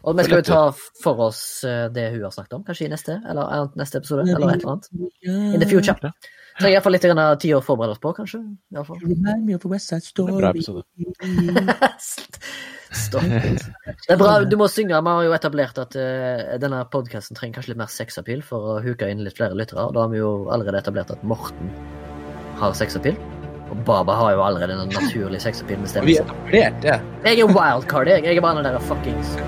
Og 0.00 0.16
vi 0.16 0.26
skal 0.26 0.40
jo 0.40 0.46
ta 0.46 0.60
for 1.02 1.22
oss 1.26 1.40
eh, 1.68 1.86
det 1.92 2.06
hun 2.14 2.22
har 2.24 2.34
snakket 2.34 2.56
om, 2.56 2.62
kanskje 2.66 2.86
i 2.86 2.92
neste 2.92 3.18
eller 3.28 3.74
neste 3.78 4.00
episode. 4.00 4.26
Eller 4.26 4.54
et 4.54 4.62
eller 4.62 4.72
annet. 4.76 4.88
In 5.26 5.60
the 5.60 5.68
future. 5.70 6.12
Ja. 6.60 6.64
Trenger 6.66 6.76
iallfall 6.76 6.92
litt 6.92 7.04
tid 7.40 7.54
å 7.56 7.60
forberede 7.64 7.94
oss 7.94 8.00
på, 8.02 8.12
kanskje. 8.12 8.42
I 8.76 8.84
fall. 8.84 8.98
Remind 9.00 9.46
me 9.46 9.54
of 9.56 9.64
West 9.64 9.88
Side 9.88 10.04
Det 10.12 10.26
er 10.26 10.28
en 10.28 10.36
bra 10.36 10.50
episode. 10.50 10.84
Det 13.00 14.12
er 14.12 14.18
bra, 14.18 14.32
du 14.44 14.56
må 14.58 14.66
synge. 14.68 14.98
Vi 14.98 15.12
har 15.14 15.24
jo 15.24 15.32
etablert 15.32 15.78
at 15.78 15.94
uh, 15.96 16.58
denne 16.60 16.82
podkasten 16.90 17.38
trenger 17.38 17.60
kanskje 17.60 17.72
litt 17.72 17.80
mer 17.80 17.92
sexappeal 17.92 18.42
for 18.44 18.72
å 18.74 18.78
huke 18.84 19.08
inn 19.08 19.22
litt 19.24 19.38
flere 19.38 19.56
lyttere. 19.56 19.86
Da 19.94 20.04
har 20.04 20.10
vi 20.12 20.18
jo 20.18 20.50
allerede 20.52 20.82
etablert 20.82 21.12
at 21.14 21.22
Morten 21.22 21.70
har 22.60 22.74
sexappeal. 22.76 23.16
Og 23.70 23.78
Baba 23.86 24.16
har 24.18 24.34
jo 24.34 24.42
allerede 24.42 24.74
en 24.74 24.90
naturlig 24.90 25.40
sexappeal 25.44 25.80
med 25.80 25.94
vi 26.04 26.18
etablert 26.18 26.82
det? 26.82 26.98
Jeg 27.24 27.44
er 27.46 27.54
wildcard, 27.54 28.10
jeg. 28.10 28.26
Jeg 28.26 28.42
er 28.42 28.44
bare 28.44 28.58
den 28.58 28.74
der 28.74 28.82
fuckings. 28.90 29.38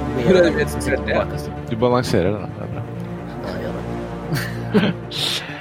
Du 1.69 1.77
balanserer 1.83 2.31
det. 2.39 2.47
Det 2.57 2.63
er 2.63 2.73
bra. 2.73 2.87
Ja, 3.43 3.59
gjør 3.67 3.73
det. 3.77 4.95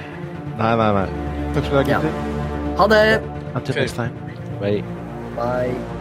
Nei, 0.62 0.76
nei, 0.76 0.90
nei. 0.94 1.31
Takk 1.54 1.64
skal 1.64 1.84
du 1.86 1.92
ha, 1.92 2.00
gutter. 2.00 2.08
Ja. 2.08 2.76
Ha 2.78 2.86
det! 2.88 3.22
Until 3.54 3.74
next 3.74 3.94
time. 3.94 4.12
Bye. 4.60 4.84
Bye. 5.36 5.91